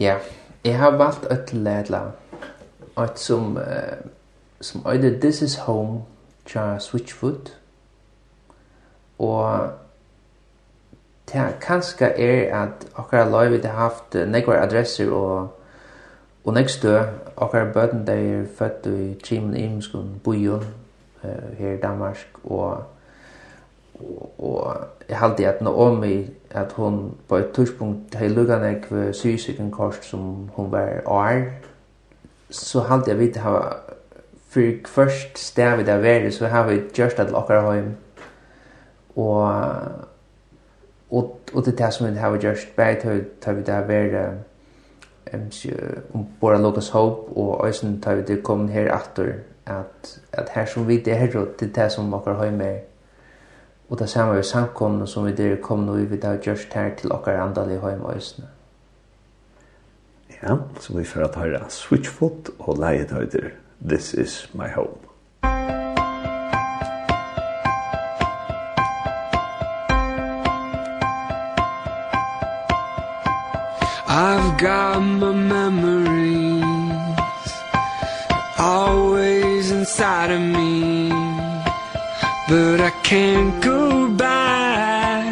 ja, 0.01 0.17
jeg 0.65 0.79
har 0.79 0.97
valgt 0.99 1.27
et 1.31 1.53
ledla, 1.53 2.01
et 2.99 3.19
som, 3.19 3.57
uh, 3.57 4.09
som 4.61 4.83
øyde 4.91 5.21
This 5.21 5.43
is 5.43 5.55
Home, 5.67 6.03
tja 6.47 6.79
Switchfoot. 6.79 7.53
Og 9.19 9.71
det 11.31 11.41
er 11.41 11.53
kanskje 11.61 12.07
er 12.07 12.63
at 12.63 12.87
akkurat 12.97 13.31
løyve 13.31 13.63
det 13.63 13.71
har 13.71 13.89
haft 13.89 14.15
nekvar 14.15 14.63
adresser 14.63 15.13
og 15.13 15.61
Og 16.45 16.53
nekst 16.53 16.83
dø, 16.83 16.99
akkar 17.41 17.71
bøten 17.73 18.07
der 18.07 18.15
er 18.15 18.43
født 18.59 18.87
i 18.87 19.15
Trimen 19.25 19.57
Imskun, 19.57 20.21
Bujon, 20.25 20.65
eh 21.25 21.59
här 21.59 21.73
i 21.73 21.77
Danmark 21.77 22.27
och 22.43 22.95
och 24.37 24.75
jag 25.07 25.17
hade 25.17 25.51
att 25.51 25.61
nå 25.61 25.71
om 25.71 26.01
mig 26.01 26.31
att 26.53 26.73
hon 26.73 27.15
på 27.29 27.39
ett 27.39 27.55
tidspunkt 27.55 28.15
hade 28.15 28.29
lugat 28.29 28.61
när 28.61 28.83
kvar 28.83 29.13
sysiken 29.13 29.71
kost 29.71 30.05
som 30.05 30.51
hon 30.55 30.71
var 30.71 31.03
är 31.31 31.53
så 32.51 32.81
hade 32.81 33.11
jag 33.11 33.17
vet 33.17 33.37
ha 33.37 33.77
för 34.49 34.89
först 34.89 35.37
stäv 35.37 35.85
där 35.85 35.99
var 35.99 36.31
så 36.31 36.47
har 36.47 36.65
vi 36.65 36.83
just 36.95 37.19
att 37.19 37.31
locka 37.31 37.61
hem 37.61 37.95
och 39.15 39.49
och 41.09 41.41
och 41.55 41.65
det 41.65 41.79
där 41.79 41.91
som 41.91 42.07
vi 42.07 42.19
har 42.19 42.37
just 42.37 42.77
bärt 42.77 43.05
hur 43.05 43.25
tar 43.41 43.53
vi 43.53 43.63
där 43.63 43.87
var 43.87 44.39
ehm 45.25 45.51
um 46.13 46.27
bara 46.41 46.59
Lucas 46.59 46.91
Hope 46.91 47.41
och 47.41 47.69
Eisen 47.69 48.01
tar 48.01 48.15
vi 48.15 48.23
det 48.23 48.43
kommer 48.43 48.73
här 48.73 48.93
åter 48.93 49.43
at, 49.67 50.21
at 50.33 50.49
her 50.55 50.67
som 50.67 50.89
vi 50.89 51.03
er 51.07 51.15
her, 51.15 51.45
det 51.61 51.69
er 51.69 51.83
det 51.83 51.93
som 51.93 52.11
dere 52.11 52.35
har 52.35 52.51
med, 52.51 52.79
og 53.89 53.99
det 53.99 54.09
samme 54.09 54.37
vi 54.37 54.43
samkomne 54.43 55.07
som 55.07 55.27
vi 55.27 55.33
der 55.33 55.57
kom 55.63 55.79
nå 55.79 55.93
vi 55.93 56.05
videre 56.05 56.37
gjørst 56.37 56.75
her 56.75 56.95
til 56.99 57.11
dere 57.11 57.41
andre 57.43 57.81
har 57.81 57.97
med 57.97 58.17
øsene. 58.17 58.47
Ja, 60.43 60.57
så 60.81 60.97
vi 60.97 61.05
får 61.05 61.21
at 61.21 61.37
høre 61.37 61.65
Switchfoot 61.69 62.51
og 62.59 62.79
leiet 62.79 63.11
høyder 63.11 63.51
This 63.89 64.15
is 64.15 64.51
my 64.55 64.69
home. 64.69 64.99
I've 74.07 74.59
got 74.59 75.01
my 75.01 75.33
memories 75.33 76.65
always 78.59 79.34
inside 79.85 80.31
of 80.31 80.41
me. 80.41 81.11
But 82.49 82.81
I 82.81 82.93
can't 83.03 83.53
go 83.63 84.09
back 84.09 85.25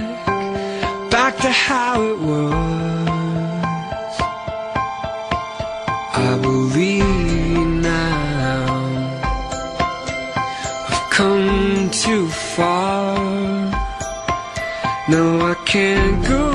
Back 1.10 1.34
to 1.44 1.50
how 1.50 1.94
it 2.12 2.18
was. 2.30 4.14
I 6.28 6.38
believe 6.42 7.68
now. 7.80 8.66
I've 10.90 11.10
come 11.18 11.90
too 11.90 12.26
far. 12.56 13.16
No, 15.08 15.24
I 15.52 15.54
can't 15.64 16.18
go 16.28 16.51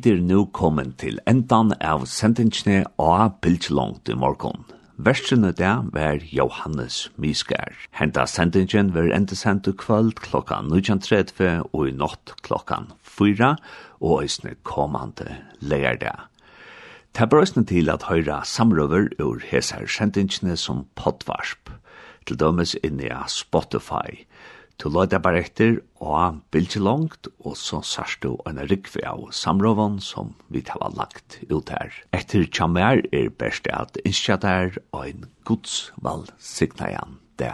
Vid 0.00 0.14
er 0.16 0.20
nu 0.24 0.46
kommet 0.56 0.94
til 1.02 1.18
endan 1.28 1.74
av 1.84 2.06
sendingsne 2.08 2.86
av 2.96 3.34
Bildslångt 3.44 4.08
i 4.08 4.14
morgon. 4.16 4.62
Versene 4.96 5.50
der 5.52 5.82
var 5.92 6.22
Johannes 6.32 7.10
Miskær. 7.20 7.76
Henta 7.92 8.24
sendingen 8.24 8.94
var 8.94 9.10
endesendt 9.12 9.68
i 9.68 9.74
kvöld 9.76 10.22
klokka 10.24 10.62
19.30 10.64 11.66
og 11.74 11.90
i 11.90 11.92
natt 11.92 12.32
klokka 12.46 12.78
4 13.18 13.50
og 14.00 14.22
eisne 14.22 14.54
kommande 14.64 15.36
leierdag. 15.60 16.24
Ta 17.12 17.28
brøsne 17.28 17.66
til 17.68 17.92
at 17.92 18.08
høyra 18.08 18.40
samrøver 18.48 19.10
ur 19.20 19.44
hesar 19.50 19.84
sendingsne 19.84 20.56
som 20.56 20.86
pottvarsp, 20.96 21.74
til 22.24 22.40
dømes 22.40 22.72
inni 22.80 23.12
av 23.12 23.28
Spotify– 23.28 24.22
Du 24.80 24.88
lade 24.88 25.18
bare 25.20 25.42
etter 25.44 25.74
og 26.00 26.38
bilde 26.54 26.80
langt, 26.80 27.28
og 27.44 27.52
så 27.60 27.82
sørst 27.84 28.22
du 28.24 28.38
en 28.48 28.62
rikve 28.70 29.02
av 29.04 29.26
samråven 29.36 29.98
som 30.00 30.32
vi 30.48 30.62
har 30.64 30.94
lagt 30.96 31.36
ut 31.50 31.68
her. 31.68 31.92
Etter 32.16 32.46
kjammer 32.48 33.02
er 33.12 33.28
best 33.28 33.68
at 33.68 34.00
innskja 34.06 34.38
der 34.40 34.78
og 34.96 35.10
en 35.10 35.28
gods 35.44 35.90
valg 36.00 36.32
signa 36.40 36.88
igjen 36.94 37.20
det. 37.36 37.52